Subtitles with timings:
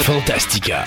[0.00, 0.86] Fantastica.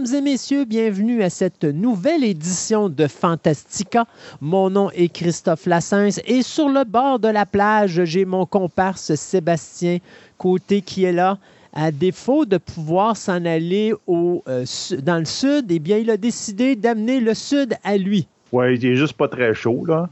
[0.00, 4.04] Mesdames et messieurs, bienvenue à cette nouvelle édition de Fantastica.
[4.42, 9.14] Mon nom est Christophe Lassens et sur le bord de la plage, j'ai mon comparse
[9.14, 9.98] Sébastien
[10.36, 11.38] Côté qui est là.
[11.72, 14.66] À défaut de pouvoir s'en aller au, euh,
[15.02, 18.26] dans le sud, eh bien, il a décidé d'amener le sud à lui.
[18.52, 20.10] Oui, il est juste pas très chaud, là.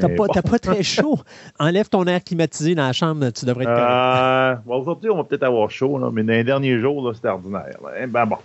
[0.00, 1.18] T'as pas, pas, très chaud?
[1.58, 5.44] Enlève ton air climatisé dans la chambre, tu devrais être euh, Aujourd'hui, on va peut-être
[5.44, 7.78] avoir chaud, là, mais dans les derniers jours, c'est ordinaire.
[7.98, 8.36] Eh ben bon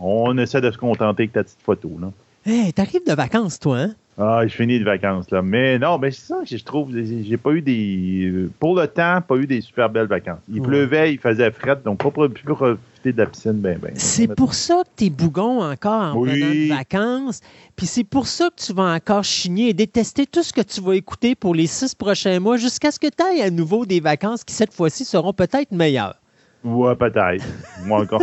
[0.00, 1.90] on essaie de se contenter avec ta petite photo.
[2.00, 2.10] Là.
[2.44, 3.94] Hey, t'arrives de vacances, toi, hein?
[4.18, 5.42] Ah, je finis de vacances, là.
[5.42, 6.90] Mais non, mais c'est ça que je trouve.
[6.94, 8.48] J'ai pas eu des.
[8.58, 10.38] Pour le temps, pas eu des super belles vacances.
[10.50, 13.92] Il pleuvait, il faisait fret, donc pas pu profiter de la piscine, ben, ben.
[13.94, 16.68] C'est pour ça que t'es bougon encore en oui.
[16.68, 17.40] de vacances.
[17.74, 20.80] Puis c'est pour ça que tu vas encore chigner et détester tout ce que tu
[20.80, 24.00] vas écouter pour les six prochains mois jusqu'à ce que tu ailles à nouveau des
[24.00, 26.16] vacances qui, cette fois-ci, seront peut-être meilleures.
[26.64, 27.44] Ouais, peut-être.
[27.84, 28.22] Moi encore.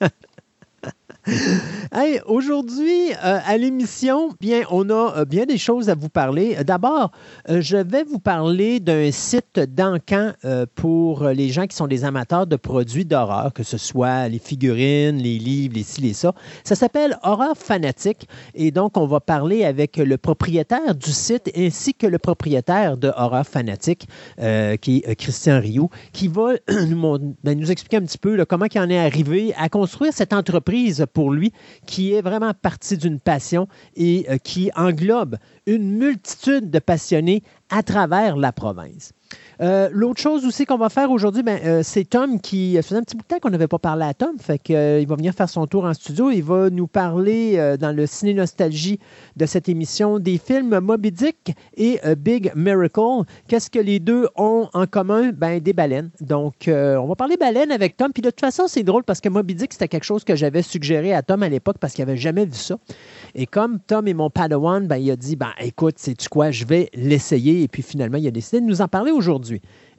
[1.92, 6.56] hey, aujourd'hui, euh, à l'émission, bien, on a euh, bien des choses à vous parler.
[6.64, 7.12] D'abord,
[7.48, 10.32] euh, je vais vous parler d'un site d'encan
[10.74, 15.18] pour les gens qui sont des amateurs de produits d'horreur, que ce soit les figurines,
[15.18, 16.34] les livres, les ci, les ça.
[16.64, 18.26] Ça s'appelle Horreur Fanatique.
[18.54, 23.12] Et donc, on va parler avec le propriétaire du site ainsi que le propriétaire de
[23.16, 24.08] Horreur Fanatique,
[24.80, 28.90] qui est Christian Rioux, qui va ben, nous expliquer un petit peu comment il en
[28.90, 31.52] est arrivé à construire cette entreprise pour lui,
[31.86, 35.36] qui est vraiment parti d'une passion et euh, qui englobe
[35.66, 39.12] une multitude de passionnés à travers la province.
[39.62, 43.02] Euh, l'autre chose aussi qu'on va faire aujourd'hui, ben, euh, c'est Tom qui faisait un
[43.02, 45.34] petit bout de temps qu'on n'avait pas parlé à Tom, fait qu'il euh, va venir
[45.34, 46.32] faire son tour en studio.
[46.32, 48.98] Il va nous parler dans le ciné nostalgie
[49.36, 53.24] de cette émission des films Moby Dick et Big Miracle.
[53.46, 55.30] Qu'est-ce que les deux ont en commun?
[55.32, 56.10] Ben des baleines.
[56.20, 58.12] Donc on va parler baleines avec Tom.
[58.12, 60.62] Puis de toute façon, c'est drôle parce que Moby Dick c'était quelque chose que j'avais
[60.62, 62.76] suggéré à Tom à l'époque parce qu'il n'avait jamais vu ça.
[63.34, 66.64] Et comme Tom est mon Padawan, ben, il a dit ben écoute, sais-tu quoi, je
[66.64, 67.62] vais l'essayer.
[67.62, 69.51] Et puis finalement, il a décidé de nous en parler aujourd'hui.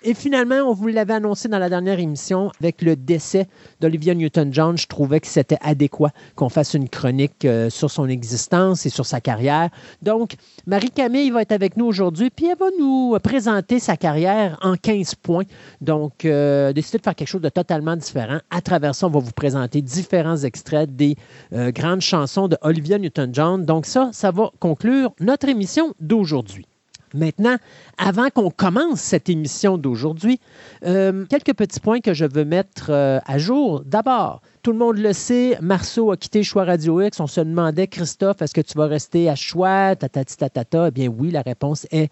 [0.05, 3.47] Et finalement, on vous l'avait annoncé dans la dernière émission, avec le décès
[3.79, 8.85] d'Olivia Newton-John, je trouvais que c'était adéquat qu'on fasse une chronique euh, sur son existence
[8.85, 9.69] et sur sa carrière.
[10.01, 10.35] Donc,
[10.67, 15.15] Marie-Camille va être avec nous aujourd'hui, puis elle va nous présenter sa carrière en 15
[15.15, 15.45] points.
[15.79, 18.39] Donc, euh, décider de faire quelque chose de totalement différent.
[18.51, 21.15] À travers ça, on va vous présenter différents extraits des
[21.53, 23.63] euh, grandes chansons de Olivia Newton-John.
[23.63, 26.65] Donc, ça, ça va conclure notre émission d'aujourd'hui.
[27.13, 27.57] Maintenant,
[27.97, 30.39] avant qu'on commence cette émission d'aujourd'hui,
[30.85, 33.83] euh, quelques petits points que je veux mettre euh, à jour.
[33.85, 37.19] D'abord, tout le monde le sait, Marceau a quitté Choix Radio X.
[37.19, 40.37] On se demandait, Christophe, est-ce que tu vas rester à Choix, tatati?
[40.39, 42.09] Eh bien oui, la réponse est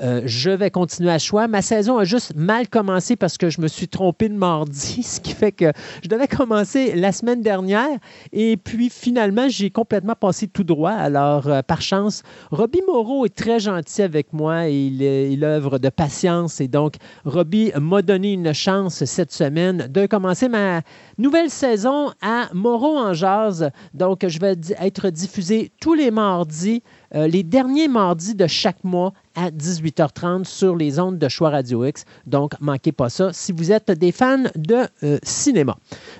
[0.00, 1.46] euh, je vais continuer à Choix.
[1.46, 5.20] Ma saison a juste mal commencé parce que je me suis trompé de mardi, ce
[5.20, 5.70] qui fait que
[6.02, 7.98] je devais commencer la semaine dernière.
[8.32, 10.90] Et puis finalement, j'ai complètement passé tout droit.
[10.90, 15.88] Alors, euh, par chance, Robbie Moreau est très gentil avec moi il, il œuvre de
[15.88, 16.60] patience.
[16.60, 20.80] Et donc, Robbie m'a donné une chance cette semaine de commencer ma
[21.16, 23.70] nouvelle saison à Moreau en jazz.
[23.94, 26.82] Donc, je vais être diffusé tous les mardis,
[27.14, 31.84] euh, les derniers mardis de chaque mois à 18h30 sur les ondes de Choix Radio
[31.84, 32.04] X.
[32.26, 35.76] Donc, manquez pas ça si vous êtes des fans de euh, cinéma.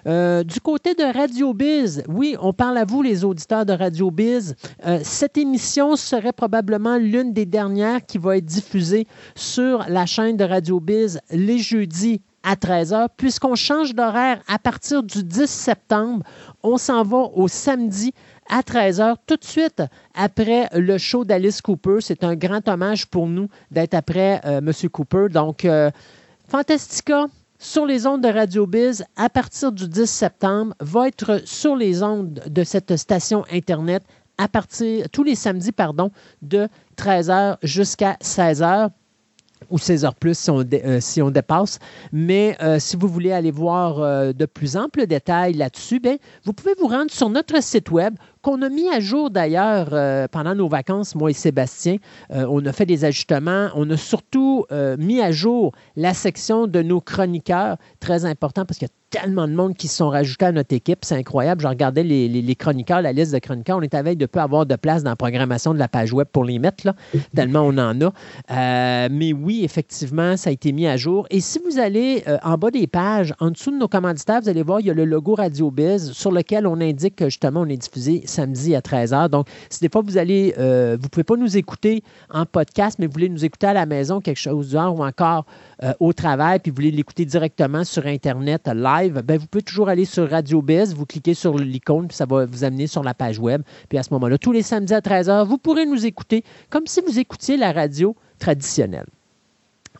[0.07, 4.11] Euh, du côté de Radio Biz, oui, on parle à vous, les auditeurs de Radio
[4.11, 4.55] Biz.
[5.03, 10.45] cette émission serait probablement l'une des dernières qui va être diffusée sur la chaîne de
[10.45, 13.09] Radio Biz les jeudis à 13h.
[13.17, 16.25] Puisqu'on change d'horaire à partir du 10 septembre,
[16.63, 18.13] on s'en va au samedi
[18.49, 19.83] à 13h, tout de suite
[20.15, 21.99] après le show d'Alice Cooper.
[22.01, 24.73] C'est un grand hommage pour nous d'être après euh, M.
[24.91, 25.29] Cooper.
[25.31, 25.91] Donc, euh,
[26.49, 27.27] Fantastica
[27.59, 32.03] sur les ondes de Radio Biz à partir du 10 septembre va être sur les
[32.03, 34.03] ondes de cette station Internet
[34.37, 36.11] à partir tous les samedis pardon,
[36.43, 38.91] de 13h jusqu'à 16h
[39.73, 41.79] ou 16 heures plus si on, euh, si on dépasse.
[42.13, 46.53] Mais euh, si vous voulez aller voir euh, de plus amples détails là-dessus, ben, vous
[46.53, 49.91] pouvez vous rendre sur notre site web qu'on a mis à jour d'ailleurs
[50.31, 51.99] pendant nos vacances, moi et Sébastien.
[52.31, 53.69] On a fait des ajustements.
[53.77, 54.67] On a surtout
[54.99, 59.47] mis à jour la section de nos chroniqueurs, très important parce qu'il y a tellement
[59.47, 61.01] de monde qui se sont rajoutés à notre équipe.
[61.05, 61.61] C'est incroyable.
[61.61, 63.77] Je regardais les, chroniqueurs, la liste de chroniqueurs.
[63.77, 66.13] On est à veille de peu avoir de place dans la programmation de la page
[66.13, 66.95] web pour les mettre, là,
[67.37, 68.13] tellement on en a.
[68.51, 71.27] Euh, mais oui, effectivement, ça a été mis à jour.
[71.31, 74.49] Et si vous allez euh, en bas des pages, en dessous de nos commanditaires, vous
[74.49, 77.61] allez voir, il y a le logo Radio Biz sur lequel on indique que justement,
[77.61, 79.29] on est diffusé samedi à 13h.
[79.29, 82.99] Donc, si des fois vous allez, euh, vous ne pouvez pas nous écouter en podcast,
[82.99, 85.45] mais vous voulez nous écouter à la maison, quelque chose du genre, ou encore
[86.01, 90.05] au travail, puis vous voulez l'écouter directement sur Internet live, ben, vous pouvez toujours aller
[90.05, 93.39] sur Radio Biz, vous cliquez sur l'icône, puis ça va vous amener sur la page
[93.39, 93.63] web.
[93.89, 97.01] Puis à ce moment-là, tous les samedis à 13h, vous pourrez nous écouter comme si
[97.01, 99.07] vous écoutiez la radio traditionnelle.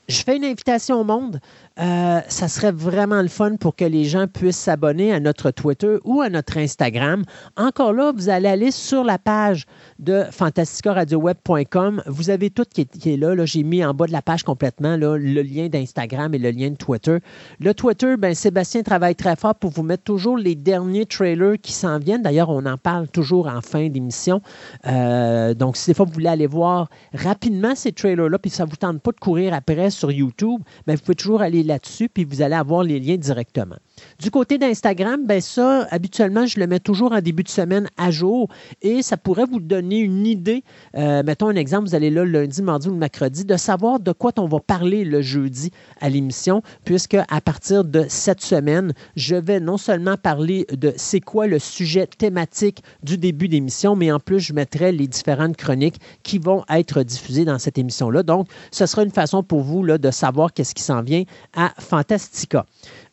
[0.09, 1.41] Je fais une invitation au monde.
[1.79, 5.97] Euh, ça serait vraiment le fun pour que les gens puissent s'abonner à notre Twitter
[6.05, 7.25] ou à notre Instagram.
[7.57, 9.65] Encore là, vous allez aller sur la page
[9.99, 12.03] de fantasticaradioweb.com.
[12.07, 13.35] Vous avez tout qui est, là.
[13.47, 16.77] J'ai mis en bas de la page complètement le lien d'Instagram et le lien de
[16.77, 17.19] Twitter.
[17.61, 21.73] Le Twitter, ben, Sébastien travaille très fort pour vous mettre toujours les derniers trailers qui
[21.73, 22.23] s'en viennent.
[22.23, 24.43] D'ailleurs, on en parle toujours en fin d'émission.
[24.87, 28.71] Euh, donc, si des fois vous voulez aller voir rapidement ces trailers-là, puis ça ne
[28.71, 32.25] vous tente pas de courir après sur YouTube, ben, vous pouvez toujours aller là-dessus, puis
[32.25, 33.77] vous allez avoir les liens directement.
[34.19, 38.11] Du côté d'Instagram, ben ça, habituellement, je le mets toujours en début de semaine à
[38.11, 38.49] jour
[38.83, 40.65] et ça pourrait vous donner une idée.
[40.97, 44.13] Euh, mettons un exemple, vous allez là lundi, mardi ou le mercredi, de savoir de
[44.13, 45.71] quoi on va parler le jeudi
[46.01, 51.21] à l'émission, puisque à partir de cette semaine, je vais non seulement parler de c'est
[51.21, 56.01] quoi le sujet thématique du début d'émission, mais en plus, je mettrai les différentes chroniques
[56.23, 58.23] qui vont être diffusées dans cette émission-là.
[58.23, 62.67] Donc, ce sera une façon pour vous de savoir qu'est-ce qui s'en vient à Fantastica.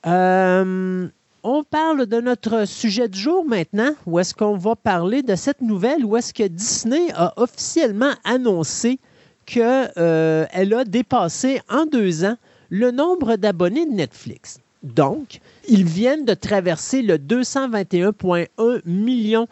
[0.05, 1.07] Euh,
[1.43, 5.61] on parle de notre sujet du jour maintenant, où est-ce qu'on va parler de cette
[5.61, 8.99] nouvelle, où est-ce que Disney a officiellement annoncé
[9.45, 12.37] qu'elle euh, a dépassé en deux ans
[12.69, 14.59] le nombre d'abonnés de Netflix?
[14.83, 19.47] Donc, ils viennent de traverser le 221,1 millions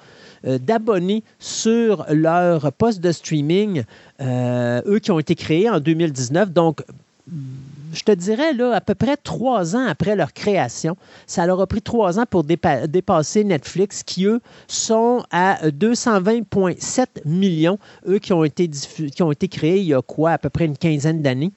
[0.45, 3.83] euh, d'abonnés sur leur poste de streaming,
[4.21, 6.51] eux qui ont été créés en 2019.
[6.51, 6.81] Donc,
[7.93, 11.67] je te dirais, là, à peu près trois ans après leur création, ça leur a
[11.67, 18.43] pris trois ans pour dépasser Netflix, qui, eux, sont à 220,7 millions, eux qui ont,
[18.43, 21.51] été qui ont été créés il y a quoi, à peu près une quinzaine d'années.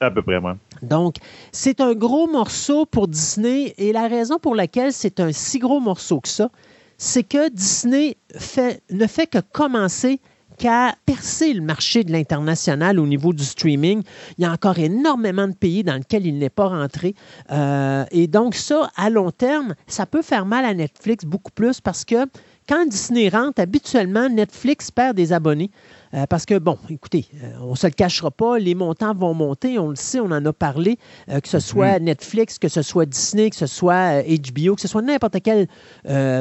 [0.00, 0.56] À peu près, moi.
[0.82, 1.16] Donc,
[1.52, 5.80] c'est un gros morceau pour Disney et la raison pour laquelle c'est un si gros
[5.80, 6.50] morceau que ça,
[6.98, 10.20] c'est que Disney fait, ne fait que commencer
[10.56, 14.02] qu'à percer le marché de l'international au niveau du streaming.
[14.38, 17.14] Il y a encore énormément de pays dans lesquels il n'est pas rentré.
[17.52, 21.80] Euh, et donc ça, à long terme, ça peut faire mal à Netflix beaucoup plus
[21.80, 22.26] parce que
[22.68, 25.70] quand Disney rentre, habituellement, Netflix perd des abonnés.
[26.16, 29.34] Euh, parce que, bon, écoutez, euh, on ne se le cachera pas, les montants vont
[29.34, 30.98] monter, on le sait, on en a parlé,
[31.28, 32.06] euh, que ce soit mhm.
[32.06, 35.66] Netflix, que ce soit Disney, que ce soit HBO, que ce soit n'importe quel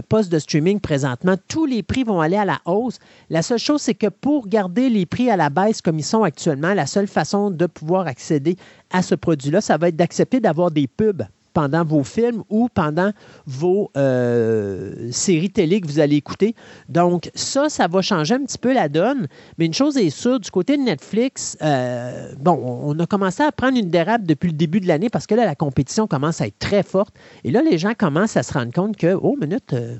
[0.09, 2.99] poste de streaming présentement, tous les prix vont aller à la hausse.
[3.29, 6.23] La seule chose, c'est que pour garder les prix à la baisse comme ils sont
[6.23, 8.55] actuellement, la seule façon de pouvoir accéder
[8.91, 11.23] à ce produit-là, ça va être d'accepter d'avoir des pubs
[11.55, 13.11] pendant vos films ou pendant
[13.47, 16.53] vos euh, séries télé que vous allez écouter.
[16.89, 19.27] Donc, ça, ça va changer un petit peu la donne.
[19.57, 23.51] Mais une chose est sûre, du côté de Netflix, euh, bon, on a commencé à
[23.53, 26.47] prendre une dérape depuis le début de l'année parce que là, la compétition commence à
[26.47, 27.15] être très forte.
[27.45, 29.95] Et là, les gens commencent à se rendre compte que, oh, minute, euh,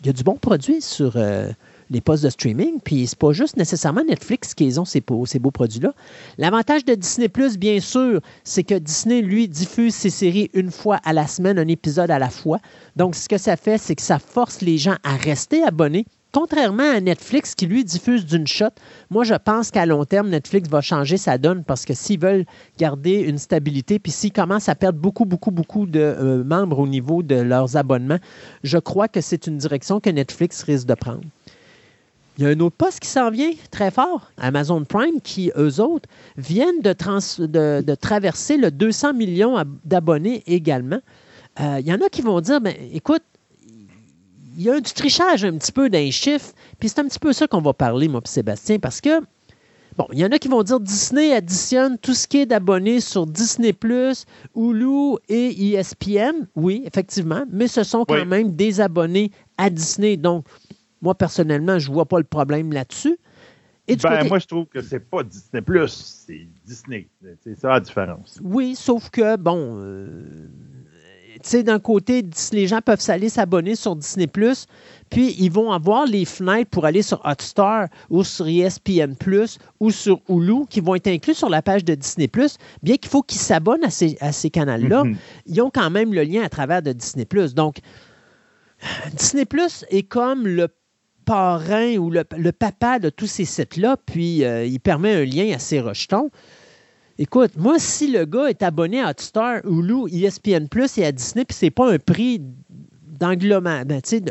[0.00, 1.14] il y a du bon produit sur
[1.90, 2.80] les postes de streaming.
[2.82, 5.92] Puis c'est pas juste nécessairement Netflix qui ont ces beaux, produits-là.
[6.38, 7.28] L'avantage de Disney
[7.58, 11.68] bien sûr, c'est que Disney, lui, diffuse ses séries une fois à la semaine, un
[11.68, 12.58] épisode à la fois.
[12.96, 16.06] Donc, ce que ça fait, c'est que ça force les gens à rester abonnés.
[16.32, 18.68] Contrairement à Netflix qui lui diffuse d'une shot,
[19.10, 22.44] moi je pense qu'à long terme, Netflix va changer sa donne parce que s'ils veulent
[22.78, 26.86] garder une stabilité, puis s'ils commencent à perdre beaucoup, beaucoup, beaucoup de euh, membres au
[26.86, 28.20] niveau de leurs abonnements,
[28.62, 31.22] je crois que c'est une direction que Netflix risque de prendre.
[32.40, 35.78] Il y a un autre poste qui s'en vient très fort, Amazon Prime, qui, eux
[35.78, 41.00] autres, viennent de, traverser le 200 millions d'abonnés également.
[41.60, 43.22] Euh, il y en a qui vont dire, ben, écoute,
[44.56, 47.34] il y a du trichage un petit peu d'un chiffre, puis c'est un petit peu
[47.34, 49.20] ça qu'on va parler, moi et Sébastien, parce que,
[49.98, 53.00] bon, il y en a qui vont dire Disney additionne tout ce qui est d'abonnés
[53.00, 53.74] sur Disney+,
[54.56, 56.46] Hulu et ESPN.
[56.56, 60.46] Oui, effectivement, mais ce sont quand même des abonnés à Disney, donc
[61.02, 63.18] moi, personnellement, je ne vois pas le problème là-dessus.
[64.02, 65.88] Ben, moi, je trouve que c'est pas Disney Plus,
[66.26, 67.08] c'est Disney.
[67.42, 68.38] C'est ça la différence.
[68.42, 70.48] Oui, sauf que, bon, euh,
[71.42, 76.24] sais, d'un côté, les gens peuvent aller s'abonner sur Disney+, puis ils vont avoir les
[76.24, 79.16] fenêtres pour aller sur Hotstar ou sur ESPN+,
[79.80, 82.30] ou sur Hulu, qui vont être inclus sur la page de Disney+,
[82.82, 85.16] bien qu'il faut qu'ils s'abonnent à ces, à ces canaux-là, Mhm.
[85.46, 87.26] ils ont quand même le lien à travers de Disney+.
[87.54, 87.78] Donc,
[89.14, 90.68] Disney Plus est comme le
[91.30, 95.80] ou le, papa de tous ces sites-là, puis euh, il permet un lien à ses
[95.80, 96.30] rejetons.
[97.18, 101.56] Écoute, moi, si le gars est abonné à Hotstar, Hulu, ESPN et à Disney, puis
[101.56, 102.40] c'est pas un prix
[103.20, 103.36] ben,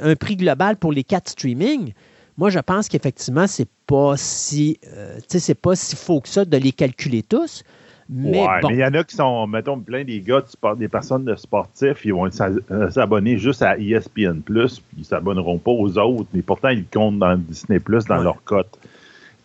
[0.02, 1.94] un prix global pour les quatre streaming,
[2.38, 6.58] moi, je pense qu'effectivement, c'est pas si, euh, c'est pas si faux que ça de
[6.58, 7.64] les calculer tous.
[8.12, 8.70] Mais ouais, bon.
[8.70, 10.44] mais il y en a qui sont, mettons, plein des gars,
[10.78, 15.72] des personnes de sportifs, ils vont euh, s'abonner juste à ESPN, puis ils s'abonneront pas
[15.72, 18.24] aux autres, mais pourtant, ils comptent dans Disney, dans Ouais.
[18.24, 18.80] leur cote.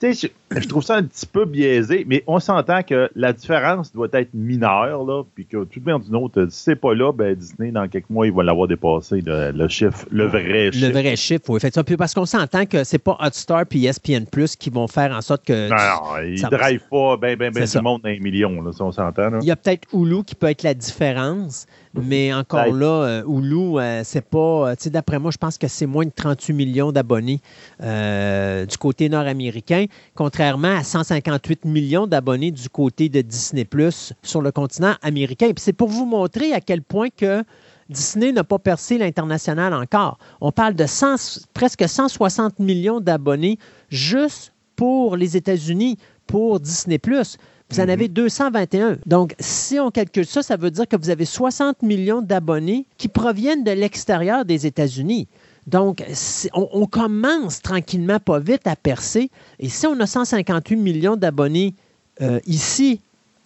[0.01, 3.93] Tu sais, je, trouve ça un petit peu biaisé, mais on s'entend que la différence
[3.93, 7.13] doit être mineure, là, puis que tout le monde d'une autre, si c'est pas là,
[7.13, 10.73] ben Disney, dans quelques mois, il va l'avoir dépassé, le, le chiffre, le vrai Le
[10.73, 10.91] chiffre.
[10.93, 11.85] vrai chiffre, oui, effectivement.
[11.85, 15.21] Puis parce qu'on s'entend que c'est pas Hotstar puis ESPN Plus qui vont faire en
[15.23, 15.69] sorte que.
[15.69, 17.79] Non, non, ils Ça- ne drivent pas ben, ben, ben ça.
[17.81, 19.41] du monde dans les millions, là, si on s'entend.
[19.41, 22.77] Il y a peut-être Hulu qui peut être la différence, mais encore Peut-être.
[22.77, 24.39] là, euh, Hulu, euh, c'est pas.
[24.39, 27.41] euh, Tu sais, d'après moi, je pense que c'est moins de 38 millions d'abonnés
[27.81, 29.87] du côté nord-américain,
[30.35, 35.47] contrairement à 158 millions d'abonnés du côté de Disney Plus sur le continent américain.
[35.55, 37.45] Puis c'est pour vous montrer à quel point que
[37.89, 40.19] Disney n'a pas percé l'international encore.
[40.41, 43.61] On parle de 100 presque 160 millions d'abonnés
[43.91, 47.37] juste pour les États-Unis, pour Disney Plus.
[47.71, 47.91] Vous en Mhm.
[47.91, 48.99] avez 221.
[49.07, 53.07] Donc, si on calcule ça, ça veut dire que vous avez 60 millions d'abonnés qui
[53.07, 55.29] proviennent de l'extérieur des États-Unis.
[55.67, 56.05] Donc,
[56.53, 59.31] on, commence tranquillement, pas vite, à percer.
[59.59, 61.75] Et si on a 158 millions d'abonnés
[62.21, 63.01] euh, ici,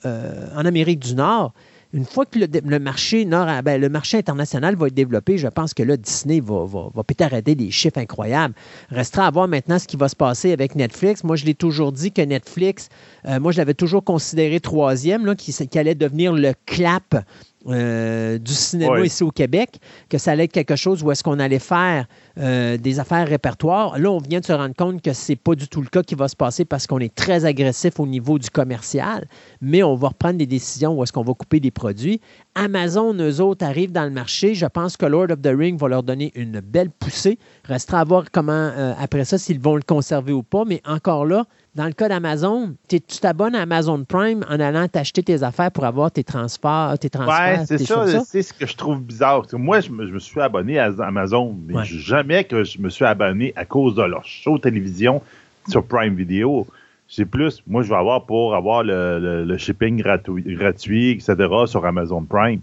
[0.04, 1.52] euh, en Amérique du Nord,
[1.94, 5.72] une fois que le, marché nord, ben, le marché international va être développé, je pense
[5.72, 8.54] que là, Disney va, va, va arrêter des chiffres incroyables.
[8.90, 11.24] Restera à voir maintenant ce qui va se passer avec Netflix.
[11.24, 12.90] Moi, je l'ai toujours dit que Netflix,
[13.26, 17.24] euh, moi, je l'avais toujours considéré troisième, qui allait devenir le clap
[17.68, 21.38] euh, du cinéma ici au Québec, que ça allait être quelque chose où est-ce qu'on
[21.38, 22.06] allait faire
[22.38, 23.98] euh, des affaires répertoires.
[23.98, 26.14] Là, on vient de se rendre compte que c'est pas du tout le cas qui
[26.14, 29.26] va se passer parce qu'on est très agressif au niveau du commercial,
[29.60, 32.20] mais on va reprendre des décisions où est-ce qu'on va couper des produits.
[32.54, 34.54] Amazon, eux autres, arrivent dans le marché.
[34.54, 37.38] Je pense que Lord of the Ring va leur donner une belle poussée.
[37.64, 41.24] Restera à voir comment, euh, après ça, s'ils vont le conserver ou pas, mais encore
[41.26, 45.70] là, dans le cas d'Amazon, tu t'abonnes à Amazon Prime en allant t'acheter tes affaires
[45.70, 49.42] pour avoir tes transferts, tes transferts, Ouais, c'est ça, c'est ce que je trouve bizarre.
[49.52, 51.84] Moi, je me, je me suis abonné à Amazon, mais Ouais.
[51.84, 55.22] jamais que je me suis abonné à cause de leur show télévision
[55.68, 56.66] sur Prime Video.
[57.08, 61.34] C'est plus, moi, je vais avoir pour avoir le, le- le shipping gratuit, gratuit, etc.,
[61.66, 62.60] sur Amazon Prime.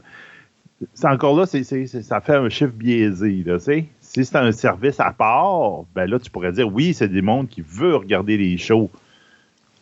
[0.93, 3.43] C'est encore là, ça fait un chiffre biaisé.
[3.45, 3.85] Là, tu sais.
[4.01, 7.47] si c'est un service à part, ben là, tu pourrais dire oui, c'est des mondes
[7.47, 8.89] qui veulent regarder les shows.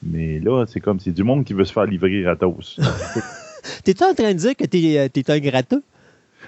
[0.01, 2.79] Mais là, c'est comme c'est du monde qui veut se faire livrer gratos.
[3.83, 4.79] T'es-tu en train de dire que t'es
[5.19, 5.83] es un gratteux?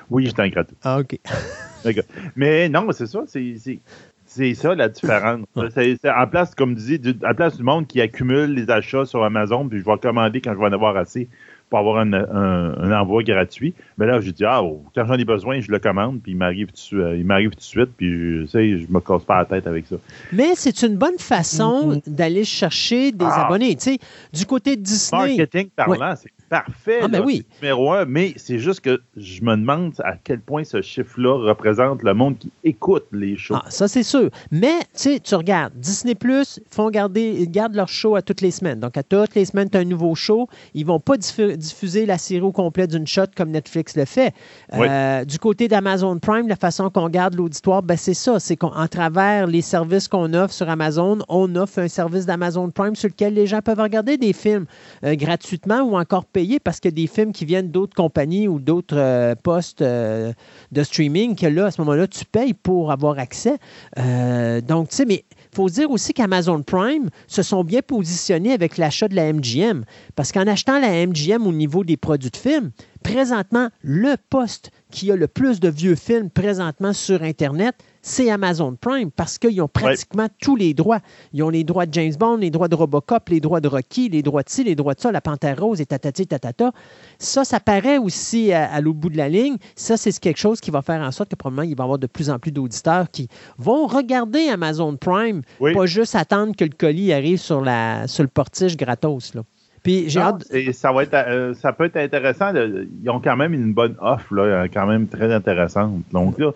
[0.10, 0.76] oui, j'étais un gratos.
[0.84, 1.18] Ah, OK.
[1.94, 2.04] D'accord.
[2.36, 5.42] Mais non, c'est ça, c'est, ça la différence.
[5.74, 8.70] C'est, c'est en place, comme tu dis, du, en place du monde qui accumule les
[8.70, 11.28] achats sur Amazon, puis je vais commander quand je vais en avoir assez
[11.70, 13.74] pour avoir un, un- un envoi gratuit.
[13.98, 16.38] Mais là, je dis, ah, oh, quand j'en ai besoin, je le commande, puis il
[16.38, 19.24] m'arrive tout, de suite- il m'arrive tout de suite, puis je, sais, je me casse
[19.24, 19.96] pas la tête avec ça.
[20.32, 23.46] Mais c'est une bonne façon d'aller chercher des Ah.
[23.48, 23.76] abonnés.
[23.80, 23.98] Sais,
[24.32, 27.00] du côté de Disney, Marketing parlant, c'est parfait.
[27.02, 27.46] Ah, ben là, oui.
[27.52, 31.48] c'est numéro un, mais c'est juste que je me demande à quel point ce chiffre-là
[31.48, 33.56] représente le monde qui écoute les shows.
[33.56, 34.30] Ah, ça, c'est sûr.
[34.52, 38.42] Mais, tu sais, tu regardes, Disney Plus font garder, ils gardent leur show à toutes
[38.42, 38.80] les semaines.
[38.80, 40.48] Donc, à toutes les semaines, tu as un nouveau show.
[40.74, 44.34] Ils vont pas diffu- diffuser la série au complet d'une shot comme Netflix le fait.
[44.74, 44.88] Oui.
[44.90, 48.40] Euh, du côté d'Amazon Prime, la façon qu'on garde l'auditoire, ben, c'est ça.
[48.40, 52.96] C'est qu'en travers les services qu'on offre sur Amazon, on offre un service d'Amazon Prime
[52.96, 54.66] sur lequel les gens peuvent regarder des films
[55.04, 56.26] euh, gratuitement ou encore
[56.64, 60.34] parce que des films qui viennent d'autres compagnies ou d'autres euh, postes euh,
[60.72, 63.58] de streaming que là, à ce moment-là, tu payes pour avoir accès.
[64.00, 68.52] Euh, donc, tu sais, mais il faut dire aussi qu'Amazon Prime se sont bien positionnés
[68.52, 69.86] avec l'achat de la MGM.
[70.16, 72.72] Parce qu'en achetant la MGM au niveau des produits de films,
[73.04, 77.76] présentement, le poste qui a le plus de vieux films présentement sur Internet,
[78.08, 81.00] c'est Amazon Prime parce qu'ils ont pratiquement tous les droits.
[81.34, 84.10] Ils ont les droits de James Bond, les droits de Robocop, les droits de Rocky,
[84.10, 86.72] les droits de ci, les droits de ça, la Panthère Rose et tatati tatata.
[87.18, 89.58] Ça, ça paraît aussi à, à l'autre bout de la ligne.
[89.76, 91.98] Ça, c'est quelque chose qui va faire en sorte que probablement il va y avoir
[91.98, 95.74] de plus en plus d'auditeurs qui vont regarder Amazon Prime, Oui.
[95.74, 99.34] pas juste attendre que le colis arrive sur, la, sur le portige gratos.
[99.34, 99.42] Là.
[99.82, 100.44] Puis j'ai hâte.
[100.74, 102.54] Ça, va être, ça peut être intéressant.
[102.54, 106.04] Ils ont quand même une bonne offre, là, quand même très intéressante.
[106.12, 106.52] Donc là,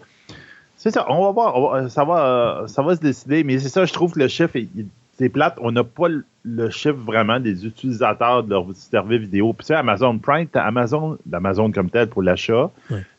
[0.79, 1.05] c'est ça.
[1.09, 1.89] On va voir.
[1.89, 3.43] ça, va, ça va se décider.
[3.43, 4.57] Mais c'est ça, je trouve que le chiffre,
[5.17, 5.57] c'est plate.
[5.61, 6.07] On n'a pas
[6.43, 9.51] le chiffre vraiment des utilisateurs de leur service vidéo.
[9.53, 12.71] Puis tu sais, Amazon Prime, tu Amazon, l'Amazon comme tel pour l'achat,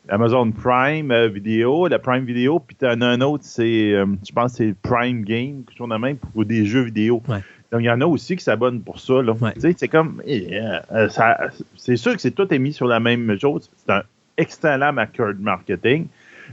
[0.09, 4.05] Amazon Prime euh, vidéo, la Prime vidéo, puis tu en as un autre, c'est, euh,
[4.27, 7.21] je pense c'est Prime Game, quelque chose de même, pour des jeux vidéo.
[7.71, 9.21] Donc, il y en a aussi qui s'abonnent pour ça.
[9.53, 10.59] Tu sais, c'est comme, eh,
[10.91, 11.07] euh,
[11.77, 13.69] c'est sûr que c'est tout est mis sur la même chose.
[13.77, 14.03] C'est un
[14.37, 16.07] excellent marketing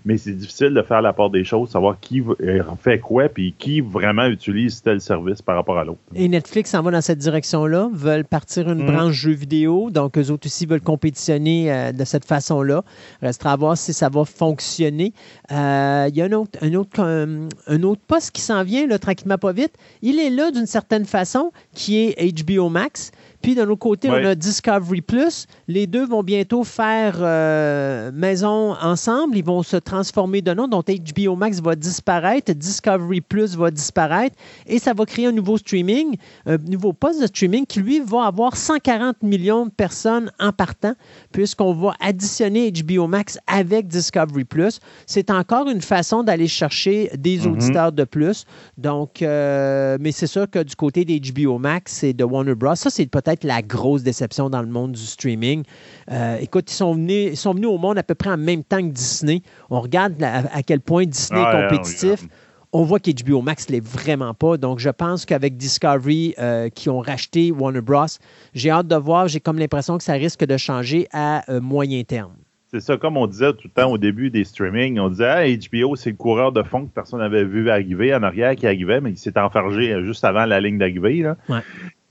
[0.08, 3.54] mais c'est difficile de faire la part des choses, savoir qui euh, fait quoi, puis
[3.58, 5.98] qui vraiment utilise tel service par rapport à l'autre.
[6.14, 8.86] Et Netflix s'en va dans cette direction-là, veulent partir une mm.
[8.86, 12.84] branche jeux vidéo, donc eux autres aussi veulent compétitionner euh, de cette façon-là.
[13.20, 15.12] Restera à voir si ça va fonctionner.
[15.52, 18.98] Euh, il y a un autre, un autre, un autre poste qui s'en vient, là,
[18.98, 19.74] tranquillement pas vite.
[20.00, 23.10] Il est là d'une certaine façon, qui est HBO Max.
[23.42, 25.46] Puis d'un autre côté, on a Discovery Plus.
[25.68, 29.36] Les deux vont bientôt faire euh, maison ensemble.
[29.36, 30.66] Ils vont se transformer de nom.
[30.66, 35.56] Donc HBO Max va disparaître, Discovery Plus va disparaître et ça va créer un nouveau
[35.56, 36.16] streaming,
[36.46, 40.94] un nouveau poste de streaming qui lui va avoir 140 millions de personnes en partant
[41.32, 44.80] puisqu'on va additionner HBO Max avec Discovery Plus.
[45.06, 47.52] C'est encore une façon d'aller chercher des mm-hmm.
[47.52, 48.46] auditeurs de plus.
[48.76, 52.74] Donc, euh, mais c'est sûr que du côté des HBO Max et de Warner Bros,
[52.74, 55.62] ça c'est peut-être être la grosse déception dans le monde du streaming.
[56.10, 58.64] Euh, écoute, ils sont, venus, ils sont venus au monde à peu près en même
[58.64, 59.42] temps que Disney.
[59.70, 62.26] On regarde à, quel point Disney est compétitif.
[62.72, 64.56] on voit qu'HBO Max ne l'est vraiment pas.
[64.56, 68.06] Donc, je pense qu'avec Discovery, euh, qui ont racheté Warner Bros.,
[68.54, 69.28] j'ai hâte de voir.
[69.28, 72.32] J'ai comme l'impression que ça risque de changer à euh, moyen terme.
[72.70, 75.96] C'est ça, comme on disait tout le temps au début des streamings, on disait HBO,
[75.96, 79.12] c'est le coureur de fond que personne n'avait vu arriver en arrière qui arrivait, mais
[79.12, 81.32] qui s'est enfargé juste avant la ligne d'arrivée.
[81.48, 81.60] Ouais.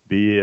[0.09, 0.39] Puis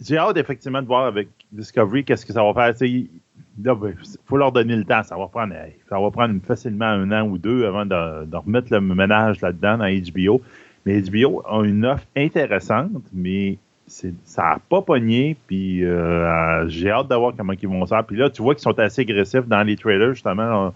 [0.00, 2.74] j'ai hâte effectivement de voir avec Discovery qu'est-ce que ça va faire.
[2.86, 3.08] Il
[3.56, 3.94] ben,
[4.26, 5.02] faut leur donner le temps.
[5.02, 5.54] Ça va prendre,
[5.88, 10.12] ça va prendre facilement un an ou deux avant de, remettre le ménage là-dedans dans
[10.12, 10.40] HBO.
[10.86, 15.36] Mais HBO a une offre intéressante, mais ça n'a pas pogné.
[15.46, 18.04] Puis euh, j'ai hâte de voir comment ils vont faire.
[18.04, 20.72] Puis là, tu vois qu'ils sont assez agressifs dans les trailers, justement.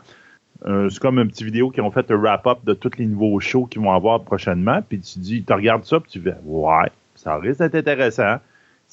[0.66, 3.38] Euh, c'est comme une petite vidéo qui ont fait un wrap-up de tous les nouveaux
[3.40, 4.80] shows qu'ils vont avoir prochainement.
[4.86, 8.36] Puis tu dis, tu regardes ça, puis tu fais, ouais, ça risque d'être intéressant.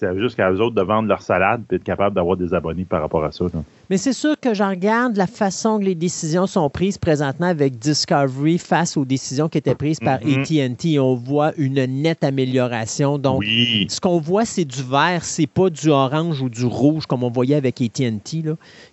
[0.01, 2.85] C'est juste qu'à eux autres de vendre leur salade et être capable d'avoir des abonnés
[2.85, 3.45] par rapport à ça.
[3.87, 7.77] Mais c'est sûr que je regarde la façon que les décisions sont prises présentement avec
[7.77, 10.71] Discovery face aux décisions qui étaient prises par mm-hmm.
[10.71, 10.99] AT&T.
[10.99, 13.19] On voit une nette amélioration.
[13.19, 17.23] Donc, ce qu'on voit, c'est du vert, c'est pas du orange ou du rouge comme
[17.23, 18.43] on voyait avec AT&T.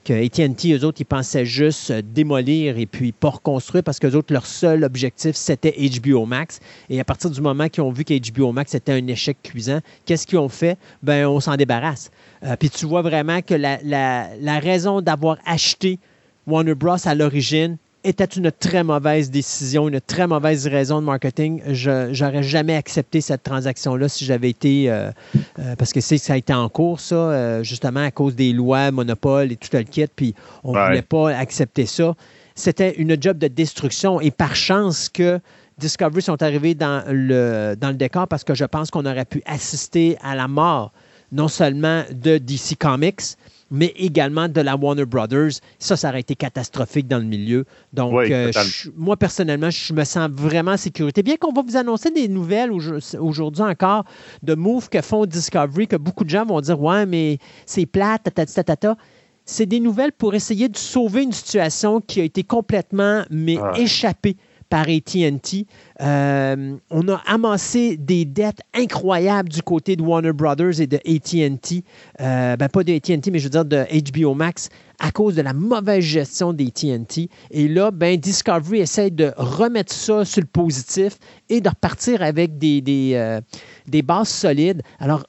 [0.04, 4.34] Que AT&T, eux autres, ils pensaient juste démolir et puis pas reconstruire parce que autres,
[4.34, 6.60] leur seul objectif, c'était HBO Max.
[6.90, 10.26] Et à partir du moment qu'ils ont vu qu'HBO Max était un échec cuisant, qu'est-ce
[10.26, 10.76] qu'ils ont fait?
[11.02, 12.10] Ben, on s'en débarrasse.
[12.44, 15.98] Euh, puis tu vois vraiment que la, raison d'avoir acheté
[16.46, 16.96] Warner Bros.
[17.04, 21.60] à l'origine était une très mauvaise décision, une très mauvaise raison de marketing.
[21.66, 24.90] Je n'aurais jamais accepté cette transaction-là si j'avais été...
[24.90, 25.10] Euh,
[25.58, 28.90] euh, parce que c'est ça a été en cours, ça, justement à cause des lois,
[28.90, 30.34] monopole et tout le kit, puis
[30.64, 32.14] on ne voulait pas accepter ça.
[32.54, 35.40] C'était une job de destruction et par chance que
[35.78, 39.42] Discovery sont arrivés dans le, dans le décor parce que je pense qu'on aurait pu
[39.46, 40.92] assister à la mort
[41.30, 43.36] non seulement de DC Comics,
[43.70, 45.60] mais également de la Warner Brothers.
[45.78, 47.66] Ça, ça aurait été catastrophique dans le milieu.
[47.92, 48.50] Donc, euh,
[48.96, 51.22] moi, personnellement, je me sens vraiment en sécurité.
[51.22, 54.04] Bien qu'on va vous annoncer des nouvelles aujourd'hui encore
[54.42, 58.32] de moves que font Discovery, que beaucoup de gens vont dire Ouais, mais c'est plate,
[58.34, 58.96] tatata,
[59.44, 64.36] C'est des nouvelles pour essayer de sauver une situation qui a été complètement mais échappée
[64.68, 65.66] par ATT.
[66.00, 71.84] Euh, on a amassé des dettes incroyables du côté de Warner Brothers et de ATT.
[72.20, 75.42] Euh, ben pas de ATT, mais je veux dire de HBO Max à cause de
[75.42, 77.28] la mauvaise gestion des TNT.
[77.50, 82.58] Et là, ben, Discovery essaie de remettre ça sur le positif et de repartir avec
[82.58, 83.40] des, des, euh,
[83.86, 84.82] des bases solides.
[84.98, 85.24] Alors,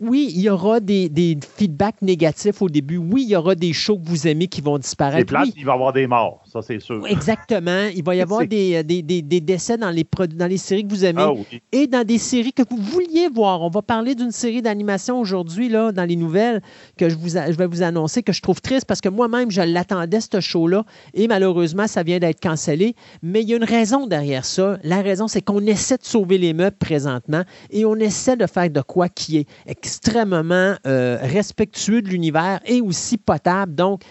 [0.00, 2.96] oui, il y aura des, des, feedbacks négatifs au début.
[2.96, 5.32] Oui, il y aura des shows que vous aimez qui vont disparaître.
[5.44, 7.06] C'est il va y avoir des morts, ça c'est sûr.
[7.06, 7.88] Exactement.
[7.94, 11.04] Il va y avoir des, des, des, décès dans les, dans les séries que vous
[11.04, 11.32] aimez ah
[11.72, 13.62] et dans des séries que vous vouliez voir.
[13.62, 16.62] On va parler d'une série d'animation aujourd'hui, là, dans les nouvelles,
[16.96, 19.62] que je, vous, je vais vous annoncer, que je trouve triste parce que moi-même, je
[19.62, 22.94] l'attendais, ce show-là, et malheureusement, ça vient d'être cancellé.
[23.22, 24.78] Mais il y a une raison derrière ça.
[24.84, 28.70] La raison, c'est qu'on essaie de sauver les meubles présentement et on essaie de faire
[28.70, 33.74] de quoi qui est extrêmement euh, respectueux de l'univers et aussi potable.
[33.74, 34.02] Donc,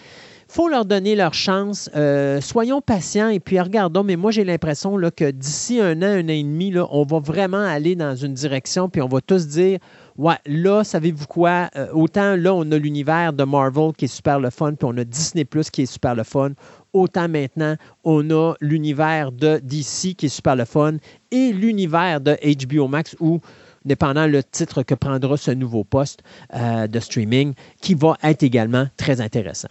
[0.50, 1.88] faut leur donner leur chance.
[1.94, 4.02] Euh, soyons patients et puis regardons.
[4.02, 7.20] Mais moi, j'ai l'impression que d'ici un an, un an et demi, là, on va
[7.20, 9.78] vraiment aller dans une direction, puis on va tous dire
[10.18, 11.70] ouais, là, savez-vous quoi?
[11.76, 14.96] Euh, autant là, on a l'univers de Marvel qui est super le fun, puis on
[14.98, 16.50] a Disney Plus qui est super le fun.
[16.92, 20.96] Autant maintenant, on a l'univers de DC qui est super le fun
[21.30, 22.36] et l'univers de
[22.66, 23.40] HBO Max où
[23.84, 26.22] dépendant le titre que prendra ce nouveau poste
[26.54, 29.68] euh, de streaming, qui va être également très intéressant.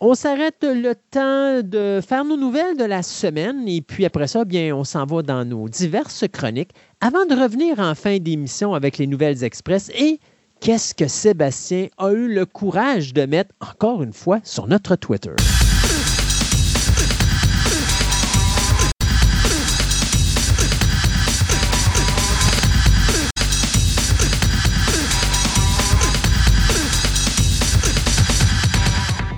[0.00, 4.44] On s'arrête le temps de faire nos nouvelles de la semaine et puis après ça,
[4.44, 8.98] bien, on s'en va dans nos diverses chroniques avant de revenir en fin d'émission avec
[8.98, 10.18] les nouvelles express et
[10.60, 15.34] qu'est-ce que Sébastien a eu le courage de mettre encore une fois sur notre Twitter?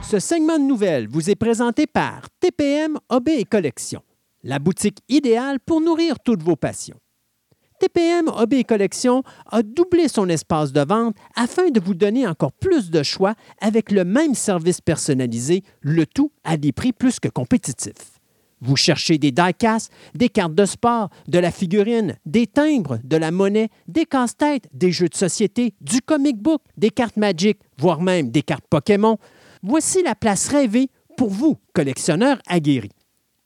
[0.09, 4.03] Ce segment de nouvelles vous est présenté par TPM OB et Collection,
[4.45, 7.01] la boutique idéale pour nourrir toutes vos passions.
[7.81, 12.53] TPM OB et Collection a doublé son espace de vente afin de vous donner encore
[12.53, 17.29] plus de choix avec le même service personnalisé, le tout à des prix plus que
[17.29, 18.21] compétitifs.
[18.61, 23.31] Vous cherchez des die-casts, des cartes de sport, de la figurine, des timbres, de la
[23.31, 28.31] monnaie, des casse-têtes, des jeux de société, du comic book, des cartes Magic, voire même
[28.31, 29.19] des cartes Pokémon.
[29.63, 32.91] Voici la place rêvée pour vous, collectionneurs aguerris.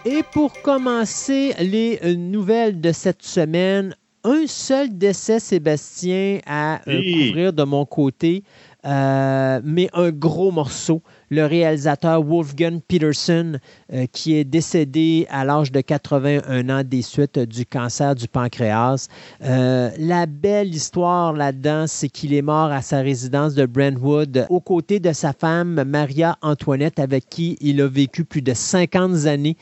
[0.09, 3.92] Et pour commencer les euh, nouvelles de cette semaine,
[4.23, 8.42] un seul décès, Sébastien, à euh, couvrir de mon côté,
[8.85, 11.03] euh, mais un gros morceau.
[11.29, 13.59] Le réalisateur Wolfgang Peterson,
[13.92, 19.09] euh, qui est décédé à l'âge de 81 ans des suites du cancer du pancréas.
[19.40, 25.01] La belle histoire là-dedans, c'est qu'il est mort à sa résidence de Brentwood aux côtés
[25.01, 29.57] de sa femme Maria Antoinette, avec qui il a vécu plus de 50 années.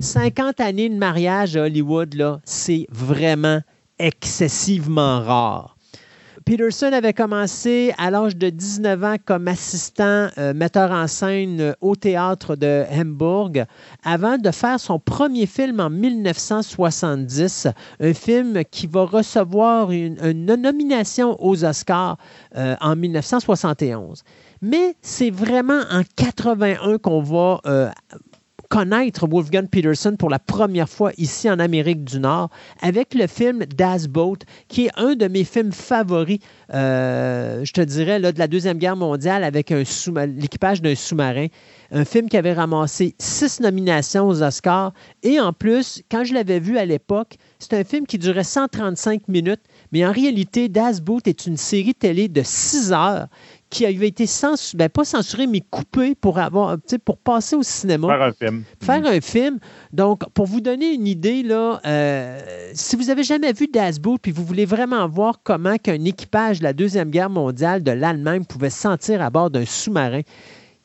[0.00, 3.60] 50 années de mariage à Hollywood, c'est vraiment
[3.98, 5.74] excessivement rare.
[6.44, 11.72] Peterson avait commencé à l'âge de 19 ans comme assistant euh, metteur en scène euh,
[11.80, 13.64] au théâtre de Hamburg
[14.04, 21.34] avant de faire son premier film en 1970, un film qui va recevoir une, nomination
[21.42, 22.18] aux Oscars
[22.56, 24.22] euh, en 1971.
[24.60, 27.60] Mais c'est vraiment en 81 qu'on va
[28.74, 32.50] connaître Wolfgang Peterson pour la première fois ici en Amérique du Nord
[32.82, 36.40] avec le film Das Boat, qui est un de mes films favoris,
[36.74, 41.46] euh, je te dirais, là, de la Deuxième Guerre mondiale avec l'équipage d'un sous-marin.
[41.92, 44.92] Un film qui avait ramassé six nominations aux Oscars.
[45.22, 49.28] Et en plus, quand je l'avais vu à l'époque, c'est un film qui durait 135
[49.28, 49.62] minutes.
[49.92, 53.28] Mais en réalité, Das Boat est une série télé de 6 heures
[53.74, 58.06] qui avait été censurée, ben pas censurée, mais coupée pour, avoir, pour passer au cinéma
[58.06, 58.62] Faire un film.
[58.80, 59.58] faire un film.
[59.92, 62.40] Donc, pour vous donner une idée, là, euh,
[62.72, 66.60] si vous avez jamais vu Das Boot, puis vous voulez vraiment voir comment qu'un équipage
[66.60, 70.20] de la Deuxième Guerre mondiale de l'Allemagne pouvait se sentir à bord d'un sous-marin,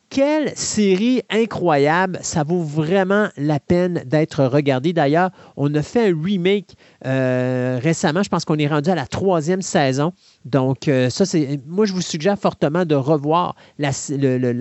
[0.10, 2.20] quelle série incroyable.
[2.22, 4.92] Ça vaut vraiment la peine d'être regardé.
[4.92, 8.24] D'ailleurs, on a fait un remake euh, récemment.
[8.24, 10.14] Je pense qu'on est rendu à la troisième saison.
[10.46, 11.26] Donc, euh, ça.
[11.68, 13.92] Moi, je vous suggère fortement de revoir la,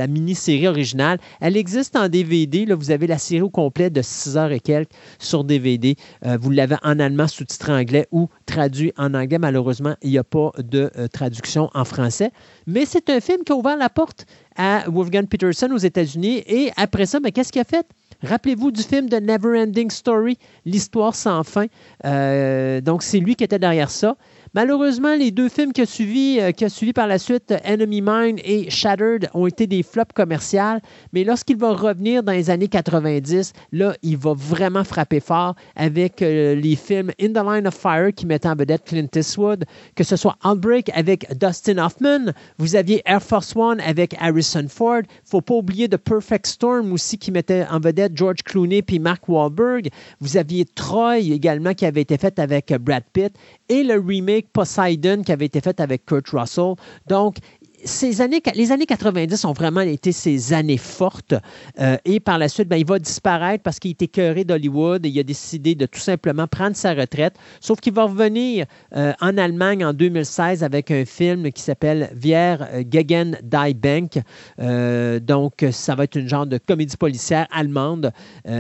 [0.07, 1.19] mini-série originale.
[1.41, 2.67] Elle existe en DVD.
[2.67, 5.97] Là, vous avez la série au complet de 6 heures et quelques sur DVD.
[6.27, 9.39] Euh, vous l'avez en allemand sous-titré anglais ou traduit en anglais.
[9.39, 12.33] Malheureusement, il n'y a pas de traduction en français.
[12.67, 14.27] Mais c'est un film qui a ouvert la porte
[14.59, 16.43] à Wolfgang Peterson aux États-Unis.
[16.47, 17.87] Et après ça, ben, qu'est-ce qu'il a fait?
[18.23, 21.67] Rappelez-vous du film de Neverending Story, L'histoire sans fin.
[22.05, 24.17] Euh, donc, c'est lui qui était derrière ça.
[24.55, 28.39] Malheureusement, les deux films qui a suivi, euh, qui suivi par la suite, Enemy Mine
[28.45, 30.81] et Shattered, ont été des flops commerciales.
[31.13, 36.23] Mais lorsqu'il va revenir dans les années 90, là, il va vraiment frapper fort avec
[36.23, 40.05] euh, les films In the Line of Fire qui mettent en vedette Clint Eastwood, que
[40.05, 45.03] ce soit Outbreak avec Dustin Hoffman, vous aviez Air Force One avec Harrison Ford.
[45.25, 49.29] faut pas oublier The Perfect Storm aussi qui mettait en vedette George Clooney puis Mark
[49.29, 49.89] Wahlberg.
[50.21, 53.33] Vous aviez Troy également qui avait été fait avec Brad Pitt
[53.69, 56.75] et le remake Poseidon qui avait été fait avec Kurt Russell.
[57.07, 57.37] Donc,
[57.85, 61.35] ces années, les années 90 ont vraiment été ses années fortes.
[61.81, 65.09] Euh, et par la suite, ben, il va disparaître parce qu'il était cœuré d'Hollywood et
[65.09, 67.35] il a décidé de tout simplement prendre sa retraite.
[67.61, 72.57] Sauf qu'il va revenir euh, en Allemagne en 2016 avec un film qui s'appelle Vier
[72.91, 74.19] Gegen Die Bank.
[74.59, 78.13] Euh, donc, ça va être une genre de comédie policière allemande.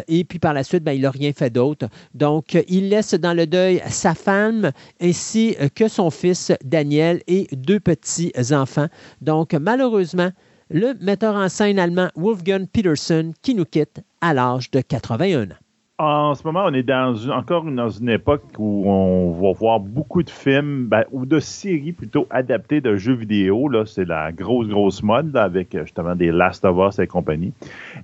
[0.06, 1.88] et puis par la suite, ben, il n'a rien fait d'autre.
[2.14, 7.80] Donc, il laisse dans le deuil sa femme ainsi que son fils Daniel et deux
[7.80, 8.88] petits-enfants.
[9.20, 10.30] Donc, malheureusement,
[10.70, 15.67] le metteur en scène allemand Wolfgang Peterson qui nous quitte à l'âge de 81 ans.
[16.00, 20.22] En ce moment, on est dans encore dans une époque où on va voir beaucoup
[20.22, 23.68] de films ben, ou de séries plutôt adaptées de jeux vidéo.
[23.68, 27.52] Là, c'est la grosse, grosse mode avec justement des Last of Us et compagnie.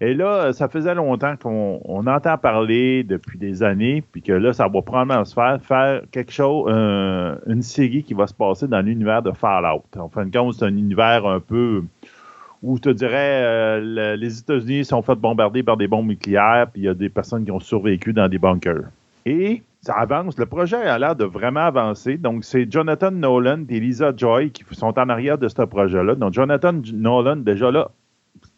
[0.01, 4.67] Et là, ça faisait longtemps qu'on entend parler depuis des années, puis que là, ça
[4.67, 6.69] va probablement se faire, faire quelque chose,
[7.47, 9.85] une série qui va se passer dans l'univers de Fallout.
[9.97, 11.85] En fin de compte, c'est un univers un peu
[12.65, 16.83] où je te dirais, euh, les États-Unis sont fait bombarder par des bombes nucléaires, puis
[16.83, 18.85] il y a des personnes qui ont survécu dans des bunkers.
[19.27, 20.39] Et ça avance.
[20.39, 22.17] Le projet a l'air de vraiment avancer.
[22.17, 26.15] Donc, c'est Jonathan Nolan et Lisa Joy qui sont en arrière de ce projet-là.
[26.15, 27.91] Donc, Jonathan Nolan, déjà là,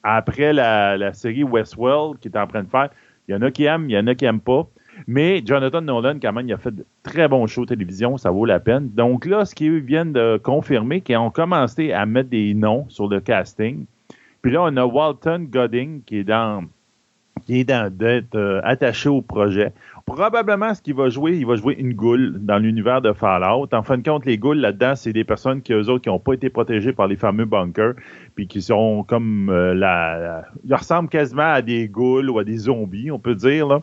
[0.04, 2.90] après la, série Westworld qui est en train de faire,
[3.26, 4.68] il y en a qui aiment, il y en a qui n'aiment pas.
[5.08, 8.44] Mais Jonathan Nolan, quand même, il a fait de très bons shows télévision, ça vaut
[8.44, 8.88] la peine.
[8.90, 13.08] Donc là, ce qu'ils viennent de confirmer, qu'ils ont commencé à mettre des noms sur
[13.08, 13.84] le casting.
[14.46, 16.66] Puis là, on a Walton Godding qui est dans
[17.46, 19.72] qui est d'être euh, attaché au projet.
[20.04, 23.66] Probablement, ce qu'il va jouer, il va jouer une goule dans l'univers de Fallout.
[23.72, 26.20] En fin de compte, les ghouls là-dedans, c'est des personnes qui, eux autres, qui n'ont
[26.20, 27.94] pas été protégées par les fameux bunkers,
[28.36, 32.56] puis qui sont comme euh, la, Ils ressemblent quasiment à des ghouls ou à des
[32.56, 33.80] zombies, on peut dire, là.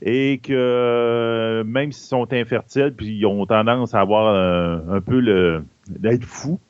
[0.00, 5.20] Et que euh, même s'ils sont infertiles, puis ils ont tendance à avoir un peu
[5.20, 6.60] le d'être fous,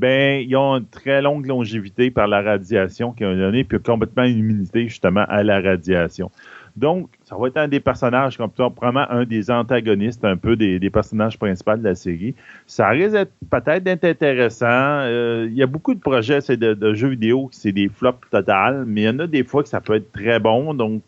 [0.00, 4.24] ben, ils ont une très longue longévité par la radiation qu'ils ont donné, puis complètement
[4.24, 6.30] une immunité justement à la radiation.
[6.74, 10.90] Donc, ça va être un des personnages comme probablement un des antagonistes, un peu des,
[10.90, 12.34] personnages principaux de la série.
[12.66, 14.66] Ça risque peut-être d'être intéressant.
[14.70, 18.30] Euh, il y a beaucoup de projets de, de jeux vidéo qui c'est des flops
[18.30, 20.72] total, mais il y en a des fois que ça peut être très bon.
[20.72, 21.02] Donc,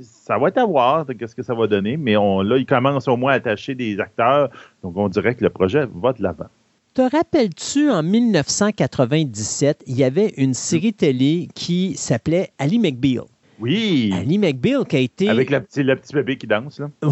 [0.00, 3.16] ça va être à voir qu'est-ce que ça va donner, mais là, ils commencent au
[3.16, 4.50] moins à attacher des acteurs.
[4.82, 6.48] Donc, on dirait que le projet va de l'avant.
[6.94, 13.22] Te rappelles-tu, en 1997, il y avait une série télé qui s'appelait Ali McBeal?
[13.58, 14.12] Oui.
[14.14, 15.28] Ali McBeal qui a été.
[15.30, 16.90] Avec le petit bébé qui danse, là.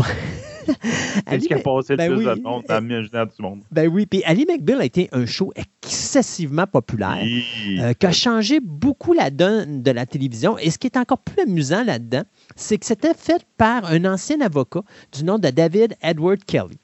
[1.27, 3.63] Qu'est-ce qui a passé le ben plus de monde dans du monde?
[3.71, 7.25] Ben oui, puis Ali McBeal a été un show excessivement populaire,
[7.79, 10.59] euh, qui a changé beaucoup la donne de la télévision.
[10.59, 14.43] Et ce qui est encore plus amusant là-dedans, c'est que c'était fait par un ancien
[14.43, 16.79] avocat du nom de David Edward Kelly.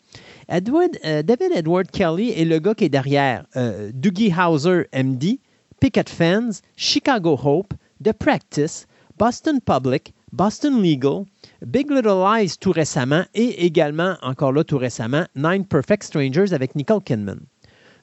[0.49, 5.41] Edward, euh, David Edward Kelly est le gars qui est derrière euh, Doogie Howser, MD,
[5.81, 8.87] Picket Fans, Chicago Hope, The Practice,
[9.19, 11.25] Boston Public, Boston Legal,
[11.67, 16.77] Big Little Lies tout récemment et également, encore là tout récemment, Nine Perfect Strangers avec
[16.77, 17.41] Nicole Kidman.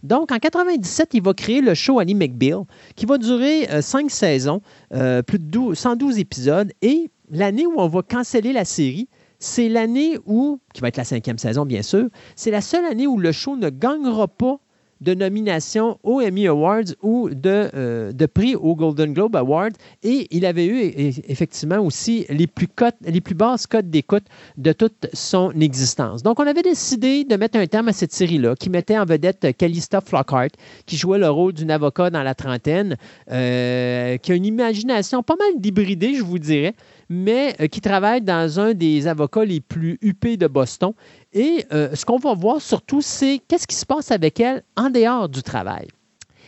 [0.02, 2.64] Donc, en 97, il va créer le show Ali McBeal,
[2.98, 8.02] qui va durer euh, cinq saisons, plus de 112 épisodes, et l'année où on va
[8.02, 9.08] canceller la série,
[9.44, 13.08] c'est l'année où, qui va être la cinquième saison bien sûr, c'est la seule année
[13.08, 14.60] où le show ne gagnera pas
[15.04, 19.72] de nomination aux Emmy Awards ou de, euh, prix au Golden Globe Awards.
[20.02, 20.80] Et il avait eu
[21.28, 24.24] effectivement aussi les plus, cotes, les basses cotes d'écoute
[24.58, 26.24] de toute son existence.
[26.24, 29.58] Donc, on avait décidé de mettre un terme à cette série-là qui mettait en vedette
[29.58, 30.52] Callista Flockhart,
[30.86, 32.96] qui jouait le rôle d'une avocat dans la trentaine,
[33.30, 36.76] euh, qui a une imagination pas mal débridée, je vous dirais,
[37.10, 40.94] mais euh, qui travaille dans un des avocats les plus huppés de Boston.
[41.34, 44.90] Et euh, ce qu'on va voir surtout, c'est qu'est-ce qui se passe avec elle en
[44.90, 45.88] dehors du travail.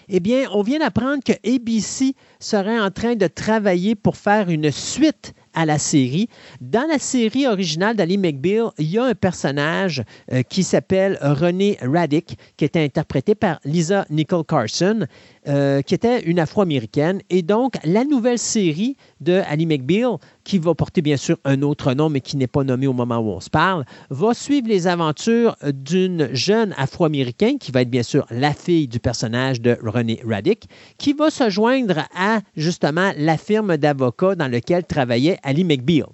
[0.07, 4.71] Eh bien, on vient d'apprendre que ABC serait en train de travailler pour faire une
[4.71, 6.27] suite à la série.
[6.61, 11.77] Dans la série originale d'Ali McBeal, il y a un personnage euh, qui s'appelle René
[11.81, 15.07] Raddick, qui était interprété par Lisa Nicole Carson.
[15.47, 17.21] Euh, qui était une afro-américaine.
[17.29, 21.93] Et donc, la nouvelle série de Ali McBeal, qui va porter bien sûr un autre
[21.93, 24.87] nom, mais qui n'est pas nommé au moment où on se parle, va suivre les
[24.87, 30.19] aventures d'une jeune afro-américaine, qui va être bien sûr la fille du personnage de René
[30.27, 36.07] Raddick, qui va se joindre à justement la firme d'avocats dans laquelle travaillait Ali McBeal.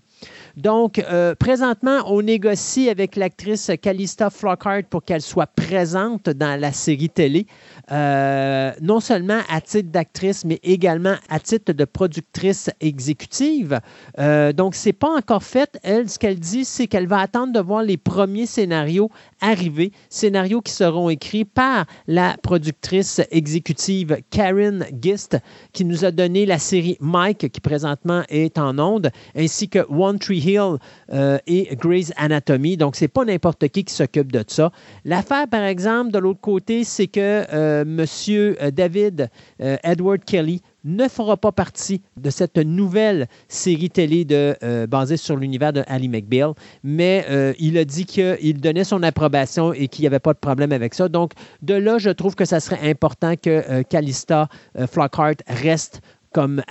[0.57, 6.71] Donc, euh, présentement, on négocie avec l'actrice Calista Flockhart pour qu'elle soit présente dans la
[6.71, 7.45] série télé,
[7.91, 13.79] euh, non seulement à titre d'actrice, mais également à titre de productrice exécutive.
[14.19, 15.79] Euh, donc, c'est pas encore fait.
[15.83, 19.09] Elle, ce qu'elle dit, c'est qu'elle va attendre de voir les premiers scénarios
[19.41, 25.37] arriver, scénarios qui seront écrits par la productrice exécutive Karen Gist,
[25.73, 30.19] qui nous a donné la série Mike, qui présentement est en onde, ainsi que One
[30.19, 30.77] Tree Hill
[31.13, 32.77] euh, et Grey's Anatomy.
[32.77, 34.71] Donc, c'est pas n'importe qui qui s'occupe de ça.
[35.05, 39.29] L'affaire, par exemple, de l'autre côté, c'est que euh, Monsieur David
[39.61, 45.17] euh, Edward Kelly ne fera pas partie de cette nouvelle série télé de, euh, basée
[45.17, 49.87] sur l'univers de Ali McBeal, mais euh, il a dit qu'il donnait son approbation et
[49.87, 51.07] qu'il n'y avait pas de problème avec ça.
[51.07, 54.47] Donc, de là, je trouve que ça serait important que euh, Calista
[54.91, 56.01] Flockhart reste
[56.33, 56.61] comme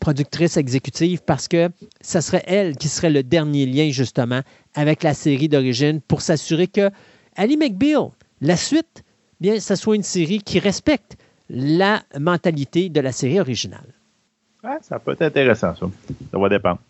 [0.00, 4.40] productrice exécutive parce que ce serait elle qui serait le dernier lien justement
[4.74, 6.90] avec la série d'origine pour s'assurer que
[7.36, 9.04] Ali McBeal, la suite,
[9.40, 11.16] bien, ça soit une série qui respecte
[11.48, 13.94] la mentalité de la série originale.
[14.80, 15.86] ça peut être intéressant, ça.
[16.30, 16.80] Ça va dépendre.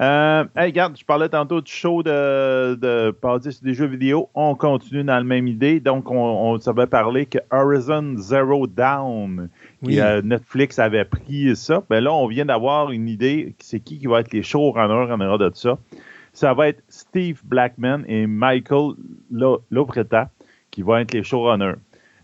[0.00, 3.14] Euh, regarde, je parlais tantôt du show de, de
[3.62, 4.28] des jeux vidéo.
[4.34, 5.80] On continue dans la même idée.
[5.80, 9.48] Donc, on, on savait parler que Horizon Zero Down,
[9.86, 11.82] euh, Netflix avait pris ça.
[11.88, 13.54] Ben là, on vient d'avoir une idée.
[13.60, 15.78] C'est qui qui va être les showrunners en erreur de ça?
[16.32, 18.94] Ça va être Steve Blackman et Michael
[19.70, 20.30] Lopreta
[20.70, 21.76] qui vont être les showrunners.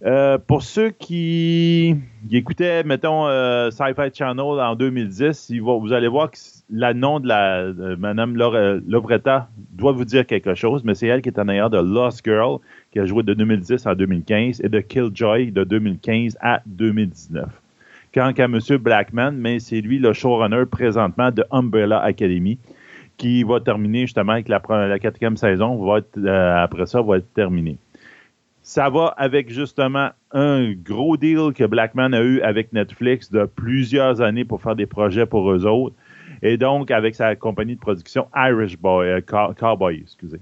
[0.03, 1.95] Euh, pour ceux qui,
[2.33, 3.29] écoutaient, mettons,
[3.71, 6.39] Sci-Fi Channel en 2010, vous allez voir que
[6.73, 11.29] le nom de la Mme Lovretta doit vous dire quelque chose, mais c'est elle qui
[11.29, 12.59] est en arrière de Lost Girl,
[12.93, 17.49] qui a joué de 2010 à 2015, et de Killjoy de 2015 à 2019.
[18.13, 18.59] Quant à M.
[18.79, 22.59] Blackman, mais c'est lui le showrunner présentement de Umbrella Academy,
[23.17, 25.79] qui va terminer justement avec la, quatrième saison.
[26.19, 27.77] Euh, après ça, va être terminé.
[28.63, 34.21] Ça va avec justement un gros deal que Blackman a eu avec Netflix de plusieurs
[34.21, 35.95] années pour faire des projets pour eux autres.
[36.43, 40.41] Et donc, avec sa compagnie de production Irish Boy, euh, Cowboy, excusez.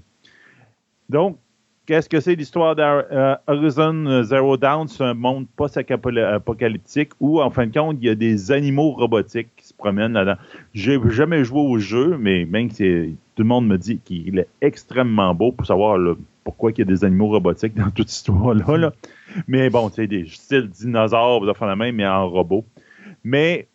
[1.09, 1.37] Donc,
[1.85, 4.87] qu'est-ce que c'est l'histoire d'Horizon Zero Dawn?
[4.87, 9.49] C'est un monde post-apocalyptique où, en fin de compte, il y a des animaux robotiques
[9.57, 10.39] qui se promènent là-dedans.
[10.73, 14.47] J'ai jamais joué au jeu, mais même si tout le monde me dit qu'il est
[14.61, 15.97] extrêmement beau pour savoir
[16.43, 18.93] pourquoi il y a des animaux robotiques dans toute cette histoire-là.
[19.47, 22.65] Mais bon, sais, des styles dinosaures, vous la même, mais en robot.
[23.23, 23.67] Mais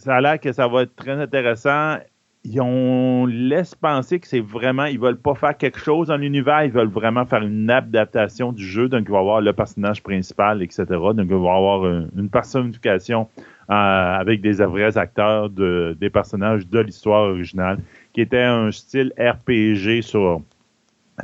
[0.00, 1.96] ça a l'air que ça va être très intéressant.
[2.42, 6.64] Ils on laisse penser que c'est vraiment, ils veulent pas faire quelque chose dans l'univers,
[6.64, 8.88] ils veulent vraiment faire une adaptation du jeu.
[8.88, 10.84] Donc, il va avoir le personnage principal, etc.
[10.88, 13.28] Donc, il va y avoir une, personnification
[13.68, 17.78] euh, avec des vrais acteurs de, des personnages de l'histoire originale,
[18.14, 20.40] qui était un style RPG sur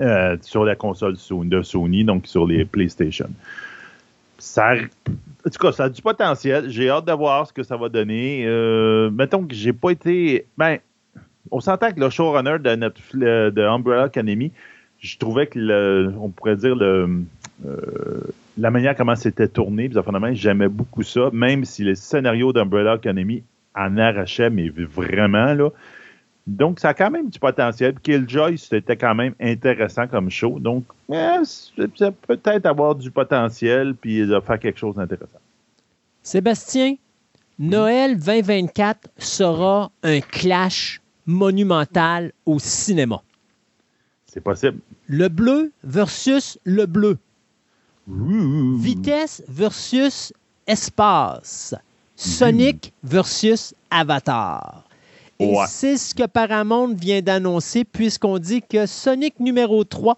[0.00, 3.30] euh, sur la console de Sony, donc sur les PlayStation.
[4.38, 6.68] Ça, en tout cas, ça a du potentiel.
[6.68, 8.44] J'ai hâte de voir ce que ça va donner.
[8.46, 10.46] Euh, mettons que j'ai pas été.
[10.59, 10.79] Ben,
[11.51, 12.90] on s'entend que le showrunner de,
[13.22, 14.53] euh, de Umbrella Academy,
[14.99, 17.25] je trouvais que on pourrait dire le,
[18.59, 19.90] la manière comment c'était tourné,
[20.33, 23.42] j'aimais beaucoup ça, même si les scénarios d'Umbrella Academy
[23.75, 25.70] en arrachaient, mais vraiment, là.
[26.46, 27.94] Donc, ça a quand même du potentiel.
[28.00, 30.59] Killjoy, c'était quand même intéressant comme show.
[30.61, 35.40] Donc, ça peut être avoir du potentiel puis de faire quelque chose d'intéressant.
[36.22, 36.94] Sébastien,
[37.59, 43.22] Noël 2024 sera un clash monumental au cinéma.
[44.26, 44.78] C'est possible.
[45.09, 47.18] Le bleu versus le bleu.
[48.06, 50.32] Vitesse versus
[50.66, 51.74] espace.
[52.14, 54.86] Sonic versus Avatar.
[55.38, 60.16] Et c'est ce que Paramount vient d'annoncer, puisqu'on dit que Sonic numéro 3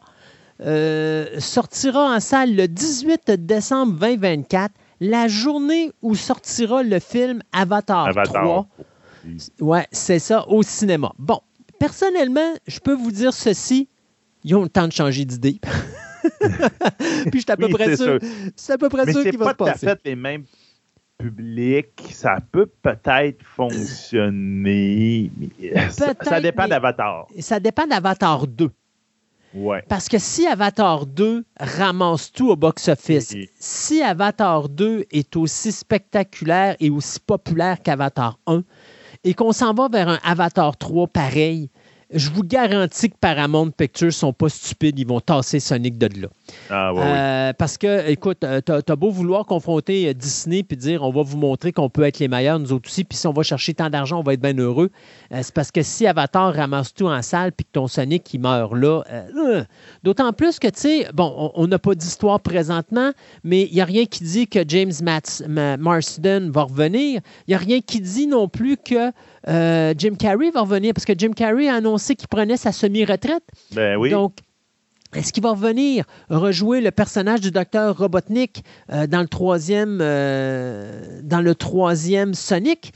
[0.61, 8.11] euh, sortira en salle le 18 décembre 2024, la journée où sortira le film Avatar,
[8.24, 8.66] 3.
[9.61, 11.12] Ouais, c'est ça, au cinéma.
[11.18, 11.40] Bon,
[11.78, 13.88] personnellement, je peux vous dire ceci,
[14.44, 15.61] ils ont le temps de changer d'idée.
[17.31, 18.18] Puis je suis à peu près sûr.
[18.57, 19.87] C'est à peu près sûr qu'il va se passer.
[19.87, 20.44] fait les mêmes
[21.18, 25.31] public, ça peut peut-être fonctionner.
[25.90, 27.26] ça, dépend d'Avatar.
[27.40, 28.70] Ça dépend d'Avatar 2.
[29.54, 29.83] Ouais.
[29.88, 36.76] Parce que si Avatar 2 ramasse tout au box-office, si Avatar 2 est aussi spectaculaire
[36.78, 38.62] et aussi populaire qu'Avatar 1,
[39.24, 41.68] et qu'on s'en va vers un Avatar 3 pareil,
[42.10, 46.28] je vous garantis que Paramount Pictures sont pas stupides, ils vont tasser Sonic de là.
[46.70, 50.76] Ah, ouais, Euh, Parce que, écoute, euh, t'as as beau vouloir confronter euh, Disney puis
[50.76, 53.26] dire on va vous montrer qu'on peut être les meilleurs, nous autres aussi, puis si
[53.26, 54.90] on va chercher tant d'argent, on va être bien heureux.
[55.32, 58.40] Euh, C'est parce que si Avatar ramasse tout en salle puis que ton Sonic il
[58.40, 59.64] meurt là, euh,
[60.02, 63.12] d'autant plus que, tu sais, bon, on- n'a pas d'histoire présentement,
[63.44, 67.20] mais il n'y a rien qui dit que James Mats- Ma- Marsden va revenir.
[67.46, 69.12] Il n'y a rien qui dit non plus que
[69.49, 73.44] euh, Jim Carrey va revenir parce que Jim Carrey a annoncé qu'il prenait sa semi-retraite.
[73.72, 74.11] Ben oui.
[74.11, 74.34] Donc,
[75.14, 81.20] est-ce qu'il va revenir rejouer le personnage du docteur Robotnik euh, dans le troisième euh,
[81.22, 82.92] dans le troisième Sonic?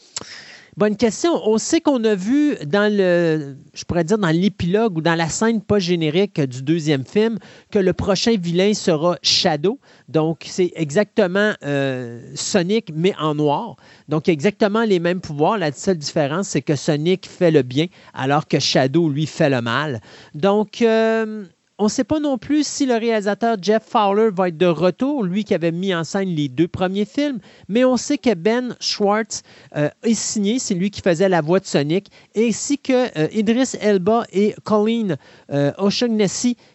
[0.78, 1.32] Bonne question.
[1.46, 5.28] On sait qu'on a vu dans le, je pourrais dire dans l'épilogue ou dans la
[5.28, 7.38] scène pas générique du deuxième film
[7.70, 9.78] que le prochain vilain sera Shadow.
[10.08, 13.76] Donc c'est exactement euh, Sonic mais en noir.
[14.08, 15.58] Donc exactement les mêmes pouvoirs.
[15.58, 19.60] La seule différence c'est que Sonic fait le bien alors que Shadow lui fait le
[19.60, 20.00] mal.
[20.34, 21.44] Donc euh,
[21.78, 25.24] on ne sait pas non plus si le réalisateur Jeff Fowler va être de retour,
[25.24, 28.76] lui qui avait mis en scène les deux premiers films, mais on sait que Ben
[28.80, 29.42] Schwartz
[29.76, 33.72] euh, est signé, c'est lui qui faisait la voix de Sonic, ainsi que euh, Idris
[33.80, 35.16] Elba et Colleen
[35.52, 35.72] euh,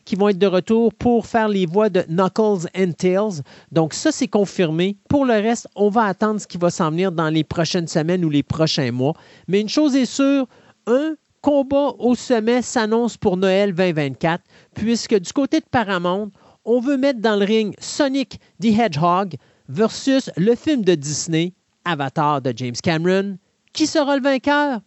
[0.06, 3.42] qui vont être de retour pour faire les voix de Knuckles and Tails.
[3.72, 4.98] Donc ça, c'est confirmé.
[5.10, 8.24] Pour le reste, on va attendre ce qui va s'en venir dans les prochaines semaines
[8.24, 9.14] ou les prochains mois.
[9.48, 10.48] Mais une chose est sûre,
[10.86, 14.44] un combat au sommet s'annonce pour Noël 2024,
[14.78, 16.32] puisque du côté de Paramount,
[16.64, 19.36] on veut mettre dans le ring Sonic the Hedgehog
[19.68, 21.54] versus le film de Disney,
[21.86, 23.38] Avatar de James Cameron.
[23.74, 24.82] Qui sera le vainqueur?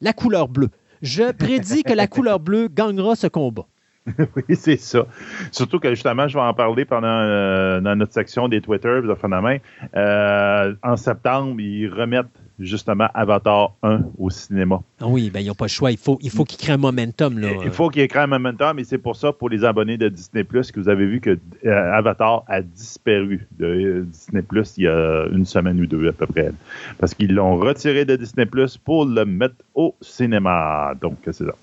[0.00, 0.70] La couleur bleue.
[1.02, 3.66] Je prédis que la couleur bleue gagnera ce combat.
[4.36, 5.06] oui, c'est ça.
[5.50, 9.60] Surtout que justement, je vais en parler pendant euh, dans notre section des Twitter de.
[9.96, 12.26] Euh, en septembre, ils remettent
[12.58, 14.80] justement Avatar 1 au cinéma.
[15.00, 15.90] Ah Oui, ben, ils n'ont pas le choix.
[15.90, 17.38] Il faut, il faut qu'ils créent un momentum.
[17.38, 17.48] Là.
[17.64, 19.64] Il faut qu'il y ait quand même un momentum, et c'est pour ça, pour les
[19.64, 24.02] abonnés de Disney Plus, que vous avez vu que euh, Avatar a disparu de euh,
[24.02, 26.52] Disney Plus il y a une semaine ou deux à peu près.
[26.98, 30.94] Parce qu'ils l'ont retiré de Disney Plus pour le mettre au cinéma.
[31.00, 31.54] Donc, c'est ça.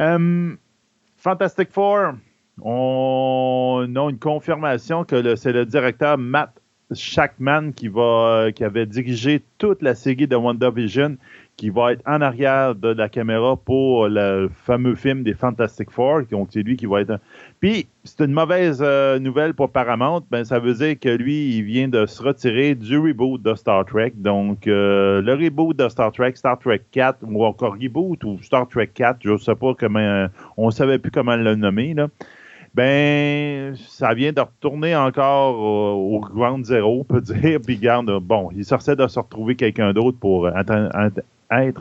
[0.00, 0.54] Euh,
[1.16, 2.14] Fantastic Four,
[2.60, 6.50] on a une confirmation que c'est le directeur Matt
[6.92, 11.16] Shackman qui va qui avait dirigé toute la série de WandaVision
[11.56, 16.22] qui va être en arrière de la caméra pour le fameux film des Fantastic Four,
[16.30, 17.20] donc c'est lui qui va être.
[17.60, 21.62] Puis c'est une mauvaise euh, nouvelle pour Paramount, ben ça veut dire que lui il
[21.62, 26.10] vient de se retirer du reboot de Star Trek, donc euh, le reboot de Star
[26.10, 30.26] Trek, Star Trek 4 ou encore reboot ou Star Trek 4, je sais pas comment,
[30.56, 32.08] on savait plus comment le nommer là.
[32.74, 37.60] Ben, ça vient de retourner encore au, au ground zéro, on peut dire.
[37.64, 40.90] Puis, garde, bon, il sortait de se retrouver quelqu'un d'autre pour être,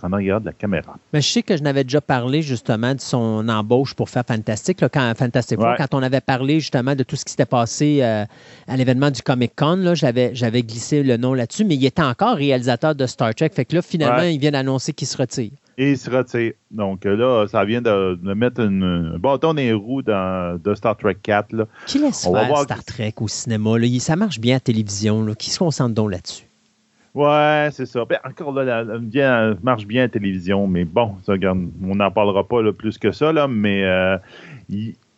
[0.04, 0.96] en arrière de la caméra.
[1.14, 4.82] Mais je sais que je n'avais déjà parlé justement de son embauche pour faire Fantastic,
[4.82, 8.24] là, quand, Fantastic quand on avait parlé justement de tout ce qui s'était passé euh,
[8.68, 9.94] à l'événement du Comic Con.
[9.96, 13.50] J'avais j'avais glissé le nom là-dessus, mais il était encore réalisateur de Star Trek.
[13.52, 14.36] Fait que là, finalement, Ouais.
[14.36, 15.50] il vient d'annoncer qu'il se retire.
[15.78, 16.54] Et il se retire.
[16.72, 20.60] Donc euh, là, ça vient de, de mettre une, un bâton dans les roues dans,
[20.64, 21.54] de Star Trek 4.
[21.54, 21.66] Là.
[21.88, 23.78] Qui laisse On va faire voir Star Trek au cinéma?
[23.80, 23.88] Là?
[24.00, 25.24] Ça marche bien à la télévision.
[25.24, 25.34] Là.
[25.36, 26.46] Qui se concentre donc là-dessus?
[27.16, 28.06] Ouais, c'est ça.
[28.06, 31.68] Ben, encore là, la- la- bien, marche bien à la télévision, mais bon, ça, regarde,
[31.88, 34.18] on n'en parlera pas là, plus que ça, là, mais euh,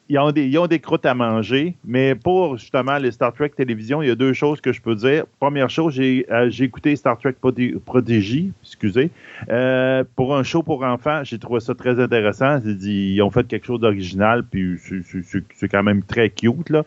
[0.07, 1.75] ils ont des, ils ont des croûtes à manger.
[1.83, 4.95] Mais pour justement les Star Trek télévision, il y a deux choses que je peux
[4.95, 5.25] dire.
[5.39, 9.09] Première chose, j'ai euh, j'ai écouté Star Trek Prodi- Prodigy, excusez,
[9.49, 11.21] euh, pour un show pour enfants.
[11.23, 12.59] J'ai trouvé ça très intéressant.
[12.63, 16.03] J'ai dit, ils ont fait quelque chose d'original, puis c'est- c'est- c'est c'est quand même
[16.03, 16.83] très cute, là.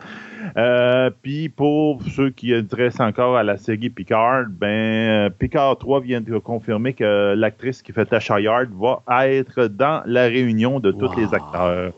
[0.57, 6.01] Euh, puis pour ceux qui intéressent encore à la série Picard, ben euh, Picard 3
[6.01, 10.93] vient de confirmer que l'actrice qui fait Tasha Yard va être dans la réunion de
[10.93, 11.19] tous Wow.
[11.19, 11.93] les acteurs.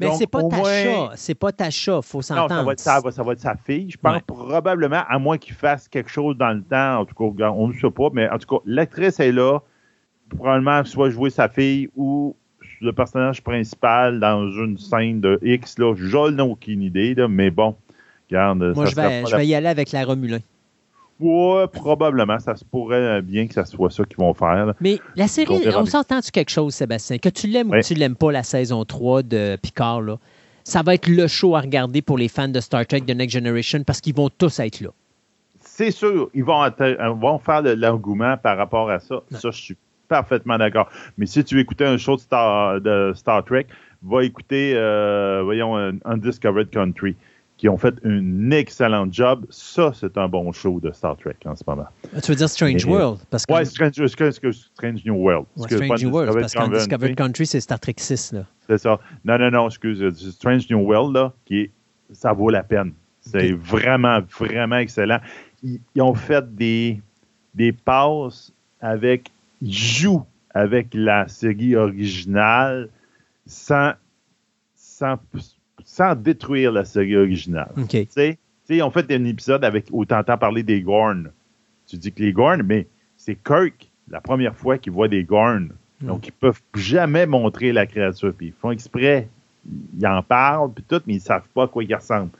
[0.00, 0.60] Mais c'est pas Tasha.
[0.90, 2.00] moins- C'est pas Tasha.
[2.02, 2.54] faut Non, s'entendre.
[2.54, 3.90] ça va, être, ça, va, ça va être sa fille.
[3.90, 4.22] Je pense Ouais.
[4.26, 7.72] probablement, à moins qu'il fasse quelque chose dans le temps, en tout cas, on ne
[7.74, 9.60] sait pas, mais en tout cas, l'actrice est là.
[10.30, 12.36] Probablement soit jouer sa fille ou
[12.80, 15.78] le personnage principal dans une scène de X.
[15.78, 17.74] Là, je n'ai aucune idée, là, mais bon,
[18.30, 18.72] regarde.
[18.74, 20.38] Moi, je vais, je la- vais y aller avec la Romulin.
[21.20, 22.38] Ouais, probablement.
[22.38, 24.66] Ça se pourrait bien que ça soit ça qu'ils vont faire.
[24.66, 24.74] là.
[24.80, 25.86] Mais la série, On on bien.
[25.86, 27.18] s'entend-tu quelque chose, Sébastien?
[27.18, 30.16] Que tu l'aimes ou que tu l'aimes pas, la saison 3 de Picard, là,
[30.64, 33.34] ça va être le show à regarder pour les fans de Star Trek de Next
[33.34, 34.90] Generation parce qu'ils vont tous être là.
[35.62, 39.20] C'est sûr, ils vont, euh, vont faire de l'argument par rapport à ça.
[39.30, 39.76] Ça, je suis
[40.08, 40.88] parfaitement d'accord.
[41.16, 43.66] Mais si tu écouter un show de Star, de Star Trek,
[44.02, 47.14] va écouter, euh, voyons, un Undiscovered Country,
[47.60, 49.44] qui ont fait un excellent job.
[49.50, 51.84] Ça, c'est un bon show de Star Trek en ce moment.
[52.22, 53.20] Tu veux dire Strange World?
[53.28, 53.52] Parce que...
[53.52, 55.44] Oui, Strange, Strange, New World.
[55.58, 58.34] Strange New World, parce que Discovered Country, c'est Star Trek 6.
[58.66, 58.98] C'est ça.
[59.26, 60.02] Non, non, non, excuse.
[60.30, 61.70] Strange New World, là, qui est,
[62.12, 62.94] ça vaut la peine.
[63.20, 65.20] C'est vraiment, vraiment excellent.
[65.62, 67.02] Ils, ont fait des,
[67.54, 69.30] des passes avec,
[69.60, 72.88] ils jouent avec la série originale
[73.44, 73.92] sans,
[74.74, 75.18] sans
[75.90, 77.72] sans détruire la série originale.
[78.68, 81.32] Tu sais, on fait un épisode avec où tu entends parler des Gorn.
[81.88, 82.86] Tu dis que les Gorn, mais
[83.16, 85.70] c'est Kirk, la première fois qu'il voit des Gorn.
[86.00, 86.06] Hmm.
[86.06, 88.32] Donc, ils peuvent jamais montrer la créature.
[88.32, 89.28] Puis ils font exprès.
[89.98, 92.30] Ils en parlent, puis tout, mais ils savent pas à quoi ils ressemblent.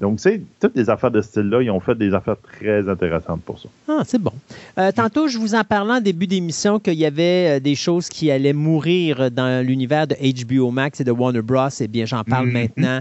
[0.00, 3.42] Donc, c'est toutes les affaires de ce style-là, ils ont fait des affaires très intéressantes
[3.42, 3.68] pour ça.
[3.86, 4.32] Ah, c'est bon.
[4.78, 8.08] Euh, tantôt, je vous en parlais en début d'émission qu'il y avait euh, des choses
[8.08, 11.68] qui allaient mourir dans l'univers de HBO Max et de Warner Bros.
[11.80, 12.52] Eh bien, j'en parle mhm.
[12.52, 13.00] maintenant.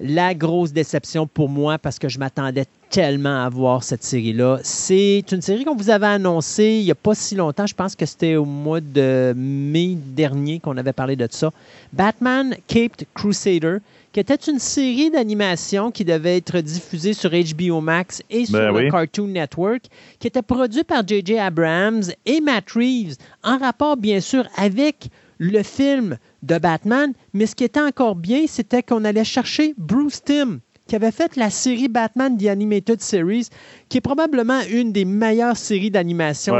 [0.00, 5.24] La grosse déception pour moi, parce que je m'attendais tellement à voir cette série-là, c'est
[5.32, 7.66] une série qu'on vous avait annoncée il n'y a pas si longtemps.
[7.66, 11.50] Je pense que c'était au mois de mai dernier qu'on avait parlé de ça.
[11.92, 13.78] Batman Caped Crusader
[14.14, 18.72] qui était une série d'animation qui devait être diffusée sur HBO Max et sur ben
[18.72, 19.86] le Cartoon Network,
[20.20, 21.36] qui était produite par J.J.
[21.36, 25.08] Abrams et Matt Reeves, en rapport bien sûr avec
[25.38, 30.22] le film de Batman, mais ce qui était encore bien, c'était qu'on allait chercher Bruce
[30.22, 30.60] Timm,
[30.94, 33.48] qui avait fait la série Batman The Animated Series,
[33.88, 36.54] qui est probablement une des meilleures séries d'animation,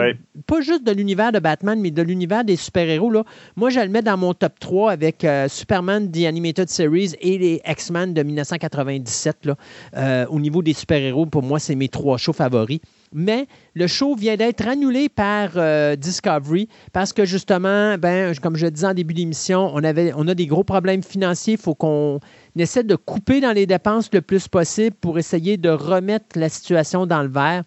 [0.49, 3.13] pas juste de l'univers de Batman, mais de l'univers des super-héros.
[3.55, 7.39] Moi, je le mets dans mon top 3 avec euh, Superman The Animated Series et
[7.39, 9.45] les X-Men de 1997.
[9.45, 9.55] Là.
[9.97, 12.81] Euh, au niveau des super-héros, pour moi, c'est mes trois shows favoris
[13.15, 18.67] mais le show vient d'être annulé par euh, Discovery parce que justement, ben, comme je
[18.67, 21.55] disais en début d'émission, on, on a des gros problèmes financiers.
[21.55, 22.19] Il faut qu'on
[22.57, 27.07] essaie de couper dans les dépenses le plus possible pour essayer de remettre la situation
[27.07, 27.63] dans le vert.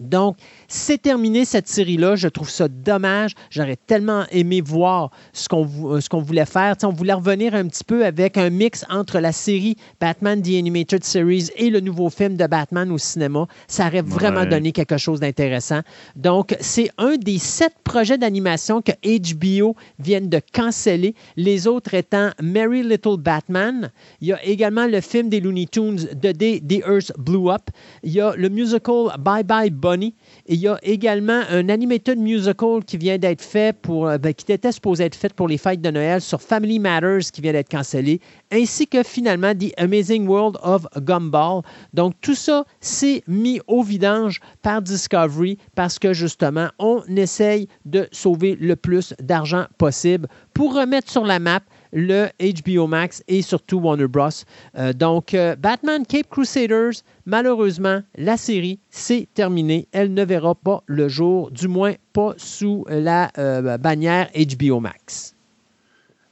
[0.00, 0.36] Donc,
[0.68, 2.16] c'est terminé cette série-là.
[2.16, 3.32] Je trouve ça dommage.
[3.50, 6.76] J'aurais tellement aimé voir ce qu'on euh, voulait faire.
[6.82, 11.04] on voulait revenir un petit peu avec un mix entre la série Batman The Animated
[11.04, 13.46] Series et le nouveau film de Batman au cinéma.
[13.68, 15.80] Ça aurait vraiment donné quelque chose d'intéressant.
[16.14, 21.14] Donc, c'est un des sept projets d'animation que HBO viennent de canceller.
[21.36, 23.90] Les autres étant Merry Little Batman.
[24.20, 27.70] Il y a également le film des Looney Tunes The Day The Earth Blew Up.
[28.02, 30.14] Il y a le musical Bye Bye Bunny
[30.48, 34.50] il y a également un animated musical qui vient d'être fait pour, euh, ben, qui
[34.52, 37.70] était supposé être fait pour les fêtes de Noël sur Family Matters qui vient d'être
[37.70, 38.20] cancellé,
[38.52, 41.62] ainsi que finalement The Amazing World of Gumball.
[41.94, 48.08] Donc tout ça s'est mis au vidange par Discovery parce que justement on essaye de
[48.12, 51.60] sauver le plus d'argent possible pour remettre sur la map
[51.92, 54.28] le HBO Max et surtout Warner Bros.
[54.76, 59.88] Euh, donc, euh, Batman Cape Crusaders, malheureusement, la série, c'est terminé.
[59.92, 65.34] Elle ne verra pas le jour, du moins pas sous la euh, bannière HBO Max.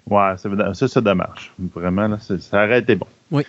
[0.09, 1.53] Ouais, ça, c'est dommage.
[1.75, 3.07] Vraiment, ça aurait été bon.
[3.31, 3.45] Oui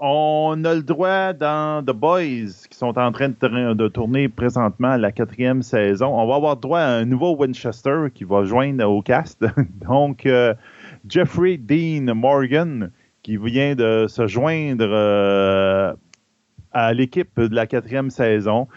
[0.00, 5.12] on a le droit dans The Boys, qui sont en train de, tourner présentement la
[5.12, 6.18] quatrième saison.
[6.18, 9.44] On va avoir droit à un nouveau Winchester qui va joindre au cast.
[9.86, 10.54] Donc, euh,
[11.06, 12.90] Jeffrey Dean Morgan,
[13.22, 15.92] qui vient de se joindre euh,
[16.72, 18.68] à l'équipe de la quatrième saison.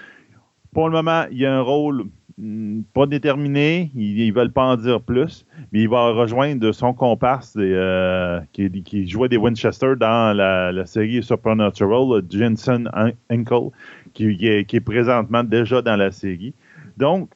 [0.73, 2.03] Pour le moment, il y a un rôle
[2.93, 7.53] pas déterminé, ils ne veulent pas en dire plus, mais il va rejoindre son comparse
[7.57, 12.89] euh, qui, jouait des Winchester dans la, série Supernatural, Jensen
[13.29, 13.69] Enkel,
[14.13, 16.53] qui, est, présentement déjà dans la série.
[16.97, 17.29] Donc,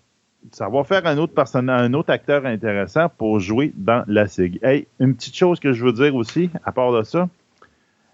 [0.52, 4.60] ça va faire un autre un autre acteur intéressant pour jouer dans la série.
[4.64, 7.28] Hey, une petite chose que je veux dire aussi, à part de ça,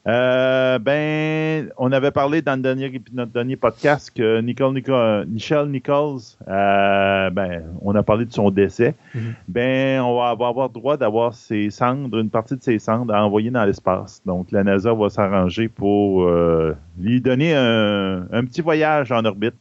[0.05, 5.67] euh, ben, on avait parlé dans le dernier, notre dernier podcast que Nicole, Nicole, Michelle
[5.67, 8.95] Nichols, euh, ben, on a parlé de son décès.
[9.15, 9.33] Mm-hmm.
[9.47, 13.49] Ben, on va avoir, droit d'avoir ses cendres, une partie de ses cendres à envoyer
[13.49, 14.21] dans l'espace.
[14.25, 19.55] Donc, la NASA va s'arranger pour euh, lui donner un, petit voyage en orbite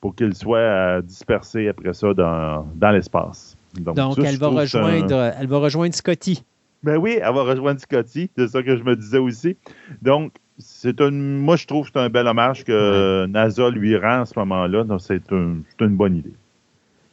[0.00, 3.56] pour qu'il soit dispersé après ça dans, l'espace.
[3.78, 6.42] Donc, elle, va rejoindre, elle va rejoindre Scotty.
[6.84, 9.56] Ben oui, elle va rejoindre Scotty, c'est ça que je me disais aussi.
[10.02, 14.20] Donc, c'est un, moi, je trouve que c'est un bel hommage que NASA lui rend
[14.20, 14.84] à ce moment-là.
[14.84, 15.64] Donc, c'est une
[15.96, 16.34] bonne idée.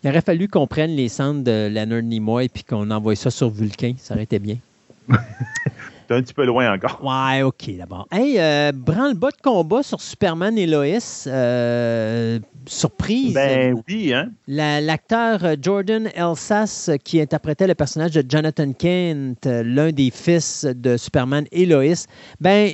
[0.03, 3.49] Il aurait fallu qu'on prenne les cendres de Leonard Nimoy et qu'on envoie ça sur
[3.49, 3.93] Vulcain.
[3.97, 4.57] Ça aurait été bien.
[6.11, 6.99] C'est un petit peu loin encore.
[7.01, 8.05] Ouais, OK, d'abord.
[8.11, 11.27] Hey, euh, branle-bas de combat sur Superman et Lois.
[11.27, 13.33] Euh, surprise.
[13.33, 14.29] Ben oui, hein?
[14.47, 20.65] L'acteur euh, Jordan Elsas, euh, qui interprétait le personnage de Jonathan Kent, l'un des fils
[20.65, 22.05] de Superman et Lois,
[22.41, 22.69] ben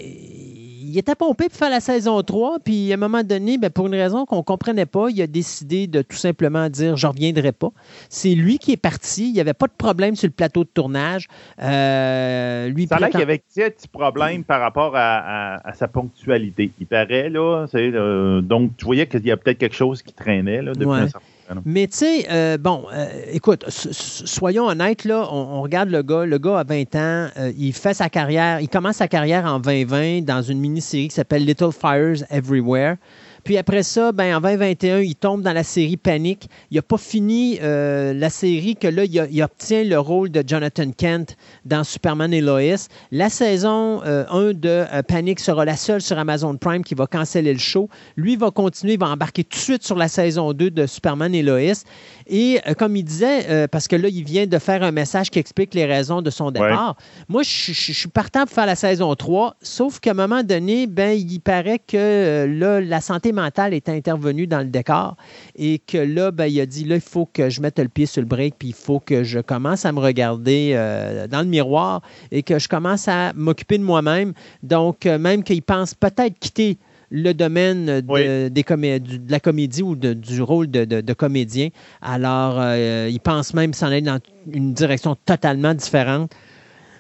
[0.88, 3.88] il était pompé pour faire la saison 3, puis à un moment donné, ben, pour
[3.88, 7.12] une raison qu'on ne comprenait pas, il a décidé de tout simplement dire je ne
[7.12, 7.70] reviendrai pas.
[8.10, 9.28] C'est lui qui est parti.
[9.28, 11.28] Il n'y avait pas de problème sur le plateau de tournage.
[11.62, 16.72] Euh, lui, ça qu'il y avait un petit problème par rapport à, sa ponctualité.
[16.80, 17.66] Il paraît, là.
[17.76, 21.08] Euh, donc, tu voyais qu'il y a peut-être quelque chose qui traînait là, depuis un
[21.08, 21.26] certain
[21.66, 26.38] mais tu sais, euh, bon, euh, écoute, soyons honnêtes, là, on, regarde le gars, le
[26.38, 30.22] gars a 20 ans, euh, il fait sa carrière, il commence sa carrière en 2020
[30.22, 32.96] dans une mini-série qui s'appelle Little Fires Everywhere.
[33.48, 36.50] Puis après ça, ben, en 2021, il tombe dans la série Panic.
[36.70, 40.92] Il n'a pas fini euh, la série que là, il, obtient le rôle de Jonathan
[40.92, 42.90] Kent dans Superman et Lois.
[43.14, 47.08] La saison 1 euh, de euh, Panic sera la seule sur Amazon Prime qui va
[47.08, 47.88] canceller le show.
[48.18, 51.34] Lui va continuer, il va embarquer tout de suite sur la saison 2 de Superman
[51.34, 51.86] et Lois.
[52.30, 55.74] Et comme il disait, parce que là, il vient de faire un message qui explique
[55.74, 56.96] les raisons de son départ.
[57.30, 61.18] Moi, je, suis partant pour faire la saison 3, sauf qu'à un moment donné, ben,
[61.18, 65.16] il paraît que là, la santé mental est intervenu dans le décor
[65.56, 68.06] et que là, ben, il a dit là, il faut que je mette le pied
[68.06, 71.48] sur le break, puis il faut que je commence à me regarder euh, dans le
[71.48, 72.02] miroir
[72.32, 74.34] et que je commence à m'occuper de moi-même.
[74.64, 76.78] Donc, euh, même qu'il pense peut-être quitter
[77.10, 81.70] le domaine de, des de la comédie ou du rôle de, comédien.
[82.02, 84.20] Alors, euh, il pense même s'en aller dans
[84.52, 86.32] une direction totalement différente.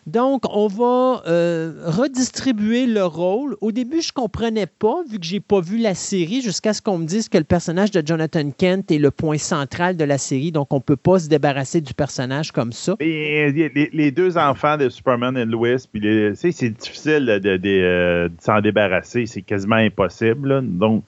[0.07, 3.57] Donc, on va euh, redistribuer le rôle.
[3.59, 6.71] Au début, je ne comprenais pas, vu que je n'ai pas vu la série, jusqu'à
[6.73, 10.05] ce qu'on me dise que le personnage de Jonathan Kent est le point central de
[10.05, 10.53] la série.
[10.53, 12.95] Donc, on ne peut pas se débarrasser du personnage comme ça.
[13.01, 13.51] Et,
[13.91, 19.25] les, deux enfants de Superman et Lois, c'est difficile de, euh, de s'en débarrasser.
[19.25, 20.61] C'est quasiment impossible.
[20.63, 21.03] Donc,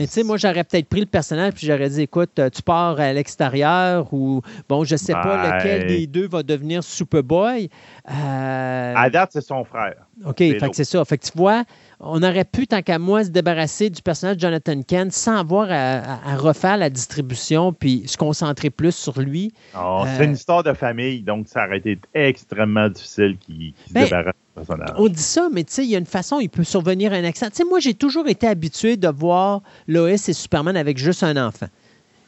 [0.00, 2.62] mais tu sais, moi, j'aurais peut-être pris le personnage puis j'aurais dit, écoute, euh, tu
[2.62, 7.68] pars à l'extérieur ou, bon, je sais pas lequel des deux va devenir Superboy.
[8.10, 8.94] Euh...
[8.96, 10.06] À date, c'est son frère.
[10.24, 11.04] OK, fait que c'est ça.
[11.04, 11.64] Fait que tu vois,
[12.00, 15.68] on aurait pu, tant qu'à moi, se débarrasser du personnage de Jonathan Kent sans avoir
[15.70, 19.52] à, refaire la distribution puis se concentrer plus sur lui.
[19.76, 23.92] Oh, c'est une euh, histoire de famille, donc ça aurait été extrêmement difficile qu'il se
[23.92, 24.34] ben, débarrasse
[24.96, 27.22] on dit ça, mais tu sais, il y a une façon, il peut survenir un.
[27.30, 31.36] Tu sais, moi, j'ai toujours été habitué de voir Lois et Superman avec juste un
[31.36, 31.66] enfant.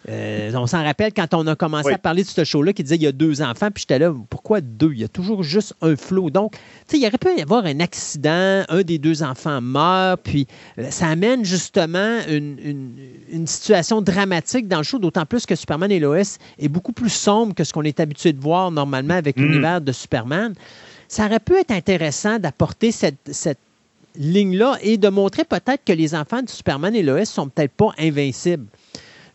[0.09, 2.97] Euh, on s'en rappelle quand on a commencé à parler de ce show-là qui disait
[2.97, 4.93] il y a deux enfants, puis j'étais là, pourquoi deux?
[4.93, 6.31] Il y a toujours juste un flot.
[6.31, 10.21] Donc, tu sais, il aurait pu y avoir un accident, un des deux enfants meurt,
[10.23, 10.47] puis
[10.79, 16.01] euh, ça amène justement une, situation dramatique dans le show, d'autant plus que Superman et
[16.01, 19.43] Lois est beaucoup plus sombre que ce qu'on est habitué de voir normalement avec mm.
[19.43, 20.55] l'univers de Superman
[21.13, 23.59] ça aurait pu être intéressant d'apporter cette,
[24.15, 27.93] ligne-là et de montrer peut-être que les enfants de Superman et Lois sont peut-être pas
[27.99, 28.67] invincibles.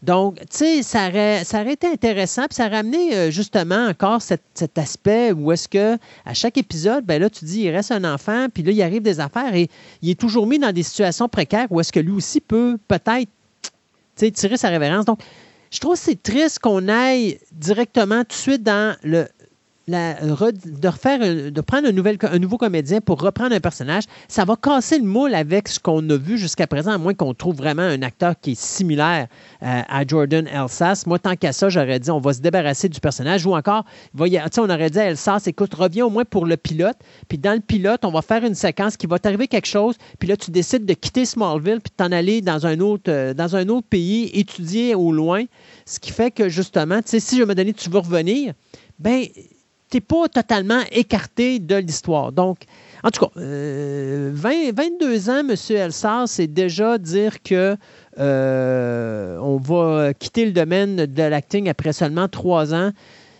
[0.04, 4.78] Donc, tu sais, ça aurait, été intéressant, puis ça aurait amené euh, justement encore cet,
[4.78, 8.48] aspect où est-ce que à chaque épisode, ben là, tu dis, il reste un enfant,
[8.54, 9.70] puis là, il arrive des affaires et
[10.04, 13.30] il est toujours mis dans des situations précaires où est-ce que lui aussi peut peut-être
[14.16, 15.06] tirer sa révérence.
[15.06, 15.20] Donc,
[15.72, 19.28] je trouve que c'est triste qu'on aille directement tout de suite dans le
[19.88, 24.98] de refaire, de prendre un, un, nouveau comédien pour reprendre un personnage, ça va casser
[24.98, 28.02] le moule avec ce qu'on a vu jusqu'à présent, à moins qu'on trouve vraiment un
[28.02, 29.28] acteur qui est similaire
[29.64, 31.04] euh, à Jordan Elsas.
[31.06, 33.86] Moi, tant qu'à ça, j'aurais dit on va se débarrasser du personnage ou encore,
[34.20, 36.98] on aurait dit à Elsas, écoute, reviens au moins pour le pilote,
[37.30, 40.28] puis dans le pilote, on va faire une séquence qui va t'arriver quelque chose, puis
[40.28, 43.56] là, tu décides de quitter Smallville puis de t'en aller dans un autre, euh, dans
[43.56, 45.46] un autre pays, étudier au loin,
[45.86, 48.54] ce qui fait que justement, tu sais, si je me donner, tu veux revenir,
[49.00, 49.24] ben
[49.90, 52.32] tu n'es pas totalement écarté de l'histoire.
[52.32, 52.60] Donc,
[53.04, 55.56] en tout cas, 22 euh, ans, M.
[55.70, 57.78] Elsar, c'est déjà dire que
[58.20, 62.92] euh, on va quitter le domaine de l'acting après seulement trois ans.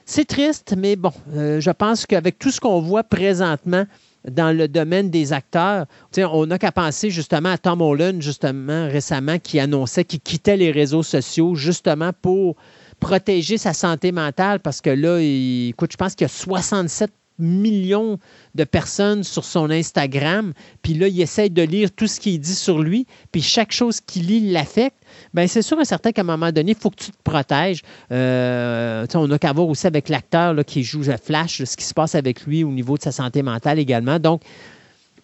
[0.06, 3.86] C'est triste, mais bon, euh, je pense qu'avec tout ce qu'on voit présentement
[4.30, 5.86] dans le domaine des acteurs,
[6.18, 10.72] on n'a qu'à penser justement à Tom Holland, justement, récemment, qui annonçait qu'il quittait les
[10.72, 12.56] réseaux sociaux justement pour
[13.00, 18.18] protéger sa santé mentale parce que là, écoute, je pense qu'il y a 67 millions
[18.56, 22.56] de personnes sur son Instagram, puis là, il essaye de lire tout ce qu'il dit
[22.56, 24.98] sur lui, puis chaque chose qu'il lit l'affecte.
[25.34, 27.82] Bien, c'est sûr et certain qu'à un moment donné, il faut que tu te protèges.
[28.12, 32.16] Euh, on a qu'à voir aussi avec l'acteur qui joue Flash, ce qui se passe
[32.16, 34.20] avec lui au niveau de sa santé mentale également.
[34.20, 34.42] Donc,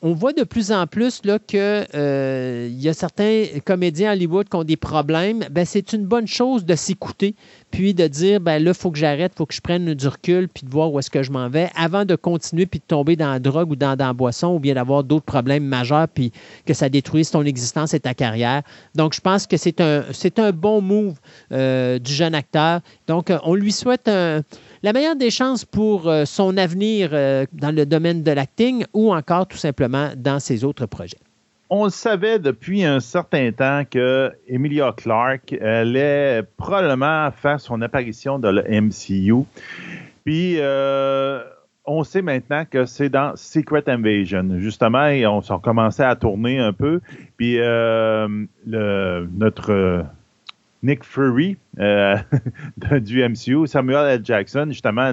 [0.06, 4.50] on voit de plus en plus là, que euh, y a certains comédiens à Hollywood
[4.50, 5.46] qui ont des problèmes.
[5.50, 7.36] Ben, c'est une bonne chose de s'écouter,
[7.72, 10.08] puis de dire ben là, il faut que j'arrête, il faut que je prenne du
[10.10, 12.86] recul, puis de voir où est-ce que je m'en vais, avant de continuer, puis de
[12.86, 16.34] tomber dans la drogue ou dans, la boisson, ou bien d'avoir d'autres problèmes majeurs, puis
[16.66, 18.62] que ça détruise ton existence et ta carrière.
[18.96, 21.16] Donc, je pense que c'est un, c'est un bon move
[21.54, 22.82] euh, du jeune acteur.
[23.08, 24.42] Donc, euh, on lui souhaite un
[24.84, 29.14] la meilleure des chances pour euh, son avenir euh, dans le domaine de l'acting ou
[29.14, 31.18] encore tout simplement dans ses autres projets?
[31.70, 38.38] On le savait depuis un certain temps que Emilia Clarke allait probablement faire son apparition
[38.38, 39.46] dans le MCU.
[40.26, 41.42] Puis, euh,
[41.86, 44.60] on sait maintenant que c'est dans Secret Invasion.
[44.60, 47.02] Justement, on s'en commençait à tourner un peu.
[47.38, 47.58] Puis,
[48.68, 50.06] notre
[50.84, 52.18] Nick Fury euh,
[53.00, 54.22] du MCU, Samuel L.
[54.24, 55.12] Jackson, justement,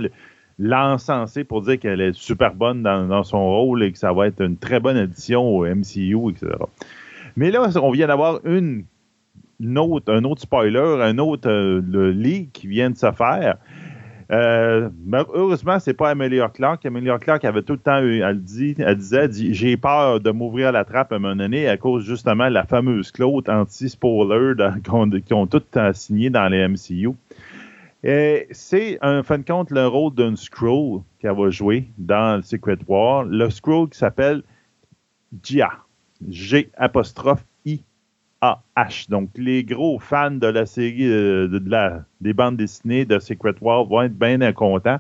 [0.59, 4.43] l'encensé pour dire qu'elle est super bonne dans, son rôle et que ça va être
[4.43, 6.49] une très bonne addition au MCU, etc.
[7.37, 12.91] Mais là, on vient d'avoir un autre spoiler, un autre euh, le leak qui vient
[12.91, 13.57] de se faire.
[14.31, 14.89] Euh,
[15.35, 16.85] heureusement, c'est pas Amelia Clark.
[16.87, 20.85] Amelia Clark avait tout le temps, elle, dit, elle disait, j'ai peur de m'ouvrir la
[20.85, 24.55] trappe à un moment donné à cause justement de la fameuse clause anti-spoiler
[25.27, 27.11] qu'ils ont toutes signé dans les MCU.
[28.03, 33.25] C'est, en fin de compte, le rôle d'un scroll qu'elle va jouer dans Secret War.
[33.25, 34.43] Le scroll qui s'appelle
[35.43, 35.71] Gia.
[36.29, 37.45] G apostrophe
[38.43, 39.11] H.
[39.11, 41.61] Donc, les gros fans de la série euh, de,
[42.21, 44.99] des bandes dessinées de Secret War vont être bien contents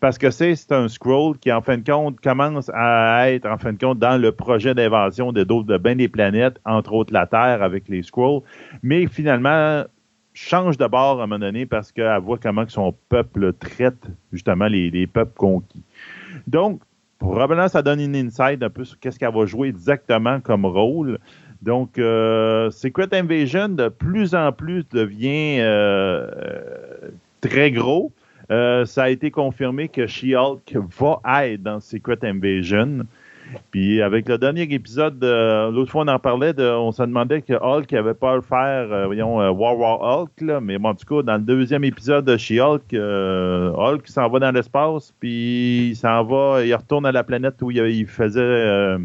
[0.00, 3.72] parce que c'est un scroll qui, en fin de compte, commence à être, en fin
[3.72, 7.62] de compte, dans le projet d'invasion de de bien des planètes, entre autres la Terre
[7.62, 8.42] avec les scrolls,
[8.82, 9.84] mais finalement
[10.32, 14.66] change de bord à un moment donné parce qu'elle voit comment son peuple traite justement
[14.66, 15.82] les, les peuples conquis.
[16.46, 16.82] Donc,
[17.18, 21.18] probablement, ça donne une insight un peu sur qu'est-ce qu'elle va jouer exactement comme rôle.
[21.62, 26.26] Donc, euh, Secret Invasion, de plus en plus, devient euh,
[27.40, 28.12] très gros.
[28.50, 33.00] Euh, ça a été confirmé que She-Hulk va être dans Secret Invasion.
[33.72, 37.92] Puis avec le dernier épisode, l'autre fois on en parlait, on se demandait que Hulk
[37.92, 41.34] avait pas le faire, voyons, War War Hulk, là, mais bon, en tout cas, dans
[41.34, 46.72] le deuxième épisode de She-Hulk, Hulk s'en va dans l'espace, puis il s'en va, il
[46.72, 48.96] retourne à la planète où il, faisait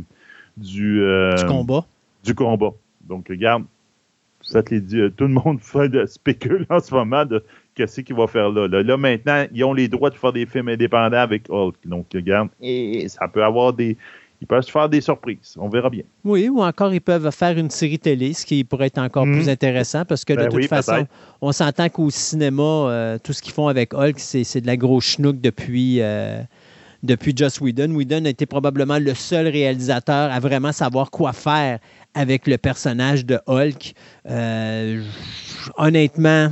[0.57, 1.03] du
[1.47, 1.83] combat
[2.25, 2.73] du combat.
[3.01, 3.63] Donc, regarde,
[4.71, 7.43] les, euh, tout le monde fait de, spécule en ce moment de
[7.75, 8.67] qu'est-ce qu'il va faire là.
[8.67, 8.97] là.
[8.97, 11.75] maintenant, ils ont les droits de faire des films indépendants avec Hulk.
[11.85, 13.97] Donc, regarde, et ça peut avoir des.
[14.41, 15.55] Ils peuvent se faire des surprises.
[15.57, 16.03] On verra bien.
[16.25, 19.47] Oui, ou encore ils peuvent faire une série télé, ce qui pourrait être encore plus
[19.47, 19.49] hmm.
[19.49, 21.07] intéressant parce que de ben toute façon,
[21.39, 25.05] on s'entend qu'au cinéma, euh, tout ce qu'ils font avec Hulk, c'est de la grosse
[25.05, 26.01] schnook depuis.
[26.01, 26.41] Euh,
[27.05, 27.91] depuis Joss Whedon.
[27.91, 31.79] Whedon a été probablement le seul réalisateur à vraiment savoir quoi faire
[32.15, 33.93] avec le personnage de Hulk.
[34.27, 35.03] Euh,
[35.77, 36.49] honnêtement,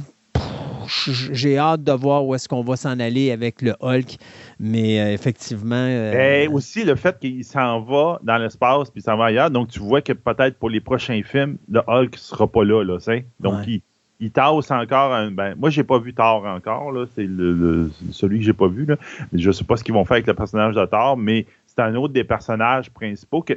[1.31, 4.17] j'ai hâte de voir où est-ce qu'on va s'en aller avec le Hulk,
[4.59, 5.87] mais euh, effectivement.
[5.87, 9.69] Et euh, aussi le fait qu'il s'en va dans l'espace puis s'en va ailleurs, donc
[9.69, 12.97] tu vois que peut-être pour les prochains films, le Hulk sera pas là, là,
[13.39, 13.81] donc il,
[14.19, 15.13] il tasse encore.
[15.13, 18.67] Un, ben, moi, j'ai pas vu Thor encore, là, c'est le, celui que j'ai pas
[18.67, 18.97] vu, là.
[19.33, 21.95] Je sais pas ce qu'ils vont faire avec le personnage de Thor, mais c'est un
[21.95, 23.53] autre des personnages principaux que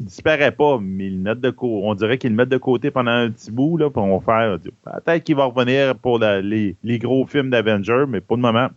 [0.00, 1.82] disparaît pas, mais le de côté.
[1.84, 4.58] On dirait qu'ils le mettent de côté pendant un petit bout, là, pour on faire.
[4.58, 8.68] Peut-être qu'il va revenir pour les, gros films d'Avengers, mais pour le moment,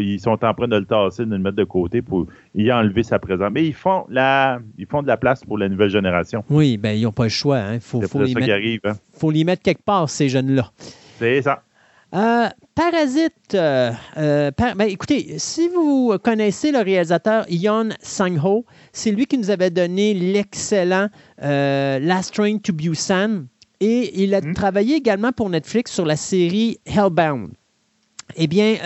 [0.00, 3.04] ils sont en train de le tasser, de le mettre de côté pour y enlever
[3.04, 3.50] sa présence.
[3.52, 6.44] Mais ils font la, ils font de la place pour la nouvelle génération.
[6.50, 7.58] Oui, ben ils n'ont pas le choix.
[7.58, 7.78] Hein.
[7.80, 8.52] Faut, faut, les mettre,
[8.84, 8.94] hein.
[9.12, 10.70] faut les mettre quelque part, ces jeunes-là.
[11.18, 11.62] C'est ça.
[12.14, 12.48] Euh,
[12.78, 19.36] Parasite, euh, euh, ben, écoutez, si vous connaissez le réalisateur Yon Sang-ho, c'est lui qui
[19.36, 21.08] nous avait donné l'excellent
[21.38, 23.46] Last Train to Busan
[23.80, 24.54] et il a hmm.
[24.54, 27.50] travaillé également pour Netflix sur la série Hellbound.
[28.36, 28.76] Eh bien,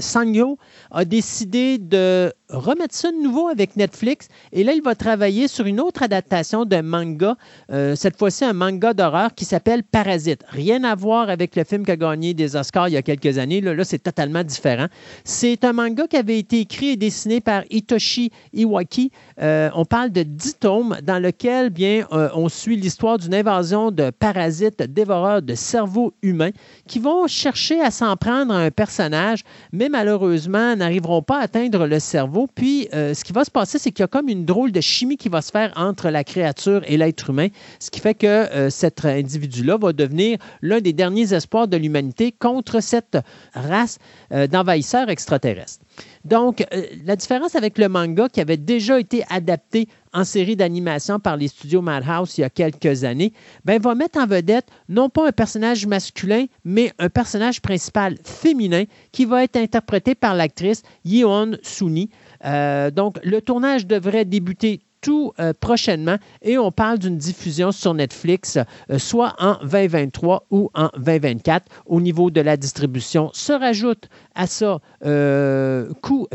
[0.00, 0.56] Sang-ho
[0.90, 4.28] a décidé de remettre ça de nouveau avec Netflix.
[4.52, 7.36] Et là, il va travailler sur une autre adaptation d'un manga,
[7.70, 10.44] euh, cette fois-ci un manga d'horreur qui s'appelle Parasite.
[10.48, 13.38] Rien à voir avec le film qui a gagné des Oscars il y a quelques
[13.38, 13.60] années.
[13.60, 14.86] Là, c'est totalement différent.
[15.24, 19.10] C'est un manga qui avait été écrit et dessiné par Hitoshi Iwaki.
[19.40, 23.90] Euh, on parle de 10 tomes dans lequel bien, euh, on suit l'histoire d'une invasion
[23.90, 26.50] de parasites dévoreurs de cerveaux humains
[26.86, 29.42] qui vont chercher à s'en prendre à un personnage,
[29.72, 33.78] mais malheureusement n'arriveront pas à atteindre le cerveau puis, euh, ce qui va se passer,
[33.78, 36.24] c'est qu'il y a comme une drôle de chimie qui va se faire entre la
[36.24, 40.92] créature et l'être humain, ce qui fait que euh, cet individu-là va devenir l'un des
[40.92, 43.18] derniers espoirs de l'humanité contre cette
[43.54, 43.98] race
[44.32, 45.84] euh, d'envahisseurs extraterrestres.
[46.24, 46.66] Donc,
[47.04, 51.48] la différence avec le manga qui avait déjà été adapté en série d'animation par les
[51.48, 53.32] studios Madhouse il y a quelques années,
[53.64, 58.84] ben, va mettre en vedette non pas un personnage masculin, mais un personnage principal féminin
[59.12, 62.10] qui va être interprété par l'actrice Yeon Suni.
[62.44, 67.92] Euh, donc, le tournage devrait débuter tout euh, prochainement et on parle d'une diffusion sur
[67.92, 73.28] Netflix euh, soit en 2023 ou en 2024 au niveau de la distribution.
[73.34, 75.90] Se rajoute à ça euh,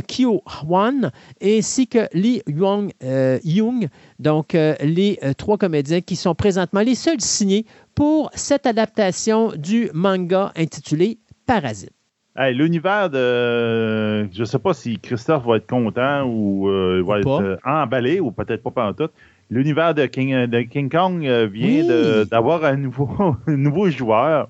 [0.07, 1.11] Kyo Hwan
[1.43, 2.93] ainsi que Lee Young,
[3.43, 3.87] Young
[4.19, 10.51] donc les trois comédiens qui sont présentement les seuls signés pour cette adaptation du manga
[10.55, 11.98] intitulé Parasite.
[12.47, 14.31] L'univers de.
[14.31, 18.21] Je ne sais pas si Christophe va être content ou euh, va être euh, emballé
[18.21, 19.11] ou peut-être pas pendant tout.
[19.49, 21.83] L'univers de King, de King Kong euh, vient
[22.31, 24.47] d'avoir un nouveau, nouveau joueur.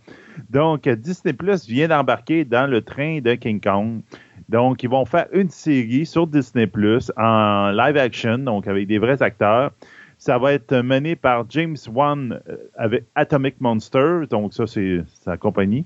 [0.52, 4.02] Donc, Disney Plus vient d'embarquer dans le train de King Kong.
[4.50, 9.00] Donc, ils vont faire une série sur Disney Plus en live action, donc avec des
[9.00, 9.72] vrais acteurs.
[10.20, 15.38] Ça va être mené par James Wan euh, avec Atomic Monster, donc ça, c'est sa
[15.38, 15.86] compagnie.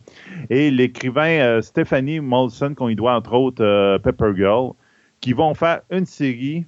[0.50, 4.72] Et l'écrivain euh, Stephanie Molson, qu'on y doit entre autres euh, Pepper Girl,
[5.22, 6.66] qui vont faire une série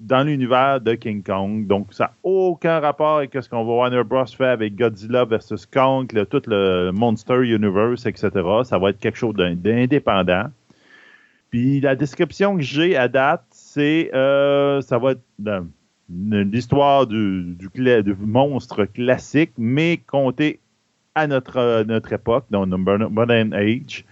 [0.00, 1.68] dans l'univers de King Kong.
[1.68, 4.26] Donc, ça n'a aucun rapport avec ce qu'on va Warner Bros.
[4.26, 8.30] faire avec Godzilla versus Kong, tout le Monster Universe, etc.
[8.64, 10.46] Ça va être quelque chose d'indépendant.
[11.50, 15.22] Puis la description que j'ai à date, c'est ça va être
[16.08, 17.68] l'histoire du, du,
[18.20, 20.60] monstre classique, mais contée
[21.14, 22.76] à notre, notre époque, dans le
[23.08, 24.04] Modern Age,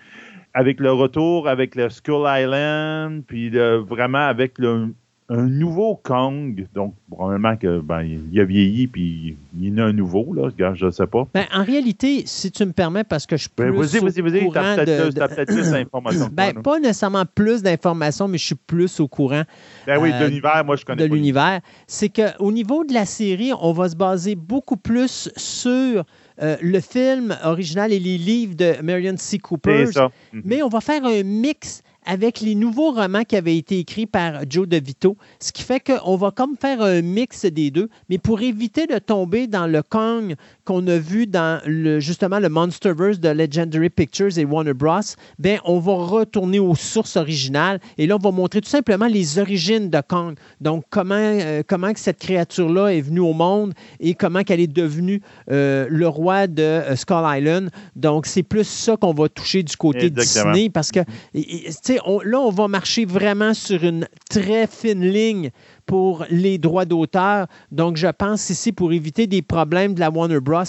[0.54, 4.94] avec le retour avec le Skull Island, puis vraiment avec le,
[5.28, 6.66] un nouveau Kong.
[6.74, 10.50] Donc, probablement que ben, il a vieilli puis il y en a un nouveau, là.
[10.74, 11.26] Je ne sais pas.
[11.32, 13.64] Ben, en réalité, si tu me permets, parce que je peux.
[13.64, 14.58] Ben, vas-y, vas-y, vas-y.
[14.58, 16.28] As peut-être plus d'informations.
[16.32, 19.42] Ben, pas nécessairement plus d'informations, mais je suis plus au courant.
[19.86, 21.08] Ben oui, de euh, l'univers, moi, je connais.
[21.08, 21.60] De l'univers.
[21.86, 26.04] C'est qu'au niveau de la série, on va se baser beaucoup plus sur.
[26.42, 29.38] Euh, le film original et les livres de Marion C.
[29.38, 29.84] Cooper.
[30.32, 34.42] Mais on va faire un mix avec les nouveaux romans qui avaient été écrits par
[34.48, 38.42] Joe DeVito, ce qui fait qu'on va comme faire un mix des deux, mais pour
[38.42, 40.34] éviter de tomber dans le Kong
[40.64, 45.00] qu'on a vu dans le, justement le Monsterverse de Legendary Pictures et Warner Bros.,
[45.38, 49.38] ben, on va retourner aux sources originales et là, on va montrer tout simplement les
[49.38, 50.36] origines de Kong.
[50.60, 54.66] Donc, comment, euh, comment que cette créature-là est venue au monde et comment qu'elle est
[54.66, 57.70] devenue euh, le roi de euh, Skull Island.
[57.96, 62.68] Donc, c'est plus ça qu'on va toucher du côté Disney parce que, là, on va
[62.68, 65.50] marcher vraiment sur une très fine ligne
[65.86, 67.46] pour les droits d'auteur.
[67.70, 70.64] Donc, je pense ici, pour éviter des problèmes de la Warner Bros.,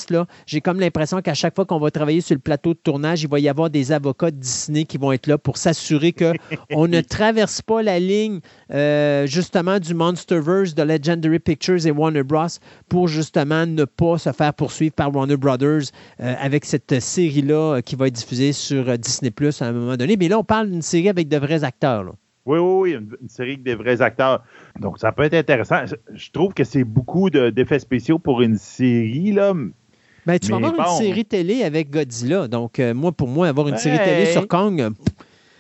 [0.45, 3.29] j'ai comme l'impression qu'à chaque fois qu'on va travailler sur le plateau de tournage, il
[3.29, 7.01] va y avoir des avocats de Disney qui vont être là pour s'assurer qu'on ne
[7.01, 8.39] traverse pas la ligne,
[8.71, 12.47] euh, justement, du Monsterverse de Legendary Pictures et Warner Bros.
[12.89, 17.95] pour justement ne pas se faire poursuivre par Warner Brothers euh, avec cette série-là qui
[17.95, 20.17] va être diffusée sur Disney Plus à un moment donné.
[20.17, 22.03] Mais là, on parle d'une série avec de vrais acteurs.
[22.03, 22.11] Là.
[22.45, 24.43] Oui, oui, oui, une, série avec des vrais acteurs.
[24.79, 25.77] Donc, ça peut être intéressant.
[26.13, 29.53] Je trouve que c'est beaucoup d'effets spéciaux pour une série, là.
[30.25, 32.47] Ben, tu vas avoir une série télé avec Godzilla.
[32.47, 34.81] Donc, euh, moi, pour moi, avoir une série télé sur Kong.
[34.81, 34.89] Euh,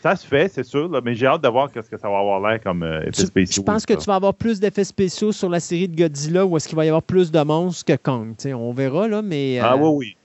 [0.01, 2.39] ça se fait, c'est sûr, mais j'ai hâte de voir ce que ça va avoir
[2.39, 3.63] l'air comme euh, effets spéciaux.
[3.63, 6.55] Je pense que tu vas avoir plus d'effets spéciaux sur la série de Godzilla ou
[6.57, 8.35] est-ce qu'il va y avoir plus de monstres que Kong.
[8.45, 9.57] on verra, là, mais.
[9.59, 10.17] Ah oui, oui.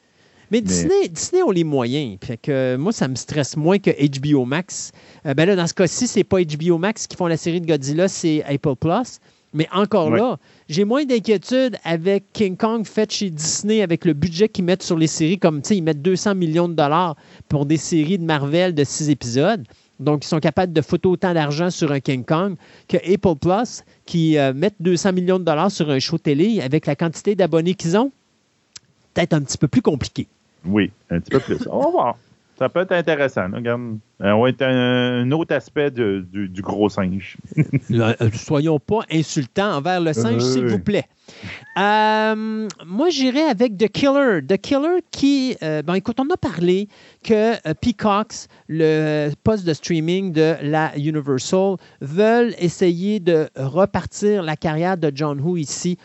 [0.51, 2.18] Mais, Disney, Disney ont les moyens.
[2.22, 4.90] Fait que moi, ça me stresse moins que HBO Max.
[5.26, 7.66] Euh, ben là, dans ce cas-ci, c'est pas HBO Max qui font la série de
[7.66, 9.20] Godzilla, c'est Apple Plus.
[9.53, 10.38] Mais encore là,
[10.68, 14.96] j'ai moins d'inquiétude avec King Kong fait chez Disney avec le budget qu'ils mettent sur
[14.96, 17.16] les séries, comme ils mettent 200 millions de dollars
[17.48, 19.64] pour des séries de Marvel de six épisodes.
[19.98, 22.57] Donc, ils sont capables de foutre autant d'argent sur un King Kong
[22.88, 26.86] que Apple Plus, qui euh, mettent 200 millions de dollars sur un show télé avec
[26.86, 28.12] la quantité d'abonnés qu'ils ont.
[29.14, 30.28] Peut-être un petit peu plus compliqué.
[30.64, 31.66] Oui, un petit peu plus.
[31.70, 32.18] On va voir.
[32.58, 33.50] Ça peut être intéressant.
[33.52, 33.98] Regarde.
[34.23, 37.37] Euh, on un, autre aspect du, gros singe.
[37.91, 41.07] Euh, soyons pas insultants envers le singe, s'il vous plaît.
[41.79, 44.41] Euh, moi, j'irai avec The Killer.
[44.47, 46.89] The Killer qui, ben écoute, on a parlé
[47.23, 54.97] que Peacocks, le poste de streaming de la Universal, veulent essayer de repartir la carrière
[54.97, 55.99] de John Woo ici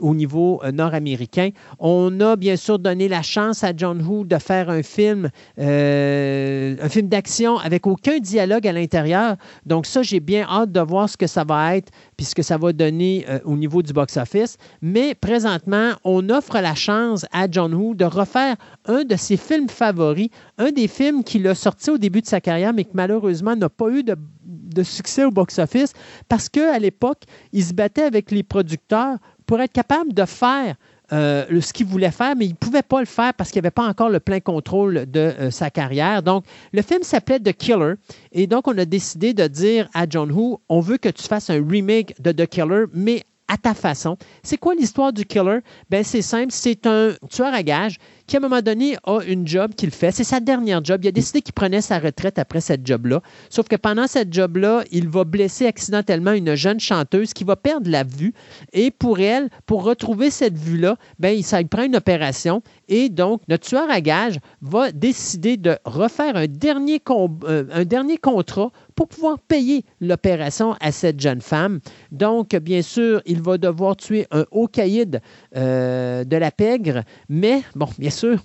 [0.00, 1.50] au niveau nord-américain.
[1.78, 6.88] On a bien sûr donné la chance à John Woo de faire un film, un
[6.88, 9.36] film d'action avec aucun dialogue à l'intérieur.
[9.64, 12.42] Donc ça, j'ai bien hâte de voir ce que ça va être puis ce que
[12.42, 14.56] ça va donner euh, au niveau du box-office.
[14.82, 19.68] Mais présentement, on offre la chance à John Woo de refaire un de ses films
[19.68, 20.28] favoris,
[20.58, 23.68] un des films qu'il a sorti au début de sa carrière, mais qui malheureusement n'a
[23.68, 25.92] pas eu de, de succès au box-office
[26.28, 30.76] parce qu'à l'époque, il se battait avec les producteurs pour être capable de faire
[31.12, 33.70] euh, ce qu'il voulait faire, mais il ne pouvait pas le faire parce qu'il n'avait
[33.70, 36.22] pas encore le plein contrôle de euh, sa carrière.
[36.22, 37.94] Donc, le film s'appelait The Killer.
[38.32, 41.50] Et donc, on a décidé de dire à John Woo, on veut que tu fasses
[41.50, 44.16] un remake de The Killer, mais à ta façon.
[44.42, 45.60] C'est quoi l'histoire du killer?
[45.90, 49.46] Ben, c'est simple, c'est un tueur à gages qui, à un moment donné, a une
[49.46, 50.10] job qu'il fait.
[50.10, 51.04] C'est sa dernière job.
[51.04, 53.22] Il a décidé qu'il prenait sa retraite après cette job-là.
[53.50, 57.90] Sauf que pendant cette job-là, il va blesser accidentellement une jeune chanteuse qui va perdre
[57.90, 58.34] la vue.
[58.72, 62.62] Et pour elle, pour retrouver cette vue-là, ben, ça prend une opération.
[62.88, 68.18] Et donc, notre tueur à gages va décider de refaire un dernier, euh, un dernier
[68.18, 71.80] contrat pour pouvoir payer l'opération à cette jeune femme.
[72.10, 75.20] Donc, bien sûr, il va devoir tuer un haut caïd
[75.54, 78.38] euh, de la pègre, mais, bon, bien sûr,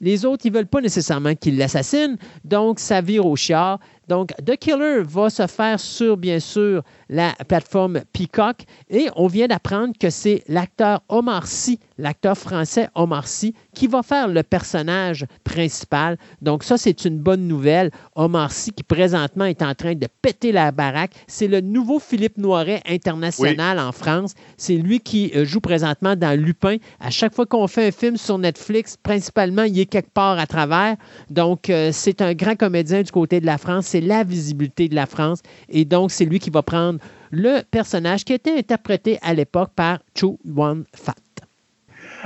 [0.00, 3.78] les autres, ils ne veulent pas nécessairement qu'il l'assassinent, donc ça vire au chiard.
[4.08, 6.82] Donc, The Killer va se faire sur, bien sûr,
[7.12, 8.64] la plateforme Peacock.
[8.90, 14.02] Et on vient d'apprendre que c'est l'acteur Omar Sy, l'acteur français Omar Sy, qui va
[14.02, 16.18] faire le personnage principal.
[16.40, 17.90] Donc, ça, c'est une bonne nouvelle.
[18.16, 21.12] Omar Sy, qui présentement est en train de péter la baraque.
[21.28, 24.34] C'est le nouveau Philippe Noiret international en France.
[24.56, 26.78] C'est lui qui euh, joue présentement dans Lupin.
[26.98, 30.46] À chaque fois qu'on fait un film sur Netflix, principalement, il est quelque part à
[30.46, 30.96] travers.
[31.30, 34.94] Donc, euh, c'est un grand comédien du côté de la France c'est la visibilité de
[34.94, 35.40] la France.
[35.68, 36.98] Et donc, c'est lui qui va prendre
[37.32, 41.14] le personnage qui était interprété à l'époque par Chu Wan Fat.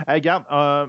[0.06, 0.86] regarde, euh,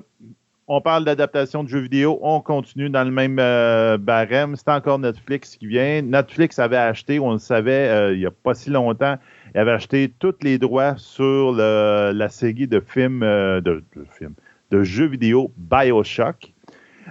[0.67, 4.55] on parle d'adaptation de jeux vidéo, on continue dans le même euh, barème.
[4.55, 6.01] C'est encore Netflix qui vient.
[6.01, 9.17] Netflix avait acheté, on le savait euh, il n'y a pas si longtemps,
[9.53, 16.53] il avait acheté tous les droits sur la série de films, de, jeux vidéo Bioshock.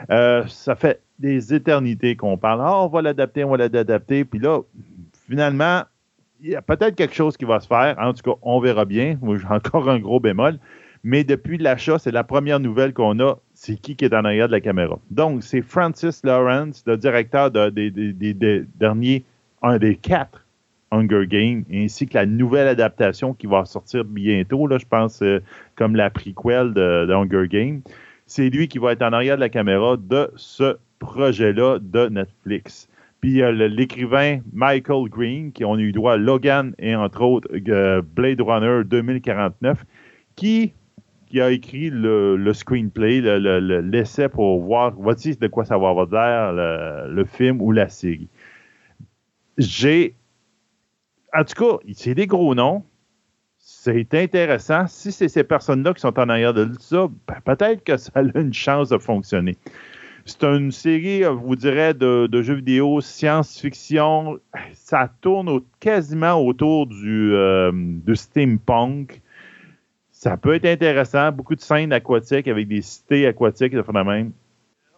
[0.09, 2.61] ça fait des éternités qu'on parle.
[2.62, 4.24] Ah, on va l'adapter, on va l'adapter.
[4.24, 4.61] Puis là,
[5.29, 5.85] finalement,
[6.41, 7.97] il y a peut-être quelque chose qui va se faire.
[7.99, 9.18] En tout cas, on verra bien.
[9.22, 10.59] J'ai encore un gros bémol.
[11.03, 13.37] Mais depuis l'achat, c'est la première nouvelle qu'on a.
[13.55, 14.99] C'est qui qui est en arrière de la caméra?
[15.11, 17.93] Donc, c'est Francis Lawrence, le directeur des
[18.76, 19.24] derniers,
[19.62, 20.45] un des quatre
[20.91, 25.41] Hunger Games, ainsi que la nouvelle adaptation qui va sortir bientôt, là, je pense, euh,
[25.74, 27.80] comme la prequel de, de Hunger Games.
[28.26, 32.89] C'est lui qui va être en arrière de la caméra de ce projet-là de Netflix.
[33.27, 38.01] Puis a l'écrivain Michael Green, qui ont eu droit à Logan et entre autres euh,
[38.01, 39.85] Blade Runner 2049,
[40.37, 40.72] qui,
[41.27, 43.20] qui a écrit le, screenplay,
[43.83, 46.53] l'essai pour voir voici de quoi ça va avoir l'air,
[47.09, 48.29] le, film ou la série.
[49.59, 50.14] J'ai.
[51.37, 52.85] En tout cas, c'est des gros noms.
[53.59, 54.87] C'est intéressant.
[54.87, 58.39] Si c'est ces personnes-là qui sont en arrière de ça, ben, peut-être que ça a
[58.39, 59.57] une chance de fonctionner.
[60.29, 64.41] C'est une série, je vous dirais, de, jeux vidéo, science-fiction.
[64.72, 69.22] Ça tourne quasiment autour du euh, de steampunk.
[70.11, 71.31] Ça peut être intéressant.
[71.31, 74.33] Beaucoup de scènes aquatiques avec des cités aquatiques de même.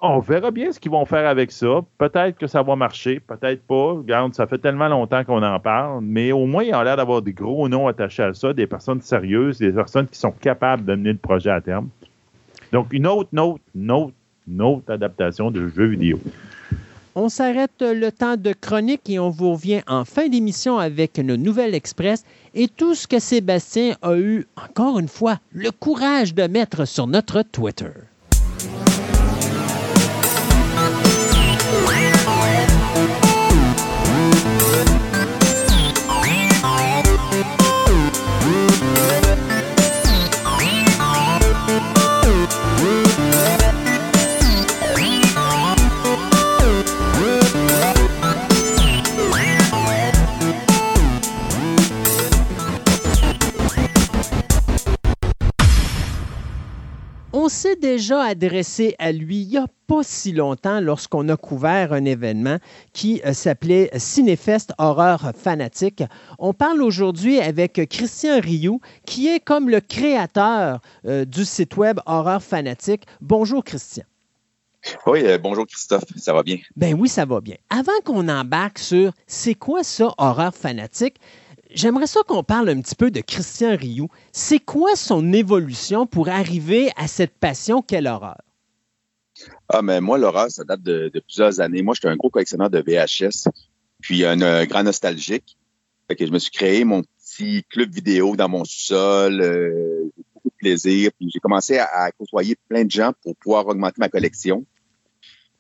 [0.01, 1.81] On verra bien ce qu'ils vont faire avec ça.
[1.99, 3.93] Peut-être que ça va marcher, peut-être pas.
[3.93, 7.21] Regarde, ça fait tellement longtemps qu'on en parle, mais au moins, il a l'air d'avoir
[7.21, 10.95] des gros noms attachés à ça, des personnes sérieuses, des personnes qui sont capables de
[10.95, 11.91] mener le projet à terme.
[12.73, 13.61] Donc, une autre note,
[13.91, 14.15] autre
[14.51, 16.21] une autre adaptation de jeu vidéo.
[17.15, 21.35] On s'arrête le temps de chronique et on vous revient en fin d'émission avec une
[21.35, 22.25] nouvelle express
[22.55, 27.07] et tout ce que Sébastien a eu, encore une fois, le courage de mettre sur
[27.07, 27.91] notre Twitter.
[57.59, 62.05] S'est déjà adressé à lui il n'y a pas si longtemps lorsqu'on a couvert un
[62.05, 62.59] événement
[62.93, 66.05] qui euh, s'appelait Cinéfest Horreur Fanatique.
[66.39, 71.99] On parle aujourd'hui avec Christian Rioux, qui est comme le créateur euh, du site web
[72.07, 73.03] Horreur Fanatique.
[73.21, 74.05] Bonjour Christian.
[75.07, 76.59] Oui, euh, bonjour Christophe, ça va bien?
[76.77, 77.57] Ben oui, ça va bien.
[77.71, 81.17] Avant qu'on embarque sur c'est quoi ça, Horreur Fanatique,
[81.71, 84.09] J'aimerais ça qu'on parle un petit peu de Christian Rioux.
[84.33, 88.41] C'est quoi son évolution pour arriver à cette passion qu'est l'horreur?
[89.69, 91.83] Ah, mais moi, l'horreur, ça date de, plusieurs années.
[91.83, 93.49] Moi, j'étais un gros collectionneur de VHS,
[94.01, 95.57] puis un, grand nostalgique.
[96.09, 99.41] Fait que je me suis créé mon petit club vidéo dans mon sous-sol.
[99.43, 101.11] Euh, beaucoup de plaisir.
[101.19, 104.65] Puis j'ai commencé à, côtoyer plein de gens pour pouvoir augmenter ma collection.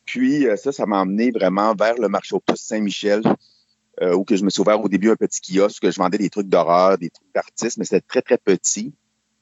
[0.06, 3.20] Puis euh, ça, ça m'a emmené vraiment vers le marché au poste Saint-Michel
[4.02, 6.18] euh, où que je me suis ouvert au début un petit kiosque, que je vendais
[6.18, 8.92] des trucs d'horreur, des trucs d'artistes, mais c'était très, très petit.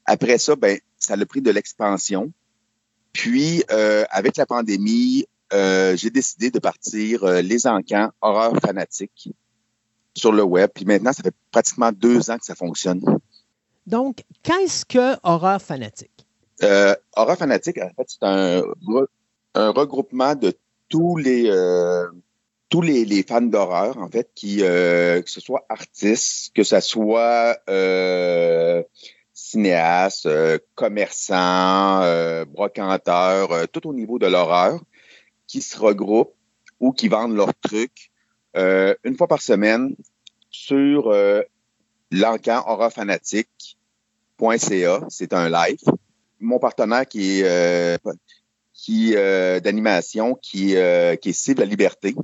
[0.05, 2.33] Après ça, ben, ça a pris de l'expansion.
[3.13, 9.31] Puis, euh, avec la pandémie, euh, j'ai décidé de partir euh, les encans horreur fanatique
[10.15, 10.71] sur le web.
[10.75, 13.03] Puis maintenant, ça fait pratiquement deux ans que ça fonctionne.
[13.87, 16.27] Donc, qu'est-ce que horreur fanatique?
[16.63, 18.63] Euh, horreur fanatique, en fait, c'est un,
[19.55, 20.53] un regroupement de
[20.89, 22.07] tous les euh,
[22.69, 26.81] tous les, les fans d'horreur, en fait, qui euh, que ce soit artistes, que ce
[26.81, 28.83] soit euh,
[29.33, 34.81] cinéastes, euh, commerçants, euh, brocanteurs, euh, tout au niveau de l'horreur,
[35.47, 36.35] qui se regroupent
[36.81, 38.11] ou qui vendent leurs trucs
[38.57, 39.95] euh, une fois par semaine
[40.51, 41.43] sur euh,
[42.11, 45.01] l'encan horrorfanatique.ca.
[45.09, 45.79] C'est un live.
[46.41, 47.99] Mon partenaire qui est
[48.77, 52.14] qui euh, d'animation qui, euh, qui Cible la Liberté.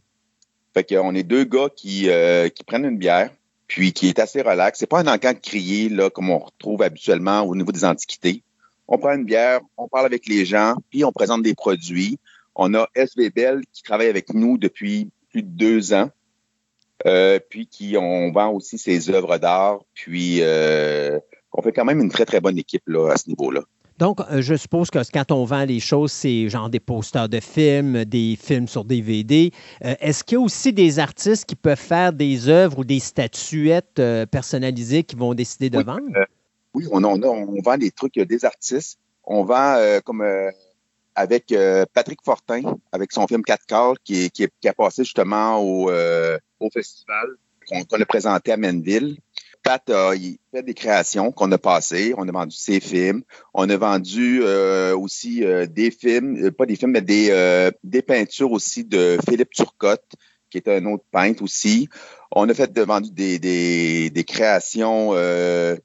[0.74, 3.30] Fait qu'on est deux gars qui, euh, qui prennent une bière,
[3.66, 4.78] puis qui est assez relax.
[4.78, 8.42] C'est pas un encan crié là, comme on retrouve habituellement au niveau des antiquités.
[8.88, 12.18] On prend une bière, on parle avec les gens, puis on présente des produits.
[12.54, 13.30] On a SV
[13.72, 16.10] qui travaille avec nous depuis plus de deux ans.
[17.06, 21.18] Euh, puis qui on vend aussi ses œuvres d'art, puis euh,
[21.52, 23.62] on fait quand même une très très bonne équipe là à ce niveau-là.
[24.02, 27.38] Donc, euh, je suppose que quand on vend les choses, c'est genre des posters de
[27.38, 29.52] films, des films sur DVD.
[29.84, 32.98] Euh, Est-ce qu'il y a aussi des artistes qui peuvent faire des œuvres ou des
[32.98, 36.00] statuettes euh, personnalisées qui vont décider de Oui, vendre?
[36.16, 36.24] euh,
[36.74, 38.98] Oui, on, on, a- on vend des trucs des artistes.
[39.22, 40.24] On vend comme
[41.14, 41.54] avec
[41.94, 44.32] Patrick Fortin, avec son film 4 quarts, qui,
[44.66, 45.88] a passé justement au,
[46.58, 47.28] au festival
[47.68, 49.18] qu'on qu'on a présenté à Menville.
[49.62, 52.14] Pat a il fait des créations qu'on a passées.
[52.16, 53.22] On a vendu ses films.
[53.54, 57.70] On a vendu euh, aussi euh, des films, euh, pas des films, mais des, euh,
[57.84, 60.04] des peintures aussi de Philippe Turcotte,
[60.50, 61.88] qui est un autre peintre aussi.
[62.32, 65.76] On a fait de, vendu des, des, des créations euh,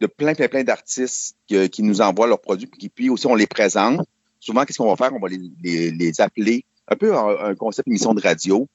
[0.00, 3.34] de plein, plein, plein d'artistes que- qui nous envoient leurs produits, puis, puis aussi on
[3.34, 4.06] les présente.
[4.40, 5.14] Souvent, qu'est-ce qu'on va faire?
[5.14, 8.68] On va les, les, les appeler, un peu un, un concept émission de radio.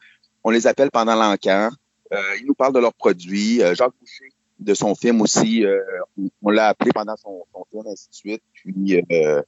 [0.43, 1.69] On les appelle pendant l'encan.
[2.11, 3.61] Euh, ils nous parlent de leurs produits.
[3.61, 5.79] Euh, Jacques Boucher, de son film aussi, euh,
[6.41, 8.43] on, l'a appelé pendant son, son film, ainsi de suite.
[8.53, 9.41] Puis, euh,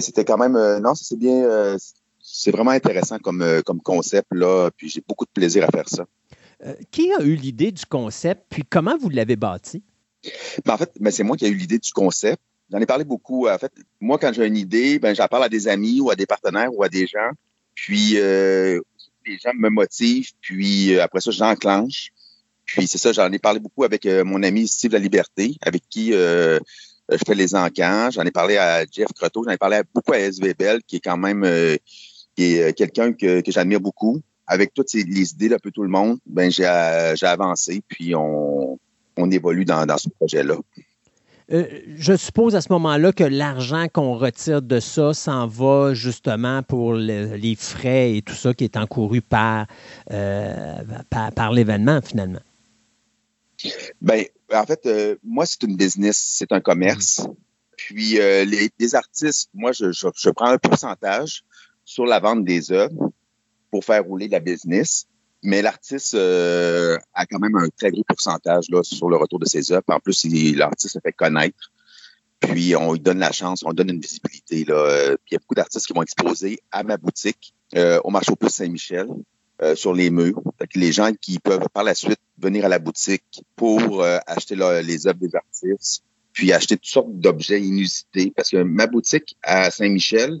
[0.00, 0.56] c'était quand même...
[0.56, 1.76] euh, non, c'est bien...
[2.22, 4.70] c'est vraiment intéressant comme, comme concept, là.
[4.76, 6.06] Puis j'ai beaucoup de plaisir à faire ça.
[6.90, 9.82] Qui a eu l'idée du concept, puis comment vous l'avez bâti?
[10.64, 12.42] Ben, en fait, ben, c'est moi qui ai eu l'idée du concept.
[12.70, 13.48] J'en ai parlé beaucoup.
[13.48, 16.16] En fait, moi, quand j'ai une idée, ben, j'en parle à des amis ou à
[16.16, 17.30] des partenaires ou à des gens.
[17.74, 20.32] Puis, les gens me motivent.
[20.40, 22.12] Puis, après ça, j'enclenche.
[22.68, 25.82] Puis, c'est ça, j'en ai parlé beaucoup avec euh, mon ami Steve La Liberté, avec
[25.88, 26.58] qui euh,
[27.10, 28.10] je fais les encans.
[28.12, 29.42] J'en ai parlé à Jeff Croteau.
[29.44, 31.76] J'en ai parlé beaucoup à SV Bell, qui est quand même euh,
[32.40, 34.20] euh, quelqu'un que, que j'admire beaucoup.
[34.46, 37.82] Avec toutes ces- les idées d'un peu tout le monde, ben j'ai euh, j'ai avancé,
[37.86, 38.78] puis on,
[39.18, 40.56] on évolue dans, dans ce projet-là.
[41.52, 41.64] Euh,
[41.96, 46.92] je suppose à ce moment-là que l'argent qu'on retire de ça s'en va justement pour
[46.94, 50.74] le- les frais et tout ça qui est encouru euh,
[51.10, 52.40] par, par l'événement finalement.
[54.00, 57.26] Ben, en fait, euh, moi, c'est une business, c'est un commerce.
[57.76, 61.44] Puis euh, les, les artistes, moi, je, je, je prends un pourcentage
[61.84, 63.10] sur la vente des œuvres
[63.70, 65.06] pour faire rouler la business.
[65.42, 69.46] Mais l'artiste euh, a quand même un très gros pourcentage là, sur le retour de
[69.46, 69.84] ses œuvres.
[69.88, 71.72] En plus, l'artiste se fait connaître.
[72.40, 74.64] Puis on lui donne la chance, on lui donne une visibilité.
[74.64, 75.16] Là.
[75.24, 78.32] Puis il y a beaucoup d'artistes qui vont exposer à ma boutique euh, au marché
[78.32, 79.06] aux puces Saint-Michel
[79.62, 80.42] euh, sur les murs.
[80.74, 85.06] Les gens qui peuvent par la suite venir à la boutique pour euh, acheter les
[85.06, 86.02] œuvres des artistes,
[86.32, 88.32] puis acheter toutes sortes d'objets inusités.
[88.36, 90.40] Parce que ma boutique à Saint-Michel,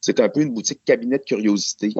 [0.00, 1.92] c'est un peu une boutique cabinet de curiosité.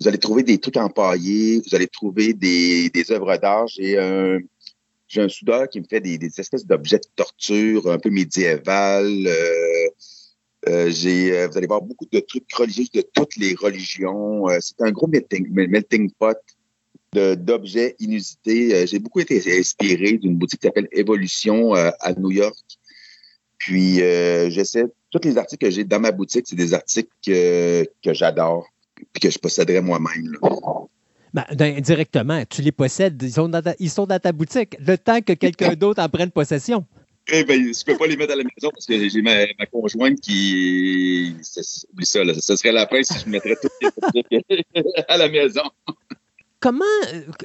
[0.00, 3.66] Vous allez trouver des trucs empaillés, vous allez trouver des, des œuvres d'art.
[3.68, 4.38] J'ai un,
[5.06, 9.06] j'ai un soudeur qui me fait des, des espèces d'objets de torture un peu médiéval.
[9.26, 9.81] Euh,
[10.68, 14.48] euh, j'ai, euh, vous allez voir beaucoup de trucs religieux de toutes les religions.
[14.48, 16.38] Euh, c'est un gros melting, melting pot
[17.14, 18.86] d'objets inusités.
[18.86, 22.56] J'ai beaucoup été inspiré d'une boutique qui s'appelle Évolution à New York.
[23.58, 28.14] Puis j'essaie, tous les articles que j'ai dans ma boutique, c'est des articles que, que
[28.14, 28.66] j'adore
[29.12, 30.38] puis que je posséderais moi-même.
[31.34, 34.76] Ben, d'un- directement, tu les possèdes, ils sont, dans ta, ils sont dans ta boutique.
[34.80, 36.86] Le temps que quelqu'un d'autre en prenne possession.
[37.28, 40.20] Eh ben, je peux pas les mettre à la maison parce que j'ai ma, conjointe
[40.20, 41.34] qui.
[41.92, 42.34] Oublie ça, là.
[42.34, 43.72] Ce serait la fin si je mettrais toutes
[44.14, 44.64] les
[45.08, 45.62] à la maison.
[46.62, 46.84] Comment,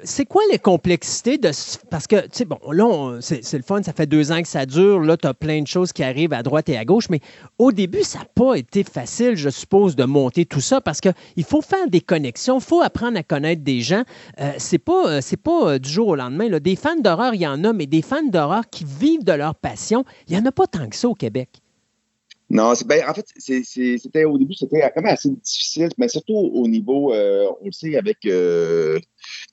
[0.04, 1.50] c'est quoi les complexités de.
[1.90, 4.66] Parce que, tu sais, bon, là, c'est le fun, ça fait deux ans que ça
[4.66, 5.00] dure.
[5.00, 7.10] Là, tu as plein de choses qui arrivent à droite et à gauche.
[7.10, 7.20] Mais
[7.58, 11.44] au début, ça n'a pas été facile, je suppose, de monter tout ça parce qu'il
[11.44, 14.04] faut faire des connexions, il faut apprendre à connaître des gens.
[14.40, 16.48] Euh, c'est pas, c'est pas du jour au lendemain.
[16.60, 19.56] Des fans d'horreur, il y en a, mais des fans d'horreur qui vivent de leur
[19.56, 21.50] passion, il n'y en a pas tant que ça au Québec.
[22.50, 26.66] Non, ben, en fait, c'était au début, c'était quand même assez difficile, mais surtout au
[26.68, 28.20] niveau, euh, on le sait, avec.
[28.26, 29.00] Euh,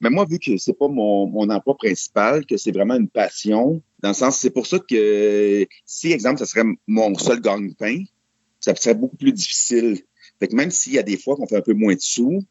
[0.01, 3.83] mais moi, vu que c'est pas mon, mon, emploi principal, que c'est vraiment une passion,
[4.01, 8.05] dans le sens, c'est pour ça que si, exemple, ça serait mon seul gagne-pain,
[8.61, 9.99] ça serait beaucoup plus difficile.
[10.39, 12.45] Fait que même s'il y a des fois qu'on fait un peu moins de sous,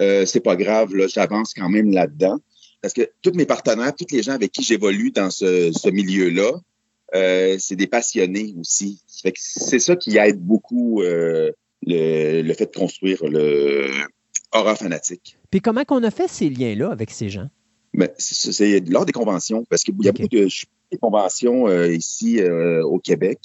[0.00, 2.38] euh, c'est pas grave, là, j'avance quand même là-dedans.
[2.82, 6.52] Parce que tous mes partenaires, tous les gens avec qui j'évolue dans ce, ce milieu-là,
[7.14, 9.00] euh, c'est des passionnés aussi.
[9.06, 11.50] C'est ça qui aide beaucoup euh,
[11.86, 13.90] le, fait de construire le
[14.52, 15.38] horror fanatique.
[15.50, 17.48] Puis comment qu'on a fait ces liens-là avec ces gens?
[17.94, 20.48] Ben, c'est lors des conventions, parce qu'il y a beaucoup de,
[21.00, 23.38] conventions euh, ici au Québec,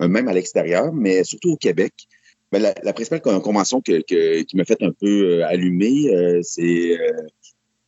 [0.00, 1.92] même à l'extérieur, mais surtout au Québec.
[2.50, 6.98] Ben, la, principale convention qui m'a fait un peu allumer, c'est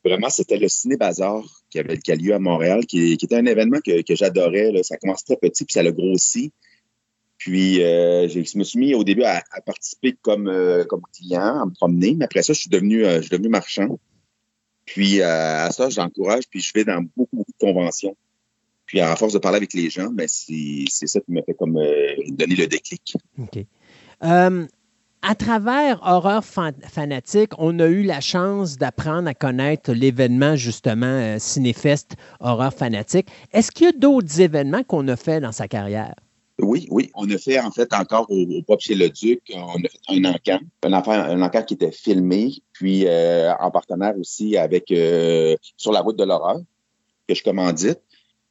[0.04, 3.46] vraiment, c'était le Ciné Bazar qui, avait, qui a lieu à Montréal, qui, était un
[3.46, 4.70] événement que, j'adorais.
[4.82, 6.52] Ça commence très petit, puis ça a grossi.
[7.38, 11.66] Puis, euh, je me suis mis au début à, participer comme, euh, comme client, à
[11.66, 12.14] me promener.
[12.14, 13.98] Mais après ça, je suis devenu, euh, marchand.
[14.84, 18.16] Puis, à ça, j'encourage, puis je vais dans beaucoup, beaucoup de conventions.
[18.84, 21.74] Puis, à force de parler avec les gens, ben, c'est ça qui m'a fait comme
[22.28, 23.16] donner le déclic.
[23.38, 23.64] OK
[25.22, 31.36] à travers Horreur Fanatique, on a eu la chance d'apprendre à connaître l'événement, justement, euh,
[31.38, 33.28] Cinéfest Horreur Fanatique.
[33.52, 36.14] Est-ce qu'il y a d'autres événements qu'on a fait dans sa carrière?
[36.58, 37.10] Oui, oui.
[37.14, 40.24] On a fait, en fait, encore au, Pop chez le Duc, on a fait un
[40.24, 46.00] encamp, un, un qui était filmé, puis euh, en partenaire aussi avec euh, Sur la
[46.00, 46.60] route de l'horreur,
[47.28, 48.00] que je commandite.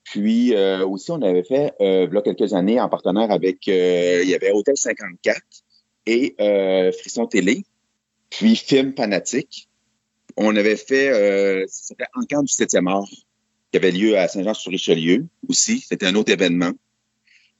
[0.04, 4.34] Puis aussi, on avait fait, il y a quelques années, en partenaire avec, il y
[4.34, 5.40] avait Hôtel 54,
[6.12, 7.64] et euh, Frisson Télé,
[8.30, 9.70] puis Film Fanatique.
[10.36, 13.10] On avait fait, euh, c'était Encamp du 7e art,
[13.72, 15.80] qui avait lieu à Saint-Jean-sur-Richelieu aussi.
[15.80, 16.72] C'était un autre événement.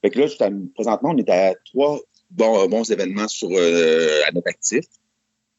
[0.02, 0.26] Fait que là,
[0.74, 2.00] présentement, on est à trois
[2.30, 4.84] bons, événements sur, euh, à notre actif,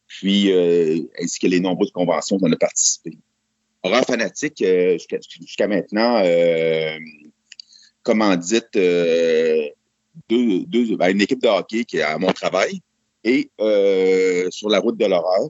[0.07, 3.17] puis euh, ainsi que les nombreuses conventions où on a participé.
[3.83, 4.97] Horreur fanatique, euh,
[5.39, 6.97] jusqu'à maintenant, euh,
[8.03, 9.67] commandite euh,
[10.29, 12.81] deux, deux ben, une équipe de hockey qui est à mon travail
[13.23, 15.49] et euh, sur la route de l'horreur.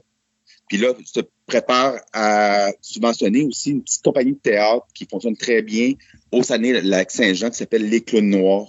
[0.68, 5.36] Puis là, je te prépare à subventionner aussi une petite compagnie de théâtre qui fonctionne
[5.36, 5.92] très bien
[6.32, 8.68] au Sané, lac Saint-Jean, qui s'appelle Les Clowns Noirs.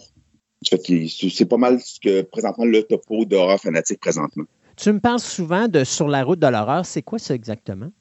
[0.62, 4.46] C'est pas mal ce que présentement le topo d'horreur fanatique présentement.
[4.76, 6.86] Tu me parles souvent de Sur la route de l'horreur.
[6.86, 7.92] C'est quoi ça exactement?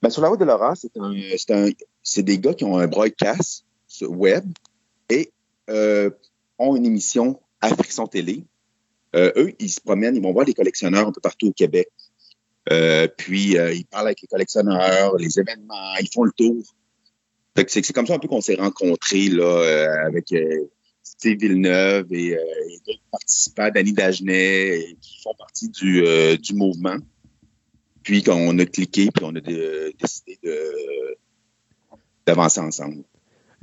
[0.00, 1.70] Ben, sur la route de l'horreur, c'est un,
[2.02, 3.64] c'est des gars qui ont un broadcast
[4.02, 4.44] web
[5.08, 5.30] et
[5.70, 6.10] euh,
[6.76, 8.44] une émission à Frisson Télé.
[9.14, 11.88] Euh, eux, ils se promènent, ils vont voir les collectionneurs un peu partout au Québec.
[12.70, 16.62] Euh, puis, euh, ils parlent avec les collectionneurs, les événements, ils font le tour.
[17.66, 20.32] c'est, comme ça un peu qu'on s'est rencontrés là, avec
[21.02, 22.36] Steve Villeneuve et,
[22.86, 26.04] d'autres participants, Danny Dagenet, qui font partie du,
[26.38, 26.96] du mouvement.
[28.02, 30.38] Puis, quand on a cliqué, puis on a décidé
[32.26, 33.04] d'avancer ensemble.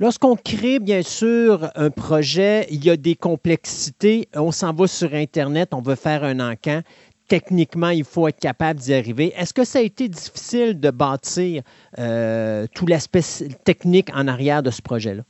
[0.00, 4.28] Lorsqu'on crée, bien sûr, un projet, il y a des complexités.
[4.34, 6.80] On s'en va sur Internet, on veut faire un encan.
[7.28, 9.34] Techniquement, il faut être capable d'y arriver.
[9.36, 11.62] Est-ce que ça a été difficile de bâtir
[11.98, 13.20] euh, tout l'aspect
[13.62, 15.22] technique en arrière de ce projet-là?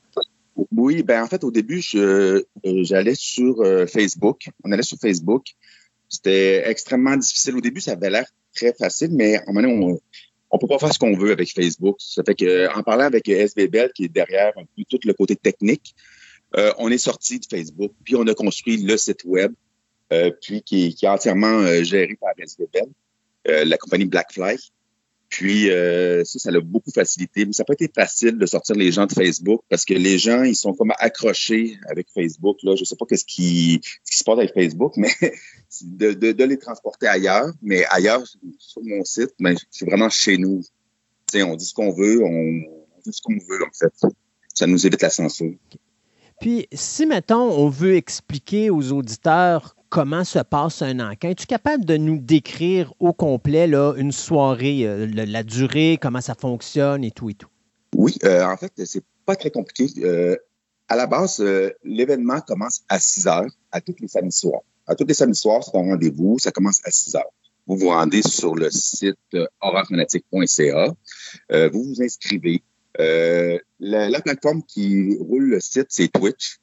[0.77, 4.51] Oui, ben en fait, au début, euh, j'allais sur euh, Facebook.
[4.63, 5.47] On allait sur Facebook.
[6.09, 7.57] C'était extrêmement difficile.
[7.57, 9.99] Au début, ça avait l'air très facile, mais en moment on,
[10.51, 11.97] on peut pas faire ce qu'on veut avec Facebook.
[11.99, 15.37] Ça fait que en parlant avec SBBL qui est derrière un peu tout le côté
[15.37, 15.95] technique,
[16.57, 19.53] euh, on est sorti de Facebook, puis on a construit le site web,
[20.13, 22.89] euh, puis qui, est entièrement euh, géré par SBBL,
[23.47, 24.57] la compagnie Blackfly.
[25.31, 27.47] Puis euh, ça, ça l'a beaucoup facilité.
[27.47, 30.19] Mais ça n'a pas été facile de sortir les gens de Facebook parce que les
[30.19, 32.59] gens, ils sont comme accrochés avec Facebook.
[32.65, 32.75] Là.
[32.75, 35.11] Je ne sais pas ce qui, se passe avec Facebook, mais
[35.83, 37.53] de, les transporter ailleurs.
[37.63, 38.25] Mais ailleurs,
[38.59, 40.63] sur mon site, mais c'est vraiment chez nous.
[41.35, 44.13] on dit ce qu'on veut, on, on dit ce qu'on veut, en fait.
[44.53, 45.55] Ça nous évite la censure.
[46.41, 51.85] Puis, si, mettons, on veut expliquer aux auditeurs comment se passe un enquête, es-tu capable
[51.85, 57.11] de nous décrire au complet là, une soirée, euh, la durée, comment ça fonctionne et
[57.11, 57.51] tout et tout?
[57.95, 59.93] Oui, euh, en fait, c'est pas très compliqué.
[60.05, 60.37] Euh,
[60.89, 61.45] à la base,
[61.85, 64.63] l'événement commence à 6 heures à tous les samedis soirs.
[64.87, 67.33] À tous les samedis soirs, c'est un rendez-vous, ça commence à 6 heures.
[67.67, 70.95] vous vous rendez sur le site horrorfanatique.ca,
[71.73, 72.63] vous vous inscrivez.
[72.99, 76.59] Euh, la, plateforme qui roule le site, c'est Twitch.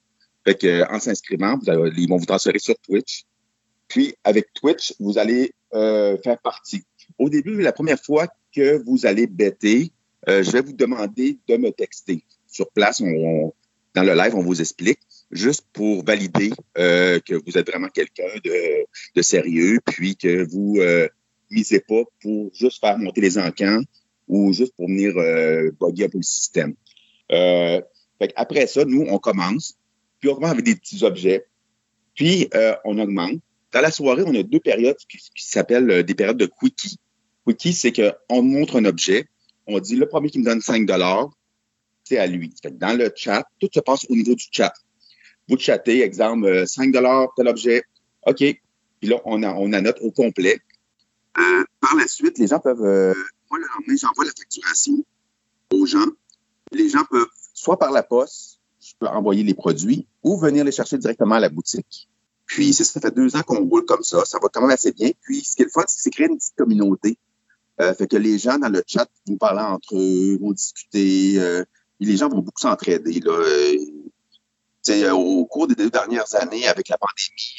[0.47, 1.59] Fait que, en s'inscrivant,
[1.97, 3.25] ils vont vous transférer sur Twitch.
[3.89, 6.83] Puis, avec Twitch, vous allez euh, faire partie.
[7.19, 9.91] Au début, la première fois que vous allez bêter,
[10.29, 12.23] euh, je vais vous demander de me texter.
[12.47, 13.53] Sur place, on,
[13.93, 14.99] dans le live, on vous explique
[15.31, 20.77] juste pour valider euh, que vous êtes vraiment quelqu'un de, de, sérieux, puis que vous
[20.79, 21.09] euh,
[21.51, 23.81] misez pas pour juste faire monter les encans
[24.29, 26.73] ou juste pour venir euh, bugger un peu le système.
[27.33, 27.81] Euh,
[28.17, 29.77] fait après ça, nous, on commence,
[30.19, 31.45] puis on commence avec des petits objets,
[32.15, 33.39] puis euh, on augmente.
[33.71, 36.97] Dans la soirée, on a deux périodes qui, s'appellent des périodes de quickie.
[37.45, 39.27] Quickie, c'est qu'on montre un objet,
[39.67, 40.89] on dit le premier qui me donne 5
[42.05, 42.53] c'est à lui.
[42.63, 44.73] Fait dans le chat, tout se passe au niveau du chat
[45.47, 47.83] vous chattez, exemple, 5 euh, tel objet.
[48.25, 48.37] OK.
[48.37, 50.59] Puis là, on, a, on annote au complet.
[51.37, 52.83] Euh, par la suite, les gens peuvent.
[52.83, 53.13] Euh,
[53.49, 55.05] moi, le j'envoie la facturation
[55.71, 56.05] aux gens.
[56.71, 58.56] Les gens peuvent, soit par la poste,
[58.87, 62.07] je peux envoyer les produits, ou venir les chercher directement à la boutique.
[62.45, 64.23] Puis, ça fait deux ans qu'on roule comme ça.
[64.25, 65.11] Ça va quand même assez bien.
[65.21, 67.17] Puis, ce qui est le fun, c'est que c'est créer une petite communauté.
[67.79, 71.35] Euh, fait que les gens dans le chat vont parler entre eux, vont discuter.
[71.37, 71.63] Euh,
[71.99, 73.19] les gens vont beaucoup s'entraider.
[73.19, 73.33] Là.
[74.89, 77.55] Euh, au cours des deux dernières années, avec la pandémie,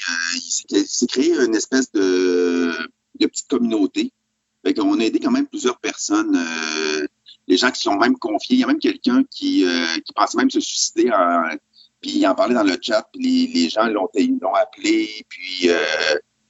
[0.73, 2.73] il s'est créé une espèce de,
[3.19, 4.13] petite communauté.
[4.65, 6.39] Fait qu'on a aidé quand même plusieurs personnes,
[7.49, 8.57] les gens qui sont même confiés.
[8.57, 9.65] Il y a même quelqu'un qui,
[10.05, 11.11] qui pensait même se suicider,
[12.01, 14.09] puis il en parlait dans le chat, puis les, gens l'ont
[14.55, 15.71] appelé, puis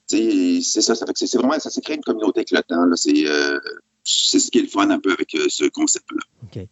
[0.09, 2.85] c'est ça, ça fait que c'est vraiment, ça s'est créé une communauté avec le temps.
[4.05, 6.23] C'est ce qui est le fun un peu avec ce concept-là.
[6.45, 6.67] OK.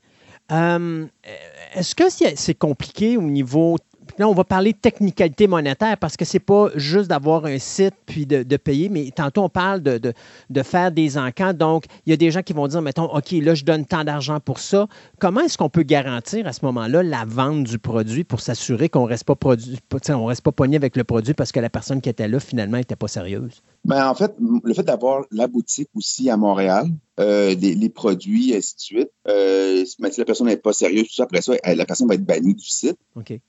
[1.74, 3.78] Est-ce que c'est compliqué au niveau
[4.18, 7.94] Là, on va parler de technicalité monétaire parce que c'est pas juste d'avoir un site
[8.06, 11.52] puis de, payer, mais tantôt on parle de, faire des encans.
[11.52, 14.04] Donc, il y a des gens qui vont dire, mettons, OK, là, je donne tant
[14.04, 14.86] d'argent pour ça.
[15.18, 19.04] Comment est-ce qu'on peut garantir à ce moment-là la vente du produit pour s'assurer qu'on
[19.04, 22.28] reste pas produit, reste pas pogné avec le produit parce que la personne qui était
[22.28, 23.62] là, finalement, n'était pas sérieuse?
[23.86, 26.88] Ben, en fait, le fait d'avoir la boutique aussi à Montréal,
[27.20, 31.14] euh, les produits, et ainsi de suite, euh, si la personne n'est pas sérieuse, tout
[31.14, 32.98] ça, après ça, la personne va être bannie du site.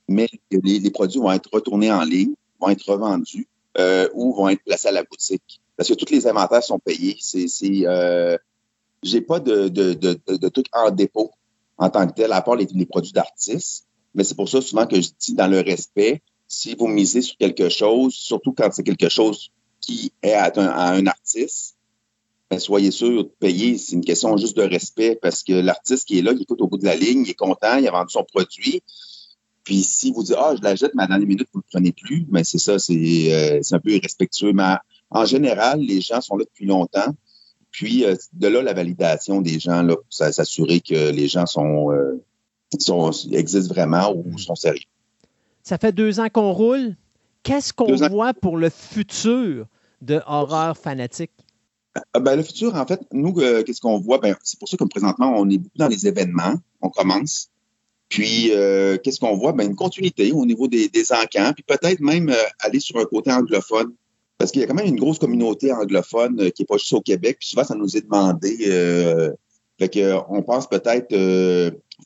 [0.07, 3.47] Mais les, produits vont être retournés en ligne, vont être revendus
[3.79, 5.59] euh, ou vont être placés à la boutique.
[5.75, 7.17] Parce que tous les inventaires sont payés.
[7.19, 8.37] C'est, c'est, euh,
[9.01, 11.31] j'ai pas de, de, de, de, trucs en dépôt
[11.79, 13.87] en tant que tel, à part les, les produits d'artistes.
[14.13, 17.37] Mais c'est pour ça souvent que je dis dans le respect, si vous misez sur
[17.37, 19.49] quelque chose, surtout quand c'est quelque chose
[19.87, 20.51] qui est à
[20.91, 21.77] un, artiste,
[22.51, 23.77] ben, soyez sûr de payer.
[23.77, 26.67] C'est une question juste de respect parce que l'artiste qui est là, il écoute au
[26.67, 28.81] bout de la ligne, il est content, il a vendu son produit.
[29.63, 31.63] Puis si vous dites Ah, je la jette, mais à la dernière minute, vous ne
[31.63, 34.51] le prenez plus, mais ben, c'est ça, euh, c'est un peu irrespectueux.
[34.51, 34.75] Mais
[35.09, 37.15] en général, les gens sont là depuis longtemps.
[37.71, 41.91] Puis euh, de là, la validation des gens, là, pour s'assurer que les gens sont,
[41.91, 42.21] euh,
[42.79, 44.83] sont existent vraiment ou sont sérieux.
[45.63, 46.95] Ça fait deux ans qu'on roule.
[47.43, 49.67] Qu'est-ce qu'on voit pour le futur?
[50.01, 51.31] De horreur fanatique?
[52.15, 54.19] Euh, ben, le futur, en fait, nous, euh, qu'est-ce qu'on voit?
[54.19, 56.55] Ben, c'est pour ça que présentement, on est beaucoup dans les événements.
[56.81, 57.49] On commence.
[58.09, 59.51] Puis, euh, qu'est-ce qu'on voit?
[59.51, 63.31] Ben, une continuité au niveau des, des encans, puis peut-être même aller sur un côté
[63.31, 63.93] anglophone.
[64.37, 67.01] Parce qu'il y a quand même une grosse communauté anglophone qui n'est pas juste au
[67.01, 67.37] Québec.
[67.39, 68.55] Puis souvent, ça nous est demandé.
[69.79, 71.09] fait que, on pense peut-être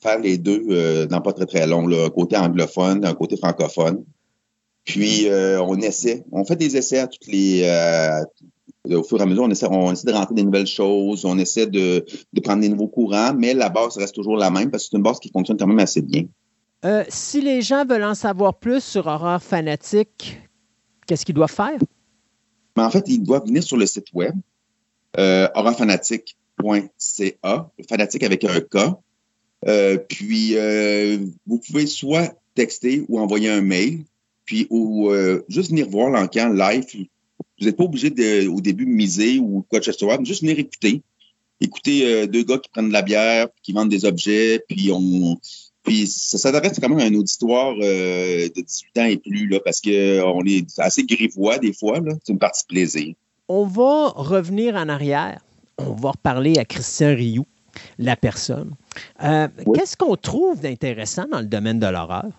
[0.02, 4.02] faire les deux dans pas très très long, là, un côté anglophone, un côté francophone.
[4.84, 8.24] Puis euh, on essaie, on fait des essais à toutes les euh,
[8.90, 11.38] au fur et à mesure, on essaie, on essaie de rentrer des nouvelles choses, on
[11.38, 14.84] essaie de, de, prendre des nouveaux courants, mais la base reste toujours la même parce
[14.84, 16.24] que c'est une base qui fonctionne quand même assez bien.
[16.84, 20.40] Euh, si les gens veulent en savoir plus sur Horreur Fanatique,
[21.06, 21.78] qu'est-ce qu'ils doivent faire?
[22.76, 24.34] Mais en fait, ils doivent venir sur le site web
[25.18, 28.96] euh, horrorfanatique.ca, fanatique avec un K.
[29.68, 30.56] Euh, puis,
[31.46, 34.02] vous pouvez soit texter ou envoyer un mail
[34.44, 36.84] puis ou euh, juste venir voir l'encan live.
[37.58, 40.42] Vous n'êtes pas obligé de, au début miser ou quoi que ce soit, mais juste
[40.42, 41.02] venir écouter.
[41.60, 45.38] Écouter euh, deux gars qui prennent de la bière, qui vendent des objets, puis on
[45.84, 49.58] puis ça s'adresse quand même à un auditoire euh, de 18 ans et plus, là,
[49.64, 51.98] parce qu'on est assez grivois des fois.
[52.24, 53.14] C'est une partie plaisir.
[53.48, 55.40] On va revenir en arrière.
[55.78, 57.46] On va reparler à Christian Rioux,
[57.98, 58.74] la personne.
[59.18, 62.30] Qu'est-ce qu'on trouve d'intéressant dans le domaine de l'horreur?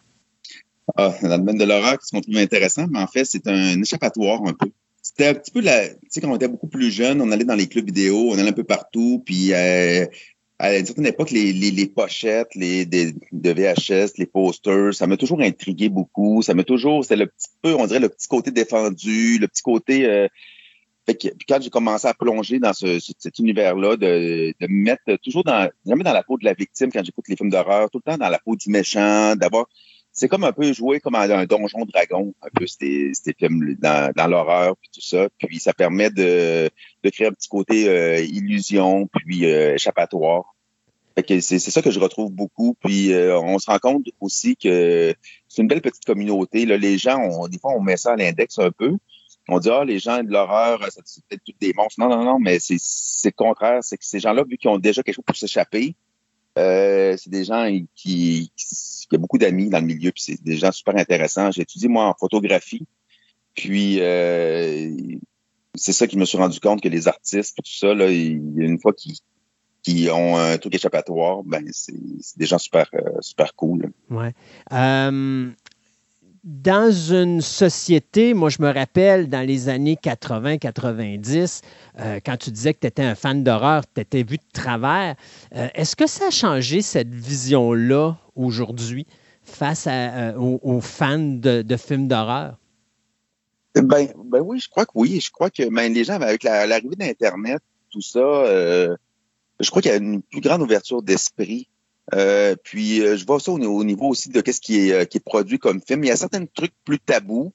[0.97, 3.81] Ah, dans le domaine de l'horreur, ce qu'on trouve intéressant, mais en fait, c'est un
[3.81, 4.69] échappatoire un peu.
[5.01, 5.89] C'était un petit peu la.
[5.89, 8.37] Tu sais, quand on était beaucoup plus jeune, on allait dans les clubs vidéo, on
[8.37, 10.05] allait un peu partout, puis euh,
[10.59, 13.13] à une certaine époque, les, les, les pochettes, les de
[13.51, 16.41] VHS, les posters, ça m'a toujours intrigué beaucoup.
[16.41, 17.03] Ça m'a toujours.
[17.03, 20.05] C'est le petit peu, on dirait, le petit côté défendu, le petit côté.
[20.05, 20.27] Euh,
[21.05, 24.83] Fait que, puis quand j'ai commencé à plonger dans ce, cet univers-là, de, de me
[24.83, 27.89] mettre toujours dans, jamais dans la peau de la victime quand j'écoute les films d'horreur,
[27.89, 29.65] tout le temps dans la peau du méchant, d'avoir,
[30.13, 34.13] c'est comme un peu jouer comme un donjon dragon, un peu ces, ces films dans,
[34.15, 35.27] dans l'horreur puis tout ça.
[35.39, 36.69] Puis ça permet de,
[37.03, 40.55] de créer un petit côté euh, illusion puis euh, échappatoire.
[41.15, 42.75] Fait que c'est, c'est ça que je retrouve beaucoup.
[42.79, 45.13] Puis euh, on se rend compte aussi que
[45.47, 46.65] c'est une belle petite communauté.
[46.65, 46.77] Là.
[46.77, 48.95] Les gens, on, des fois, on met ça à l'index un peu
[49.49, 52.39] on dit ah les gens de l'horreur c'est peut-être tous des monstres non non non
[52.39, 55.25] mais c'est c'est le contraire c'est que ces gens-là vu qu'ils ont déjà quelque chose
[55.25, 55.95] pour s'échapper
[56.57, 60.57] euh, c'est des gens qui, qui, ont beaucoup d'amis dans le milieu puis c'est des
[60.57, 62.87] gens super intéressants j'ai étudié moi en photographie
[63.53, 64.89] puis euh,
[65.75, 68.93] c'est ça qui me suis rendu compte que les artistes tout ça là une fois
[68.93, 69.15] qu'ils
[69.83, 71.93] qui ont un truc échappatoire, ben c'est
[72.37, 73.91] des gens super euh, super cool.
[74.09, 74.33] Ouais.
[74.71, 75.51] Euh,
[76.43, 81.61] dans une société, moi je me rappelle dans les années 80-90,
[81.99, 85.15] euh, quand tu disais que tu étais un fan d'horreur, tu étais vu de travers.
[85.55, 89.07] Euh, est-ce que ça a changé cette vision-là aujourd'hui
[89.43, 92.57] face euh, aux, fans de, films d'horreur?
[93.75, 95.19] Ben, ben, oui, je crois que oui.
[95.21, 99.93] Je crois que ben, les gens, avec l'arrivée d'Internet, tout ça, je crois qu'il y
[99.93, 101.67] a une plus grande ouverture d'esprit
[102.13, 105.17] euh, puis euh, je vois ça au, niveau aussi de qu'est-ce qui est, euh, qui
[105.17, 106.03] est produit comme film.
[106.03, 107.53] Il y a certains trucs plus tabous,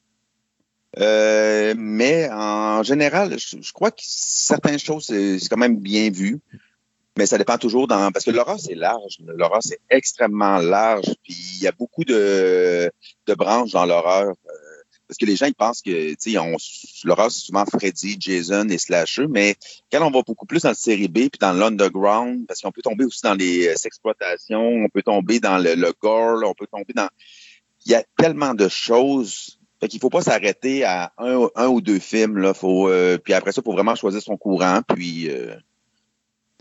[0.96, 6.40] mais en général, je, crois que certaines choses c'est quand même bien vu.
[7.16, 11.06] Mais ça dépend toujours dans parce que l'horreur c'est large, l'horreur c'est extrêmement large.
[11.24, 12.90] Puis il y a beaucoup de,
[13.26, 14.34] de branches dans l'horreur.
[15.08, 16.56] Parce que les gens, ils pensent que, tu sais, on,
[17.04, 19.56] l'horreur, c'est souvent Freddy, Jason et Slasher, mais
[19.90, 22.82] quand on va beaucoup plus dans le série B puis dans l'underground, parce qu'on peut
[22.82, 26.66] tomber aussi dans les euh, exploitations, on peut tomber dans le, le gore, on peut
[26.70, 27.08] tomber dans...
[27.86, 31.80] Il y a tellement de choses fait qu'il faut pas s'arrêter à un, un, ou
[31.80, 32.52] deux films là.
[32.52, 34.80] Faut euh, puis après ça, faut vraiment choisir son courant.
[34.82, 35.54] Puis euh,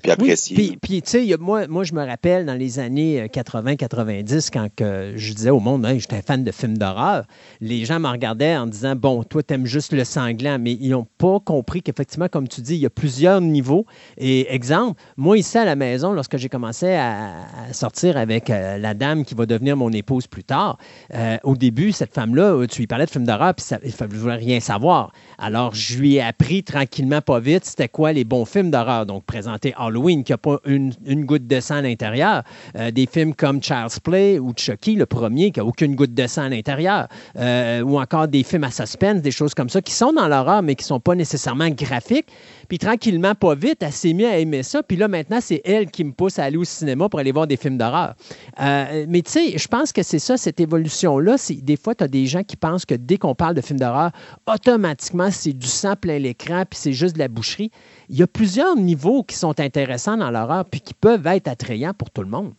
[0.02, 0.78] puis apprécier.
[0.80, 5.14] puis, tu sais, moi, moi, je me rappelle dans les années 80-90, euh, quand que
[5.16, 7.26] je disais au monde, hey, j'étais fan de films d'horreur,
[7.62, 11.08] les gens me regardaient en disant, bon, toi, t'aimes juste le sanglant, mais ils n'ont
[11.18, 13.88] pas compris qu'effectivement, comme tu dis, il y a plusieurs niveaux.
[14.20, 18.94] Et exemple, moi, ici à la maison, lorsque j'ai commencé à, sortir avec euh, la
[18.94, 20.78] dame qui va devenir mon épouse plus tard,
[21.16, 24.36] euh, au début, cette femme-là, tu lui parlais de films d'horreur, puis ça, ne voulait
[24.36, 25.12] rien savoir.
[25.40, 29.08] Alors, je lui ai appris tranquillement, pas vite, c'était quoi les bons films d'horreur.
[29.08, 29.74] Donc, présenter
[30.24, 30.94] Qui n'a pas une,
[31.26, 32.44] goutte de sang à l'intérieur.
[32.76, 36.28] Euh, des films comme Child's Play ou Chucky, le premier, qui n'a aucune goutte de
[36.28, 37.08] sang à l'intérieur.
[37.38, 40.62] Euh, ou encore des films à suspense, des choses comme ça, qui sont dans l'horreur,
[40.62, 42.28] mais qui ne sont pas nécessairement graphiques.
[42.68, 44.84] Puis tranquillement, pas vite, elle s'est mise à aimer ça.
[44.84, 47.48] Puis là, maintenant, c'est elle qui me pousse à aller au cinéma pour aller voir
[47.48, 48.16] des films d'horreur.
[48.62, 51.36] Euh, mais tu sais, je pense que c'est ça, cette évolution-là.
[51.62, 54.12] Des fois, tu as des gens qui pensent que dès qu'on parle de films d'horreur,
[54.48, 57.72] automatiquement, c'est du sang plein l'écran, puis c'est juste de la boucherie
[58.10, 61.94] il y a plusieurs niveaux qui sont intéressants dans l'horreur puis qui peuvent être attrayants
[61.94, 62.54] pour tout le monde.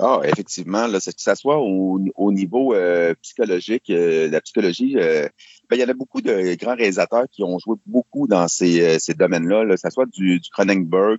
[0.00, 5.28] Ah, effectivement, là, que ça soit au, niveau euh, psychologique, euh, la psychologie, euh,
[5.68, 9.00] ben, il y en a beaucoup de grands réalisateurs qui ont joué beaucoup dans ces,
[9.00, 11.18] ces domaines-là, là, que ce soit du, du Cronenberg,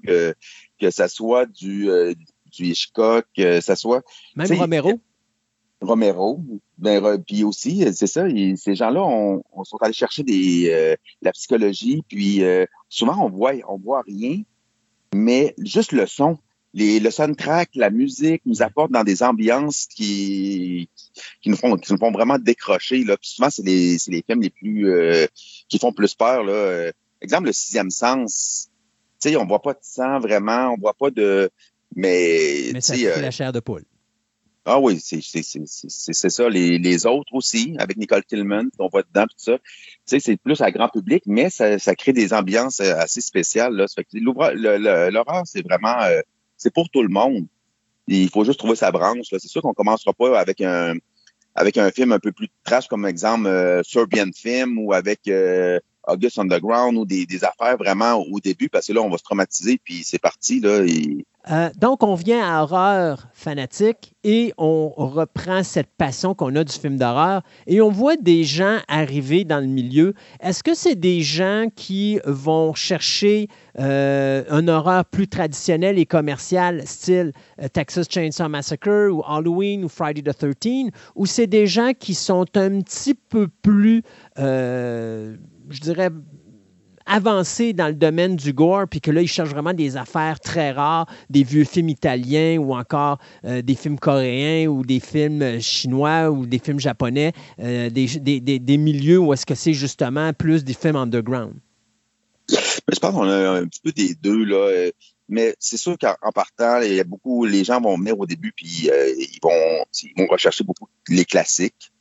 [0.80, 1.89] que ce soit du,
[2.51, 4.01] du Hitchcock, que ce soit...
[4.35, 4.93] Même Romero.
[5.81, 6.41] Romero.
[6.77, 8.26] Ben, puis aussi, c'est ça,
[8.56, 13.30] ces gens-là on, on, sont allés chercher des, euh, la psychologie, puis euh, souvent on
[13.30, 14.41] voit, on voit rien,
[15.14, 16.38] mais juste le son,
[16.73, 20.89] les, le soundtrack, la musique nous apporte dans des ambiances qui,
[21.41, 23.03] qui nous font, qui nous font vraiment décrocher.
[23.03, 23.18] Là.
[23.18, 25.26] Puis souvent, c'est les, les films les plus euh,
[25.68, 26.43] qui font plus peur.
[26.43, 26.91] Là.
[27.22, 28.69] exemple, le sixième sens.
[29.22, 31.49] Tu sais, on voit pas de sang vraiment, on voit pas de.
[31.95, 33.84] Mais, mais ça fait la chair de poule.
[34.71, 36.47] Ah oui, c'est ça.
[36.47, 39.57] Les, les, autres aussi, avec Nicole Kidman, on voit dedans, tout ça.
[39.57, 39.63] Tu
[40.05, 43.73] sais, c'est plus à grand public, mais ça, ça crée des ambiances euh, assez spéciales.
[43.73, 43.87] Là.
[44.13, 46.21] L'horreur, c'est vraiment, euh,
[46.55, 47.47] c'est pour tout le monde.
[48.07, 49.25] Il faut juste trouver sa branche.
[49.31, 50.93] C'est sûr qu'on commencera pas avec un
[51.55, 55.21] avec un film un peu plus trash comme exemple euh, Serbian Film ou avec
[56.07, 59.23] August Underground ou des, des, affaires vraiment au début parce que là on va se
[59.23, 60.83] traumatiser puis c'est parti là.
[60.85, 66.64] Et, euh, donc, on vient à horreur fanatique et on reprend cette passion qu'on a
[66.66, 70.14] du film d'horreur et on voit des gens arriver dans le milieu.
[70.41, 73.48] Est-ce que c'est des gens qui vont chercher
[73.80, 79.90] euh, un horreur plus traditionnel et commercial, style euh, Texas Chainsaw Massacre ou Halloween ou
[79.90, 84.03] Friday the 13 ou c'est des gens qui sont un petit peu plus,
[84.38, 86.10] je dirais,
[87.10, 90.72] avancé dans le domaine du gore, puis que là, ils cherchent vraiment des affaires très
[90.72, 96.30] rares, des vieux films italiens ou encore euh, des films coréens ou des films chinois
[96.30, 100.64] ou des films japonais, euh, des, des, des, milieux où est-ce que c'est justement plus
[100.64, 101.53] des films underground?
[102.48, 104.90] Je pense qu'on a un petit peu des deux, là.
[105.30, 108.52] Mais c'est sûr qu'en partant, il y a beaucoup, les gens vont venir au début,
[108.52, 111.91] puis euh, ils, vont, ils vont rechercher beaucoup les classiques,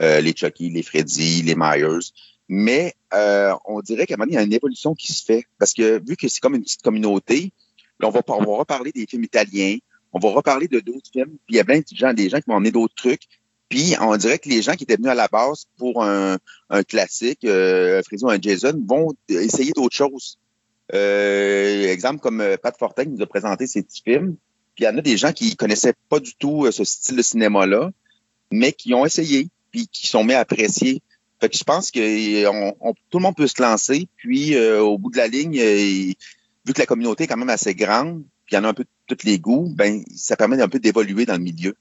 [0.00, 2.12] euh, les Chucky, les Freddy, les Myers.
[2.48, 5.44] Mais euh, on dirait qu'à un moment il y a une évolution qui se fait.
[5.58, 7.52] Parce que vu que c'est comme une petite communauté,
[8.02, 9.76] on va, reparler des films italiens,
[10.12, 12.38] on va reparler de d'autres films, puis il y a plein de gens, des gens
[12.38, 13.22] qui vont emmener d'autres trucs.
[13.68, 16.38] Puis on dirait que les gens qui étaient venus à la base pour un,
[16.88, 20.38] classique, euh, ou un Jason, vont essayer d'autres choses.
[20.94, 24.36] Euh, exemple comme euh, Pat Fortin qui nous a présenté ses petits films.
[24.74, 27.16] Puis il y en a des gens qui connaissaient pas du tout euh, ce style
[27.16, 27.90] de cinéma-là,
[28.52, 31.02] mais qui ont essayé, puis qui sont mis à apprécier.
[31.40, 34.08] Fait que je pense que on, tout le monde peut se lancer.
[34.16, 38.22] Puis au bout de la ligne, vu que la communauté est quand même assez grande,
[38.46, 40.68] puis il y en a un peu de tous les goûts, ben ça permet un
[40.68, 41.74] peu d'évoluer dans le milieu.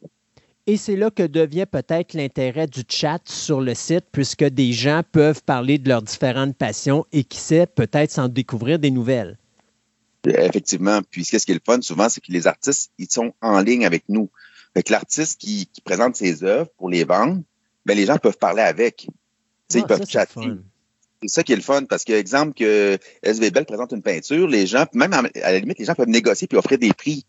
[0.68, 5.04] Et c'est là que devient peut-être l'intérêt du chat sur le site, puisque des gens
[5.12, 9.38] peuvent parler de leurs différentes passions et qui sait, peut-être s'en découvrir des nouvelles.
[10.26, 11.02] Effectivement.
[11.12, 13.86] Puis ce qui est le fun souvent, c'est que les artistes, ils sont en ligne
[13.86, 14.32] avec nous.
[14.74, 17.44] Fait l'artiste qui, présente ses œuvres pour les vendre,
[17.86, 19.08] ben, les gens peuvent parler avec.
[19.74, 20.42] Ils ah, peuvent chatter.
[21.22, 24.68] C'est ça qui est le fun, parce que, exemple, que SVBL présente une peinture, les
[24.68, 27.26] gens, même à la limite, les gens peuvent négocier puis offrir des prix.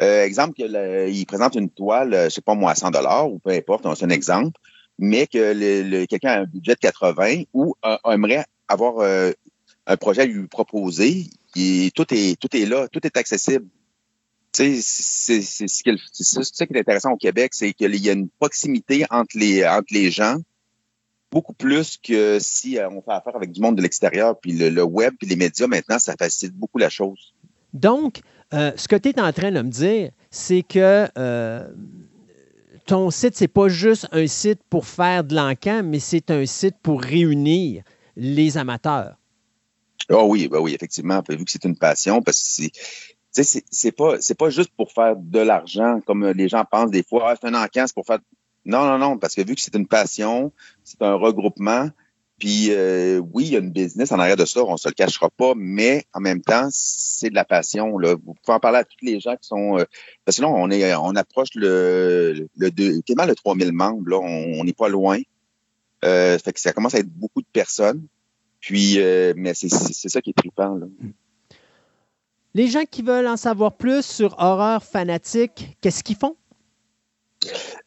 [0.00, 3.38] Euh, exemple, il présente une toile, euh, je sais pas moi, à 100 dollars ou
[3.38, 4.58] peu importe, c'est un exemple,
[4.98, 7.74] mais que le, quelqu'un a un budget de 80 ou
[8.10, 9.30] aimerait avoir euh,
[9.86, 13.66] un projet à lui proposer, et tout est tout est là, tout est accessible.
[14.52, 19.04] Tu sais, c'est ça qui est intéressant au Québec, c'est qu'il y a une proximité
[19.10, 20.36] entre les entre les gens,
[21.34, 24.38] beaucoup plus que si on fait affaire avec du monde de l'extérieur.
[24.38, 27.34] Puis le, le web et les médias maintenant, ça facilite beaucoup la chose.
[27.72, 28.20] Donc,
[28.54, 31.68] euh, ce que tu es en train de me dire, c'est que euh,
[32.86, 36.76] ton site, c'est pas juste un site pour faire de l'encan, mais c'est un site
[36.80, 37.82] pour réunir
[38.16, 39.16] les amateurs.
[40.10, 42.68] Oh oui, ben oui, effectivement, vu que c'est une passion, parce que
[43.32, 47.02] c'est c'est pas c'est pas juste pour faire de l'argent comme les gens pensent des
[47.02, 48.20] fois ah, c'est un encan c'est pour faire
[48.64, 50.52] non non non parce que vu que c'est une passion
[50.84, 51.90] c'est un regroupement
[52.38, 54.94] puis euh, oui, il y a une business en arrière de ça, on se le
[54.94, 57.96] cachera pas, mais en même temps, c'est de la passion.
[57.96, 58.16] Là.
[58.16, 59.78] Vous pouvez en parler à tous les gens qui sont.
[59.78, 59.84] Euh,
[60.24, 64.08] parce que là, on est, on approche le, le deux, quasiment le 3000 membres.
[64.08, 65.20] Là, on n'est pas loin.
[66.04, 68.06] Euh, fait que ça commence à être beaucoup de personnes.
[68.60, 70.74] Puis, euh, mais c'est ça qui est trippant.
[70.74, 70.86] Là.
[72.54, 76.36] Les gens qui veulent en savoir plus sur Horreur Fanatique, qu'est-ce qu'ils font?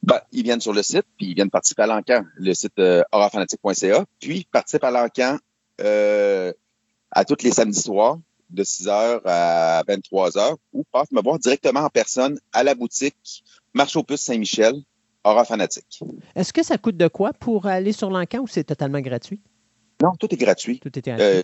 [0.04, 3.04] Ben, ils viennent sur le site, puis ils viennent participer à l'encan, le site euh,
[3.12, 5.38] horrorfanatique.ca, puis ils participent à l'encan
[5.82, 6.52] euh,
[7.12, 8.18] à tous les samedis soirs,
[8.50, 13.44] de 6h à 23h, ou passent me voir directement en personne à la boutique
[13.74, 14.76] Marché aux Puces Saint-Michel,
[15.24, 16.00] Horror Fanatique.
[16.36, 19.42] Est-ce que ça coûte de quoi pour aller sur l'encan ou c'est totalement gratuit?
[20.02, 20.80] Non, tout est gratuit.
[20.80, 21.26] Tout est gratuit.
[21.26, 21.42] Euh,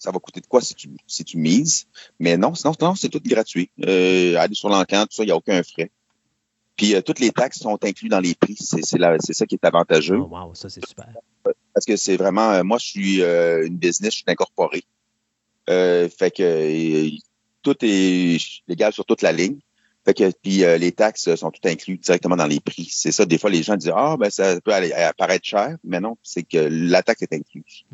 [0.00, 1.86] ça, va coûter de quoi si tu, si tu mises?
[2.18, 3.70] Mais non, sinon, non, c'est tout gratuit.
[3.86, 5.90] Euh, aller sur l'encan, tout ça, il n'y a aucun frais.
[6.78, 8.56] Puis euh, toutes les taxes sont incluses dans les prix.
[8.58, 10.16] C'est ça qui est avantageux.
[10.16, 11.08] Oh, wow, ça c'est super.
[11.74, 14.84] Parce que c'est vraiment, euh, moi je suis euh, une business, je suis incorporé.
[15.66, 17.10] fait que
[17.62, 19.58] tout est légal sur toute la ligne.
[20.04, 22.88] Fait que puis les taxes sont toutes incluses directement dans les prix.
[22.90, 23.26] C'est ça.
[23.26, 26.44] Des fois, les gens disent ah ben ça peut aller, apparaître cher, mais non, c'est
[26.44, 27.84] que la taxe est incluse.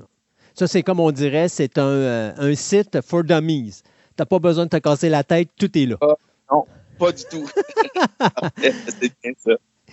[0.55, 3.82] Ça c'est comme on dirait, c'est un, un, site for dummies.
[4.15, 5.97] T'as pas besoin de te casser la tête, tout est là.
[6.02, 6.15] Ah,
[6.52, 7.48] non, pas du tout.
[8.58, 9.52] c'est bien ça.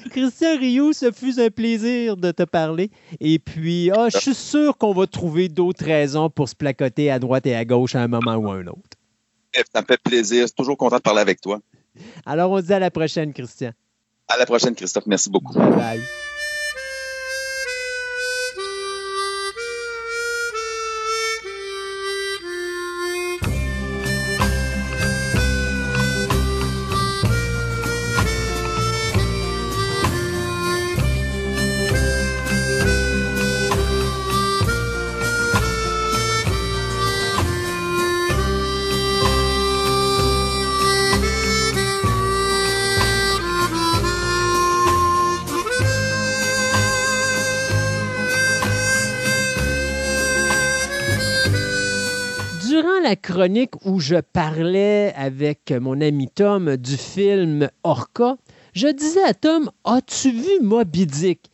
[0.10, 2.90] Christian Rioux, ce fut un plaisir de te parler.
[3.20, 7.20] Et puis, ah, je suis sûr qu'on va trouver d'autres raisons pour se placoter à
[7.20, 8.98] droite et à gauche à un moment ou à un autre.
[9.74, 10.42] Ça me fait plaisir.
[10.42, 11.60] Je suis toujours content de parler avec toi.
[12.26, 13.72] Alors, on se dit à la prochaine, Christian.
[14.28, 15.06] À la prochaine, Christophe.
[15.08, 15.54] Merci beaucoup.
[15.54, 16.02] Bye bye.
[53.86, 58.38] Où je parlais avec mon ami Tom du film Orca,
[58.74, 61.50] je disais à Tom As-tu vu Moby Dick?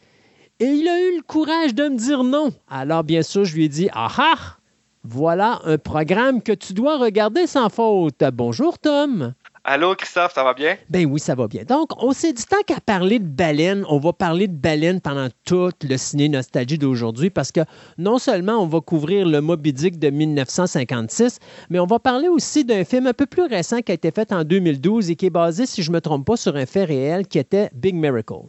[0.60, 2.50] Et il a eu le courage de me dire non.
[2.68, 4.58] Alors, bien sûr, je lui ai dit Ah ah
[5.06, 8.22] Voilà un programme que tu dois regarder sans faute.
[8.34, 9.34] Bonjour, Tom.
[9.70, 10.78] Allô, Christophe, ça va bien?
[10.90, 11.64] Ben oui, ça va bien.
[11.66, 15.28] Donc, on s'est dit tant qu'à parler de baleine, on va parler de baleine pendant
[15.44, 17.60] tout le ciné nostalgie d'aujourd'hui parce que
[17.98, 21.40] non seulement on va couvrir le Moby Dick de 1956,
[21.70, 24.32] mais on va parler aussi d'un film un peu plus récent qui a été fait
[24.32, 26.86] en 2012 et qui est basé, si je ne me trompe pas, sur un fait
[26.86, 28.48] réel qui était Big Miracle.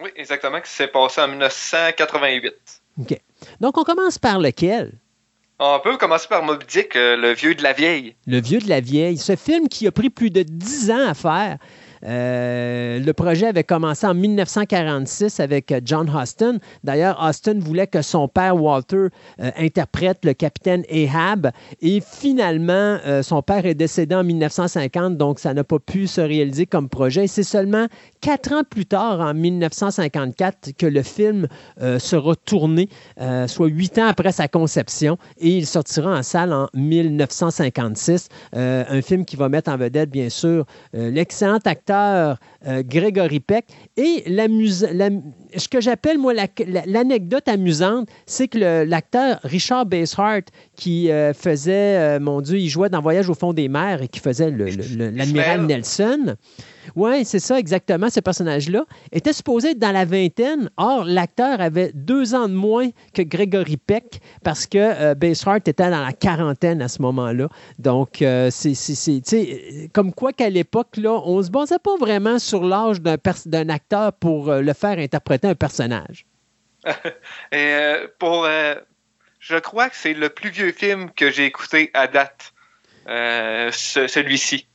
[0.00, 2.54] Oui, exactement, qui s'est passé en 1988.
[3.02, 3.20] OK.
[3.60, 4.92] Donc, on commence par lequel?
[5.58, 8.14] On peut commencer par Moby Dick, euh, le vieux de la vieille.
[8.26, 9.16] Le vieux de la vieille.
[9.16, 11.56] Ce film qui a pris plus de dix ans à faire.
[12.06, 16.58] Euh, le projet avait commencé en 1946 avec euh, John Huston.
[16.84, 19.08] D'ailleurs, Huston voulait que son père Walter
[19.40, 21.50] euh, interprète le capitaine Ahab.
[21.80, 26.66] Et finalement, son père est décédé en 1950, donc ça n'a pas pu se réaliser
[26.66, 27.26] comme projet.
[27.26, 27.86] c'est seulement
[28.20, 31.48] quatre ans plus tard, en 1954, que le film
[31.98, 32.88] sera tourné,
[33.46, 35.18] soit huit ans après sa conception.
[35.38, 38.28] Et il sortira en salle en 1956.
[38.52, 43.66] un film qui va mettre en vedette, bien sûr, l'excellent acteur euh, Grégory Peck.
[43.96, 44.46] Et la,
[45.56, 46.32] ce que j'appelle, moi,
[46.86, 50.44] l'anecdote amusante, c'est que l'acteur Richard Basehart,
[50.76, 54.08] qui euh, faisait, euh, mon Dieu, il jouait dans Voyage au fond des mers et
[54.08, 56.36] qui faisait l'amiral Nelson.
[56.94, 58.84] Oui, c'est ça, exactement, ce personnage-là.
[59.10, 60.70] Était supposé être dans la vingtaine.
[60.76, 65.14] Or, l'acteur avait deux ans de moins que Gregory Peck parce que euh,
[65.56, 67.48] était dans la quarantaine à ce moment-là.
[67.78, 72.64] Donc, euh, c'est comme quoi qu'à l'époque, là, on ne se basait pas vraiment sur
[72.64, 76.26] l'âge d'un acteur pour euh, le faire interpréter un personnage.
[77.52, 78.46] Euh, pour.
[79.40, 82.52] je crois que c'est le plus vieux film que j'ai écouté à date,
[83.06, 84.68] celui-ci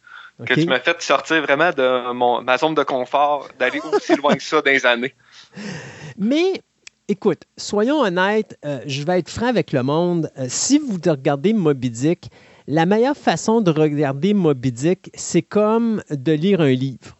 [0.45, 4.35] que tu m'as fait sortir vraiment de mon, ma zone de confort, d'aller aussi loin
[4.35, 5.13] que ça dans les années.
[6.17, 6.61] Mais
[7.07, 10.31] écoute, soyons honnêtes, euh, je vais être franc avec le monde.
[10.37, 12.29] Euh, si vous regardez Moby Dick,
[12.67, 17.17] la meilleure façon de regarder Moby Dick, c'est comme de lire un livre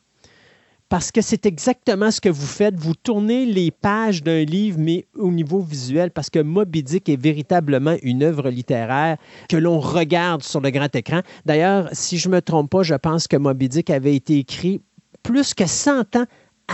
[0.92, 2.76] parce que c'est exactement ce que vous faites.
[2.76, 7.16] Vous tournez les pages d'un livre, mais au niveau visuel, parce que Moby Dick est
[7.16, 9.16] véritablement une œuvre littéraire
[9.48, 11.22] que l'on regarde sur le grand écran.
[11.46, 14.82] D'ailleurs, si je ne me trompe pas, je pense que Moby Dick avait été écrit
[15.24, 16.26] plus que 100 ans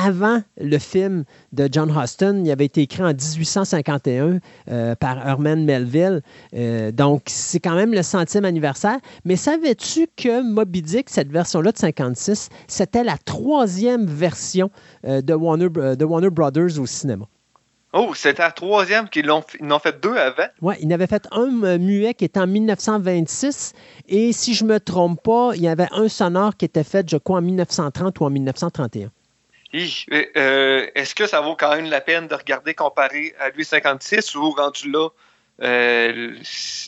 [0.06, 2.42] avant le film de John Huston.
[2.46, 6.22] Il avait été écrit en 1851 euh, par Herman Melville.
[6.54, 8.98] Euh, donc, c'est quand même le centième anniversaire.
[9.26, 14.70] Mais savais-tu que Moby Dick, cette version-là de 56, c'était la troisième version
[15.06, 17.26] euh, de, Warner, de Warner Brothers au cinéma?
[17.94, 20.44] Oh, c'était la troisième qu'ils l'ont ils en fait deux avant?
[20.62, 23.74] Oui, ils en fait un muet qui était en 1926
[24.10, 27.10] et si je ne me trompe pas, il y avait un sonore qui était fait,
[27.10, 29.10] je crois, en 1930 ou en 1931.
[29.74, 34.36] Euh, est-ce que ça vaut quand même la peine de regarder comparé à lui 56
[34.36, 35.10] ou rendu là,
[35.62, 36.36] euh,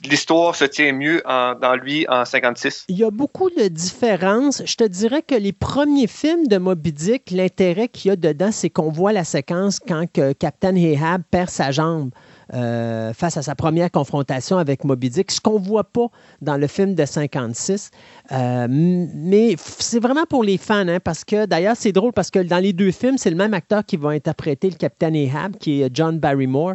[0.03, 2.85] l'histoire se tient mieux dans lui en 56?
[2.87, 4.61] Il y a beaucoup de différences.
[4.65, 8.51] Je te dirais que les premiers films de Moby Dick, l'intérêt qu'il y a dedans,
[8.51, 12.11] c'est qu'on voit la séquence quand que Captain Ahab perd sa jambe.
[12.53, 16.07] Euh, face à sa première confrontation avec Moby Dick, ce qu'on ne voit pas
[16.41, 17.91] dans le film de 56.
[18.31, 22.39] Euh, mais c'est vraiment pour les fans, hein, parce que d'ailleurs, c'est drôle parce que
[22.39, 25.81] dans les deux films, c'est le même acteur qui va interpréter le capitaine Ahab, qui
[25.81, 26.73] est John Barrymore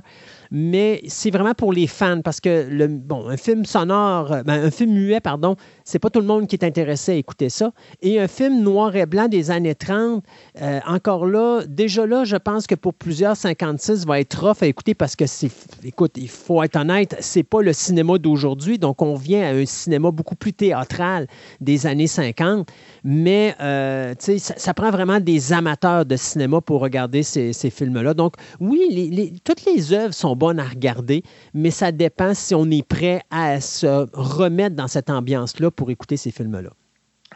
[0.57, 4.71] mais c'est vraiment pour les fans parce que le, bon, un film sonore, ben, un
[4.71, 7.73] film muet, pardon, c'est pas tout le monde qui est intéressé à écouter ça.
[8.03, 10.23] Et un film noir et blanc des années 30,
[10.63, 14.67] euh, encore là, déjà là, je pense que pour plusieurs, 56 va être rough à
[14.67, 15.51] écouter parce que c'est,
[15.83, 19.67] écoute, il faut être honnête, c'est pas le cinéma d'aujourd'hui, donc on vient à un
[19.67, 21.27] cinéma beaucoup plus théâtral
[21.61, 22.69] des années 50,
[23.05, 28.15] mais euh, ça, ça, prend vraiment des amateurs de cinéma pour regarder ces, films-là.
[28.15, 31.23] Donc oui, toutes les œuvres sont bonnes à regarder,
[31.53, 36.17] mais ça dépend si on est prêt à se remettre dans cette ambiance-là pour écouter
[36.17, 36.71] ces films-là.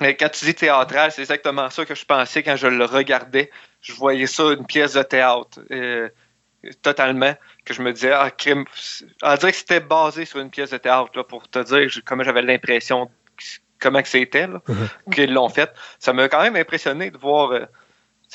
[0.00, 3.50] Quand tu dis théâtral, c'est exactement ça que je pensais quand je le regardais.
[3.80, 6.08] Je voyais ça, une pièce de théâtre, euh,
[6.82, 7.34] totalement,
[7.64, 8.64] que je me disais, ah, crime.
[9.22, 12.22] On dirait que c'était basé sur une pièce de théâtre, là, pour te dire comment
[12.22, 13.10] j'avais l'impression,
[13.80, 14.88] comment c'était, mhm.
[15.12, 15.70] qu'ils l'ont fait.
[15.98, 17.66] Ça m'a quand même impressionné de voir euh,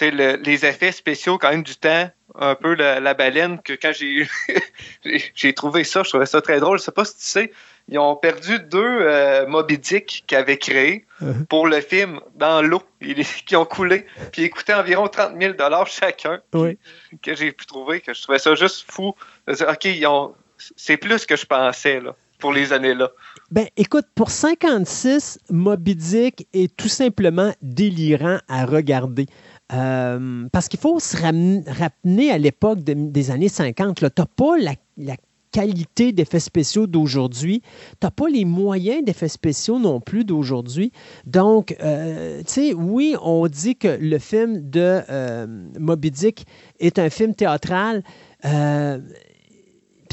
[0.02, 4.28] les effets spéciaux, quand même, du temps un peu la, baleine que quand j'ai
[5.36, 6.80] j'ai trouvé ça, je trouvais ça très drôle.
[6.80, 7.52] Je sais pas si tu sais,
[7.90, 11.46] ils ont perdu deux euh, Moby Dick qu'ils avaient créés uh-huh.
[11.46, 12.82] pour le film dans l'eau,
[13.46, 15.54] qui ont coulé, puis ils coûtaient environ 30 000
[15.86, 16.42] chacun.
[17.22, 19.16] Que j'ai pu trouver, que je trouvais ça juste fou.
[19.48, 19.88] OK,
[20.78, 23.12] c'est plus que je pensais là, pour les années-là.
[23.54, 29.28] Ben, écoute, pour 56, Moby Dick est tout simplement délirant à regarder.
[29.72, 33.98] Euh, parce qu'il faut se ramener à l'époque des années 50.
[33.98, 35.16] Tu n'as pas la,
[35.52, 37.62] qualité d'effets spéciaux d'aujourd'hui.
[37.62, 40.92] Tu n'as pas les moyens d'effets spéciaux non plus d'aujourd'hui.
[41.28, 45.46] Donc, euh, tu sais, oui, on dit que le film de euh,
[45.80, 46.48] Moby Dick
[46.80, 48.02] est un film théâtral.
[48.46, 48.98] Euh,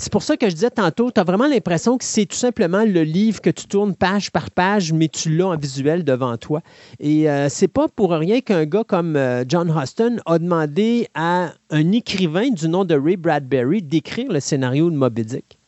[0.01, 2.85] c'est pour ça que je disais tantôt, tu as vraiment l'impression que c'est tout simplement
[2.86, 6.62] le livre que tu tournes page par page, mais tu l'as en visuel devant toi.
[7.01, 11.51] Et euh, c'est pas pour rien qu'un gars comme euh, John Huston a demandé à
[11.68, 15.59] un écrivain du nom de Ray Bradbury d'écrire le scénario de Moby Dick.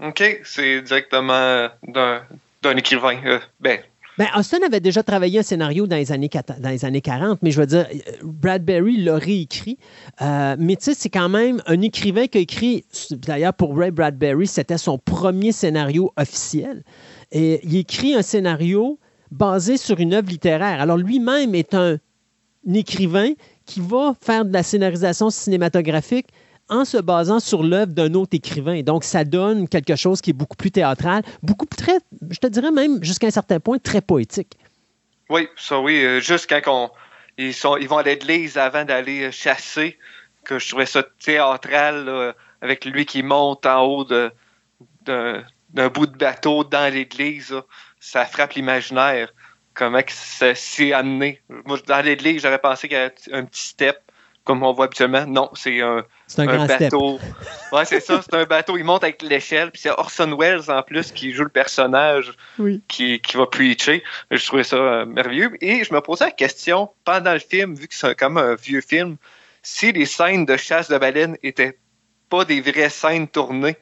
[0.00, 3.20] OK, c'est directement d'un écrivain.
[3.24, 3.78] Euh, ben,
[4.18, 6.30] ben, Austin avait déjà travaillé un scénario dans les années,
[6.60, 7.86] dans les années 40, mais je veux dire,
[8.22, 9.78] Bradbury l'a réécrit.
[10.22, 13.90] Euh, mais tu sais, c'est quand même un écrivain qui a écrit, d'ailleurs pour Ray
[13.90, 16.84] Bradbury, c'était son premier scénario officiel.
[17.32, 18.98] Et il écrit un scénario
[19.32, 20.80] basé sur une œuvre littéraire.
[20.80, 21.98] Alors lui-même est un
[22.72, 23.30] écrivain
[23.66, 26.28] qui va faire de la scénarisation cinématographique
[26.68, 28.82] en se basant sur l'œuvre d'un autre écrivain.
[28.82, 31.98] Donc, ça donne quelque chose qui est beaucoup plus théâtral, beaucoup plus très,
[32.30, 34.56] je te dirais même jusqu'à un certain point, très poétique.
[35.28, 36.04] Oui, ça oui.
[36.04, 36.92] Euh, juste quand
[37.38, 39.98] ils, sont, ils vont à l'église avant d'aller euh, chasser,
[40.44, 46.64] que je trouvais ça théâtral, avec lui qui monte en haut d'un bout de bateau
[46.64, 47.54] dans l'église.
[47.98, 49.32] Ça frappe l'imaginaire.
[49.72, 51.40] Comment ça s'est amené?
[51.64, 54.03] Moi, dans l'église, j'aurais pensé qu'il y avait un petit step
[54.44, 55.26] comme on voit habituellement.
[55.26, 56.04] Non, c'est un,
[56.38, 57.18] un, bateau.
[57.72, 58.76] Ouais, c'est ça, c'est un bateau.
[58.76, 59.70] Il monte avec l'échelle.
[59.70, 62.32] Puis c'est Orson Welles en plus qui joue le personnage
[62.88, 64.02] qui, qui va preacher.
[64.30, 65.52] Je trouvais ça euh, merveilleux.
[65.62, 68.82] Et je me posais la question pendant le film, vu que c'est comme un vieux
[68.82, 69.16] film,
[69.62, 71.78] si les scènes de chasse de baleine étaient
[72.28, 73.76] pas des vraies scènes tournées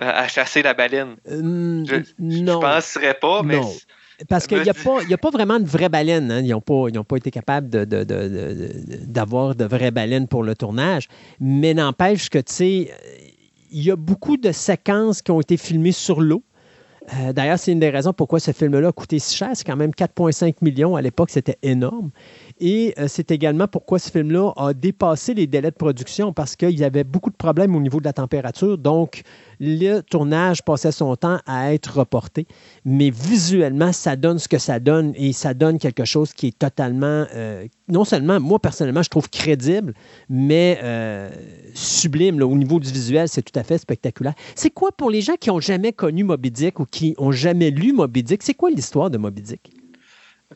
[0.00, 1.16] euh, à chasser la baleine.
[1.28, 3.60] Euh, je, ne penserais pas, mais.
[4.28, 6.30] Parce qu'il n'y a, pas, a pas vraiment de vraies baleines.
[6.30, 6.40] Hein.
[6.42, 11.08] Ils n'ont pas, pas, été capables d'avoir de, de, vraies baleines pour le tournage.
[11.40, 12.90] Mais n'empêche que, tu sais,
[13.70, 16.42] il y a beaucoup de séquences qui ont été filmées sur l'eau.
[17.14, 19.50] Euh, d'ailleurs, c'est une des raisons pourquoi ce film-là a coûté si cher.
[19.54, 20.96] C'est quand même 4,5 millions.
[20.96, 22.10] À l'époque, c'était énorme.
[22.60, 26.78] Et euh, c'est également pourquoi ce film-là a dépassé les délais de production parce qu'il
[26.78, 28.78] y avait beaucoup de problèmes au niveau de la température.
[28.78, 29.22] Donc,
[29.60, 32.46] le tournage passait son temps à être reporté.
[32.86, 36.58] Mais visuellement, ça donne ce que ça donne et ça donne quelque chose qui est
[36.58, 39.92] totalement, euh, non seulement, moi personnellement, je trouve crédible,
[40.30, 41.30] mais euh,
[41.74, 42.42] sublime.
[42.42, 44.34] au niveau du visuel, c'est tout à fait spectaculaire.
[44.54, 47.70] C'est quoi pour les gens qui n'ont jamais connu Moby Dick ou qui n'ont jamais
[47.70, 48.42] lu Moby Dick?
[48.42, 49.70] C'est quoi l'histoire de Moby Dick?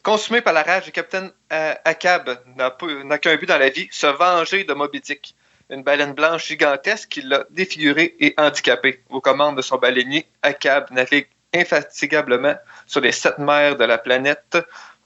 [0.03, 4.07] Consumé par la rage, le capitaine euh, Akab n'a qu'un but dans la vie, se
[4.07, 5.37] venger de Moby Dick,
[5.71, 9.03] une baleine blanche gigantesque qui l'a défiguré et handicapé.
[9.11, 12.55] Aux commandes de son baleinier, Akab navigue infatigablement
[12.87, 14.59] sur les sept mers de la planète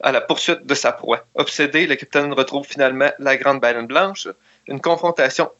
[0.02, 1.26] à la poursuite de sa proie.
[1.34, 4.28] Obsédé, le capitaine retrouve finalement la grande baleine blanche.
[4.66, 5.50] Une confrontation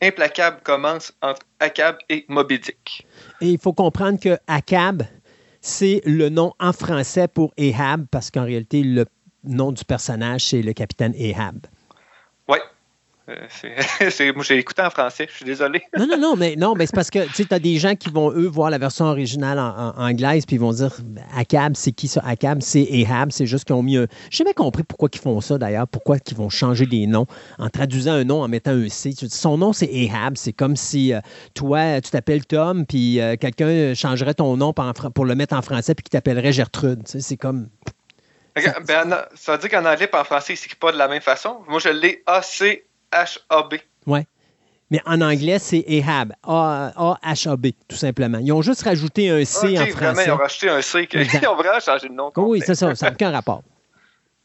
[0.00, 3.06] implacable commence entre Akab et Moby Dick.
[3.40, 5.02] Et il faut comprendre que Akab,
[5.60, 9.06] c'est le nom en français pour Ahab, parce qu'en réalité, le
[9.44, 11.66] nom du personnage, c'est le capitaine Ahab.
[13.30, 15.82] Euh, moi, j'ai écouté en français, je suis désolé.
[15.96, 18.32] non, non, non, mais, non, mais c'est parce que tu as des gens qui vont,
[18.32, 20.96] eux, voir la version originale en, anglaise, puis ils vont dire
[21.36, 22.22] Akab, c'est qui ça?
[22.24, 24.06] Akab, c'est Ahab, c'est juste qu'ils ont mis un.
[24.30, 27.26] J'ai jamais compris pourquoi ils font ça d'ailleurs, pourquoi ils vont changer des noms
[27.58, 29.12] en traduisant un nom en mettant un C.
[29.28, 31.20] Son nom, c'est Ahab, c'est comme si euh,
[31.54, 35.62] toi, tu t'appelles Tom, puis euh, quelqu'un changerait ton nom pour, pour, le mettre en
[35.62, 37.02] français, puis qui t'appellerait Gertrude.
[37.06, 37.68] C'est comme.
[38.86, 41.60] Ben, ça veut dire qu'en anglais et en français, c'est pas de la même façon.
[41.68, 42.82] Moi, je l'ai AC
[43.12, 43.74] H-A-B.
[44.06, 44.20] Oui.
[44.90, 46.32] Mais en anglais, c'est Ahab.
[46.42, 48.38] A-H-A-B, tout simplement.
[48.38, 49.92] Ils ont juste rajouté un C en français.
[49.92, 51.08] Vraiment, ils ont rajouté un C.
[51.12, 52.32] Ils ont vraiment changé de nom.
[52.36, 52.94] Oui, c'est ça.
[52.94, 53.62] Ça n'a aucun rapport.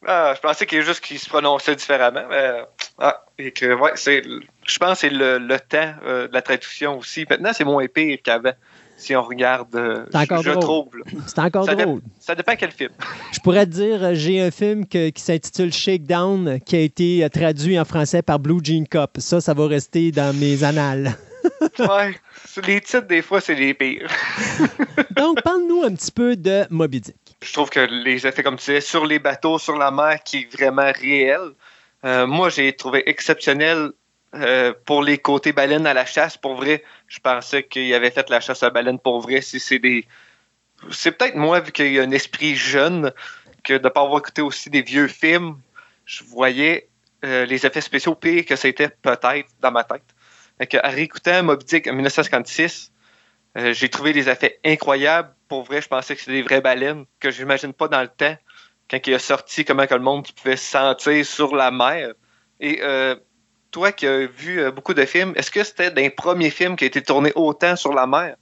[0.08, 2.26] Ah, je pensais qu'il juste qu'ils se prononçaient différemment.
[2.30, 2.62] Mais,
[3.00, 6.44] ah, et que, ouais, c'est, je pense que c'est le, le temps euh, de la
[6.44, 7.26] traduction aussi.
[7.28, 8.54] Maintenant, c'est moins pire qu'avant
[8.98, 9.76] si on regarde.
[9.76, 10.90] Euh, je, trouve.
[11.28, 12.02] C'est encore drôle.
[12.20, 12.92] ça dépend quel film.
[13.32, 17.30] Je pourrais te dire, euh, j'ai un film qui s'intitule Shakedown qui a été euh,
[17.30, 19.18] traduit en français par Blue Jean Cop.
[19.20, 21.16] Ça, ça va rester dans mes annales.
[21.80, 22.16] ouais.
[22.66, 24.10] Les titres, des fois, c'est les pires.
[25.12, 27.16] Donc, parle-nous un petit peu de Moby Dick.
[27.44, 30.38] Je trouve que les effets, comme tu disais, sur les bateaux, sur la mer, qui
[30.38, 31.52] est vraiment réel.
[32.28, 33.92] moi, j'ai trouvé exceptionnel
[34.36, 38.30] euh, pour les côtés baleines à la chasse, pour vrai, je pensais qu'il avait fait
[38.30, 39.42] la chasse à baleine pour vrai.
[39.42, 40.06] Si c'est des.
[40.92, 43.12] C'est peut-être moi, vu qu'il y a un esprit jeune,
[43.64, 45.58] que de ne pas avoir écouté aussi des vieux films,
[46.06, 46.90] je voyais
[47.24, 50.04] euh, les effets spéciaux pires que c'était peut-être dans ma tête.
[50.58, 52.92] Fait à réécouter Moby Dick en 1956,
[53.58, 55.34] euh, j'ai trouvé des effets incroyables.
[55.48, 58.36] Pour vrai, je pensais que c'était des vraies baleines que j'imagine pas dans le temps.
[58.90, 62.14] Quand il a sorti, comment que le monde pouvait se sentir sur la mer.
[62.60, 62.82] Et
[63.76, 66.86] toi qui as vu euh, beaucoup de films, est-ce que c'était d'un premier film qui
[66.86, 68.38] a été tourné autant sur la mer?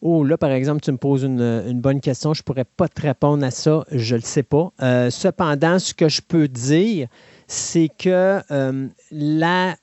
[0.00, 2.32] Oh, là, par exemple, tu me poses une, bonne question.
[2.32, 3.84] Je ne pourrais pas te répondre à ça.
[3.90, 4.72] Je ne le sais pas.
[4.80, 7.08] Euh, cependant, ce que je peux dire,
[7.46, 9.76] c'est que euh, la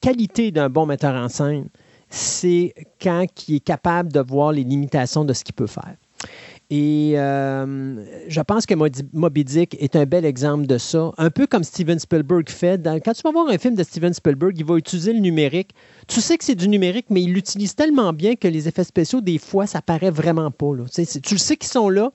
[0.00, 1.68] qualité d'un bon metteur en scène,
[2.08, 5.96] c'est quand il est capable de voir les limitations de ce qu'il peut faire.
[6.70, 8.74] Et euh, je pense que
[9.14, 11.12] Moby Dick est un bel exemple de ça.
[11.16, 12.78] Un peu comme Steven Spielberg fait.
[13.02, 15.70] quand tu vas voir un film de Steven Spielberg, il va utiliser le numérique.
[16.08, 19.22] Tu sais que c'est du numérique, mais il l'utilise tellement bien que les effets spéciaux,
[19.22, 20.72] des fois, ça paraît vraiment pas.
[20.94, 22.10] Tu, le sais qu'ils sont là,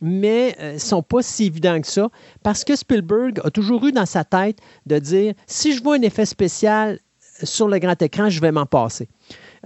[0.00, 2.08] mais euh, ils ne sont pas si évidents que ça.
[2.44, 6.02] Parce que Spielberg a toujours eu dans sa tête de dire si je vois un
[6.02, 7.00] effet spécial
[7.42, 9.08] sur le grand écran, je vais m'en passer.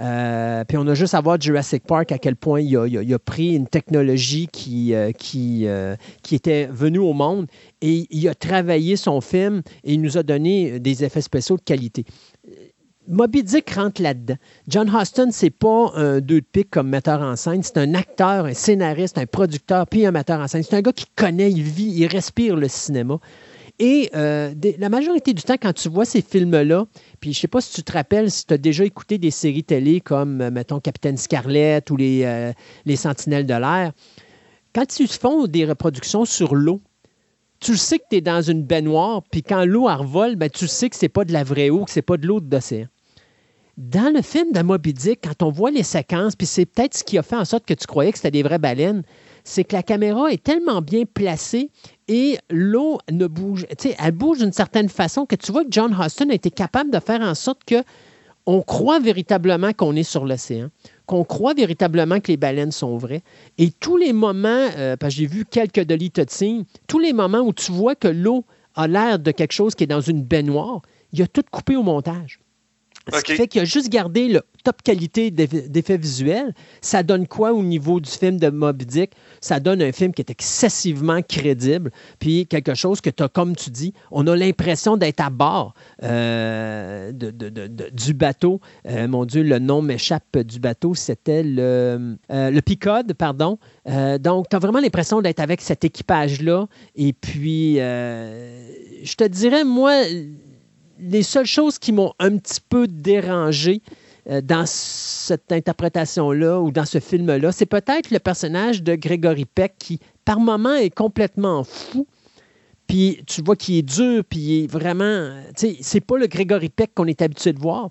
[0.01, 2.77] Euh, puis on a juste à voir Jurassic Park à quel point il
[3.15, 7.47] a, pris une technologie qui, euh, qui, euh, qui était venue au monde
[7.83, 11.63] et il a travaillé son film et il nous a donné des effets spéciaux de
[11.63, 12.05] qualité.
[13.09, 14.37] Moby Dick rentre là-dedans.
[14.69, 18.45] John Huston, c'est pas un deux de pique comme metteur en scène, c'est un acteur,
[18.45, 20.63] un scénariste, un producteur, puis un metteur en scène.
[20.63, 23.19] C'est un gars qui connaît, il vit, il respire le cinéma.
[23.83, 26.85] Et euh, la majorité du temps, quand tu vois ces films-là,
[27.19, 29.65] puis je sais pas si tu te rappelles, si tu as déjà écouté des séries
[29.65, 32.53] télé comme, euh, mettons, Capitaine Scarlett ou les, euh,
[32.85, 33.93] les Sentinelles de l'air,
[34.75, 36.83] quand ils font des reproductions sur l'eau,
[37.59, 40.91] tu sais que tu es dans une baignoire, puis quand l'eau revole, ben, tu sais
[40.91, 42.87] que c'est pas de la vraie eau, que c'est pas de l'eau d'océan.
[43.79, 47.23] Dans le film de quand on voit les séquences, puis c'est peut-être ce qui a
[47.23, 49.05] fait en sorte que tu croyais que c'était des vraies baleines,
[49.51, 51.71] c'est que la caméra est tellement bien placée
[52.07, 55.93] et l'eau ne bouge, tu elle bouge d'une certaine façon que tu vois que John
[55.93, 57.83] Huston a été capable de faire en sorte que
[58.47, 60.69] on croit véritablement qu'on est sur l'océan,
[61.07, 63.23] qu'on croit véritablement que les baleines sont vraies.
[63.59, 65.99] Et tous les moments, euh, parce que j'ai vu quelques de
[66.29, 68.45] scene, tous les moments où tu vois que l'eau
[68.77, 70.81] a l'air de quelque chose qui est dans une baignoire,
[71.13, 72.39] il a tout coupé au montage.
[73.13, 76.55] Ce qui fait qu'il a juste gardé le top qualité d'effets visuels.
[76.81, 79.13] Ça donne quoi au niveau du film de Moby Dick?
[79.41, 83.57] Ça donne un film qui est excessivement crédible, puis quelque chose que tu as, comme
[83.57, 88.61] tu dis, on a l'impression d'être à bord euh, du bateau.
[88.87, 93.59] Euh, mon Dieu, le nom m'échappe du bateau, c'était le, euh, le Picode, pardon.
[94.21, 96.67] donc, tu as vraiment l'impression d'être avec cet équipage-là.
[96.97, 100.03] Et puis, je te dirais, moi,
[101.01, 103.83] les seules choses qui m'ont un petit peu dérangé
[104.29, 109.75] euh, dans cette interprétation-là ou dans ce film-là, c'est peut-être le personnage de Gregory Peck
[109.79, 112.07] qui, par moments, est complètement fou.
[112.87, 115.31] Puis tu vois qu'il est dur, puis il est vraiment.
[115.57, 117.91] Tu sais, c'est pas le Gregory Peck qu'on est habitué de voir.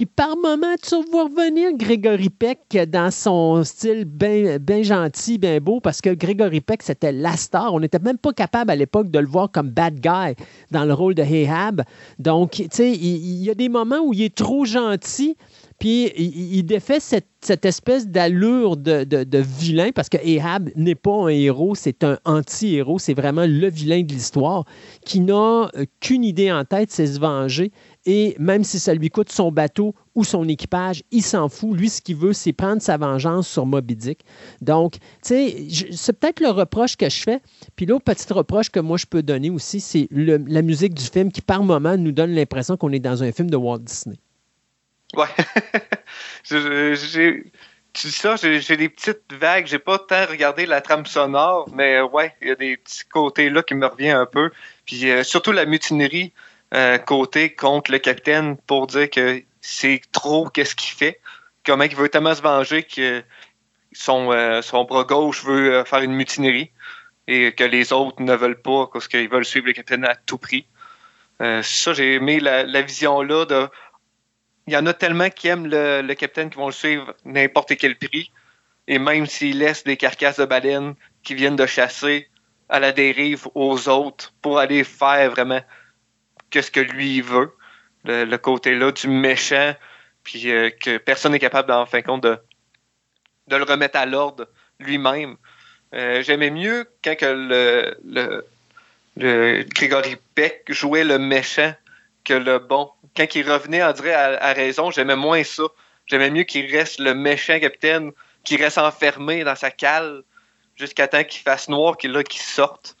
[0.00, 5.58] Puis par moment, tu vois revenir Grégory Peck dans son style bien ben gentil, bien
[5.58, 7.74] beau, parce que Grégory Peck, c'était la star.
[7.74, 10.94] On n'était même pas capable à l'époque de le voir comme bad guy dans le
[10.94, 11.82] rôle de Ahab.
[12.18, 15.36] Donc, tu sais, il, y a des moments où il est trop gentil,
[15.80, 21.74] puis il, défait cette, espèce d'allure de, vilain, parce que Ahab n'est pas un héros,
[21.74, 24.66] c'est un anti-héros, c'est vraiment le vilain de l'histoire,
[25.06, 25.70] qui n'a
[26.00, 27.72] qu'une idée en tête, c'est se venger.
[28.04, 31.74] Et même si ça lui coûte son bateau ou son équipage, il s'en fout.
[31.74, 34.20] Lui, ce qu'il veut, c'est prendre sa vengeance sur Moby Dick.
[34.60, 37.40] Donc, tu sais, c'est peut-être le reproche que je fais.
[37.76, 41.32] Puis l'autre petit reproche que moi, je peux donner aussi, c'est la musique du film
[41.32, 44.18] qui, par moment, nous donne l'impression qu'on est dans un film de Walt Disney.
[45.14, 45.26] Ouais.
[46.96, 47.44] j'ai,
[47.92, 49.66] tu dis ça, j'ai, des petites vagues.
[49.66, 53.04] J'ai pas tant regardé la trame sonore, mais euh, ouais, il y a des petits
[53.04, 54.50] côtés là qui me reviennent un peu.
[54.86, 56.32] Puis euh, surtout la mutinerie
[56.74, 61.20] euh, côté contre le capitaine pour dire que c'est trop qu'est-ce qu'il fait.
[61.66, 63.22] Comment il veut tellement se venger que
[63.92, 64.30] son,
[64.62, 66.70] son bras gauche veut faire une mutinerie
[67.26, 70.38] et que les autres ne veulent pas parce qu'ils veulent suivre le capitaine à tout
[70.38, 70.66] prix.
[71.40, 73.68] ça, j'ai aimé la, la vision là de
[74.66, 77.96] il y en a tellement qui aiment le, capitaine qui vont le suivre n'importe quel
[77.96, 78.30] prix.
[78.86, 82.28] Et même s'il laisse des carcasses de baleines qui viennent de chasser
[82.68, 85.60] à la dérive aux autres pour aller faire vraiment
[86.52, 87.52] ce que lui veut.
[88.04, 89.74] Le, côté-là du méchant,
[90.24, 92.38] puis euh, que personne n'est capable, en fin de compte, de,
[93.48, 95.36] de le remettre à l'ordre lui-même.
[95.94, 98.46] Euh, j'aimais mieux quand que le, le,
[99.16, 101.74] le Grégory Peck jouait le méchant
[102.24, 105.64] que le bon quand il revenait, on dirait, à, raison, j'aimais moins ça.
[106.06, 108.12] J'aimais mieux qu'il reste le méchant capitaine,
[108.44, 110.22] qu'il reste enfermé dans sa cale
[110.76, 112.96] jusqu'à temps qu'il fasse noir, qu'il qu'il sorte.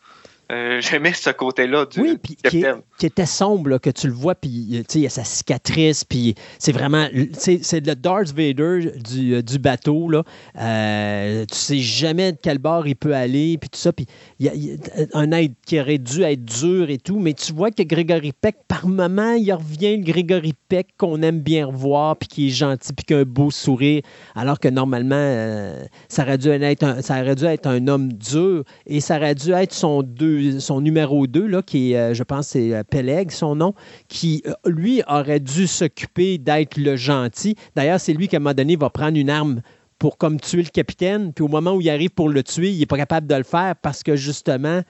[0.50, 2.64] Euh, j'aimais ce côté-là du, oui, puis qui,
[2.98, 6.72] qui, était sombre, que tu le vois, puis il y a sa cicatrice, puis c'est
[6.72, 10.24] vraiment, c'est le Darth Vader du, euh, du bateau, là.
[10.58, 14.06] Euh, tu sais jamais de quel bord il peut aller, puis tout ça, puis
[14.38, 17.70] il y, a un être qui aurait dû être dur et tout, mais tu vois
[17.70, 22.28] que Grégory Peck, par moment, il revient le Grégory Peck qu'on aime bien revoir, puis
[22.28, 24.02] qui est gentil, puis qui a un beau sourire,
[24.34, 28.12] alors que normalement, euh, ça, aurait dû être un, ça aurait dû être un homme
[28.12, 32.14] dur, et ça aurait dû être son deux son numéro 2, là, qui est, euh,
[32.14, 33.74] je pense, c'est euh, Peleg, son nom,
[34.08, 37.56] qui, euh, lui, aurait dû s'occuper d'être le gentil.
[37.76, 39.62] D'ailleurs, c'est lui qui, à un moment donné, va prendre une arme
[39.98, 42.78] pour comme tuer le capitaine, puis au moment où il arrive pour le tuer, il
[42.78, 44.80] n'est pas capable de le faire parce que, justement,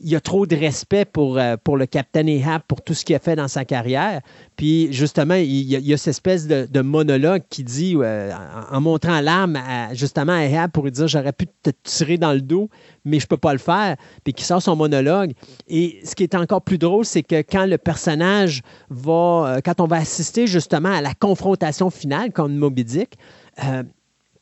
[0.00, 3.04] il y a trop de respect pour, euh, pour le capitaine Ahab, pour tout ce
[3.04, 4.20] qu'il a fait dans sa carrière.
[4.56, 8.32] Puis justement, il y a, cette espèce de, monologue qui dit, euh,
[8.70, 9.58] en, montrant l'arme
[9.92, 12.68] justement à Ahab pour lui dire J'aurais pu te tirer dans le dos,
[13.04, 13.96] mais je ne peux pas le faire.
[14.24, 15.32] Puis qui sort son monologue.
[15.68, 19.12] Et ce qui est encore plus drôle, c'est que quand le personnage va,
[19.56, 23.16] euh, quand on va assister justement à la confrontation finale contre Moby Dick,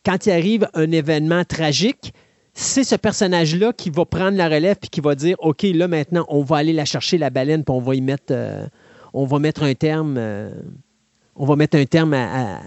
[0.05, 2.15] quand il arrive un événement tragique,
[2.55, 6.25] c'est ce personnage-là qui va prendre la relève puis qui va dire OK, là maintenant,
[6.29, 8.67] on va aller la chercher, la baleine, puis on va y mettre, euh,
[9.15, 10.51] un terme, euh,
[11.35, 12.61] on va mettre un terme à,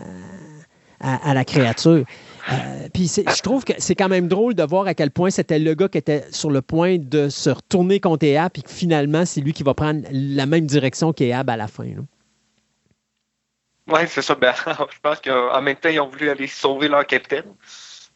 [1.34, 2.04] la créature.
[2.52, 5.60] Euh, puis je trouve que c'est quand même drôle de voir à quel point c'était
[5.60, 9.26] le gars qui était sur le point de se retourner contre Ehab, puis que finalement,
[9.26, 11.86] c'est lui qui va prendre la même direction qu'Ehab à la fin.
[13.88, 14.34] Oui, c'est ça.
[14.34, 17.46] Ben, je pense qu'en même temps, ils ont voulu aller sauver leur capitaine.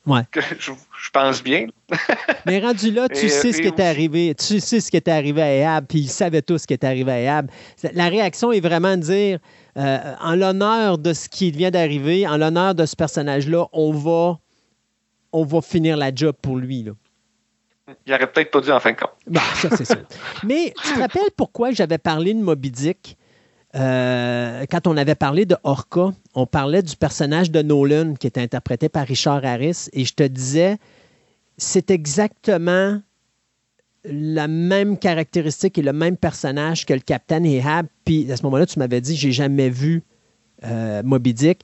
[0.06, 0.22] Ouais.
[0.34, 0.72] je,
[1.12, 1.68] pense bien.
[2.46, 4.34] Mais rendu là, tu sais ce qui est arrivé.
[4.34, 6.88] Tu sais ce qui était arrivé à Ehab, puis ils savaient tous ce qui était
[6.88, 7.52] arrivé à Ehab.
[7.94, 9.40] La réaction est vraiment de dire,
[9.78, 14.40] euh, en l'honneur de ce qui vient d'arriver, en l'honneur de ce personnage-là, on va,
[15.32, 16.84] on va finir la job pour lui.
[16.84, 16.94] Là.
[18.06, 19.12] Il aurait peut-être pas dû en fin de compte.
[19.28, 19.98] Bah, ça, c'est ça.
[20.44, 23.18] Mais tu te rappelles pourquoi j'avais parlé de Moby Dick?
[23.76, 28.42] Euh, quand on avait parlé de Orca, on parlait du personnage de Nolan qui était
[28.42, 30.78] interprété par Richard Harris et je te disais,
[31.58, 33.00] c'est exactement
[34.06, 37.88] la même caractéristique et le même personnage que le Capitaine Ahab.
[38.06, 40.04] Puis à ce moment-là, tu m'avais dit, j'ai jamais vu
[40.64, 41.62] euh, Moby Dick.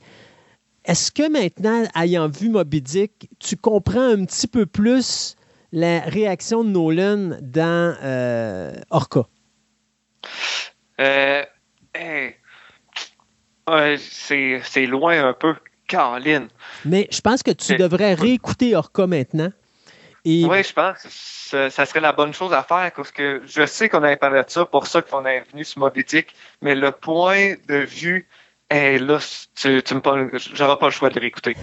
[0.84, 5.36] Est-ce que maintenant, ayant vu Moby Dick, tu comprends un petit peu plus
[5.72, 9.23] la réaction de Nolan dans euh, Orca?
[10.99, 11.44] Euh,
[13.97, 15.55] c'est loin un peu.
[15.88, 16.47] Caroline.
[16.84, 19.51] Mais je pense que tu devrais réécouter Orca maintenant.
[20.26, 21.03] Oui, je pense
[21.51, 24.41] que ça serait la bonne chose à faire parce que je sais qu'on avait parlé
[24.41, 26.03] de ça, pour ça qu'on est venu sur Moby
[26.61, 28.27] mais le point de vue
[28.70, 29.20] est là,
[29.56, 29.94] tu, tu
[30.54, 31.56] j'aurai pas le choix de réécouter.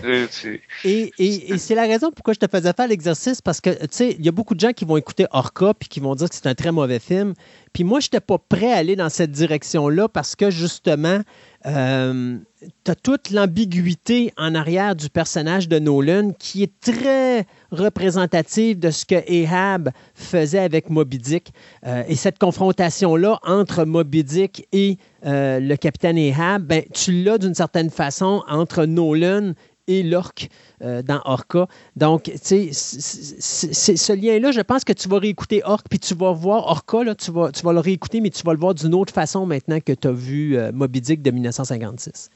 [0.85, 3.89] Et, et, et c'est la raison pourquoi je te faisais faire l'exercice parce que, tu
[3.91, 6.29] sais, il y a beaucoup de gens qui vont écouter Orca puis qui vont dire
[6.29, 7.35] que c'est un très mauvais film.
[7.73, 11.21] Puis moi, je n'étais pas prêt à aller dans cette direction-là parce que justement,
[11.67, 12.39] euh,
[12.85, 18.91] tu as toute l'ambiguïté en arrière du personnage de Nolan qui est très représentative de
[18.91, 21.53] ce que Ahab faisait avec Moby Dick.
[21.87, 27.39] Euh, et cette confrontation-là entre Moby Dick et euh, le capitaine Ahab, ben, tu l'as
[27.39, 29.53] d'une certaine façon entre Nolan
[29.89, 30.49] et l'orque
[30.83, 31.67] euh, dans Orca.
[31.97, 36.33] Donc, tu sais, ce lien-là, je pense que tu vas réécouter Orc, puis tu vas
[36.33, 38.95] voir Orca, là, tu, vas, tu vas le réécouter, mais tu vas le voir d'une
[38.95, 42.31] autre façon maintenant que tu as vu euh, Moby Dick de 1956.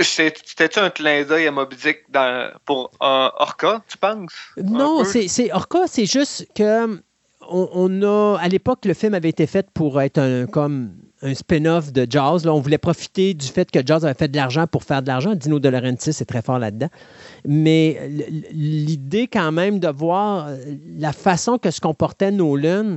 [0.00, 1.98] C'était-tu un clin d'œil à Moby Dick
[2.64, 4.32] pour Orca, tu penses?
[4.62, 7.00] Non, c'est Orca, c'est juste que
[7.50, 10.92] on, à l'époque, le film avait été fait pour être un, comme
[11.22, 12.06] un spin-off de.
[12.12, 15.08] Là, on voulait profiter du fait que Jaws avait fait de l'argent pour faire de
[15.08, 15.34] l'argent.
[15.34, 16.88] Dino De Laurentiis est très fort là-dedans.
[17.46, 18.10] Mais
[18.52, 20.48] l'idée quand même de voir
[20.98, 22.96] la façon que se comportait Nolan,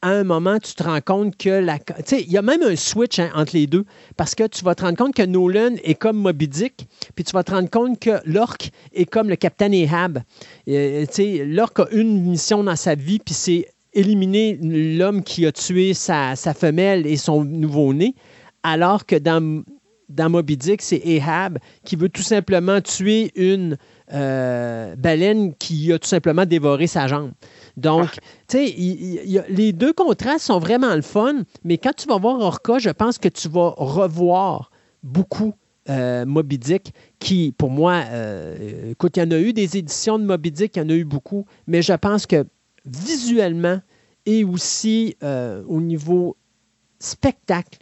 [0.00, 1.78] à un moment, tu te rends compte que la.
[1.78, 3.84] Tu sais, il y a même un switch hein, entre les deux
[4.16, 7.32] parce que tu vas te rendre compte que Nolan est comme Moby Dick, puis tu
[7.32, 10.22] vas te rendre compte que l'orque est comme le capitaine Ahab.
[10.68, 15.52] Euh, tu l'orque a une mission dans sa vie, puis c'est éliminer l'homme qui a
[15.52, 18.14] tué sa, femelle et son nouveau-né,
[18.62, 19.62] alors que dans,
[20.08, 23.76] dans Moby Dick, c'est Ahab qui veut tout simplement tuer une
[24.12, 27.32] euh, baleine qui a tout simplement dévoré sa jambe.
[27.76, 28.10] Donc,
[28.48, 32.78] tu sais, les deux contrastes sont vraiment le fun, mais quand tu vas voir Orca,
[32.78, 34.70] je pense que tu vas revoir
[35.02, 35.54] beaucoup
[35.90, 40.18] euh, Moby Dick, qui, pour moi, euh, écoute, il y en a eu des éditions
[40.18, 42.44] de Moby Dick, il y en a eu beaucoup, mais je pense que
[42.96, 43.80] visuellement
[44.26, 46.36] et aussi euh, au niveau
[46.98, 47.78] spectacle,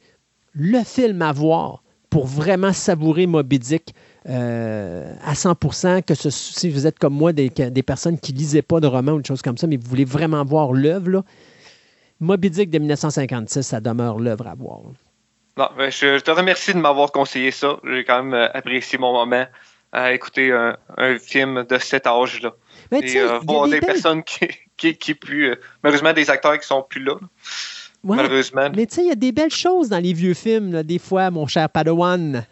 [0.52, 3.94] le film à voir pour vraiment savourer Moby Dick
[4.28, 8.62] euh, à 100%, que si vous êtes comme moi, des, des personnes qui ne lisaient
[8.62, 11.24] pas de romans ou des choses comme ça, mais vous voulez vraiment voir l'œuvre,
[12.20, 14.80] Moby Dick de 1956, ça demeure l'œuvre à voir.
[15.56, 17.78] Non, ben, je, te remercie de m'avoir conseillé ça.
[17.84, 19.46] J'ai quand même euh, apprécié mon moment
[19.92, 20.76] à écouter un,
[21.18, 22.52] film de cet âge-là.
[22.92, 25.50] Et euh, voir des, personnes qui, qui, qui plus.
[25.50, 27.14] Euh, malheureusement, des acteurs qui sont plus là.
[28.04, 28.70] malheureusement.
[28.74, 31.30] Mais tu sais, il y a des belles choses dans les vieux films, des fois,
[31.30, 32.44] mon cher Padawan.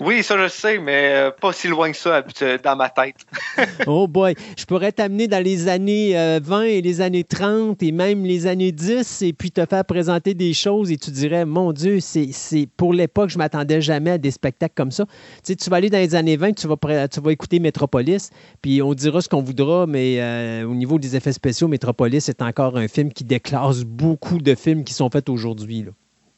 [0.00, 3.16] Oui, ça je sais, mais euh, pas si loin que ça euh, dans ma tête.
[3.88, 7.90] oh boy, je pourrais t'amener dans les années 20 euh, et les années 30 et
[7.90, 11.72] même les années 10 et puis te faire présenter des choses et tu dirais, mon
[11.72, 15.04] Dieu, c'est pour l'époque, je m'attendais jamais à des spectacles comme ça.
[15.04, 15.12] Tu
[15.42, 18.30] sais, tu vas aller dans les années 20, tu vas, tu vas écouter Metropolis,
[18.62, 22.76] puis on dira ce qu'on voudra, mais au niveau des effets spéciaux, Metropolis est encore
[22.76, 25.86] un film qui déclasse beaucoup de films qui sont faits aujourd'hui.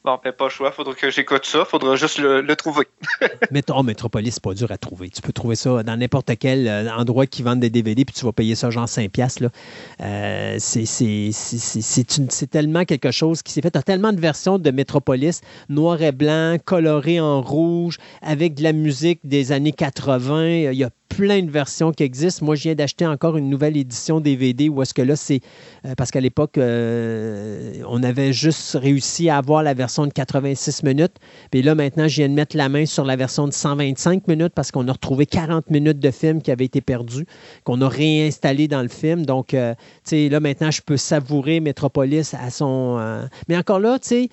[0.03, 2.87] Bon, ben pas le choix, faudra que j'écoute ça, faudra juste le, trouver.
[3.51, 5.09] Mais oh, Metropolis, c'est pas dur à trouver.
[5.09, 8.25] Tu peux trouver ça dans n'importe quel euh, endroit qui vend des DVD, puis tu
[8.25, 9.43] vas payer ça genre 5 piastres.
[10.01, 13.69] Euh, c'est tellement quelque chose qui s'est fait.
[13.69, 18.63] Tu as tellement de versions de Metropolis, noir et blanc, coloré en rouge, avec de
[18.63, 20.71] la musique des années 80.
[20.71, 22.45] Il y a plein de versions qui existent.
[22.45, 25.41] Moi, je viens d'acheter encore une nouvelle édition DVD où est-ce que là, c'est
[25.85, 31.15] euh, parce qu'à l'époque, on avait juste réussi à avoir la version de 86 minutes.
[31.51, 34.53] Puis là, maintenant, je viens de mettre la main sur la version de 125 minutes
[34.55, 37.25] parce qu'on a retrouvé 40 minutes de film qui avaient été perdus,
[37.63, 39.25] qu'on a réinstallé dans le film.
[39.25, 39.73] Donc, euh,
[40.03, 43.21] tu sais, là, maintenant, je peux savourer Metropolis à son.
[43.47, 44.29] Mais encore là, tu sais,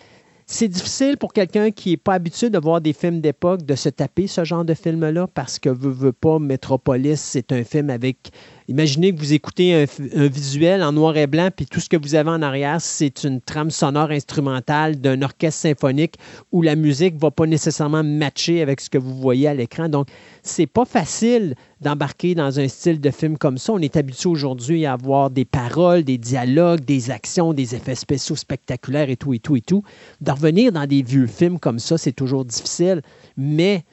[0.50, 3.90] c'est difficile pour quelqu'un qui n'est pas habitué de voir des films d'époque de se
[3.90, 8.30] taper ce genre de film-là parce que veut, veut pas Metropolis, c'est un film avec
[8.70, 12.14] Imaginez que vous écoutez un, visuel en noir et blanc, puis tout ce que vous
[12.14, 16.16] avez en arrière, c'est une trame sonore instrumentale d'un orchestre symphonique
[16.52, 19.88] où la musique ne va pas nécessairement matcher avec ce que vous voyez à l'écran.
[19.88, 20.08] Donc,
[20.42, 23.72] c'est pas facile d'embarquer dans un style de film comme ça.
[23.72, 28.36] On est habitué aujourd'hui à avoir des paroles, des dialogues, des actions, des effets spéciaux
[28.36, 29.82] spectaculaires et tout, et tout, et tout.
[30.20, 33.00] De revenir dans des vieux films comme ça, c'est toujours difficile,
[33.38, 33.84] mais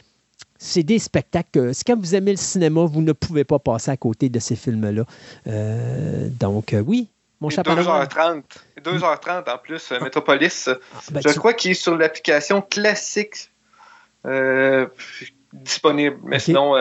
[0.65, 4.29] c'est des spectacles quand vous aimez le cinéma, vous ne pouvez pas passer à côté
[4.29, 5.03] de ces films-là.
[5.47, 7.07] Euh, donc, euh, oui,
[7.39, 8.43] mon cher 2h30.
[8.83, 10.67] 2h30 en plus, euh, Metropolis.
[10.69, 13.51] Ah, ben, je crois qu'il est sur l'application classique
[15.53, 16.17] disponible.
[16.23, 16.73] Mais sinon,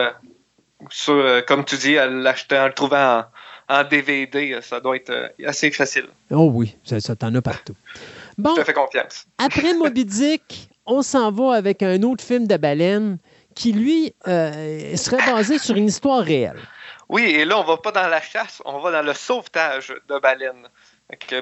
[1.47, 3.23] comme tu dis, en l'achetant, en le trouvant
[3.69, 6.07] en, DVD, ça doit être assez facile.
[6.31, 7.75] Oh oui, ça, ça t'en a partout.
[8.37, 9.25] Bon, je te fais confiance.
[9.37, 13.17] après Moby Dick, on s'en va avec un autre film de baleine
[13.55, 16.59] qui, lui, euh, serait basé sur une histoire réelle.
[17.09, 20.19] Oui, et là, on va pas dans la chasse, on va dans le sauvetage de
[20.19, 20.67] baleines.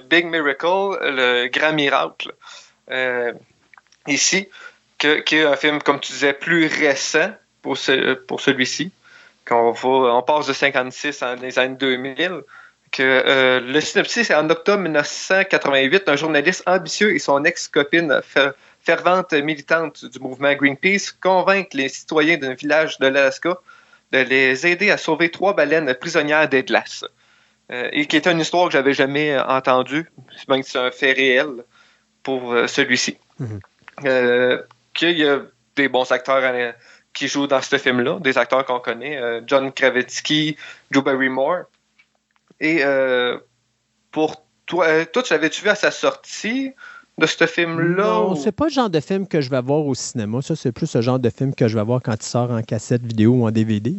[0.09, 2.33] Big Miracle, le grand miracle.
[2.91, 3.31] Euh,
[4.07, 4.49] ici,
[4.97, 7.31] qui est un film, comme tu disais, plus récent
[7.61, 8.91] pour, celui-ci.
[9.49, 12.41] On passe de 56 dans les années 2000.
[12.91, 18.21] Que, euh, le synopsis, c'est en octobre 1988, un journaliste ambitieux et son ex-copine
[18.83, 23.57] fervente militante du mouvement Greenpeace, convaincre les citoyens d'un village de l'Alaska
[24.11, 27.03] de les aider à sauver trois baleines prisonnières des glaces.
[27.71, 30.11] Euh, et qui est une histoire que j'avais jamais entendue,
[30.49, 31.63] même que c'est un fait réel
[32.21, 33.17] pour euh, celui-ci.
[34.05, 34.61] Euh,
[34.93, 35.41] qu'il y a
[35.75, 36.73] des bons acteurs
[37.13, 40.57] qui jouent dans ce film-là, des acteurs qu'on connaît, John Kravitsky,
[40.91, 41.63] Drew Barrymore.
[42.59, 42.83] Et
[44.11, 46.73] pour toi, toi, tu l'avais-tu vu à sa sortie?
[47.19, 48.03] De ce film-là?
[48.03, 50.41] Non, c'est pas le genre de film que je vais voir au cinéma.
[50.41, 52.61] Ça, c'est plus ce genre de film que je vais voir quand il sort en
[52.61, 53.95] cassette vidéo ou en DVD.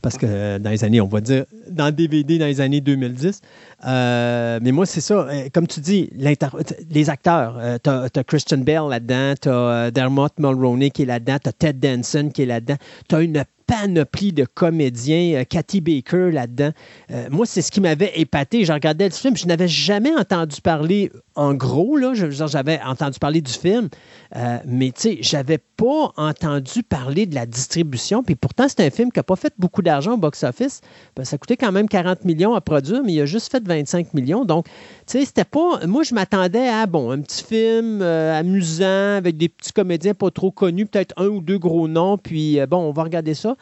[0.00, 3.40] Parce que euh, dans les années, on va dire, dans DVD dans les années 2010.
[3.84, 5.14] Euh, mais moi, c'est ça.
[5.14, 7.58] Euh, comme tu dis, les acteurs.
[7.82, 11.78] tu as, Christian Bale là-dedans, tu as Dermot Mulroney qui est là-dedans, tu as Ted
[11.96, 12.76] Danson qui est là-dedans.
[13.08, 16.72] Tu as une panoplie de comédiens, euh, Cathy Baker là-dedans.
[17.10, 18.66] Euh, moi, c'est ce qui m'avait épaté.
[18.66, 23.40] Je regardais le film, je n'avais jamais entendu parler en gros, là, j'avais entendu parler
[23.40, 23.88] du film,
[24.36, 28.22] euh, mais tu sais, j'avais pas entendu parler de la distribution.
[28.22, 30.82] Puis pourtant, c'est un film qui n'a pas fait beaucoup d'argent au box-office.
[31.16, 34.12] Ben, ça coûtait quand même 40 millions à produire, mais il a juste fait 25
[34.12, 34.44] millions.
[34.44, 34.72] Donc, tu
[35.06, 35.86] sais, c'était pas.
[35.86, 40.50] Moi, je m'attendais à, bon, un petit film amusant avec des petits comédiens pas trop
[40.50, 43.56] connus, peut-être un ou deux gros noms, puis bon, on va regarder ça.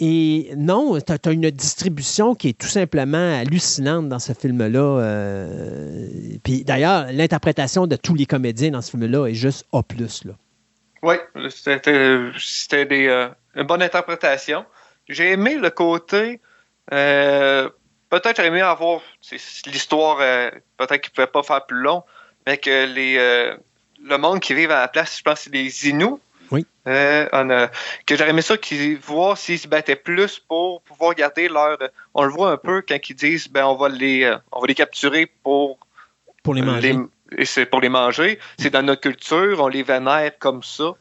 [0.00, 4.80] Et non, tu as, une distribution qui est tout simplement hallucinante dans ce film-là.
[4.80, 6.08] Euh,
[6.42, 9.82] puis d'ailleurs, l'interprétation de tous les comédiens dans ce film-là est juste A.
[11.02, 11.14] Oui,
[11.48, 14.64] c'était euh, une bonne interprétation.
[15.08, 16.40] J'ai aimé le côté.
[16.92, 17.68] Euh,
[18.10, 19.00] peut-être j'aurais aimé avoir
[19.66, 20.18] l'histoire,
[20.76, 22.02] peut-être qu'il ne pouvait pas faire plus long,
[22.46, 23.16] mais que les,
[24.04, 26.18] le monde qui vit à la place, je pense c'est les Inuits
[26.50, 26.66] oui.
[26.86, 27.68] Euh,
[28.06, 31.78] que j'aurais aimé ça qu'ils voient s'ils se battaient plus pour pouvoir garder leur.
[32.14, 34.66] On le voit un peu quand ils disent ben on va les, euh, on va
[34.66, 35.78] les capturer pour,
[36.42, 36.96] pour les manger.
[37.36, 38.38] et c'est pour les manger.
[38.58, 40.94] C'est dans notre culture, on les vénère comme ça.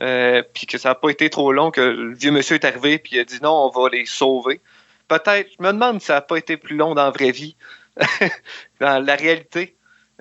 [0.00, 2.98] Euh, puis que ça n'a pas été trop long que le vieux monsieur est arrivé
[2.98, 4.60] puis il a dit non, on va les sauver.
[5.08, 7.56] Peut-être, je me demande si ça n'a pas été plus long dans la vraie vie,
[8.80, 9.74] dans la réalité.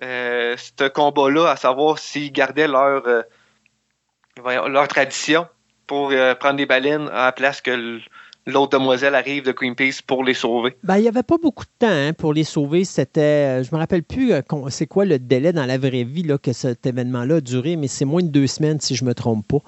[0.04, 3.04] Euh, ce combat-là, à savoir s'ils gardaient leur,
[4.46, 5.48] euh, leur tradition
[5.86, 8.02] pour prendre des baleines à la place que
[8.46, 10.76] l'autre demoiselle arrive de Greenpeace pour les sauver.
[10.84, 12.84] Ben, il n'y avait pas beaucoup de temps hein, pour les sauver.
[12.84, 14.34] C'était, je me rappelle plus
[14.70, 18.04] c'est quoi le délai dans la vraie vie que cet événement-là a duré, mais c'est
[18.04, 19.60] moins de deux semaines si je ne me trompe pas.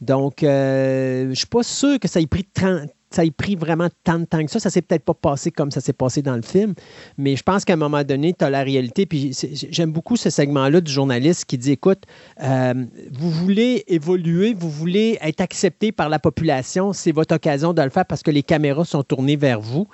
[0.00, 3.88] Donc, je ne suis pas sûr que ça ait pris 30, ça ait pris vraiment
[4.04, 4.60] tant de temps que ça.
[4.60, 6.74] Ça s'est peut-être pas passé comme ça s'est passé dans le film,
[7.18, 9.06] mais je pense qu'à un moment donné, tu as la réalité.
[9.06, 9.36] Puis
[9.70, 12.02] j'aime beaucoup ce segment-là du journaliste qui dit écoute,
[12.42, 12.74] euh,
[13.12, 17.90] vous voulez évoluer, vous voulez être accepté par la population, c'est votre occasion de le
[17.90, 19.88] faire parce que les caméras sont tournées vers vous.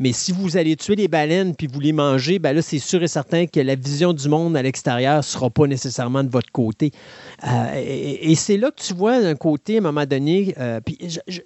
[0.00, 3.02] Mais si vous allez tuer les baleines puis vous les mangez, ben là, c'est sûr
[3.02, 6.50] et certain que la vision du monde à l'extérieur ne sera pas nécessairement de votre
[6.50, 6.90] côté.
[7.46, 10.96] Euh, et, c'est là que tu vois d'un côté, à un moment donné, euh, puis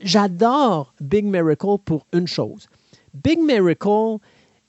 [0.00, 2.68] j'adore Big Miracle pour une chose.
[3.12, 4.18] Big Miracle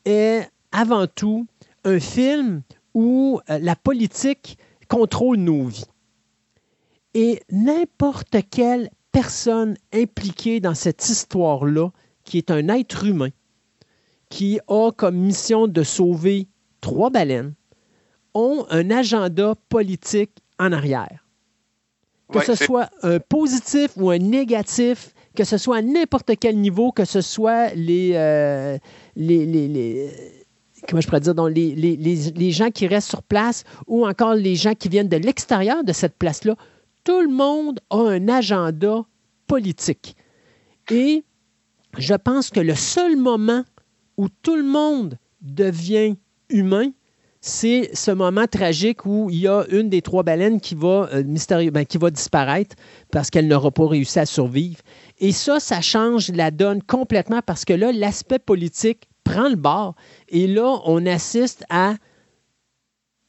[0.03, 1.45] est avant tout
[1.83, 2.63] un film
[2.95, 4.57] où euh, la politique
[4.87, 5.85] contrôle nos vies.
[7.13, 11.91] Et n'importe quelle personne impliquée dans cette histoire-là,
[12.23, 13.29] qui est un être humain,
[14.35, 16.49] qui a comme mission de sauver
[16.81, 17.53] trois baleines,
[18.33, 21.25] ont un agenda politique en arrière.
[22.33, 26.91] Que ce soit un positif ou un négatif, que ce soit à n'importe quel niveau,
[26.91, 28.77] que ce soit les, euh,
[29.15, 30.11] les,
[30.85, 34.57] comment je pourrais dire, donc les, les, gens qui restent sur place ou encore les
[34.57, 36.57] gens qui viennent de l'extérieur de cette place-là,
[37.05, 39.05] tout le monde a un agenda
[39.47, 40.17] politique.
[40.91, 41.23] Et
[41.97, 43.63] je pense que le seul moment
[44.17, 46.15] où tout le monde devient
[46.49, 46.91] humain,
[47.41, 51.23] c'est ce moment tragique où il y a une des trois baleines qui va, euh,
[51.23, 52.75] mystérieux, ben, qui va disparaître
[53.11, 54.79] parce qu'elle n'aura pas réussi à survivre.
[55.19, 59.95] Et ça, ça change la donne complètement parce que là, l'aspect politique prend le bord.
[60.27, 61.95] Et là, on assiste à...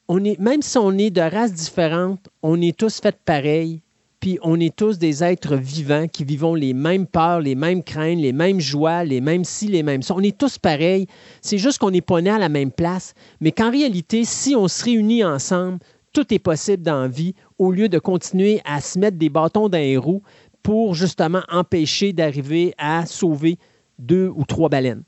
[0.09, 3.83] On est, même si on est de races différentes, on est tous faits pareils
[4.27, 8.19] puis on est tous des êtres vivants qui vivons les mêmes peurs, les mêmes craintes,
[8.19, 10.15] les mêmes joies, les mêmes si, les mêmes ça.
[10.17, 11.07] On est tous pareils.
[11.43, 13.15] C'est juste qu'on n'est pas nés à la même place.
[13.41, 15.79] Mais qu'en réalité, si on se réunit ensemble,
[16.13, 19.69] tout est possible dans la vie au lieu de continuer à se mettre des bâtons
[19.69, 20.23] dans les roues
[20.65, 23.59] pour justement empêcher d'arriver à sauver
[24.01, 25.05] deux ou trois baleines.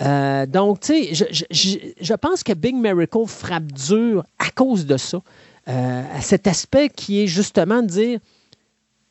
[0.00, 5.20] Euh, donc, tu sais, je, pense que Big Miracle frappe dur à cause de ça.
[5.68, 8.20] Euh, à cet aspect qui est justement de dire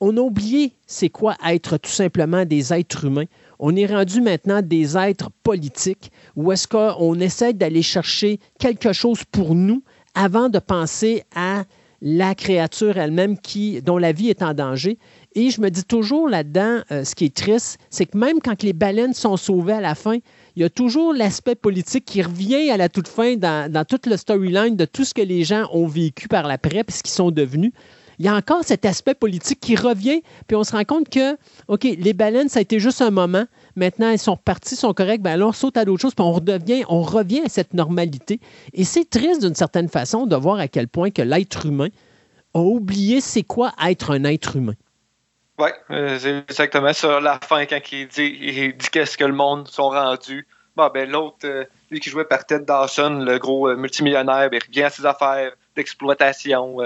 [0.02, 3.26] on a oublié c'est quoi être tout simplement des êtres humains.
[3.60, 9.24] On est rendu maintenant des êtres politiques ou est-ce qu'on essaie d'aller chercher quelque chose
[9.32, 9.84] pour nous
[10.16, 11.64] avant de penser à
[12.02, 14.98] la créature elle-même qui, dont la vie est en danger.
[15.36, 18.64] Et je me dis toujours là-dedans, euh, ce qui est triste, c'est que même quand
[18.64, 20.18] les baleines sont sauvées à la fin,
[20.56, 24.18] il y a toujours l'aspect politique qui revient à la toute fin dans, toute le
[24.18, 27.32] storyline de tout ce que les gens ont vécu par l'après, puis ce qu'ils sont
[27.32, 27.72] devenus
[28.22, 31.34] il y a encore cet aspect politique qui revient, puis on se rend compte que,
[31.68, 33.46] OK, les baleines, ça a été juste un moment.
[33.76, 36.32] Maintenant, elles sont reparties, sont correctes, ben alors on saute à d'autres choses, puis on
[36.32, 38.40] redevient, on revient à cette normalité.
[38.74, 41.88] Et c'est triste d'une certaine façon de voir à quel point que l'être humain
[42.54, 44.76] a oublié c'est quoi être un être humain.
[45.58, 49.34] Oui, euh, c'est exactement sur la fin quand il dit, il dit qu'est-ce que le
[49.34, 50.48] monde sont rendus.
[50.76, 54.60] Bon, ben l'autre, euh, lui qui jouait par Ted Dawson, le gros euh, multimillionnaire, il
[54.60, 56.78] revient à ses affaires d'exploitation.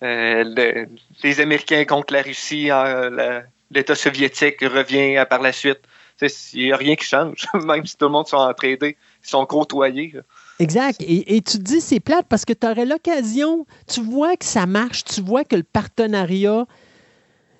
[0.00, 5.80] Les Américains contre la Russie, euh, l'État soviétique revient par la suite.
[6.52, 9.46] Il n'y a rien qui change, même si tout le monde sont entraînés, ils sont
[9.46, 10.14] côtoyés.
[10.58, 11.00] Exact.
[11.00, 14.66] Et, tu te dis, c'est plate parce que tu aurais l'occasion, tu vois que ça
[14.66, 16.66] marche, tu vois que le partenariat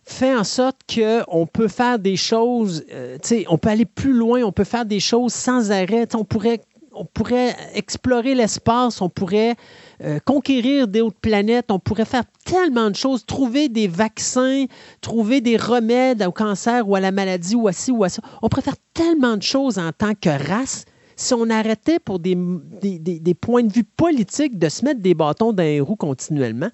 [0.04, 4.52] fait en sorte qu'on peut faire des choses, euh, on peut aller plus loin, on
[4.52, 6.08] peut faire des choses sans arrêt.
[6.14, 6.60] on pourrait,
[6.98, 9.54] on pourrait explorer l'espace, on pourrait
[10.02, 11.70] euh, conquérir des planètes.
[11.70, 14.64] On pourrait faire tellement de choses, trouver des vaccins,
[15.00, 18.22] trouver des remèdes au cancer ou à la maladie ou à ci ou à ça.
[18.42, 20.84] On pourrait faire tellement de choses en tant que race
[21.16, 25.52] si on arrêtait pour des, des, points de vue politiques de se mettre des bâtons
[25.52, 26.70] dans les roues continuellement.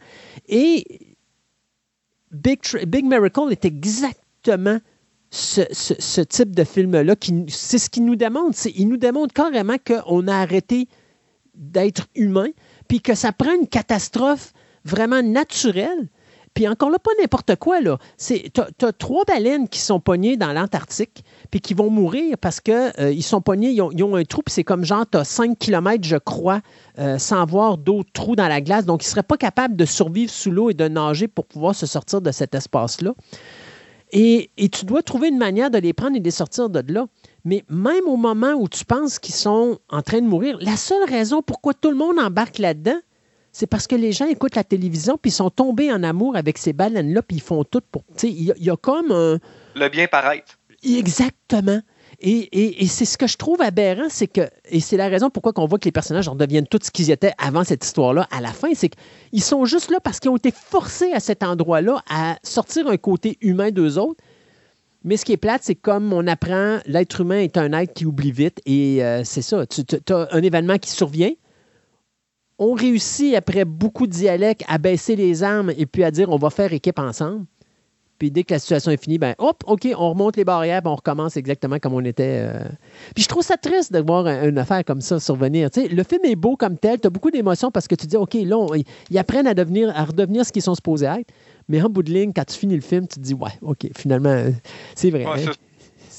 [0.48, 1.16] Et
[2.30, 4.78] Big, Big Miracle est exactement
[5.34, 7.14] ce, type de film-là.
[7.48, 8.56] C'est ce qu'il nous démontre.
[8.74, 10.88] Il nous démontre carrément qu'on a arrêté
[11.54, 12.48] d'être humain,
[12.88, 14.52] puis que ça prend une catastrophe
[14.84, 16.08] vraiment naturelle,
[16.52, 17.98] Puis encore là, pas n'importe quoi, là.
[18.18, 18.42] Tu
[18.82, 23.20] as, trois baleines qui sont pognées dans l'Antarctique, puis qui vont mourir parce qu'ils euh,
[23.20, 26.16] sont pognés, ils ont, un trou, puis c'est comme genre, tu as 5 km, je
[26.16, 26.60] crois,
[26.98, 28.84] euh, sans voir d'autres trous dans la glace.
[28.84, 31.74] Donc, ils ne seraient pas capables de survivre sous l'eau et de nager pour pouvoir
[31.74, 33.14] se sortir de cet espace-là.
[34.16, 36.92] Et, et, tu dois trouver une manière de les prendre et de les sortir de
[36.92, 37.06] là.
[37.44, 41.02] Mais même au moment où tu penses qu'ils sont en train de mourir, la seule
[41.04, 42.98] raison pourquoi tout le monde embarque là-dedans,
[43.50, 46.58] c'est parce que les gens écoutent la télévision puis ils sont tombés en amour avec
[46.58, 48.04] ces baleines-là puis ils font tout pour.
[48.22, 49.38] Il y, a comme un.
[49.74, 50.58] Le bien paraître.
[50.84, 51.80] Exactement.
[52.26, 55.66] Et, c'est ce que je trouve aberrant, c'est que, et c'est la raison pourquoi on
[55.66, 58.50] voit que les personnages en deviennent tout ce qu'ils étaient avant cette histoire-là, à la
[58.50, 62.36] fin, c'est qu'ils sont juste là parce qu'ils ont été forcés à cet endroit-là à
[62.42, 64.24] sortir un côté humain d'eux autres.
[65.04, 68.06] Mais ce qui est plate, c'est comme on apprend, l'être humain est un être qui
[68.06, 69.66] oublie vite, et euh, c'est ça.
[69.66, 71.32] Tu as un événement qui survient,
[72.58, 76.38] on réussit, après beaucoup de dialectes, à baisser les armes et puis à dire on
[76.38, 77.44] va faire équipe ensemble.
[78.18, 80.94] Puis dès que la situation est finie, ben hop, OK, on remonte les barrières on
[80.94, 82.42] recommence exactement comme on était.
[82.44, 82.64] Euh.
[83.14, 85.68] Puis je trouve ça triste de voir une affaire comme ça survenir.
[85.76, 88.34] le film est beau comme tel, tu as beaucoup d'émotions parce que tu dis OK,
[88.34, 88.66] là,
[89.10, 91.32] ils apprennent à, devenir, à redevenir ce qu'ils sont supposés être.
[91.68, 93.86] Mais en bout de ligne, quand tu finis le film, tu te dis Ouais, OK,
[93.96, 94.44] finalement,
[94.94, 95.24] c'est vrai.
[95.24, 95.36] Hein.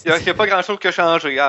[0.05, 1.39] Il n'y a, pas grand-chose qui a changé.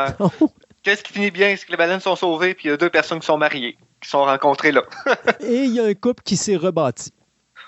[0.83, 1.55] Qu'est-ce qui finit bien?
[1.59, 3.77] C'est que les baleines sont sauvées puis il y a deux personnes qui sont mariées
[4.01, 4.83] qui sont rencontrés là.
[5.41, 7.13] et il y a un couple qui s'est rebâti.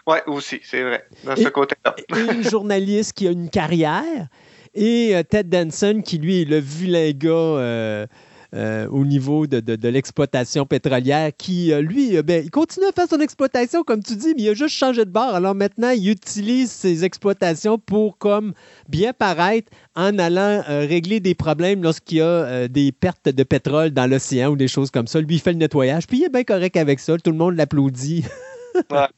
[0.08, 1.94] Oui, aussi, c'est vrai, dans ce côté-là.
[2.16, 4.28] et une journaliste qui a une carrière.
[4.74, 8.06] Et euh, Ted Danson, qui lui est le vilain gars euh,
[8.54, 13.82] euh, au niveau de, l'exploitation pétrolière, qui, lui, ben, il continue à faire son exploitation,
[13.82, 15.34] comme tu dis, mais il a juste changé de bord.
[15.34, 18.54] Alors maintenant, il utilise ses exploitations pour comme
[18.88, 24.10] bien paraître en allant régler des problèmes lorsqu'il y a des pertes de pétrole dans
[24.10, 25.20] l'océan ou des choses comme ça.
[25.20, 27.18] Lui, il fait le nettoyage, puis il est bien correct avec ça.
[27.18, 28.24] Tout le monde l'applaudit.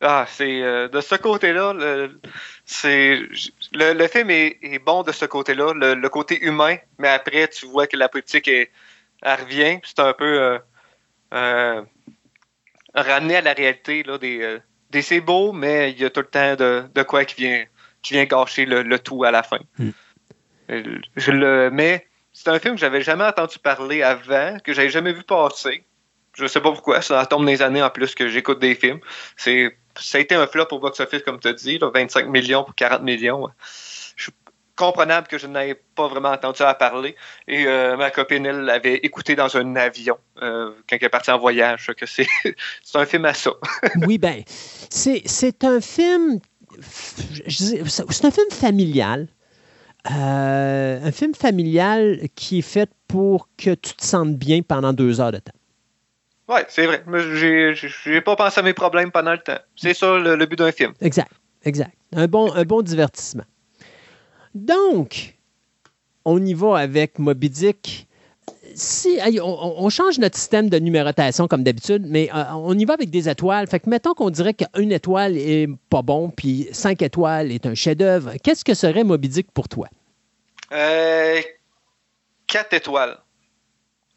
[0.00, 2.20] Ah, c'est euh, de ce côté-là, le,
[2.64, 3.20] c'est
[3.72, 7.96] le, film est, bon de ce côté-là, le, côté humain, mais après tu vois que
[7.98, 8.70] la politique est,
[9.22, 10.58] elle revient, c'est un peu
[12.94, 14.58] ramené à la réalité là, des,
[14.88, 17.64] des c'est beau, mais il y a tout le temps de, de quoi qui vient
[18.02, 19.60] qui vient gâcher le, tout à la fin.
[19.78, 19.90] Hmm.
[21.16, 25.12] Je le, mais c'est un film que j'avais jamais entendu parler avant, que j'avais jamais
[25.12, 25.84] vu passer.
[26.34, 29.00] Je sais pas pourquoi, ça tombe des années en plus que j'écoute des films.
[29.36, 32.74] C'est, ça a été un flop au box-office, comme tu as dit, 25 millions pour
[32.74, 33.48] 40 millions.
[34.16, 34.32] Je suis
[34.76, 37.16] comprenable que je n'avais pas vraiment entendu à parler.
[37.48, 41.30] Et euh, ma copine, elle, l'avait écouté dans un avion euh, quand elle est partie
[41.30, 41.90] en voyage.
[41.96, 42.26] Que c'est,
[42.82, 43.50] c'est un film à ça.
[44.06, 46.40] oui, ben, c'est, c'est un film
[46.80, 49.28] c'est un film familial.
[50.10, 55.20] Euh, un film familial qui est fait pour que tu te sentes bien pendant deux
[55.20, 55.52] heures de temps.
[56.50, 57.04] Oui, c'est vrai.
[58.04, 59.58] J'ai pas pensé à mes problèmes pendant le temps.
[59.76, 60.92] C'est ça le, but d'un film.
[61.00, 61.30] Exact,
[61.62, 61.92] exact.
[62.12, 63.44] Un bon, un bon divertissement.
[64.52, 65.36] Donc,
[66.24, 68.08] on y va avec Moby Dick
[68.74, 73.10] si on, change notre système de numérotation comme d'habitude, mais euh, on y va avec
[73.10, 73.66] des étoiles.
[73.66, 77.74] Fait que mettons qu'on dirait qu'une étoile est pas bon, puis cinq étoiles est un
[77.74, 78.32] chef-d'œuvre.
[78.42, 79.88] Qu'est-ce que serait Moby Dick pour toi?
[80.72, 81.40] Euh,
[82.46, 83.18] quatre étoiles.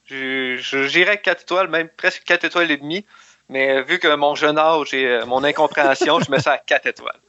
[0.08, 3.06] J'irais quatre étoiles, même presque quatre étoiles et demie.
[3.50, 6.88] Mais vu que mon jeune âge et euh, mon incompréhension, je mets ça à quatre
[6.88, 7.20] étoiles.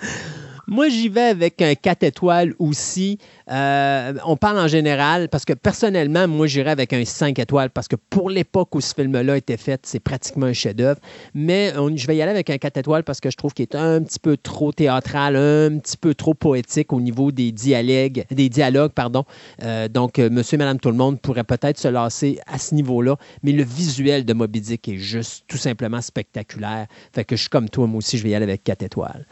[0.72, 3.18] Moi, j'y vais avec un 4 étoiles aussi.
[3.50, 7.88] Euh, on parle en général parce que personnellement, moi, j'irais avec un 5 étoiles parce
[7.88, 10.98] que pour l'époque où ce film-là été fait, c'est pratiquement un chef-d'œuvre.
[11.34, 13.74] Mais je vais y aller avec un 4 étoiles parce que je trouve qu'il est
[13.74, 18.24] un petit peu trop théâtral, un petit peu trop poétique au niveau des dialogues.
[18.30, 19.26] Des dialogues pardon.
[19.62, 22.74] Euh, donc, euh, monsieur et madame tout le monde pourrait peut-être se lasser à ce
[22.74, 23.16] niveau-là.
[23.42, 26.86] Mais le visuel de Moby Dick est juste tout simplement spectaculaire.
[27.12, 29.26] Fait que je suis comme toi, moi aussi, je vais y aller avec 4 étoiles.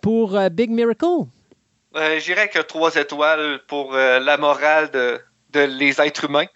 [0.00, 1.26] Pour Big Miracle?
[1.96, 5.20] Euh, J'irais que trois étoiles pour euh, la morale de,
[5.54, 6.46] les êtres humains.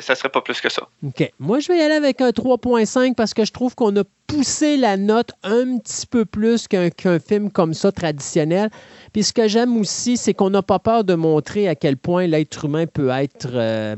[0.00, 0.88] Ça serait pas plus que ça.
[1.06, 1.30] OK.
[1.38, 4.78] Moi, je vais y aller avec un 3.5 parce que je trouve qu'on a poussé
[4.78, 8.70] la note un petit peu plus qu'un film comme ça traditionnel.
[9.12, 12.26] Puis ce que j'aime aussi, c'est qu'on n'a pas peur de montrer à quel point
[12.26, 13.96] l'être humain peut être euh,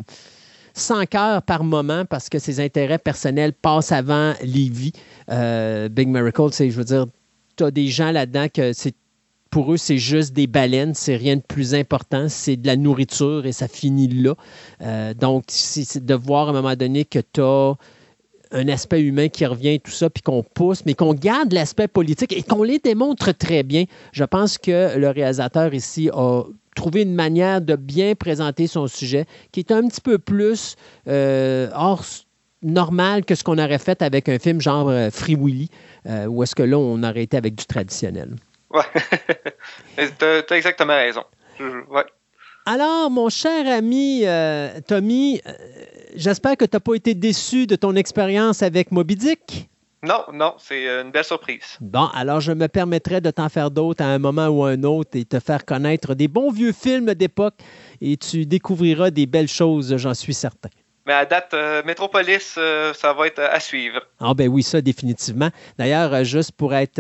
[0.73, 4.93] sans cœur par moment parce que ses intérêts personnels passent avant les vies.
[5.91, 7.07] Big Miracle, je veux dire,
[7.57, 8.95] tu as des gens là-dedans que c'est
[9.51, 13.47] pour eux, c'est juste des baleines, c'est rien de plus important, c'est de la nourriture
[13.47, 14.35] et ça finit là.
[14.83, 17.75] Euh, donc, c'est de voir à un moment donné que tu as
[18.51, 22.33] un aspect humain qui revient, tout ça, puis qu'on pousse, mais qu'on garde l'aspect politique
[22.33, 23.85] et qu'on les démontre très bien.
[24.13, 26.43] Je pense que le réalisateur ici a
[26.75, 30.75] trouvé une manière de bien présenter son sujet qui est un petit peu plus
[31.07, 32.05] euh, hors
[32.65, 35.69] normal que ce qu'on aurait fait avec un film genre euh, Free Willy,
[36.07, 38.37] où est-ce que là, on aurait été avec du traditionnel?
[38.71, 38.83] Ouais.
[40.19, 41.25] T'as as exactement raison.
[41.61, 42.05] Ouais.
[42.67, 45.53] Alors, mon cher ami euh, Tommy, euh,
[46.17, 49.69] j'espère que tu n'as pas été déçu de ton expérience avec Moby Dick.
[50.03, 51.79] Non, non, c'est une belle surprise.
[51.81, 54.83] Bon, alors je me permettrai de t'en faire d'autres à un moment ou à un
[54.83, 57.55] autre et te faire connaître des bons vieux films d'époque
[58.01, 60.69] et tu découvriras des belles choses, j'en suis certain.
[61.07, 64.01] Mais à date, euh, Metropolis, euh, ça va être à suivre.
[64.21, 65.51] Ah ben oui, ça définitivement.
[65.79, 66.99] D'ailleurs, euh, juste pour être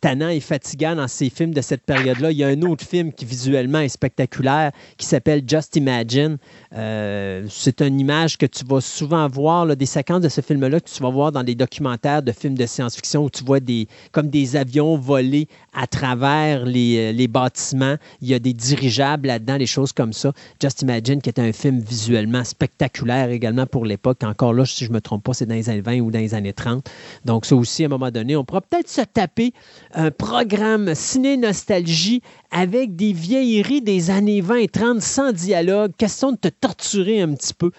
[0.00, 3.12] tannant et fatigant dans ces films de cette période-là, il y a un autre film
[3.12, 6.36] qui visuellement est spectaculaire qui s'appelle Just Imagine.
[6.72, 11.02] c'est une image que tu vas souvent voir, des séquences de ce film-là que tu
[11.02, 14.56] vas voir dans des documentaires de films de science-fiction où tu vois des, comme des
[14.56, 17.96] avions voler à travers les, les bâtiments.
[18.20, 20.32] Il y a des dirigeables là-dedans, des choses comme ça.
[20.60, 24.22] Just Imagine, qui est un film visuel spectaculaire également pour l'époque.
[24.24, 26.18] Encore là, si je ne me trompe pas, c'est dans les années 20 ou dans
[26.18, 26.88] les années 30.
[27.24, 29.52] Donc, ça aussi, à un moment donné, on pourra peut-être se taper
[29.92, 35.92] un programme ciné-nostalgie avec des vieilleries des années 20 et 30 sans dialogue.
[35.96, 37.70] Question de te torturer un petit peu.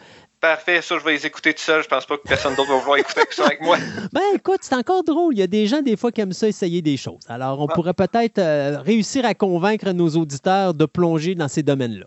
[0.41, 1.81] Parfait, ça, je vais les écouter tout seul.
[1.81, 3.77] Je pense pas que personne d'autre va vouloir écouter ça avec moi.
[4.13, 5.33] Ben, écoute, c'est encore drôle.
[5.33, 7.23] Il y a des gens, des fois, qui aiment ça essayer des choses.
[7.27, 7.73] Alors, on ah.
[7.73, 12.05] pourrait peut-être euh, réussir à convaincre nos auditeurs de plonger dans ces domaines-là.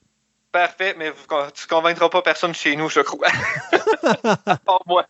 [0.53, 1.12] Parfait, mais
[1.55, 3.28] tu ne convaincras pas personne chez nous, je crois.
[4.65, 5.05] Pour moi.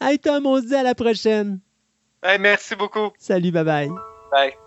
[0.00, 1.58] Hey Tom, on se dit à la prochaine.
[2.26, 3.12] Hey, merci beaucoup.
[3.18, 3.88] Salut, bye bye.
[4.32, 4.65] Bye.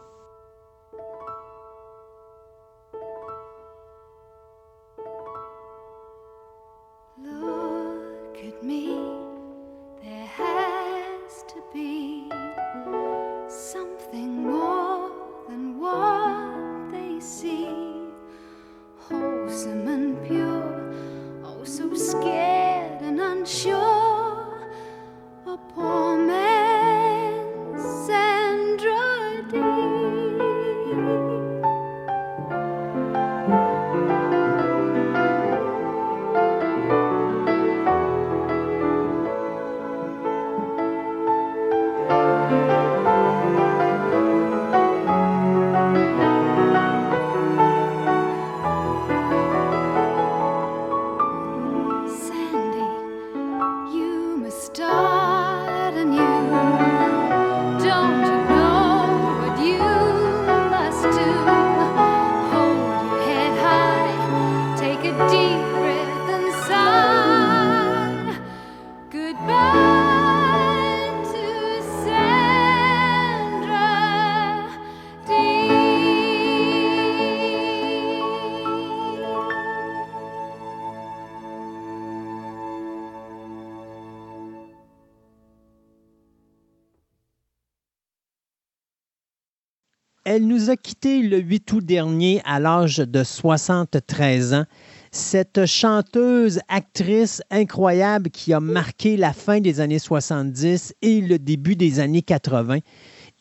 [90.40, 94.64] Elle nous a quittés le 8 août dernier à l'âge de 73 ans.
[95.11, 101.76] Cette chanteuse, actrice incroyable qui a marqué la fin des années 70 et le début
[101.76, 102.78] des années 80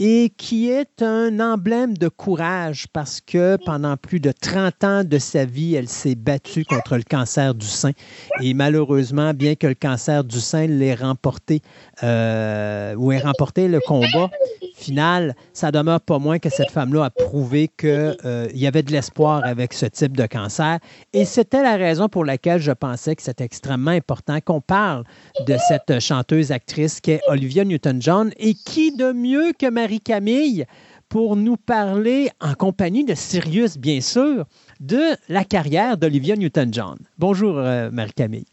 [0.01, 5.19] et qui est un emblème de courage parce que pendant plus de 30 ans de
[5.19, 7.91] sa vie, elle s'est battue contre le cancer du sein.
[8.41, 11.62] Et malheureusement, bien que le cancer du sein l'ait remporté
[12.05, 14.31] euh, ou ait remporté le combat
[14.77, 18.93] final, ça demeure pas moins que cette femme-là a prouvé qu'il euh, y avait de
[18.93, 20.79] l'espoir avec ce type de cancer.
[21.12, 25.03] Et c'était la raison pour laquelle je pensais que c'était extrêmement important qu'on parle
[25.47, 30.66] de cette chanteuse actrice qui est Olivia Newton-John et qui de mieux que Marie Marie-Camille
[31.09, 34.44] pour nous parler, en compagnie de Sirius, bien sûr,
[34.81, 35.01] de
[35.31, 36.98] la carrière d'Olivia Newton-John.
[37.16, 38.44] Bonjour, euh, Marie-Camille.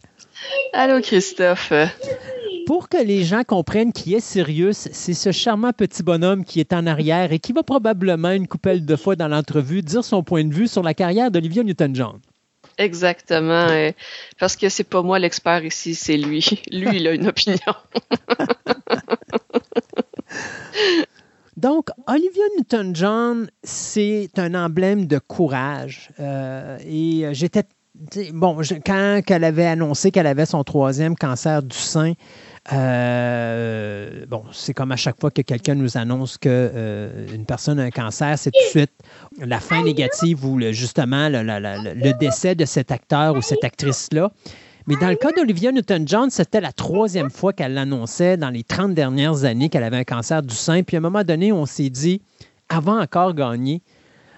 [0.72, 1.74] Allô, Christophe.
[2.66, 6.72] Pour que les gens comprennent qui est Sirius, c'est ce charmant petit bonhomme qui est
[6.72, 10.46] en arrière et qui va probablement une coupelle de fois dans l'entrevue dire son point
[10.46, 12.18] de vue sur la carrière d'Olivia Newton-John.
[12.78, 13.68] Exactement,
[14.40, 16.64] parce que c'est pas moi l'expert ici, c'est lui.
[16.72, 17.60] Lui, il a une opinion.
[21.58, 26.10] Donc, Olivia Newton-John, c'est un emblème de courage.
[26.20, 27.64] Euh, et euh, j'étais.
[28.34, 32.12] Bon, quand elle avait annoncé qu'elle avait son troisième cancer du sein,
[32.74, 37.92] euh, bon, c'est comme à chaque fois que quelqu'un nous annonce qu'une personne a un
[37.92, 38.92] cancer, c'est tout de suite
[39.40, 44.30] la fin négative ou justement le, décès de cet acteur ou cette actrice-là.
[44.88, 48.94] Mais dans le cas d'Olivia Newton-John, c'était la troisième fois qu'elle l'annonçait dans les 30
[48.94, 50.84] dernières années qu'elle avait un cancer du sein.
[50.84, 52.22] Puis à un moment donné, on s'est dit,
[52.70, 53.82] avant encore gagner.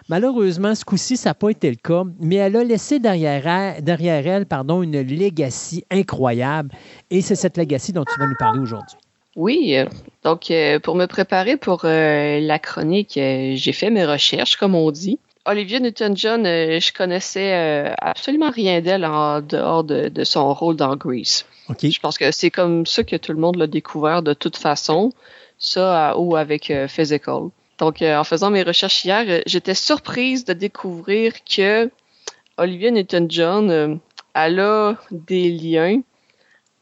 [0.07, 3.83] Malheureusement, ce coup-ci, ça n'a pas été le cas, mais elle a laissé derrière elle,
[3.83, 6.71] derrière elle pardon, une legacy incroyable.
[7.09, 8.95] Et c'est cette legacy dont tu vas nous parler aujourd'hui.
[9.35, 9.85] Oui, euh,
[10.23, 14.75] donc euh, pour me préparer pour euh, la chronique, euh, j'ai fait mes recherches, comme
[14.75, 15.19] on dit.
[15.47, 20.75] Olivia Newton-John, euh, je connaissais euh, absolument rien d'elle en dehors de, de son rôle
[20.75, 21.45] dans Grease.
[21.81, 25.13] Je pense que c'est comme ça que tout le monde l'a découvert de toute façon,
[25.57, 27.49] ça ou avec euh, Physical.
[27.79, 31.91] Donc, en faisant mes recherches hier, j'étais surprise de découvrir que
[32.57, 33.99] Olivia Newton-John,
[34.33, 36.01] elle a des liens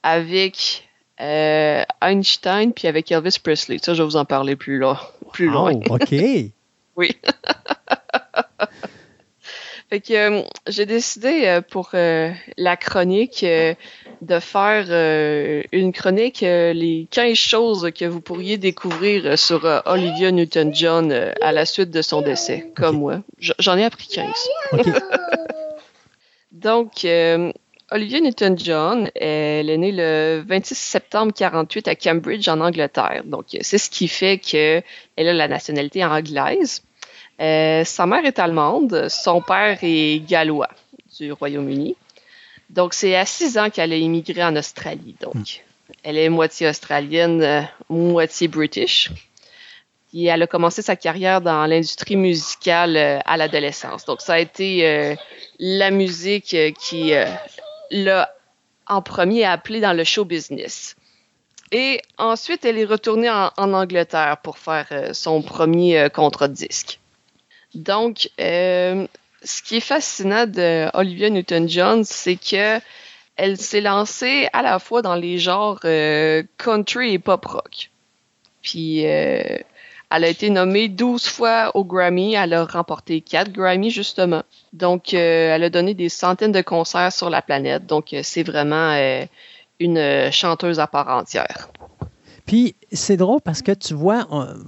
[0.03, 0.87] avec
[1.19, 3.77] euh, Einstein puis avec Elvis Presley.
[3.81, 4.99] Ça, je vais vous en parler plus, là,
[5.33, 5.73] plus loin.
[5.89, 6.15] OK.
[9.89, 13.45] Fait que euh, j'ai décidé euh, pour euh, la chronique
[14.21, 14.85] de faire
[15.71, 21.11] une chronique les 15 choses que vous pourriez découvrir sur Olivia Newton-John
[21.41, 23.21] à la suite de son décès, comme moi.
[23.39, 24.27] J'en ai appris 15.
[24.71, 24.85] OK.
[26.51, 27.05] Donc,
[27.91, 33.23] Olivia Newton-John, elle est née le 26 septembre 48 à Cambridge, en Angleterre.
[33.25, 34.83] Donc, c'est ce qui fait qu'elle
[35.17, 36.81] a la nationalité anglaise.
[37.41, 40.69] Euh, sa mère est allemande, son père est gallois
[41.19, 41.95] du Royaume-Uni.
[42.69, 45.15] Donc, c'est à 6 ans qu'elle a immigré en Australie.
[45.19, 45.63] Donc,
[46.03, 49.11] elle est moitié australienne, euh, moitié british.
[50.13, 54.05] Et elle a commencé sa carrière dans l'industrie musicale euh, à l'adolescence.
[54.05, 55.17] Donc, ça a été
[55.59, 57.11] la musique qui
[57.91, 58.33] l'a
[58.87, 60.95] en premier appelé dans le show business.
[61.71, 66.99] Et ensuite, elle est retournée en, en Angleterre pour faire son premier contrat de disque.
[67.75, 69.05] Donc, euh,
[69.43, 72.79] ce qui est fascinant de Olivia Newton-John, c'est que
[73.37, 77.91] elle s'est lancée à la fois dans les genres euh, country et pop rock.
[78.61, 79.57] Puis, euh,
[80.09, 82.33] elle a été nommée 12 fois au Grammy.
[82.33, 84.43] Elle a remporté 4 Grammy, justement.
[84.73, 87.85] Donc, euh, elle a donné des centaines de concerts sur la planète.
[87.85, 88.97] Donc, euh, c'est vraiment
[89.79, 91.69] une chanteuse à part entière.
[92.45, 94.27] Puis c'est drôle parce que tu vois,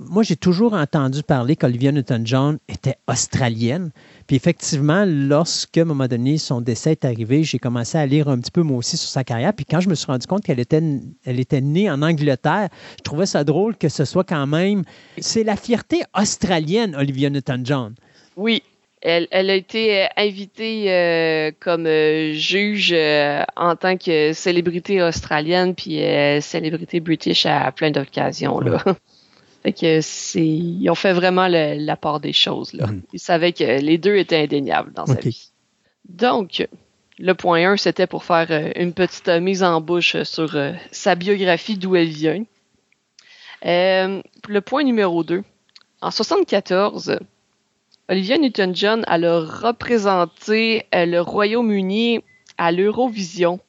[0.10, 3.92] moi j'ai toujours entendu parler qu'Olivia Newton-John était australienne.
[4.26, 8.30] Puis effectivement, lorsque à un moment donné son décès est arrivé, j'ai commencé à lire
[8.30, 9.54] un petit peu moi aussi sur sa carrière.
[9.54, 10.82] Puis quand je me suis rendu compte qu'elle était,
[11.26, 14.84] était née en Angleterre, je trouvais ça drôle que ce soit quand même.
[15.20, 17.94] C'est la fierté australienne, Olivia Newton-John.
[18.36, 18.64] Oui,
[19.02, 25.02] elle, elle a été euh, invitée euh, comme euh, juge euh, en tant que célébrité
[25.02, 26.00] australienne puis
[26.42, 28.60] célébrité british à plein d'occasions.
[28.60, 28.84] là.
[29.64, 32.74] fait que c'est, ils ont fait vraiment le- la part des choses.
[32.74, 32.88] Là.
[32.88, 33.02] Mhm.
[33.14, 35.50] Ils savaient que les deux étaient indéniables dans sa vie.
[36.10, 36.66] Donc,
[37.20, 40.56] le point 1, c'était pour faire une petite mise en bouche sur
[40.92, 42.44] sa biographie, d'où elle vient.
[43.64, 45.44] Le point numéro 2.
[46.02, 47.18] En 74,
[48.10, 52.22] Olivia Newton-John, elle a représenté euh, le Royaume-Uni
[52.58, 53.60] à l'Eurovision.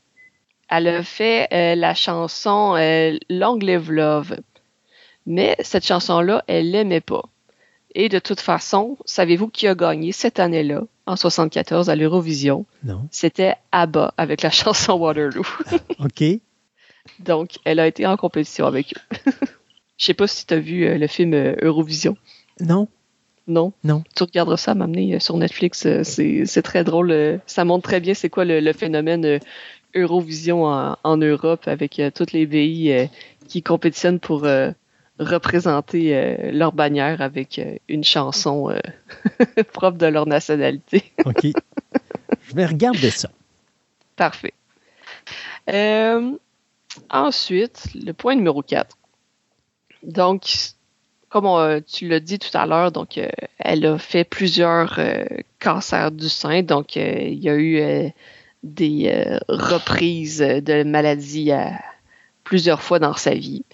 [0.71, 4.37] Elle a fait euh, la chanson euh, Long Live Love.
[5.27, 7.25] Mais cette chanson-là, elle l'aimait pas.
[7.97, 12.65] Et de toute façon, savez-vous qui a gagné cette année-là, en 74, à l'Eurovision?
[12.85, 13.09] Non.
[13.11, 15.43] C'était ABBA avec la chanson Waterloo.
[15.99, 16.23] OK.
[17.19, 19.33] Donc, elle a été en compétition avec eux.
[19.99, 22.17] Je sais pas si tu as vu le film Eurovision.
[22.61, 22.87] Non.
[23.49, 23.73] Non?
[23.83, 24.05] Non.
[24.15, 25.87] Tu regarderas ça, m'amener euh, sur Netflix.
[25.87, 27.11] euh, C'est très drôle.
[27.11, 29.41] euh, Ça montre très bien c'est quoi le, le phénomène
[29.97, 33.07] Eurovision en, en Europe avec euh, tous les pays euh,
[33.49, 34.71] qui compétitionnent pour euh,
[35.19, 38.73] représenter leur bannière avec une chanson
[39.73, 41.03] propre de leur nationalité.
[41.25, 41.47] OK.
[42.49, 43.29] je vais regarder ça.
[44.15, 44.53] Parfait.
[47.11, 48.97] Ensuite, le point numéro 4.
[50.05, 50.43] Donc,
[51.29, 53.29] comme on- tu l'as dit tout à l'heure, donc euh,
[53.59, 55.25] elle a fait plusieurs euh,
[55.61, 56.63] cancers du sein.
[56.63, 58.09] Donc, euh, il y a eu euh,
[58.63, 61.67] des euh, reprises de maladies euh,
[62.45, 63.65] plusieurs fois dans sa vie.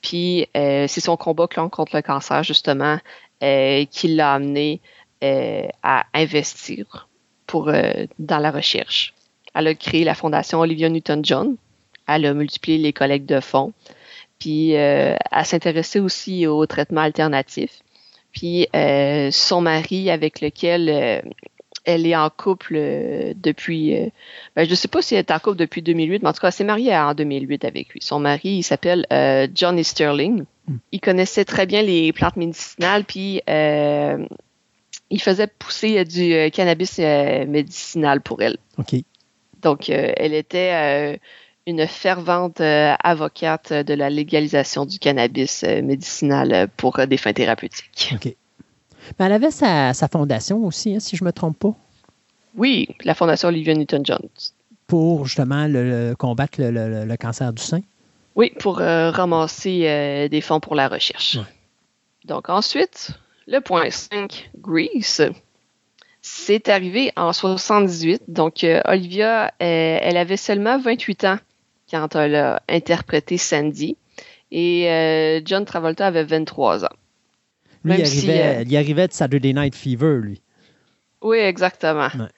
[0.00, 2.98] Puis, euh, c'est son combat contre le cancer, justement,
[3.42, 4.80] euh, qui l'a amené
[5.22, 7.08] euh, à investir
[7.46, 9.14] pour, euh, dans la recherche.
[9.54, 11.56] Elle a créé la fondation Olivia Newton-John.
[12.08, 13.72] Elle a multiplié les collectes de fonds.
[14.42, 17.78] Puis euh, elle s'intéressait aussi aux traitements alternatifs.
[18.32, 21.20] Puis euh, son mari, avec lequel euh,
[21.84, 23.94] elle est en couple euh, depuis,
[24.56, 26.40] ben, je ne sais pas si elle est en couple depuis 2008, mais en tout
[26.40, 28.00] cas, elle s'est mariée en 2008 avec lui.
[28.02, 29.06] Son mari, il s'appelle
[29.54, 30.44] Johnny Sterling.
[30.66, 30.76] Mm.
[30.90, 38.42] Il connaissait très bien les plantes médicinales, puis il faisait pousser du cannabis médicinal pour
[38.42, 38.56] elle.
[38.76, 38.96] OK.
[39.62, 41.20] Donc, elle était
[41.66, 47.16] une fervente euh, avocate de la légalisation du cannabis euh, médicinal euh, pour euh, des
[47.16, 48.12] fins thérapeutiques.
[48.14, 48.34] OK.
[49.18, 51.74] Mais elle avait sa, sa fondation aussi, hein, si je ne me trompe pas,
[52.56, 54.20] Oui, la Fondation Olivia Newton-John.
[54.86, 57.80] pour justement le- le- combattre le, le- le cancer du sein.
[58.36, 61.34] Oui, pour ramasser des fonds pour la recherche.
[61.36, 61.42] Ouais.
[62.24, 63.10] Donc ensuite,
[63.46, 65.30] le point 5, Grease.
[66.22, 68.22] C'est arrivé en 78.
[68.28, 71.38] Donc Olivia, elle avait seulement 28 ans
[71.92, 73.96] quand elle a interprété Sandy.
[74.50, 76.88] Et euh, John Travolta avait 23 ans.
[77.84, 80.42] Lui, il si, arrivait, euh, il arrivait de Saturday Night Fever, lui.
[81.22, 82.08] Oui, exactement.
[82.14, 82.28] Ouais.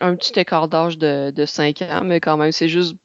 [0.00, 2.96] Un petit écart d'âge de, de 5 ans, mais quand même, c'est juste.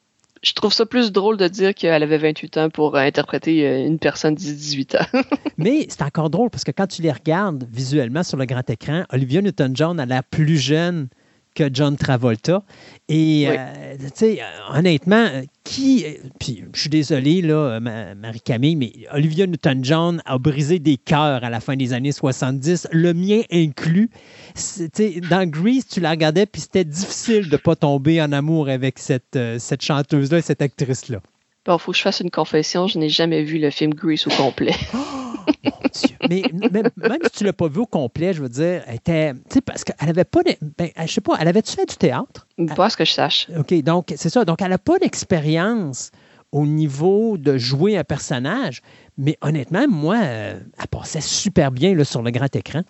[0.44, 3.98] Je trouve ça plus drôle de dire qu'elle avait 28 ans pour interpréter euh, une
[3.98, 5.20] personne de 18 ans.
[5.58, 9.06] Mais c'est encore drôle parce que quand tu les regardes visuellement sur le grand écran,
[9.12, 11.08] Olivia Newton-John a l'air plus jeune
[11.56, 12.62] que John Travolta.
[13.10, 13.56] Et, Oui.
[13.58, 14.40] euh, tu sais,
[14.72, 15.28] honnêtement,
[15.64, 16.06] qui.
[16.40, 21.50] Puis, je suis désolé, là, Ma- Marie-Camille, mais Olivia Newton-John a brisé des cœurs à
[21.50, 24.10] la fin des années 70, le mien inclus.
[25.30, 29.00] Dans Grease, tu la regardais, puis c'était difficile de ne pas tomber en amour avec
[29.00, 31.20] cette, euh, cette chanteuse-là et cette actrice-là.
[31.66, 34.30] Bon, faut que je fasse une confession, je n'ai jamais vu le film Grease au
[34.32, 34.74] complet.
[35.94, 36.16] Dieu.
[36.30, 39.34] Mais même, même si tu l'as pas vu au complet, je veux dire, elle était.
[39.34, 40.44] Tu sais, parce qu'elle avait pas.
[40.44, 42.48] de- Ben, je sais pas, elle avait-tu fait du théâtre?
[42.76, 43.48] Pas à ce que je sache.
[43.58, 44.44] OK, donc c'est ça.
[44.46, 46.12] Donc, elle n'a pas d'expérience
[46.52, 48.82] au niveau de jouer un personnage.
[49.18, 52.82] Mais honnêtement, moi, euh, elle passait super bien là, sur le grand écran.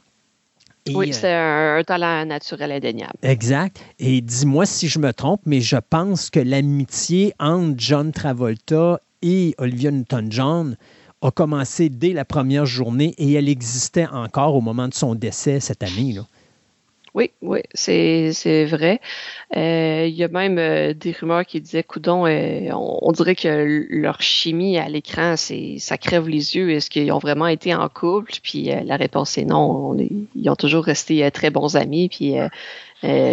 [0.85, 3.13] Et, Oui, euh, c'est un, un talent naturel indéniable.
[3.23, 3.81] Exact.
[3.99, 9.55] Et dis-moi si je me trompe, mais je pense que l'amitié entre John Travolta et
[9.57, 10.77] Olivia Newton-John
[11.21, 15.59] a commencé dès la première journée et elle existait encore au moment de son décès
[15.59, 16.13] cette année.
[16.13, 16.21] Là.
[17.15, 18.99] Oui, oui, c'est vrai.
[19.55, 23.87] Euh, Il y a même euh, des rumeurs qui disaient, coudon, euh, on, dirait que
[23.89, 26.71] leur chimie à l'écran, c'est ça crève les yeux.
[26.71, 28.33] Est-ce qu'ils ont vraiment été en couple?
[28.43, 29.95] Puis euh, la réponse est non.
[30.35, 32.09] Ils ont toujours resté très bons amis.
[32.09, 32.35] Puis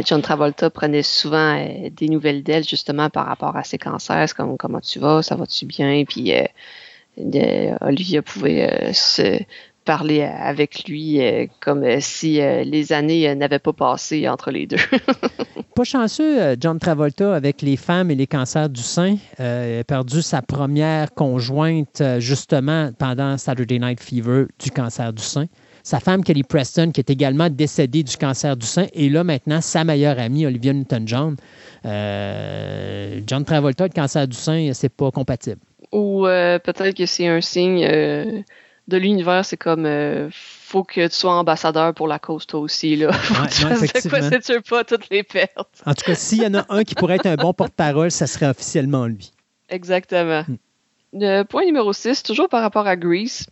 [0.04, 1.56] John Travolta prenait souvent
[1.90, 5.66] des nouvelles d'elle justement par rapport à ses cancers, comme comment tu vas, ça va-tu
[5.66, 6.04] bien?
[6.04, 6.32] Puis
[7.80, 9.40] Olivia pouvait se
[9.84, 14.50] parler avec lui euh, comme euh, si euh, les années euh, n'avaient pas passé entre
[14.50, 14.76] les deux.
[15.74, 19.16] Pas chanceux, John Travolta, avec les femmes et les cancers du sein.
[19.40, 25.22] Euh, il a perdu sa première conjointe justement pendant Saturday Night Fever du cancer du
[25.22, 25.46] sein.
[25.82, 28.86] Sa femme, Kelly Preston, qui est également décédée du cancer du sein.
[28.92, 31.36] Et là, maintenant, sa meilleure amie, Olivia Newton-John.
[31.84, 35.60] Euh, John Travolta, le cancer du sein, c'est pas compatible.
[35.90, 38.42] Ou euh, peut-être que c'est un signe euh,
[38.88, 42.96] de l'univers, c'est comme euh, faut que tu sois ambassadeur pour la cause toi aussi.
[42.96, 43.12] Là.
[43.32, 44.18] Faut Ouais, que tu non, fasses de effectivement.
[44.18, 45.66] quoi si tu veux pas toutes les perdre.
[45.86, 48.26] En tout cas, s'il y en a un qui pourrait être un bon porte-parole, ça
[48.26, 49.32] serait officiellement lui.
[49.68, 50.44] Exactement.
[51.12, 53.46] Le point numéro 6, toujours par rapport à Grease.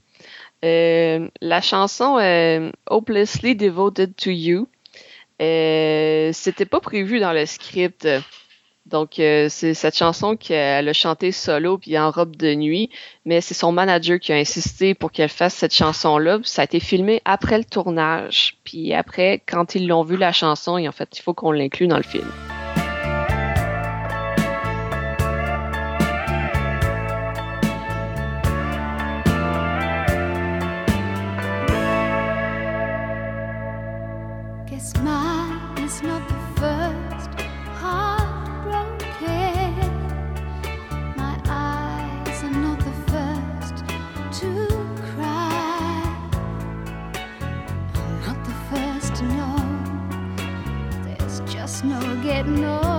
[0.65, 4.69] Euh, la chanson euh, Hopelessly Devoted to You,
[5.41, 8.07] euh, c'était pas prévu dans le script.
[8.91, 12.91] Donc, euh, c'est cette chanson qu'elle a chantée solo puis en robe de nuit,
[13.25, 16.41] mais c'est son manager qui a insisté pour qu'elle fasse cette chanson-là.
[16.43, 18.57] Ça a été filmé après le tournage.
[18.65, 21.87] Puis après, quand ils l'ont vu la chanson, ils ont fait il faut qu'on l'inclue
[21.87, 22.31] dans le film.
[52.23, 52.90] getting old.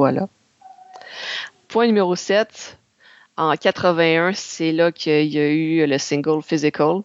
[0.00, 0.28] Voilà.
[1.68, 2.78] Point numéro 7.
[3.36, 7.02] En 81, c'est là qu'il y a eu le single Physical.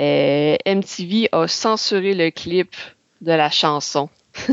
[0.00, 2.74] Euh, MTV a censuré le clip
[3.20, 4.08] de la chanson.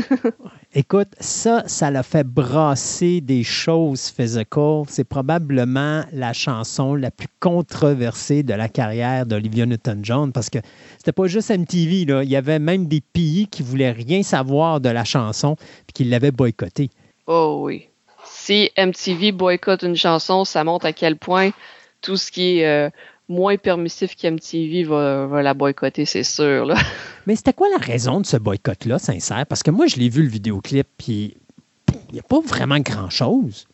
[0.74, 4.82] Écoute, ça, ça l'a fait brasser des choses physical.
[4.86, 10.58] C'est probablement la chanson la plus controversée de la carrière d'Olivia Newton-John parce que
[10.98, 12.02] c'était pas juste MTV.
[12.02, 15.56] Il y avait même des pays qui voulaient rien savoir de la chanson
[15.88, 16.90] et qui l'avaient boycottée.
[17.28, 17.88] Oh oui.
[18.24, 21.50] Si MTV boycotte une chanson, ça montre à quel point
[22.00, 22.90] tout ce qui est euh,
[23.28, 26.66] moins permissif qu'MTV va, va la boycotter, c'est sûr.
[26.66, 26.74] Là.
[27.26, 29.46] Mais c'était quoi la raison de ce boycott-là, sincère?
[29.46, 31.36] Parce que moi, je l'ai vu le vidéoclip, puis
[32.08, 33.68] il n'y a pas vraiment grand-chose.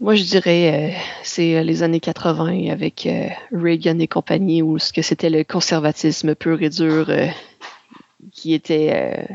[0.00, 4.78] Moi, je dirais euh, c'est euh, les années 80 avec euh, Reagan et compagnie, où
[4.78, 7.08] ce que c'était le conservatisme pur et dur
[8.32, 9.28] qui était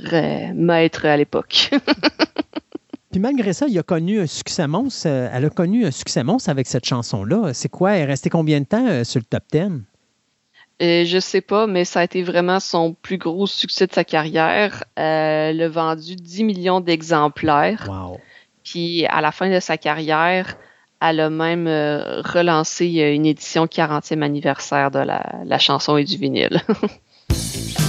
[0.00, 1.70] maître à l'époque.
[3.10, 5.08] Puis malgré ça, il a connu un succès monstre.
[5.08, 7.54] euh, Elle a connu un succès monstre avec cette chanson-là.
[7.54, 7.92] C'est quoi?
[7.92, 9.60] Elle est restée combien de temps euh, sur le top 10?
[10.80, 14.04] Euh, je sais pas, mais ça a été vraiment son plus gros succès de sa
[14.04, 14.84] carrière.
[14.98, 17.88] Euh, elle a vendu 10 millions d'exemplaires.
[17.90, 18.20] Wow.
[18.62, 20.56] Puis à la fin de sa carrière,
[21.00, 26.04] elle a même euh, relancé euh, une édition 40e anniversaire de la, la chanson et
[26.04, 26.60] du vinyle.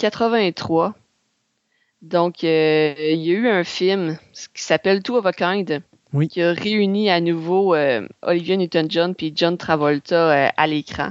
[0.00, 0.94] 83,
[2.02, 4.16] donc, euh, il y a eu un film
[4.54, 5.82] qui s'appelle Two of a Kind,
[6.14, 6.28] Oui.
[6.28, 11.10] qui a réuni à nouveau euh, Olivia Newton-John puis John Travolta euh, à l'écran.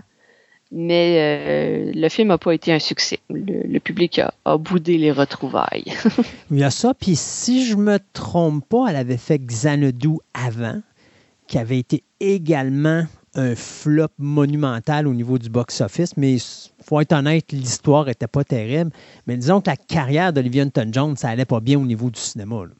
[0.71, 3.19] Mais le film n'a pas été un succès.
[3.31, 5.85] Le, le public a, a boudé les retrouvailles.
[6.51, 6.93] Il y a ça.
[6.93, 10.79] Puis si je me trompe pas, elle avait fait Xanadu avant,
[11.47, 13.03] qui avait été également
[13.35, 16.17] un flop monumental au niveau du box-office.
[16.17, 16.37] Mais
[16.83, 18.91] faut être honnête, l'histoire n'était pas terrible.
[19.27, 22.63] Mais disons que la carrière d'Olivia Newton-John, ça allait pas bien au niveau du cinéma.
[22.65, 22.71] là.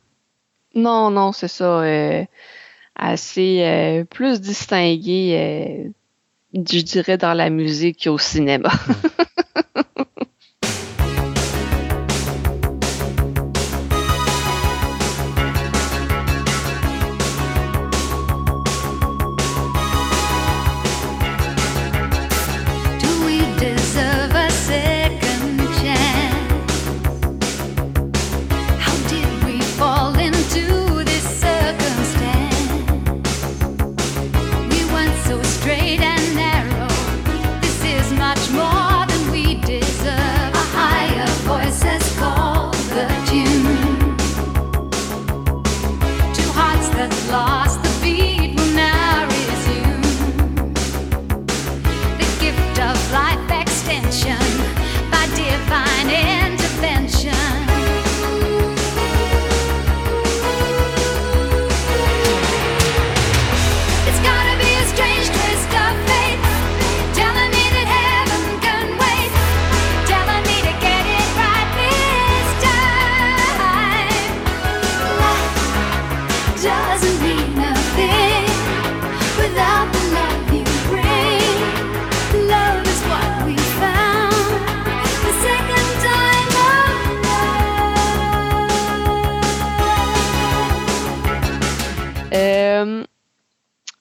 [0.76, 1.82] non, non, c'est ça.
[1.82, 2.24] euh,
[3.00, 5.90] assez euh, plus distingué, euh,
[6.53, 8.69] je dirais, dans la musique qu'au cinéma.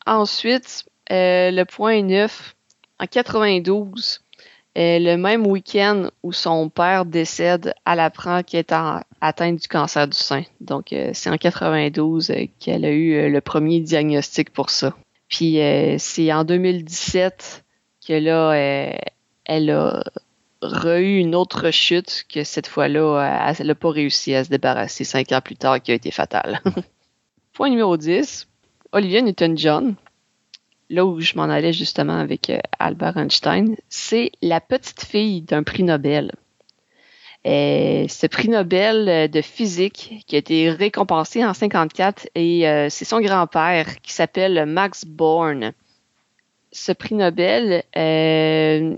[0.08, 2.54] ensuite, euh, le point 9,
[3.00, 4.20] en 92,
[4.78, 8.74] euh, le même week-end où son père décède, elle apprend qu'elle est
[9.20, 10.42] atteinte du cancer du sein.
[10.60, 14.94] Donc, euh, c'est en 92 euh, qu'elle a eu le premier diagnostic pour ça.
[15.28, 15.58] Puis,
[15.98, 17.64] c'est en 2017
[18.06, 18.52] que là,
[19.44, 20.02] elle a
[20.62, 25.32] re-eu une autre chute que cette fois-là, elle n'a pas réussi à se débarrasser cinq
[25.32, 26.62] ans plus tard, qui a été fatale.
[27.52, 28.47] Point numéro 10,
[28.92, 29.94] Olivia Newton-John,
[30.90, 35.62] là où je m'en allais justement avec euh, Albert Einstein, c'est la petite fille d'un
[35.62, 36.32] prix Nobel.
[37.46, 43.04] Euh, ce prix Nobel euh, de physique qui a été récompensé en 54 et c'est
[43.04, 45.72] son grand-père qui s'appelle Max Born.
[46.72, 48.96] Ce prix Nobel euh,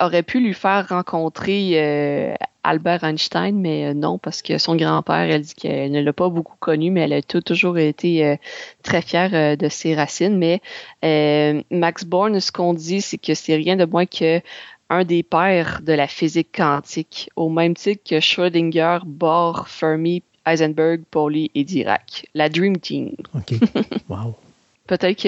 [0.00, 5.30] aurait pu lui faire rencontrer euh, Albert Einstein, mais euh, non, parce que son grand-père,
[5.30, 8.36] elle dit qu'elle ne l'a pas beaucoup connu, mais elle a tout- toujours été euh,
[8.82, 10.36] très fière de ses racines.
[10.36, 10.60] Mais
[11.70, 14.40] Max Born, ce qu'on dit, c'est que c'est rien de moins que
[14.90, 21.02] un des pères de la physique quantique, au même titre que Schrödinger, Bohr, Fermi, Heisenberg,
[21.10, 22.26] Pauli et Dirac.
[22.34, 23.12] La Dream Team.
[23.34, 23.54] OK.
[24.08, 24.34] Wow.
[24.86, 25.26] Peut-être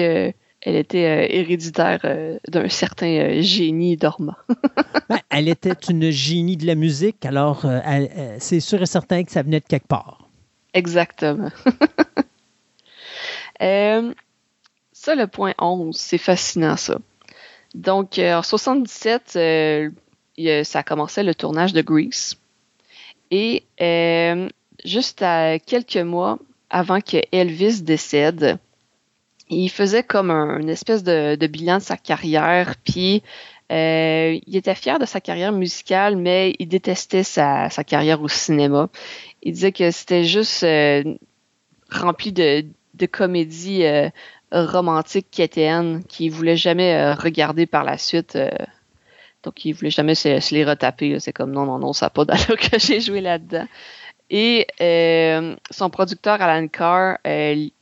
[0.61, 4.35] qu'elle était euh, héréditaire euh, d'un certain euh, génie dormant.
[5.09, 9.31] Ben, elle était une génie de la musique, alors elle- c'est sûr et certain que
[9.31, 10.27] ça venait de quelque part.
[10.73, 11.49] Exactement.
[13.59, 16.97] Ça, le point 11, c'est fascinant, ça.
[17.75, 19.89] Donc, en 77, euh,
[20.37, 22.35] il y a- ça commençait le tournage de Grease.
[23.31, 23.63] Et
[24.83, 28.57] juste à quelques mois avant que Elvis décède,
[29.49, 33.23] il faisait comme un, une espèce de, de bilan de sa carrière, puis
[33.71, 38.27] euh, il était fier de sa carrière musicale, mais il détestait sa, sa carrière au
[38.27, 38.89] cinéma.
[39.43, 41.03] Il disait que c'était juste euh,
[41.91, 44.09] rempli de, de comédies euh,
[44.51, 48.35] romantiques quétaines qu'il voulait jamais euh, regarder par la suite.
[48.35, 48.49] euh.
[49.43, 51.19] donc, il voulait jamais se, se les retaper.
[51.19, 53.67] C'est comme non, non, non, ça n'a pas d'allure que j'ai joué là-dedans.
[54.29, 57.17] Et euh, son producteur Alan Carr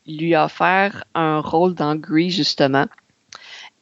[0.08, 2.86] lui a offert un rôle dans Grease, justement.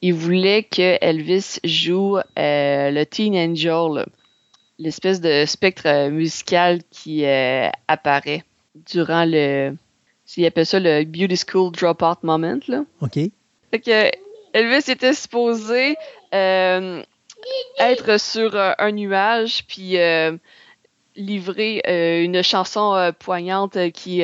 [0.02, 4.06] Il voulait que Elvis joue euh, le Teen Angel,
[4.78, 8.44] l'espèce de spectre euh, musical qui euh, apparaît
[8.76, 9.76] durant le.
[10.36, 12.60] Il appelle ça le Beauty School Dropout Moment.
[12.68, 12.84] Là.
[13.02, 13.14] OK?
[13.72, 14.12] Fait que
[14.54, 15.96] Elvis était supposé
[16.34, 17.04] euh,
[17.78, 19.98] être sur un nuage puis
[21.16, 24.24] livrer une chanson poignante qui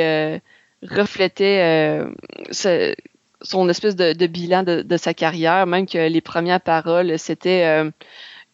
[0.83, 1.61] reflétait
[2.03, 2.09] euh,
[2.51, 2.95] ce-
[3.41, 7.63] son espèce de, de bilan de, de sa carrière, même que les premières paroles c'était
[7.65, 7.89] euh,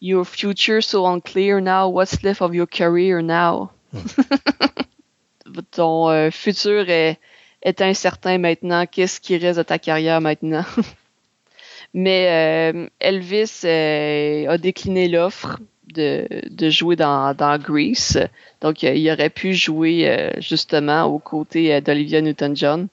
[0.02, 3.72] Your future so unclear now, what's left of your career now?
[5.72, 7.20] Ton euh, futur est,
[7.62, 10.66] est incertain maintenant, qu'est-ce qui reste de ta carrière maintenant?
[11.94, 15.58] Mais euh, Elvis euh, a décliné l'offre
[15.96, 18.20] de, jouer dans, dans Grease.
[18.62, 22.88] Donc, euh, il aurait pu jouer euh, justement aux côtés euh, d'Olivia Newton-John.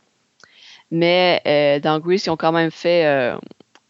[0.91, 1.41] Mais
[1.83, 3.07] dans Grease, ils ont quand même fait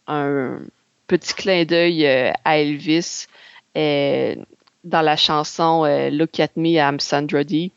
[0.07, 0.59] un
[1.07, 3.27] petit clin d'œil à Elvis
[3.75, 5.83] dans la chanson
[6.13, 7.73] Look at Me, I'm Sandra Dee.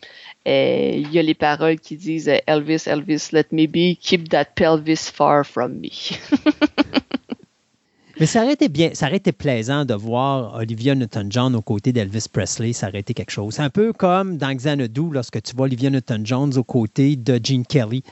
[0.46, 4.54] Euh, Il y a les paroles qui disent Elvis, Elvis, let me be, keep that
[4.54, 5.90] pelvis far from me.
[8.18, 11.92] Mais ça aurait été bien, ça aurait été plaisant de voir Olivia Newton-John aux côtés
[11.92, 13.54] d'Elvis Presley, ça aurait quelque chose.
[13.54, 17.66] C'est un peu comme dans Xanadu, lorsque tu vois Olivia Newton-John aux côtés de Gene
[17.66, 18.02] Kelly.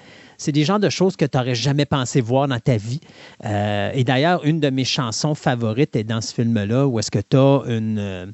[0.45, 3.01] C'est des genres de choses que tu n'aurais jamais pensé voir dans ta vie.
[3.47, 7.19] Euh, et d'ailleurs, une de mes chansons favorites est dans ce film-là, où est-ce que
[7.19, 8.27] tu as euh,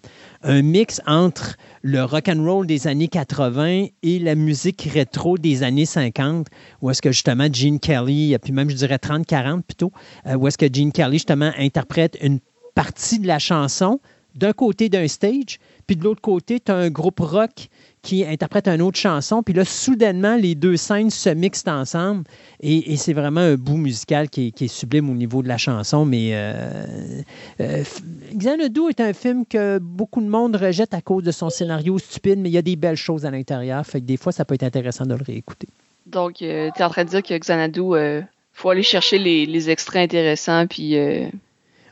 [0.42, 5.62] un mix entre le rock and roll des années 80 et la musique rétro des
[5.62, 6.48] années 50,
[6.82, 9.92] où est-ce que justement Gene Kelly, puis même je dirais 30-40 plutôt,
[10.26, 12.40] euh, où est-ce que Gene Kelly justement interprète une
[12.74, 14.00] partie de la chanson
[14.34, 17.68] d'un côté d'un stage, puis de l'autre côté, tu as un groupe rock
[18.02, 22.24] qui interprète une autre chanson, puis là, soudainement, les deux scènes se mixent ensemble,
[22.60, 26.30] et, c'est vraiment un bout musical qui est, sublime au niveau de la chanson, mais
[26.32, 27.22] euh,
[27.60, 27.82] euh,
[28.34, 32.38] Xanadu est un film que beaucoup de monde rejette à cause de son scénario stupide,
[32.38, 34.54] mais il y a des belles choses à l'intérieur, fait que des fois, ça peut
[34.54, 35.68] être intéressant de le réécouter.
[36.06, 38.22] Donc, tu es en train de dire que Xanadu, euh,
[38.52, 41.26] faut aller chercher les, les extraits intéressants, puis euh,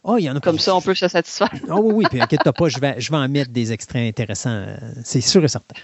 [0.04, 1.50] Oh, il y en a comme ça, on peut se satisfaire.
[1.68, 4.50] Ah oui, oui, puis inquiète-toi pas, je vais, je vais en mettre des extraits intéressants,
[4.50, 5.74] euh, c'est sûr et certain.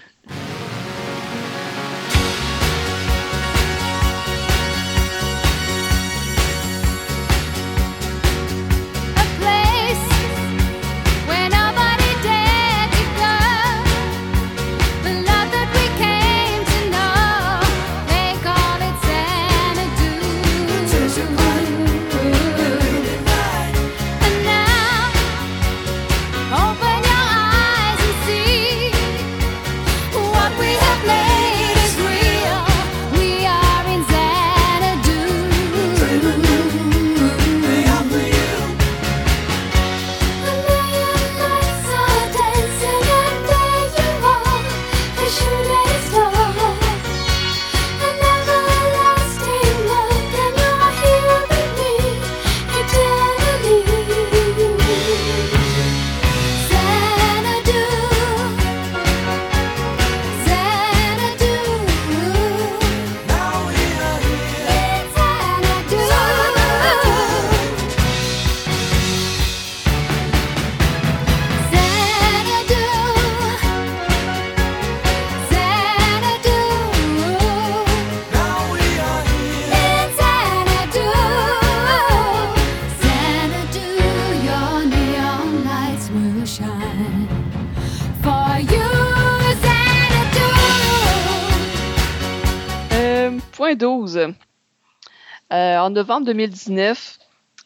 [95.95, 97.17] Novembre 2019,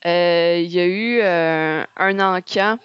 [0.05, 2.77] euh, il y a eu euh, un encan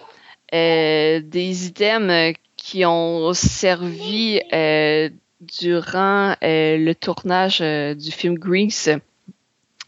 [0.53, 5.09] euh, des items qui ont servi euh,
[5.39, 8.97] durant le tournage du film Grease.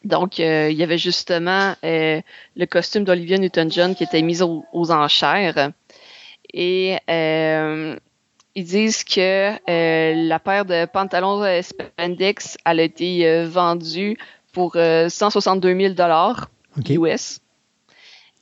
[0.03, 5.71] Donc, il y avait justement le costume d'Olivia Newton-John qui était mis au- aux enchères.
[6.53, 14.17] Et ils disent que la paire de pantalons spandex a été vendue
[14.57, 16.49] pour euh, 162 000 dollars.
[16.89, 17.41] US.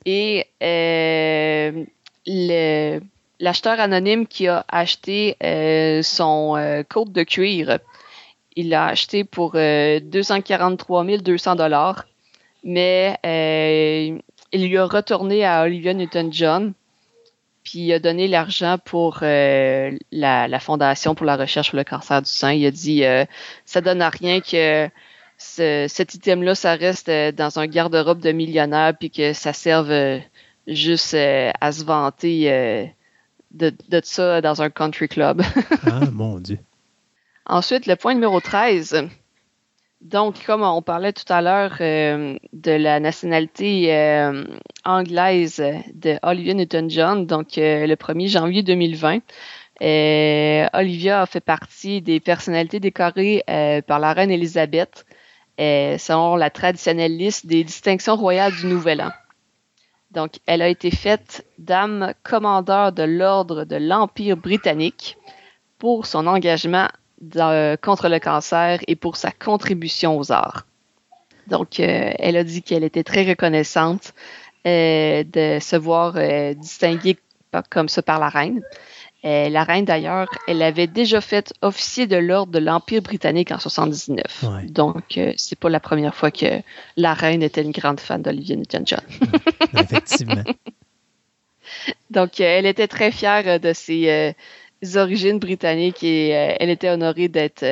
[0.06, 1.84] Et euh,
[2.26, 3.00] le-
[3.38, 7.80] l'acheteur anonyme qui a acheté euh, son euh, côte de cuir,
[8.56, 12.06] il l'a acheté pour euh, 243 200 dollars,
[12.64, 14.18] mais euh,
[14.52, 16.72] il lui a retourné à Olivia Newton-John,
[17.62, 21.84] puis il a donné l'argent pour euh, la, la Fondation pour la recherche sur le
[21.84, 22.52] cancer du sein.
[22.52, 23.26] Il a dit euh,
[23.66, 24.88] ça donne à rien que
[25.38, 29.90] ce- cet item-là, ça reste euh, dans un garde-robe de millionnaire, puis que ça serve
[29.90, 30.18] euh,
[30.66, 32.92] juste euh, à se vanter
[33.52, 35.42] de, de ça dans un country club.
[35.86, 36.58] Ah, mon Dieu.
[37.46, 39.08] Ensuite, le point numéro 13.
[40.02, 44.44] Donc, comme on parlait tout à l'heure euh, de la nationalité euh,
[44.84, 45.62] anglaise
[45.94, 49.20] de Olivia Newton-John, donc euh, le 1er janvier 2020,
[49.82, 53.42] euh, Olivia a fait partie des personnalités décorées
[53.86, 55.06] par la reine Élisabeth
[55.60, 59.10] euh, selon la traditionnelle liste des distinctions royales du Nouvel An.
[60.10, 65.16] Donc, elle a été faite dame commandeur de l'ordre de l'Empire britannique
[65.78, 66.88] pour son engagement
[67.36, 70.66] euh, contre le cancer et pour sa contribution aux arts.
[71.48, 74.14] Donc, euh, elle a dit qu'elle était très reconnaissante
[74.64, 76.14] de se voir
[76.56, 77.16] distinguée
[77.70, 78.62] comme ça par la reine.
[79.26, 83.58] Euh, la reine, d'ailleurs, elle avait déjà fait officier de l'ordre de l'Empire britannique en
[83.58, 84.22] 79.
[84.44, 84.66] Ouais.
[84.66, 86.62] Donc, euh, c'est pas la première fois que
[86.96, 89.00] la reine était une grande fan d'Olivia Newton-John.
[89.76, 90.44] Effectivement.
[92.10, 94.34] Donc, euh, elle était très fière de ses
[94.94, 97.64] origines britanniques et elle était honorée d'être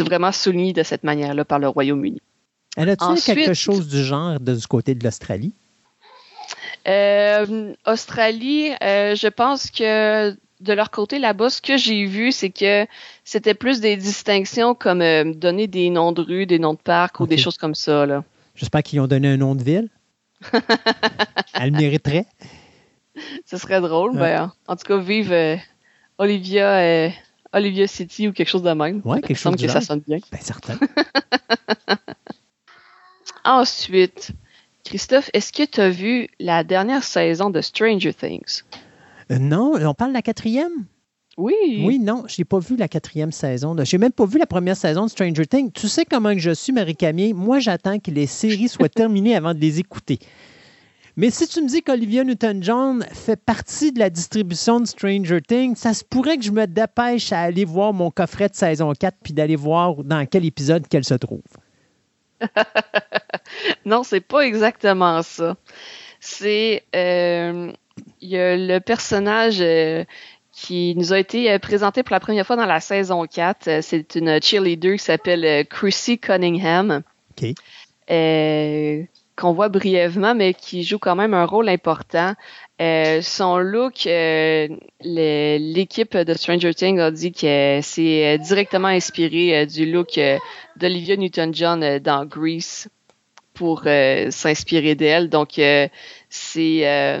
[0.00, 2.20] vraiment soulignée de cette manière-là par le Royaume-Uni.
[2.76, 5.54] Elle Ensuite- quelque chose du genre de, du côté de l'Australie?
[6.88, 12.50] Euh, Australie, euh, je pense que de leur côté là-bas, ce que j'ai vu, c'est
[12.50, 12.86] que
[13.24, 17.20] c'était plus des distinctions comme euh, donner des noms de rues, des noms de parcs
[17.20, 18.06] ou des choses comme ça.
[18.06, 18.24] Là.
[18.54, 19.88] J'espère qu'ils ont donné un nom de ville.
[21.54, 22.26] Elle le mériterait.
[23.44, 24.12] Ce serait drôle.
[24.12, 24.36] Ouais.
[24.36, 25.56] Ben, en tout cas, vive euh,
[26.18, 27.10] Olivia, euh,
[27.52, 29.02] Olivia City ou quelque chose de même.
[29.04, 30.18] Il quelque chose semble du que ça sonne bien.
[30.30, 30.78] Ben, certain.
[33.44, 34.32] Ensuite,
[34.84, 38.62] Christophe, est-ce que tu as vu la dernière saison de Stranger Things?
[39.30, 40.86] Euh, non, on parle de la quatrième?
[41.36, 41.82] Oui.
[41.84, 43.76] Oui, non, je n'ai pas vu la quatrième saison.
[43.82, 45.70] Je n'ai même pas vu la première saison de Stranger Things.
[45.72, 47.32] Tu sais comment que je suis, Marie Camille.
[47.32, 50.18] Moi, j'attends que les séries soient terminées avant de les écouter.
[51.16, 55.76] Mais si tu me dis qu'Olivia Newton-John fait partie de la distribution de Stranger Things,
[55.76, 59.18] ça se pourrait que je me dépêche à aller voir mon coffret de saison 4
[59.22, 61.42] puis d'aller voir dans quel épisode qu'elle se trouve.
[63.84, 65.56] Non, c'est pas exactement ça.
[66.20, 67.72] C'est euh,
[68.20, 70.04] il y a le personnage euh,
[70.52, 73.68] qui nous a été euh, présenté pour la première fois dans la saison 4.
[73.68, 77.02] Euh, C'est une cheerleader qui s'appelle Chrissy Cunningham.
[77.40, 77.54] OK.
[78.10, 79.02] euh,
[79.36, 82.34] qu'on voit brièvement, mais qui joue quand même un rôle important.
[82.82, 84.68] Euh, son look, euh,
[85.00, 90.20] l'équipe de Stranger Things a dit que c'est directement inspiré du look
[90.76, 92.88] d'Olivia Newton-John dans Grease
[93.54, 93.84] pour
[94.30, 95.30] s'inspirer d'elle.
[95.30, 95.60] Donc,
[96.28, 97.20] c'est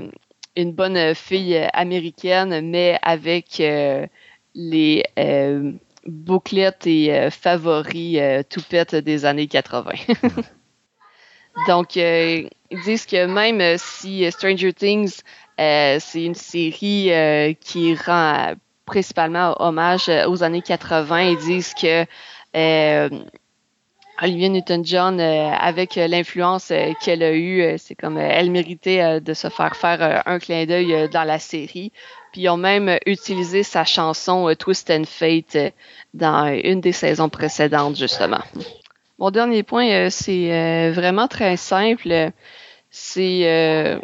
[0.56, 4.06] une bonne fille euh, américaine, mais avec euh,
[4.54, 5.72] les euh,
[6.06, 9.92] bouclettes et euh, favoris euh, toupettes des années 80.
[11.66, 15.20] Donc, euh, ils disent que même euh, si euh, Stranger Things,
[15.58, 18.54] euh, c'est une série euh, qui rend euh,
[18.86, 22.06] principalement hommage euh, aux années 80, ils disent que
[22.56, 23.08] euh,
[24.22, 29.34] Olivia Newton-John, euh, avec euh, l'influence euh, qu'elle a eue, c'est comme elle méritait de
[29.34, 31.92] se faire faire un clin d'œil dans la série.
[32.32, 35.72] Puis ils ont même utilisé sa chanson Twist and Fate
[36.14, 38.40] dans une des saisons précédentes, justement.
[39.18, 42.30] Mon dernier point, c'est vraiment très simple.
[42.90, 44.00] C'est,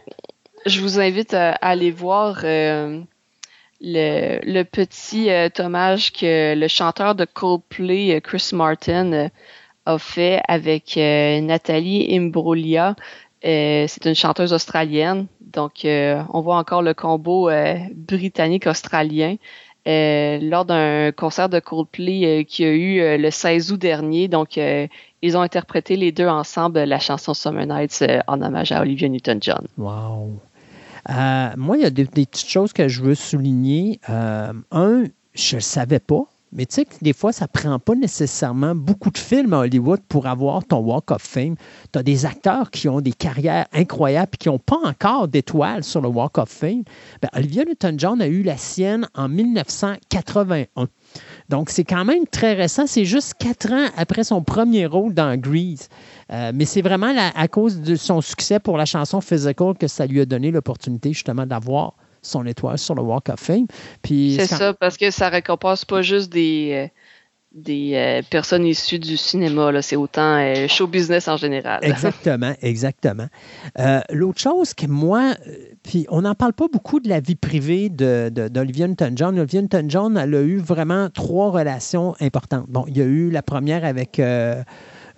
[0.67, 2.45] je vous invite à, aller voir
[3.81, 9.31] le, petit euh, hommage que le chanteur de Coldplay, Chris Martin,
[9.87, 12.95] a fait avec euh, Nathalie Imbruglia
[13.45, 15.27] Euh, c'est une chanteuse australienne.
[15.41, 17.51] Donc, euh, on voit encore le combo
[17.95, 19.37] britannique-australien
[19.87, 24.27] lors d'un concert de Coldplay euh, qui a eu le 16 août dernier.
[24.27, 29.09] Donc, ils ont interprété les deux ensemble la chanson Summer Nights en hommage à Olivia
[29.09, 29.67] Newton-John.
[29.79, 30.41] Wow.
[31.57, 34.01] Moi, il y a des, petites choses que je veux souligner.
[34.09, 37.95] Un, je ne savais pas, mais tu sais que des fois, ça ne prend pas
[37.95, 41.57] nécessairement beaucoup de films à Hollywood pour avoir ton Walk of Fame.
[41.93, 45.83] Tu as des acteurs qui ont des carrières incroyables et qui n'ont pas encore d'étoiles
[45.83, 46.85] sur le Walk of Fame.
[47.21, 50.87] Ben, Olivia Newton-John a eu la sienne en 1981.
[51.49, 52.87] Donc, c'est quand même très récent.
[52.87, 55.89] C'est juste quatre ans après son premier rôle dans Grease.
[56.33, 60.07] Euh, mais c'est vraiment à cause de son succès pour la chanson Physical que ça
[60.07, 61.95] lui a donné l'opportunité justement d'avoir
[62.27, 63.67] son étoile sur le Walk of Fame.
[64.05, 66.89] C'est quand- ça, parce que ça récompense pas juste des, euh,
[67.53, 69.81] des euh, personnes issues du cinéma, là.
[69.81, 71.81] c'est autant euh, show business en général.
[71.83, 73.29] Exactement, exactement.
[73.79, 75.35] Euh, L'autre chose que moi,
[75.83, 79.39] puis on n'en parle pas beaucoup de la vie privée de- de- d'Olivia Newton-John.
[79.39, 82.67] Olivia Newton-John, elle a eu vraiment trois relations importantes.
[82.69, 84.21] Bon, il y a eu la première avec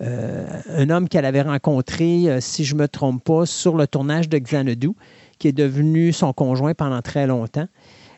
[0.01, 4.37] un homme qu'elle avait rencontré, si je ne me trompe pas, sur le tournage de
[4.37, 4.91] Xanadu,
[5.39, 7.67] qui est devenu son conjoint pendant très longtemps.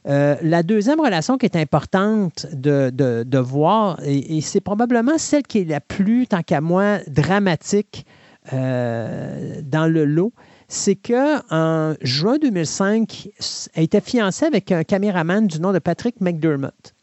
[0.08, 5.60] Euh, la deuxième relation qui est importante de, voir, et, et c'est probablement celle qui
[5.60, 8.06] est la plus, tant qu'à moi, dramatique
[8.54, 10.34] euh, dans le lot,
[10.68, 13.30] c'est qu'en juin 2005,
[13.76, 16.96] elle était fiancée avec un caméraman du nom de Patrick McDermott.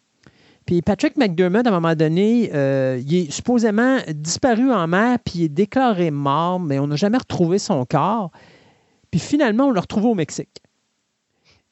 [0.66, 5.34] Puis Patrick McDermott, à un moment donné, euh, il est supposément disparu en mer, puis
[5.36, 8.30] il est déclaré mort, mais on n'a jamais retrouvé son corps.
[9.10, 10.60] Puis finalement, on l'a retrouvé au Mexique.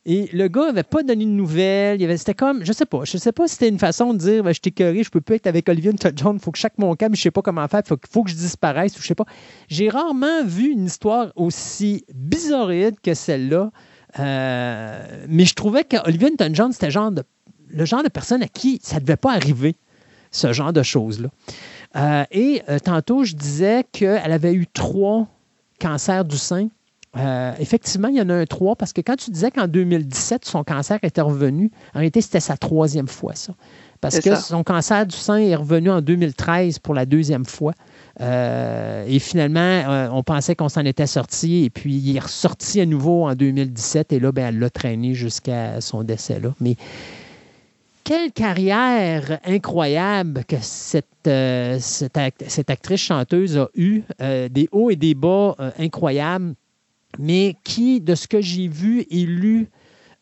[0.09, 2.01] Et le gars n'avait pas donné de nouvelles.
[2.01, 4.19] Il avait- C'était comme, je sais pas, je sais pas si c'était une façon de
[4.19, 6.79] dire, ben, je t'ai je peux pas être avec Olivia Newton-John, il faut que chaque
[6.79, 9.07] mon camp, je sais pas comment faire, il faut, faut que je disparaisse, ou je
[9.09, 9.27] sais pas.
[9.69, 13.73] J'ai rarement vu une histoire aussi bizarroïde que celle-là.
[14.21, 17.11] Euh, mais je trouvais qu'Olivia Newton-John, c'était genre
[17.69, 19.75] le genre de personne à qui ça ne devait pas arriver,
[20.31, 21.29] ce genre de choses-là.
[21.97, 25.27] Euh, et euh, tantôt, je disais qu'elle avait eu trois
[25.81, 26.69] cancers du sein.
[27.17, 30.45] Euh, effectivement, il y en a un trois parce que quand tu disais qu'en 2017,
[30.45, 33.55] son cancer était revenu, en réalité, c'était sa troisième fois, ça.
[34.03, 34.37] Parce que ça.
[34.37, 37.73] son cancer du sein est revenu en 2013 pour la deuxième fois.
[38.21, 42.81] Euh, et finalement, euh, on pensait qu'on s'en était sorti et puis il est ressorti
[42.83, 46.55] à nouveau en 2017 et là, ben, elle l'a traîné jusqu'à son décès là.
[46.61, 46.77] Mais
[48.05, 54.91] quelle carrière incroyable que cette, euh, cette, act- cette actrice chanteuse a eue, des hauts
[54.91, 56.55] et des bas incroyables,
[57.19, 59.69] mais qui, de ce que j'ai vu et lu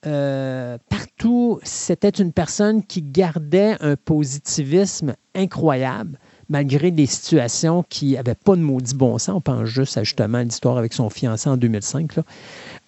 [0.06, 6.18] euh, partout, c'était une personne qui gardait un positivisme incroyable
[6.50, 9.34] malgré des situations qui n'avaient pas de maudit bon sens.
[9.34, 12.16] On pense juste à justement l'histoire avec son fiancé en 2005.
[12.16, 12.22] là.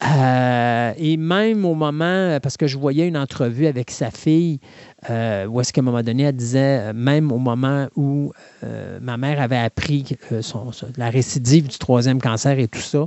[0.05, 4.61] Euh, et même au moment, parce que je voyais une entrevue avec sa fille,
[5.09, 8.31] euh, où est-ce qu'à un moment donné, elle disait, même au moment où
[9.01, 10.05] ma mère avait appris
[10.99, 13.07] la récidive du troisième cancer et tout ça,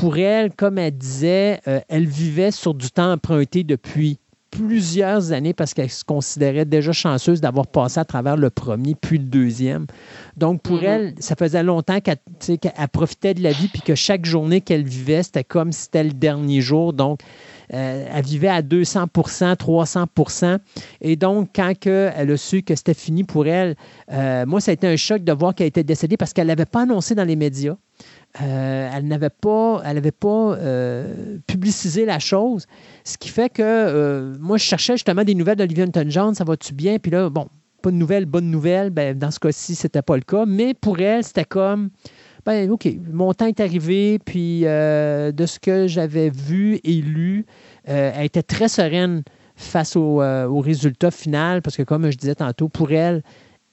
[0.00, 4.18] pour elle, comme elle disait, euh, elle vivait sur du temps emprunté depuis
[4.50, 9.18] plusieurs années parce qu'elle se considérait déjà chanceuse d'avoir passé à travers le premier puis
[9.18, 9.86] le deuxième.
[10.36, 10.84] Donc, pour Mhm.
[10.84, 12.18] elle, ça faisait longtemps qu'elle
[12.92, 16.12] profitait de la vie puis que chaque journée qu'elle vivait, c'était comme si c'était le
[16.12, 16.92] dernier jour.
[16.92, 17.20] Donc,
[17.74, 20.58] euh, elle vivait à 200% 300%
[21.00, 23.76] Et donc, quand que elle a su que c'était fini pour elle,
[24.12, 26.52] euh, moi, ça a été un choc de voir qu'elle était décédée parce qu'elle ne
[26.52, 27.76] l'avait pas annoncé dans les médias.
[28.42, 32.66] Euh, elle n'avait pas, elle pas euh, publicisé la chose.
[33.04, 36.74] Ce qui fait que euh, moi, je cherchais justement des nouvelles d'Olivia Newton-John, ça va-tu
[36.74, 36.98] bien?
[36.98, 37.48] Puis là, bon,
[37.82, 38.90] pas de nouvelles, bonne nouvelle.
[38.90, 40.44] Ben, dans ce cas-ci, c'était pas le cas.
[40.46, 41.90] Mais pour elle, c'était comme,
[42.44, 44.18] ben, OK, mon temps est arrivé.
[44.24, 47.46] Puis de ce que j'avais vu et lu,
[47.84, 49.22] elle était très sereine
[49.54, 51.62] face au, au résultat final.
[51.62, 53.22] Parce que comme je disais tantôt, pour elle,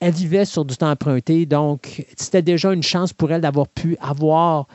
[0.04, 1.46] elle vivait sur du temps emprunté.
[1.46, 4.68] Donc, c'était déjà une chance pour elle d'avoir pu avoir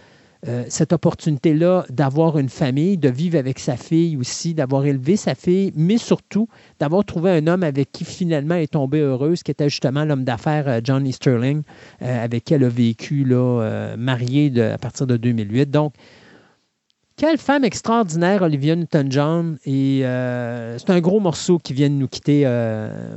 [0.47, 5.35] euh, cette opportunité-là d'avoir une famille, de vivre avec sa fille aussi, d'avoir élevé sa
[5.35, 6.49] fille, mais surtout
[6.81, 10.25] d'avoir trouvé un homme avec qui finalement elle est tombée heureuse, qui était justement l'homme
[10.25, 11.63] d'affaires euh, Johnny Sterling,
[12.01, 15.71] euh, avec qui elle a vécu là, mariée à partir de 2008.
[15.71, 15.93] Donc,
[17.17, 19.59] quelle femme extraordinaire, Olivia Newton-John.
[19.67, 22.47] Et c'est un gros morceau qui vient de nous quitter,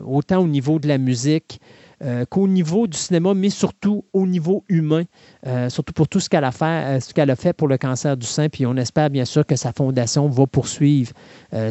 [0.03, 1.61] autant au niveau de la musique
[2.01, 5.03] euh, qu'au niveau du cinéma, mais surtout au niveau humain,
[5.45, 7.77] euh, surtout pour tout ce qu'elle a fait, euh, ce qu'elle a fait pour le
[7.77, 8.49] cancer du sein.
[8.49, 11.11] Puis on espère bien sûr que sa fondation va poursuivre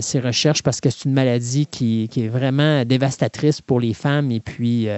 [0.00, 4.31] ses recherches parce que c'est une maladie qui, est vraiment dévastatrice pour les femmes.
[4.31, 4.89] Et puis,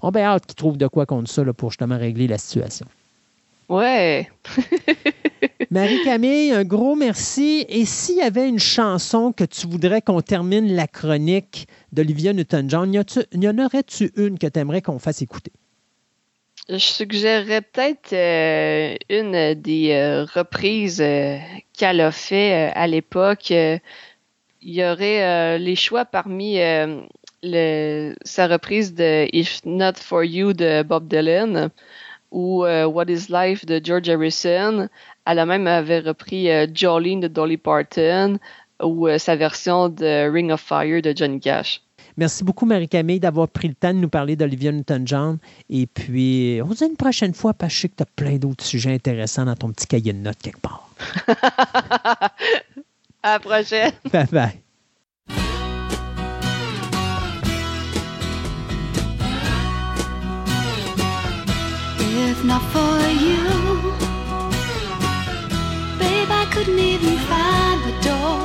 [0.00, 2.86] on a hâte qu'ils trouvent de quoi contre ça pour justement régler la situation.
[3.72, 4.28] Ouais.
[5.70, 7.64] Marie-Camille, un gros merci.
[7.70, 12.92] Et s'il y avait une chanson que tu voudrais qu'on termine la chronique d'Olivia Newton-John,
[12.92, 15.52] y, en aurais-tu une que tu aimerais qu'on fasse écouter?
[16.68, 21.38] Je suggérerais peut-être euh, une des euh, reprises euh,
[21.72, 23.48] qu'elle a fait à l'époque.
[23.48, 23.80] Il
[24.60, 26.58] y aurait les choix parmi
[27.42, 31.70] le- sa reprise de If Not For You de Bob Dylan
[32.32, 34.88] ou euh, What Is Life de George Harrison.
[35.26, 38.38] Elle a même avait repris euh, Jolene de Dolly Parton
[38.82, 41.80] ou euh, sa version de Ring of Fire de Johnny Cash.
[42.16, 45.38] Merci beaucoup, Marie-Camille, d'avoir pris le temps de nous parler d'Olivia Newton-John.
[45.70, 48.06] Et puis, on se dit une prochaine fois parce que je sais que tu as
[48.16, 50.90] plein d'autres sujets intéressants dans ton petit cahier de notes quelque part.
[53.22, 53.92] à la prochaine!
[54.12, 54.62] Bye bye.
[62.34, 62.96] If not for
[63.26, 63.44] you,
[65.98, 68.40] babe, I couldn't even find the door.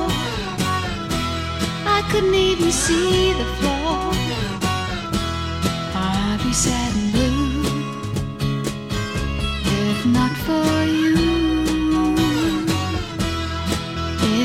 [1.96, 4.12] I couldn't even see the floor.
[5.94, 7.62] I'd be sad and blue
[9.88, 10.70] if not for
[11.02, 11.16] you.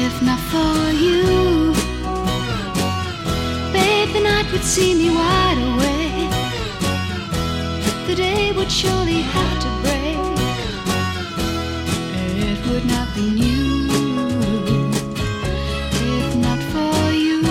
[0.06, 1.74] If not for you,
[3.74, 5.93] babe, the night would see me wide awake
[8.16, 10.18] the day would surely have to break.
[12.48, 13.90] It would not be new
[16.18, 17.42] if not for you.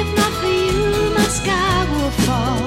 [0.00, 2.61] If not for you, my sky will fall.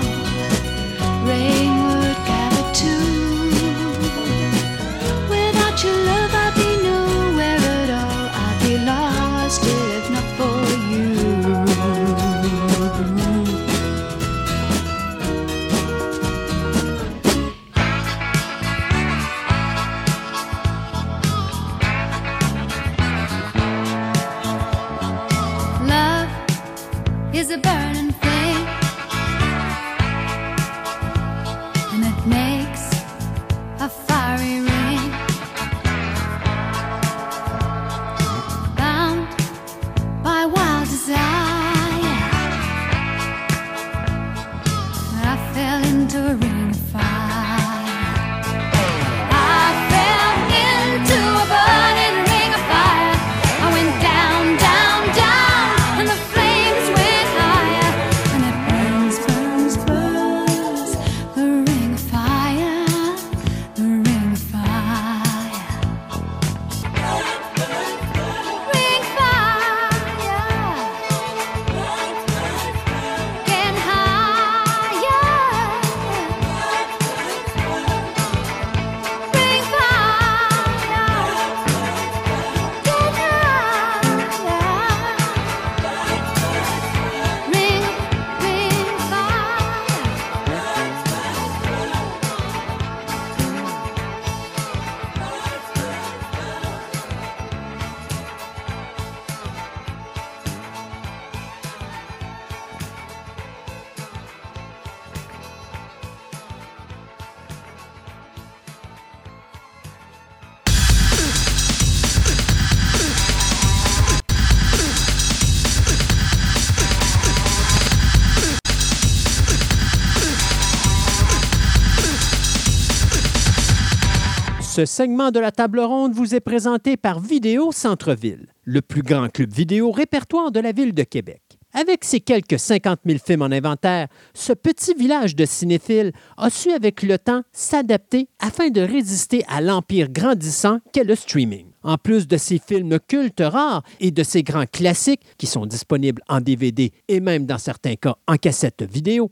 [124.76, 129.30] Ce segment de la table ronde vous est présenté par Vidéo Centre-Ville, le plus grand
[129.30, 131.42] club vidéo répertoire de la ville de Québec.
[131.72, 136.72] Avec ses quelques 50 000 films en inventaire, ce petit village de cinéphiles a su
[136.72, 141.68] avec le temps s'adapter afin de résister à l'empire grandissant qu'est le streaming.
[141.84, 146.22] En plus de ses films cultes rares et de ses grands classiques qui sont disponibles
[146.28, 149.32] en DVD et même dans certains cas en cassette vidéo,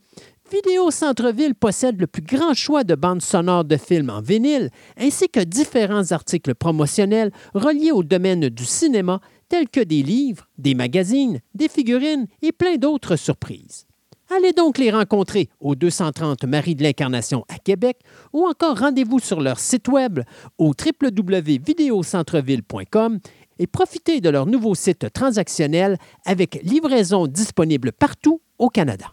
[0.53, 5.27] Vidéo Centre-Ville possède le plus grand choix de bandes sonores de films en vinyle, ainsi
[5.27, 11.39] que différents articles promotionnels reliés au domaine du cinéma, tels que des livres, des magazines,
[11.55, 13.87] des figurines et plein d'autres surprises.
[14.29, 17.97] Allez donc les rencontrer au 230 Marie de l'Incarnation à Québec
[18.31, 20.19] ou encore rendez-vous sur leur site web
[20.59, 23.19] au www.videocentreville.com
[23.57, 29.07] et profitez de leur nouveau site transactionnel avec livraison disponible partout au Canada.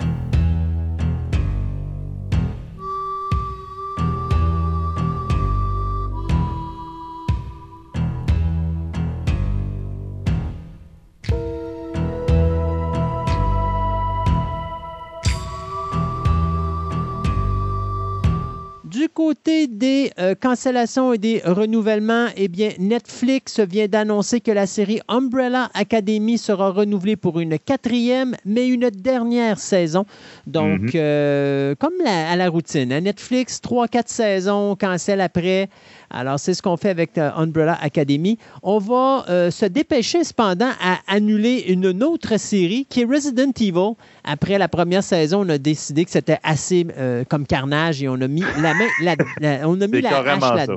[19.14, 25.00] Côté des euh, cancellations et des renouvellements, eh bien, Netflix vient d'annoncer que la série
[25.08, 30.04] Umbrella Academy sera renouvelée pour une quatrième, mais une dernière saison.
[30.46, 30.90] Donc, Mhm.
[30.94, 35.68] euh, comme la- à la routine, hein, Netflix, trois, quatre saisons, cancelle après.
[36.12, 38.36] Alors, c'est ce qu'on fait avec euh, Umbrella Academy.
[38.62, 43.94] On va euh, se dépêcher cependant à annuler une autre série qui est Resident Evil.
[44.24, 48.20] Après la première saison, on a décidé que c'était assez euh, comme carnage et on
[48.20, 50.74] a mis la main, la- la- on a mis la hache ça.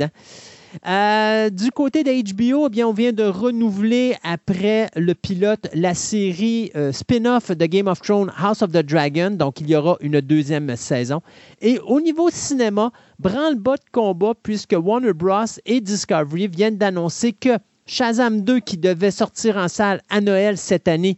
[0.88, 6.72] Euh, du côté d'HBO, eh bien, on vient de renouveler après le pilote la série
[6.76, 9.32] euh, spin-off de Game of Thrones House of the Dragon.
[9.32, 11.22] Donc, il y aura une deuxième saison.
[11.62, 15.46] Et au niveau cinéma, branle-bas de combat puisque Warner Bros.
[15.66, 20.88] et Discovery viennent d'annoncer que Shazam 2, qui devait sortir en salle à Noël cette
[20.88, 21.18] année,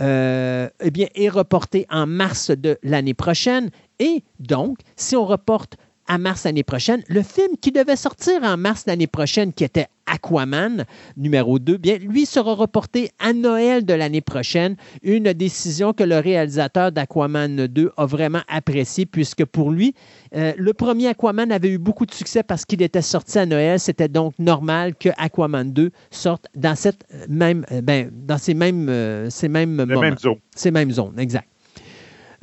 [0.00, 3.70] euh, eh bien, est reporté en mars de l'année prochaine.
[3.98, 5.76] Et donc, si on reporte
[6.06, 9.86] à mars l'année prochaine, le film qui devait sortir en mars l'année prochaine, qui était
[10.06, 10.84] Aquaman
[11.16, 14.76] numéro 2, bien, lui sera reporté à Noël de l'année prochaine.
[15.02, 19.94] Une décision que le réalisateur d'Aquaman 2 a vraiment appréciée, puisque pour lui,
[20.36, 23.80] euh, le premier Aquaman avait eu beaucoup de succès parce qu'il était sorti à Noël.
[23.80, 28.88] C'était donc normal que Aquaman 2 sorte dans cette même, euh, ben, dans ces mêmes,
[28.90, 30.00] euh, ces mêmes Le moments.
[30.02, 30.36] même zone.
[30.54, 31.48] Ces mêmes zones, exact.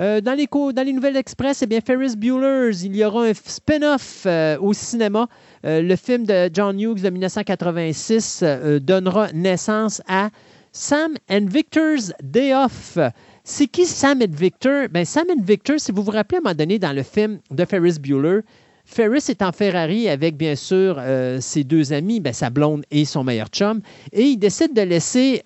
[0.02, 3.34] Euh, dans, les dans les nouvelles express, eh bien, Ferris Bueller's, il y aura un
[3.34, 5.28] spin-off euh, au cinéma.
[5.64, 10.30] Euh, le film de John Hughes de 1986 euh, donnera naissance à
[10.72, 12.98] Sam and Victor's Day Off.
[13.44, 14.88] C'est qui Sam and Victor?
[14.90, 17.40] Ben, Sam and Victor, si vous vous rappelez à un moment donné dans le film
[17.52, 18.40] de Ferris Bueller,
[18.86, 21.00] Ferris est en Ferrari avec, bien sûr,
[21.40, 23.82] ses deux amis, ben, sa blonde et son meilleur chum,
[24.12, 25.44] et il décide de laisser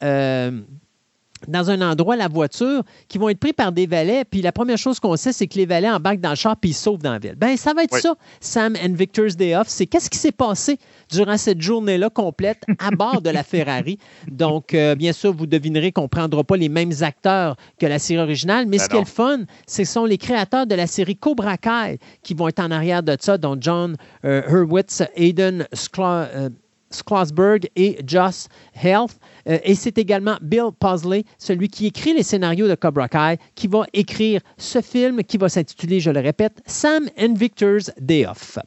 [1.47, 4.23] dans un endroit la voiture qui vont être pris par des valets.
[4.25, 6.71] Puis la première chose qu'on sait, c'est que les valets embarquent dans le char puis
[6.71, 7.35] ils sauvent dans la ville.
[7.35, 8.01] Ben ça va être Oui.
[8.01, 9.67] ça, Sam and Victor's Day Off.
[9.67, 10.79] C'est qu'est-ce qui s'est passé
[11.11, 13.99] durant cette journée-là complète à bord de la Ferrari?
[14.31, 17.99] Donc, euh, bien sûr, vous devinerez qu'on ne prendra pas les mêmes acteurs que la
[17.99, 20.87] série originale, mais Ben ce qui est le fun, ce sont les créateurs de la
[20.87, 25.67] série Cobra Kai qui vont être en arrière de ça, dont John euh, Hurwitz, Aiden
[25.73, 26.49] Skla- euh,
[26.91, 28.47] Schlossberg et Joss
[28.81, 29.17] Health.
[29.47, 33.67] Euh, et c'est également Bill Paisley, celui qui écrit les scénarios de Cobra Kai, qui
[33.67, 38.57] va écrire ce film qui va s'intituler, je le répète, Sam and Victor's Day Off.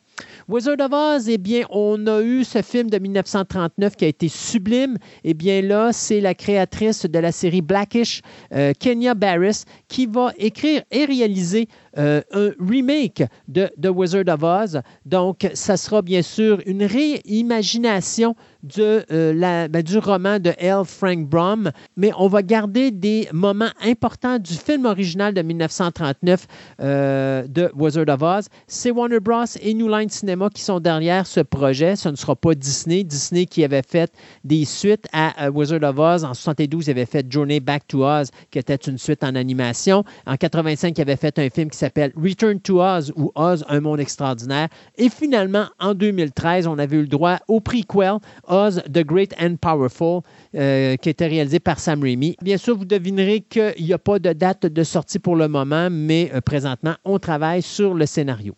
[0.48, 4.28] Wizard of Oz, eh bien, on a eu ce film de 1939 qui a été
[4.28, 4.96] sublime.
[5.24, 8.22] Eh bien, là, c'est la créatrice de la série Blackish,
[8.54, 14.42] euh, Kenya Barris, qui va écrire et réaliser euh, un remake de The Wizard of
[14.42, 14.80] Oz.
[15.04, 18.34] Donc, ça sera bien sûr une réimagination
[18.78, 20.84] euh, ben, du roman de L.
[20.84, 26.46] Frank Brom, mais on va garder des moments importants du film original de 1939
[26.80, 28.48] euh, de Wizard of Oz.
[28.66, 29.44] C'est Warner Bros.
[29.60, 31.96] et New Line Cinema qui sont derrière ce projet.
[31.96, 33.04] Ce ne sera pas Disney.
[33.04, 34.12] Disney qui avait fait
[34.44, 36.24] des suites à euh, Wizard of Oz.
[36.24, 40.04] En 72, il avait fait Journey Back to Oz, qui était une suite en animation.
[40.26, 43.80] En 85, il avait fait un film qui s'appelle Return to Oz ou Oz, un
[43.80, 44.68] monde extraordinaire.
[44.96, 48.18] Et finalement, en 2013, on avait eu le droit au prequel
[48.66, 50.22] The Great and Powerful,
[50.54, 52.36] euh, qui était réalisé par Sam Raimi.
[52.42, 55.88] Bien sûr, vous devinerez qu'il n'y a pas de date de sortie pour le moment,
[55.90, 58.54] mais euh, présentement, on travaille sur le scénario.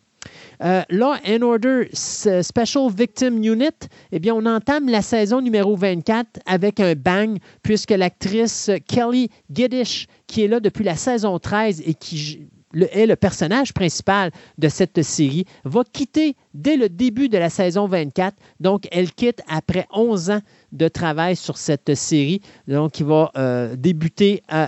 [0.63, 3.69] Euh, Law and Order Special Victim Unit,
[4.11, 10.07] eh bien, on entame la saison numéro 24 avec un bang, puisque l'actrice Kelly Giddish,
[10.27, 14.67] qui est là depuis la saison 13 et qui le- est le personnage principal de
[14.69, 18.35] cette série, va quitter dès le début de la saison 24.
[18.59, 20.41] Donc, elle quitte après 11 ans
[20.71, 22.41] de travail sur cette série.
[22.67, 24.67] Donc, il va euh, débuter euh,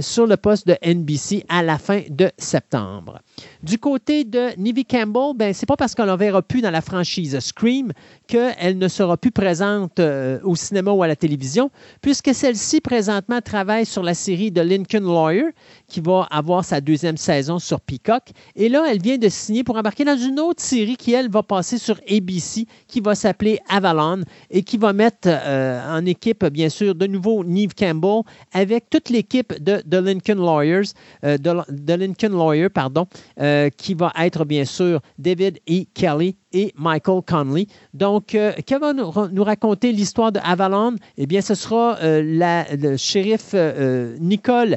[0.00, 3.20] sur le poste de NBC à la fin de septembre.
[3.62, 6.80] Du côté de Nivy Campbell, ben, c'est pas parce qu'on la verra plus dans la
[6.80, 7.92] franchise Scream
[8.26, 13.40] qu'elle ne sera plus présente euh, au cinéma ou à la télévision, puisque celle-ci présentement
[13.40, 15.46] travaille sur la série de Lincoln Lawyer,
[15.88, 18.22] qui va avoir sa deuxième saison sur Peacock.
[18.54, 21.42] Et là, elle vient de signer pour embarquer dans une autre série qui, elle, va
[21.42, 26.68] passer sur ABC, qui va s'appeler Avalon et qui va mettre euh, en équipe, bien
[26.68, 28.22] sûr, de nouveau Neve Campbell
[28.52, 30.88] avec toute l'équipe de, Lincoln Lawyers,
[31.24, 31.38] euh,
[31.86, 33.06] Lincoln Lawyer, pardon,
[33.40, 35.84] euh, qui va être, bien sûr, David E.
[35.94, 37.66] Kelly et Michael Conley.
[37.92, 40.94] Donc, euh, qui va nous, ra- nous raconter l'histoire de Avalon?
[41.18, 44.76] Eh bien, ce sera euh, la, le shérif euh, Nicole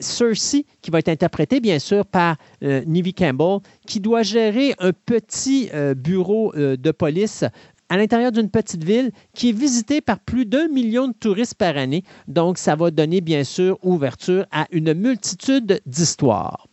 [0.00, 5.70] Cersei, qui va être interprété, bien sûr, par Nivy Campbell, qui doit gérer un petit
[5.96, 7.44] bureau de police
[7.92, 11.76] à l'intérieur d'une petite ville qui est visitée par plus d'un million de touristes par
[11.76, 12.04] année.
[12.26, 16.66] Donc, ça va donner, bien sûr, ouverture à une multitude d'histoires.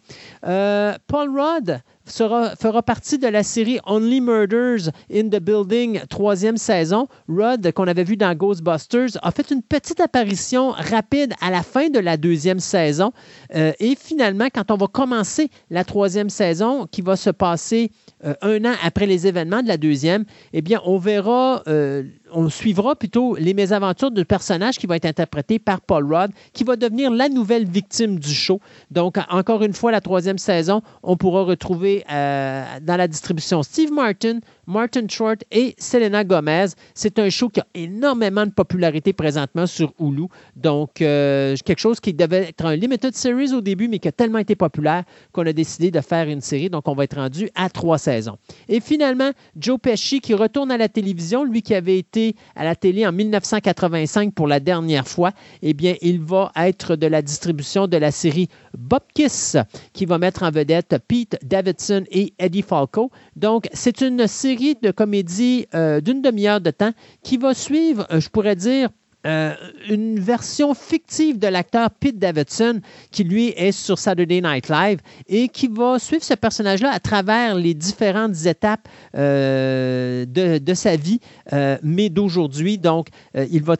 [0.45, 1.81] Euh, Paul Rudd
[2.11, 7.07] fera partie de la série Only Murders in the Building, troisième saison.
[7.27, 11.89] Rod, qu'on avait vu dans Ghostbusters, a fait une petite apparition rapide à la fin
[11.89, 13.11] de la deuxième saison.
[13.55, 17.91] Euh, et finalement, quand on va commencer la troisième saison, qui va se passer
[18.25, 22.49] euh, un an après les événements de la deuxième, eh bien, on verra, euh, on
[22.49, 26.75] suivra plutôt les mésaventures du personnage qui va être interprété par Paul Rudd, qui va
[26.75, 28.59] devenir la nouvelle victime du show.
[28.91, 33.91] Donc, encore une fois, la troisième saison, on pourra retrouver euh, dans la distribution Steve
[33.91, 36.67] Martin, Martin Short et Selena Gomez.
[36.93, 40.27] C'est un show qui a énormément de popularité présentement sur Hulu.
[40.55, 44.11] Donc, euh, quelque chose qui devait être un limited series au début, mais qui a
[44.11, 46.69] tellement été populaire qu'on a décidé de faire une série.
[46.69, 48.37] Donc, on va être rendu à trois saisons.
[48.67, 52.75] Et finalement, Joe Pesci qui retourne à la télévision, lui qui avait été à la
[52.75, 55.31] télé en 1985 pour la dernière fois,
[55.63, 59.57] eh bien, il va être de la distribution de la série Bob Kiss,
[59.93, 63.11] qui va mettre en vedette Pete Davidson et Eddie Falco.
[63.35, 66.91] Donc, c'est une série de comédie euh, d'une demi-heure de temps
[67.23, 68.89] qui va suivre, euh, je pourrais dire,
[69.27, 69.53] euh,
[69.89, 72.79] une version fictive de l'acteur Pete Davidson
[73.11, 77.55] qui lui est sur Saturday Night Live et qui va suivre ce personnage-là à travers
[77.55, 81.19] les différentes étapes euh, de, sa vie,
[81.51, 82.77] euh, mais d'aujourd'hui.
[82.77, 83.75] Donc, il, va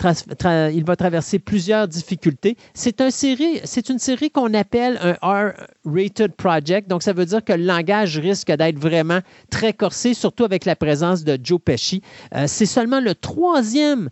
[0.73, 2.57] il va traverser plusieurs difficultés.
[2.73, 6.89] C'est un une série qu'on appelle un R-rated project.
[6.89, 9.19] Donc, ça veut dire que le langage risque d'être vraiment
[9.49, 12.01] très corsé, surtout avec la présence de Joe Pesci.
[12.45, 14.09] C'est seulement le troisième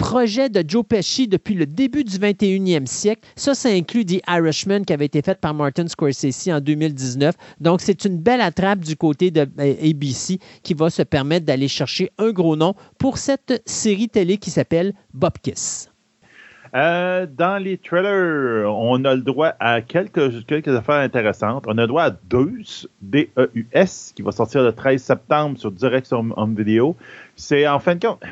[0.00, 3.20] projet de Joe Pesci depuis le début du 21e siècle.
[3.36, 7.34] Ça, ça inclut The Irishman qui avait été fait par Martin Scorsese en 2019.
[7.60, 11.68] Donc, c'est une belle attrape du côté de euh, ABC qui va se permettre d'aller
[11.68, 15.90] chercher un gros nom pour cette série télé qui s'appelle Bob Kiss.
[16.74, 21.64] Euh, dans les trailers, on a le droit à quelques, affaires intéressantes.
[21.66, 26.10] On a le droit à Deus, D-E-U-S, qui va sortir le 13 septembre sur Direct
[26.12, 26.96] Home, Video.
[27.36, 28.22] C'est en fin de compte,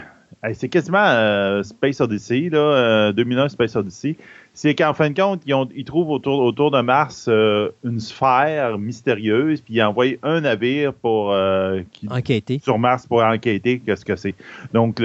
[0.55, 4.17] c'est quasiment euh, Space Odyssey, là, euh, 2001 Space Odyssey.
[4.55, 8.01] C'est qu'en fin de compte, ils, ont- ils trouvent autour, autour de Mars euh, une
[8.01, 12.59] sphère mystérieuse, puis ils envoient un navire pour euh, qui, Enquêté.
[12.63, 14.35] sur Mars pour enquêter qu'est-ce que c'est.
[14.73, 15.01] Donc,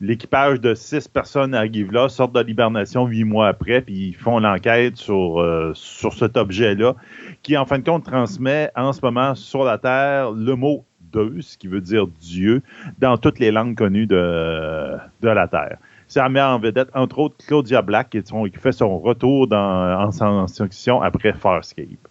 [0.00, 4.38] l'équipage de six personnes arrive là, sortent de l'hibernation huit mois après, puis ils font
[4.38, 6.94] l'enquête sur, euh, sur cet objet-là,
[7.42, 11.56] qui, en fin de compte, transmet en ce moment sur la Terre le mot Deus,
[11.58, 12.62] qui veut dire Dieu,
[12.98, 15.78] dans toutes les langues connues de, de la Terre.
[16.08, 18.22] Ça met en vedette, entre autres, Claudia Black, qui,
[18.60, 22.08] fait son retour dans, en science-fiction après Farscape.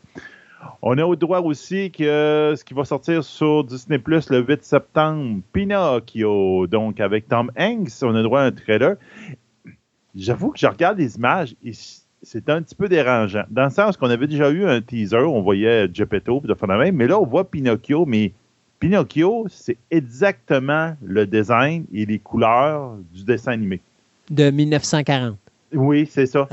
[0.81, 4.63] On a au droit aussi que ce qui va sortir sur Disney Plus le 8
[4.63, 8.95] septembre, Pinocchio, donc avec Tom Hanks, on a droit à un trailer.
[10.15, 11.71] J'avoue que je regarde les images et
[12.21, 13.43] c'est un petit peu dérangeant.
[13.49, 17.07] Dans le sens qu'on avait déjà eu un teaser, on voyait Geppetto de même, mais
[17.07, 18.33] là on voit Pinocchio, mais
[18.79, 23.79] Pinocchio, c'est exactement le design et les couleurs du dessin animé.
[24.29, 25.37] De 1940.
[25.73, 26.47] Oui, c'est ça.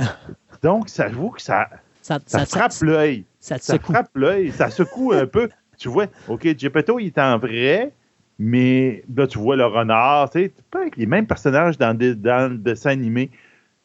[0.62, 1.68] Donc, ça j'avoue que ça,
[2.01, 3.25] Ça, ça, ça- frappe l'œil.
[3.41, 3.92] ça te secoue.
[3.92, 5.49] frappe l'œil, ça secoue un peu.
[5.78, 7.92] Tu vois, OK, Geppetto, il est en vrai,
[8.39, 12.15] mais là, tu vois le renard, tu sais, pas avec les mêmes personnages dans, des-
[12.15, 13.31] dans le dessin animé.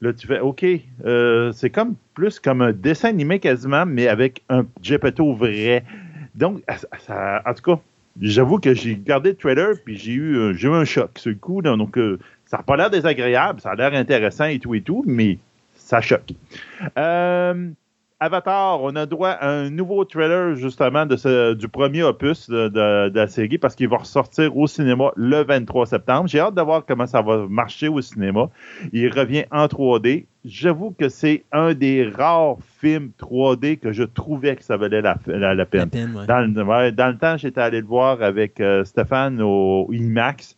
[0.01, 0.63] Là, tu fais, OK,
[1.05, 5.83] euh, c'est comme plus comme un dessin animé quasiment, mais avec un Geppetto vrai.
[6.35, 6.61] Donc,
[6.99, 7.81] ça- en tout cas,
[8.21, 11.29] j'avoue que j'ai regardé le trailer, puis j'ai eu, euh, j'ai eu un choc sur
[11.29, 11.61] le coup.
[11.61, 15.03] donc, euh, ça n'a pas l'air désagréable, ça a l'air intéressant et tout et tout,
[15.05, 15.37] mais
[15.75, 16.33] ça choque.
[16.97, 17.69] Euh,
[18.19, 22.67] Avatar, on a droit à un nouveau trailer justement de ce- du premier opus de,
[22.67, 26.27] de- de la série parce qu'il va ressortir au cinéma le 23 septembre.
[26.27, 28.49] J'ai hâte de voir comment ça va marcher au cinéma.
[28.91, 30.25] Il revient en 3D.
[30.45, 35.17] J'avoue que c'est un des rares films 3D que je trouvais que ça valait la,
[35.27, 35.81] la- la peine.
[35.81, 36.25] La peine, ouais.
[36.25, 40.57] Dans le, ouais, dans le temps, j'étais allé le voir avec euh, Stéphane au IMAX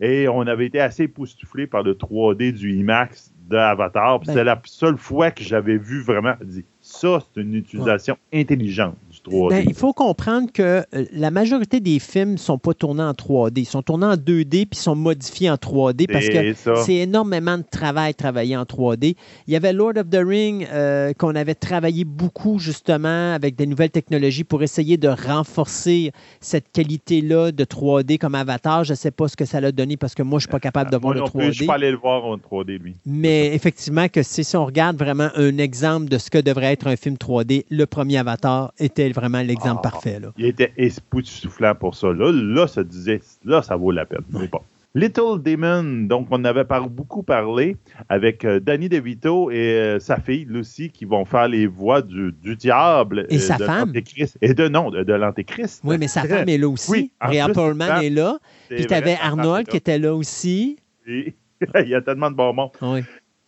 [0.00, 4.18] et on avait été assez époustouflé par le 3D du IMAX d'Avatar.
[4.18, 8.96] Ben- C'est la seule fois que j'avais vu vraiment dit ça, c'est une utilisation intelligente
[9.26, 9.48] 3D.
[9.50, 13.12] Ben, il faut comprendre que euh, la majorité des films ne sont pas tournés en
[13.12, 13.52] 3D.
[13.60, 17.64] Ils sont tournés en 2D puis sont modifiés en 3D parce que C'est énormément de
[17.70, 19.16] travail travailler en 3D.
[19.46, 23.66] Il y avait Lord of the Ring euh, qu'on avait travaillé beaucoup justement avec des
[23.66, 28.84] nouvelles technologies pour essayer de renforcer cette qualité-là de 3D comme Avatar.
[28.84, 30.52] Je ne sais pas ce que ça l'a donné parce que moi, je ne suis
[30.52, 31.66] pas capable de Moi voir le non plus, je suis 3D.
[31.66, 32.94] pas allé le voir en 3D, lui.
[33.04, 36.86] Mais effectivement, que si, si on regarde vraiment un exemple de ce que devrait être
[36.86, 39.90] un film 3D, le premier Avatar était vraiment l'exemple Ah.
[39.90, 40.20] parfait.
[40.20, 40.28] Là.
[40.38, 42.12] Il était époustouflant pour ça.
[42.12, 44.20] Là, là, ça disait, là, ça vaut la peine.
[44.30, 44.60] Bon.
[44.94, 47.76] Little Demon, donc on avait par- beaucoup parlé
[48.08, 52.32] avec euh, Danny DeVito et euh, sa fille Lucy qui vont faire les voix du,
[52.42, 53.92] du diable Et sa de femme.
[54.40, 55.82] Et de non, de, de l'Antéchrist.
[55.84, 56.90] Oui, mais sa femme est là aussi.
[56.90, 58.38] Oui, femme, est là.
[58.70, 60.78] Puis sa femme Arnold qui était là aussi.
[61.06, 61.34] Et-
[61.82, 62.70] Il y a tellement de bon monde.
[62.80, 63.00] Oui.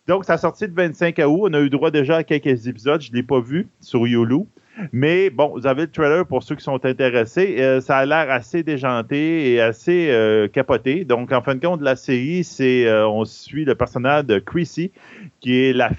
[0.07, 1.47] Donc, ça a sorti le 25 août.
[1.49, 3.01] On a eu droit déjà à quelques épisodes.
[3.01, 4.45] Je ne l'ai pas vu sur Yulu.
[4.91, 7.57] Mais bon, vous avez le trailer pour ceux qui sont intéressés.
[7.59, 11.05] Euh, ça a l'air assez déjanté et assez euh, capoté.
[11.05, 14.91] Donc, en fin de compte, la série, c'est euh, on suit le personnage de Chrissy,
[15.39, 15.91] qui est la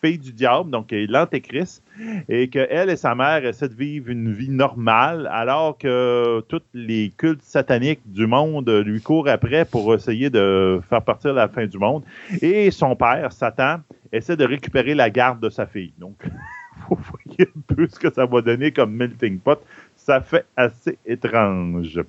[0.00, 1.82] fille du diable, donc l'antéchrist,
[2.28, 7.10] et qu'elle et sa mère essaient de vivre une vie normale, alors que tous les
[7.16, 11.78] cultes sataniques du monde lui courent après pour essayer de faire partir la fin du
[11.78, 12.02] monde.
[12.42, 13.78] Et son père, Satan,
[14.12, 15.94] essaie de récupérer la garde de sa fille.
[15.98, 16.16] Donc,
[16.90, 19.60] vous voyez un peu ce que ça va donner comme melting pot.
[19.96, 22.00] Ça fait assez étrange.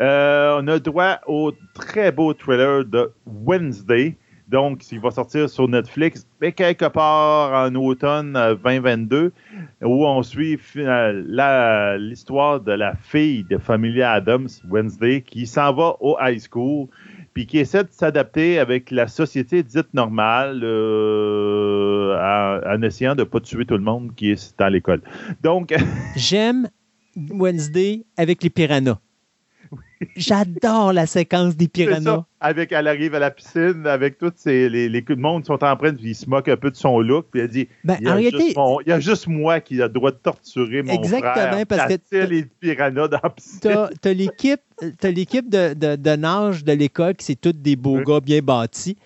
[0.00, 4.16] Euh, on a droit au très beau trailer de Wednesday.
[4.48, 9.32] Donc, il va sortir sur Netflix, mais quelque part en automne euh, 2022,
[9.80, 15.96] où on suit euh, l'histoire de la fille de Familia Adams, Wednesday, qui s'en va
[16.00, 16.88] au high school,
[17.34, 22.16] puis qui essaie de s'adapter avec la société dite normale, euh,
[22.66, 25.00] en, essayant de ne pas tuer tout le monde qui est dans l'école.
[25.42, 25.74] Donc,
[26.16, 26.68] J'aime
[27.16, 28.98] Wednesday avec les piranhas.
[30.16, 32.24] J'adore la séquence des piranhas.
[32.40, 35.46] Avec, elle arrive à la piscine, avec tous ces, les, les coups de monde qui
[35.46, 37.68] sont en train de, ils se moquent un peu de son look, puis elle dit,
[37.84, 39.92] Ben, il y, a réalité, juste mon- il y a juste moi qui a le
[39.92, 41.66] droit de torturer mon Exactement, frère.
[41.68, 43.60] parce que les piranhas dans la piscine?
[43.62, 44.60] t'as as, l'équipe
[44.98, 48.04] t'as l'équipe de, de, de nage de l'école qui c'est toutes des beaux Oui.
[48.04, 48.96] gars bien bâtis.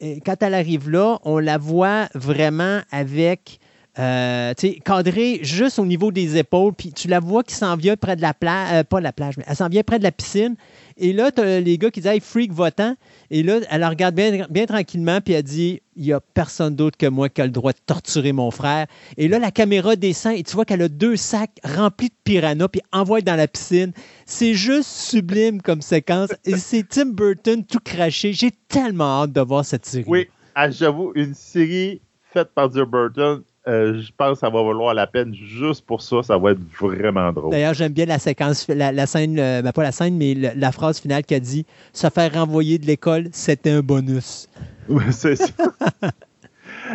[0.00, 3.58] Et quand elle arrive là, on la voit vraiment avec
[3.98, 4.52] euh,
[4.84, 8.22] cadrée juste au niveau des épaules, puis tu la vois qui s'en vient près de
[8.22, 10.56] la plage, pas la plage, mais elle s'en vient près de la piscine.
[10.96, 12.96] Et là, tu as les gars qui disent Hey, freak votant.
[13.30, 16.76] Et là, elle la regarde bien, bien tranquillement, puis elle dit Il n'y a personne
[16.76, 18.86] d'autre que moi qui a le droit de torturer mon frère.
[19.16, 22.68] Et là, la caméra descend et tu vois qu'elle a deux sacs remplis de piranhas,
[22.68, 23.92] puis envoie dans la piscine.
[24.26, 26.30] C'est juste sublime comme séquence.
[26.44, 28.32] Et c'est Tim Burton tout craché.
[28.32, 30.04] J'ai tellement hâte de voir cette série.
[30.06, 32.00] Oui, ah, j'avoue, une série
[32.32, 36.02] faite par Tim Burton, euh, je pense que ça va valoir la peine juste pour
[36.02, 36.22] ça.
[36.22, 37.50] Ça va être vraiment drôle.
[37.50, 40.50] D'ailleurs, j'aime bien la séquence, la, la scène, euh, ben, pas la scène, mais le-
[40.56, 44.48] la phrase finale qui a dit Se faire renvoyer de l'école, c'était un bonus.
[44.88, 45.46] Oui, c'est ça.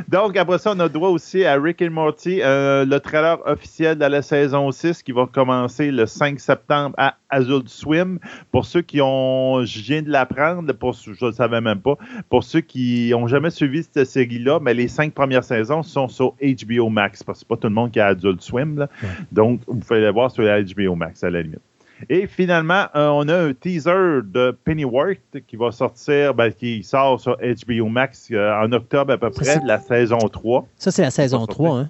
[0.08, 3.98] Donc, après ça, on a droit aussi à Rick and Morty, euh, le trailer officiel
[3.98, 8.20] de la saison 6 qui va commencer le 5 septembre à Azul Swim.
[8.52, 11.98] Pour ceux qui ont, je viens de l'apprendre, pour je ne le savais même pas,
[12.30, 16.36] pour ceux qui n'ont jamais suivi cette série-là, mais les cinq premières saisons sont sur
[16.42, 18.78] HBO Max, parce que c'est pas tout le monde qui a Adult Swim.
[18.80, 18.90] là.
[19.02, 19.10] Ouais.
[19.32, 21.62] Donc, vous pouvez les voir sur la HBO Max à la limite.
[22.08, 27.20] Et finalement, euh, on a un teaser de Pennyworth qui va sortir, ben, qui sort
[27.20, 30.66] sur HBO Max euh, en octobre à peu près de la saison 3.
[30.78, 31.56] Ça, c'est la saison sortir.
[31.56, 31.78] 3.
[31.80, 31.90] Hein?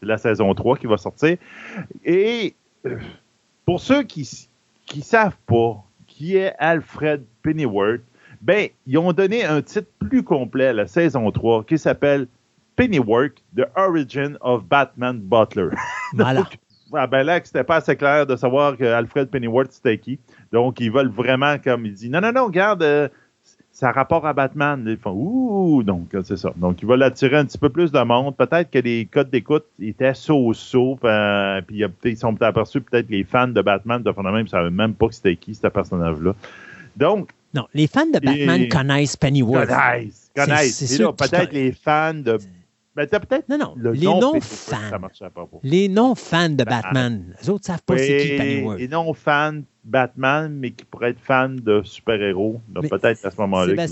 [0.00, 1.36] C'est la saison 3 qui va sortir.
[2.04, 2.54] Et
[2.86, 2.98] euh,
[3.64, 4.48] pour ceux qui
[4.86, 8.02] qui savent pas qui est Alfred Pennyworth,
[8.42, 12.26] ben, ils ont donné un titre plus complet à la saison 3 qui s'appelle
[12.76, 15.70] Pennyworth, The Origin of Batman Butler.
[16.12, 16.48] Voilà.
[16.96, 20.18] Ah ben là, que c'était pas assez clair de savoir que Alfred Pennyworth c'était qui.
[20.52, 23.08] Donc, ils veulent vraiment, comme il dit, non, non, non, regarde, euh,
[23.72, 24.84] ça a rapport à Batman.
[24.86, 26.52] Ils font, ouh, donc, euh, c'est ça.
[26.56, 28.36] Donc, ils veulent attirer un petit peu plus de monde.
[28.36, 33.10] Peut-être que les codes d'écoute étaient so-so, euh, puis peut-être- ils sont peut-être aperçus, peut-être
[33.10, 35.66] les fans de Batman, de fond même, ne savaient même pas que c'était qui, ce
[35.66, 36.34] personnage-là.
[36.96, 39.68] Donc, Non, les fans de Batman Et- connaissent Pennyworth.
[39.68, 40.76] connaissent, connaissent.
[41.12, 42.38] peut-être les fans de.
[42.96, 44.98] Ben, t'as peut-être Non, non, le les nom non Pennyworth, Ça fans.
[45.00, 45.60] marcherait pas pour.
[45.64, 47.34] Les non-fans de Ben, Batman.
[47.42, 48.80] Les autres savent pas c'est qui Pennyworth.
[48.80, 52.60] Et non fans Batman, mais qui pourraient être fans de super-héros.
[52.68, 53.86] Donc, Mais Peut-être à ce moment-là.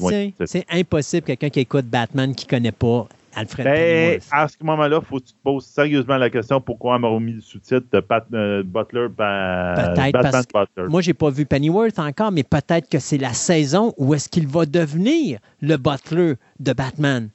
[0.46, 4.28] c'est impossible quelqu'un qui écoute Batman qui connaît pas Alfred Ben, Pennyworth.
[4.30, 7.18] à ce moment-là, il faut que tu te poses sérieusement la question pourquoi on m'a
[7.18, 10.88] mis le sous-titre de Pat- euh, Butler par Peut-être Batman parce Butler.
[10.90, 14.46] Moi, j'ai pas vu Pennyworth encore, mais peut-être que c'est la saison où est-ce qu'il
[14.46, 17.30] va devenir le butler de Batman.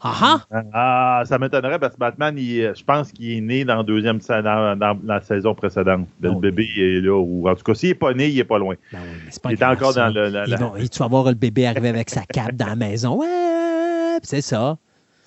[0.00, 0.62] Ah ah!
[0.74, 4.18] Ah, ça m'étonnerait parce que Batman, il- je pense qu'il est né dans, la deuxième,
[4.18, 6.06] dans, dans la saison précédente.
[6.20, 6.34] Le Oh.
[6.38, 7.18] bébé est là.
[7.18, 8.74] Ou, en tout cas, s'il n'est pas né, il est pas loin.
[8.92, 10.08] Ben oui, pas Il est encore ça.
[10.08, 10.28] dans le.
[10.28, 13.18] la- Ils vont- tu vas voir le bébé arriver avec sa cape dans la maison.
[13.20, 14.76] Ouais, c'est ça.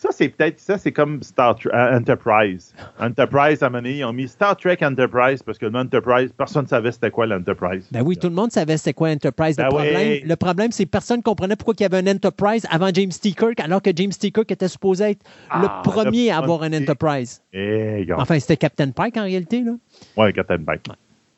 [0.01, 2.73] Ça, c'est peut-être, ça, c'est comme Star Trek, euh, Enterprise.
[3.01, 6.63] Enterprise, à un moment donné, ils ont mis Star Trek Enterprise parce que l'Enterprise, personne
[6.63, 7.85] ne savait c'était quoi l'Enterprise.
[7.91, 9.57] Ben oui, tout le monde savait c'était quoi Enterprise.
[9.57, 10.21] Le Ben problème, oui.
[10.25, 13.11] le problème, c'est que personne ne comprenait pourquoi il y avait un Enterprise avant James
[13.11, 13.33] T.
[13.33, 14.31] Kirk, alors que James T.
[14.31, 16.71] Kirk était supposé être Ah, le premier le à avoir un.
[16.71, 17.41] Enterprise.
[17.51, 18.07] Eh.
[18.15, 19.63] Enfin, c'était Captain Pike en réalité.
[19.63, 19.73] Là.
[20.15, 20.87] Ouais, Captain Pike.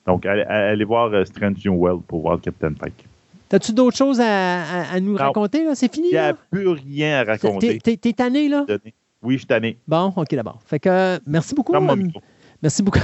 [0.05, 3.05] Donc, allez, allez voir euh, Strange New World pour voir Captain Pike.
[3.51, 5.17] T'as-tu d'autres choses à, à- à nous Non.
[5.17, 5.65] raconter?
[5.65, 5.75] là?
[5.75, 6.07] C'est fini?
[6.07, 6.37] Il n'y a là?
[6.49, 7.79] plus rien à raconter.
[7.79, 8.65] T'es t'es tanné, là?
[9.21, 9.77] Oui, je suis tanné.
[9.89, 10.59] Bon, OK, d'abord.
[10.65, 11.73] Fait que euh, merci beaucoup.
[12.61, 12.99] Merci beaucoup.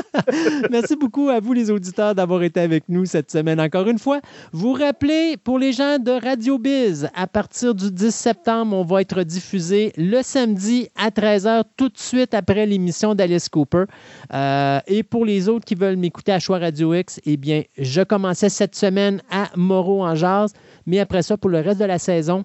[0.70, 3.60] Merci beaucoup à vous, les auditeurs, d'avoir été avec nous cette semaine.
[3.60, 4.20] Encore une fois,
[4.50, 9.00] vous rappelez, pour les gens de Radio Biz, à partir du 10 septembre, on va
[9.00, 13.84] être diffusé le samedi à 13h, tout de suite après l'émission d'Alice Cooper.
[14.32, 18.02] Euh, et pour les autres qui veulent m'écouter à Choix Radio X, eh bien, je
[18.02, 20.52] commençais cette semaine à Moreau en Jazz.
[20.86, 22.44] Mais après ça, pour le reste de la saison,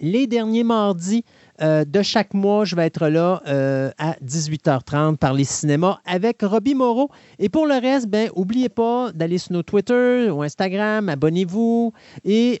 [0.00, 1.24] les derniers mardis
[1.62, 6.42] euh, de chaque mois, je vais être là euh, à 18h30 par les cinémas avec
[6.42, 7.10] Robbie Moreau.
[7.38, 11.92] Et pour le reste, ben, n'oubliez pas d'aller sur nos Twitter ou Instagram, abonnez-vous
[12.24, 12.60] et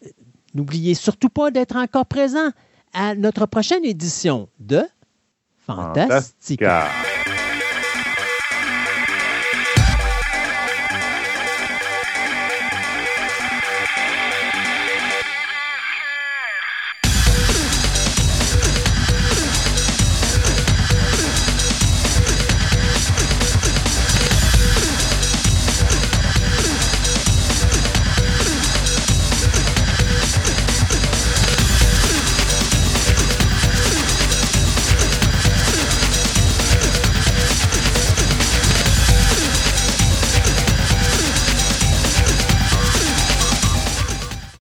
[0.54, 2.50] n'oubliez surtout pas d'être encore présent
[2.92, 4.82] à notre prochaine édition de
[5.66, 6.86] Fantastica.
[6.86, 7.33] Fantastica.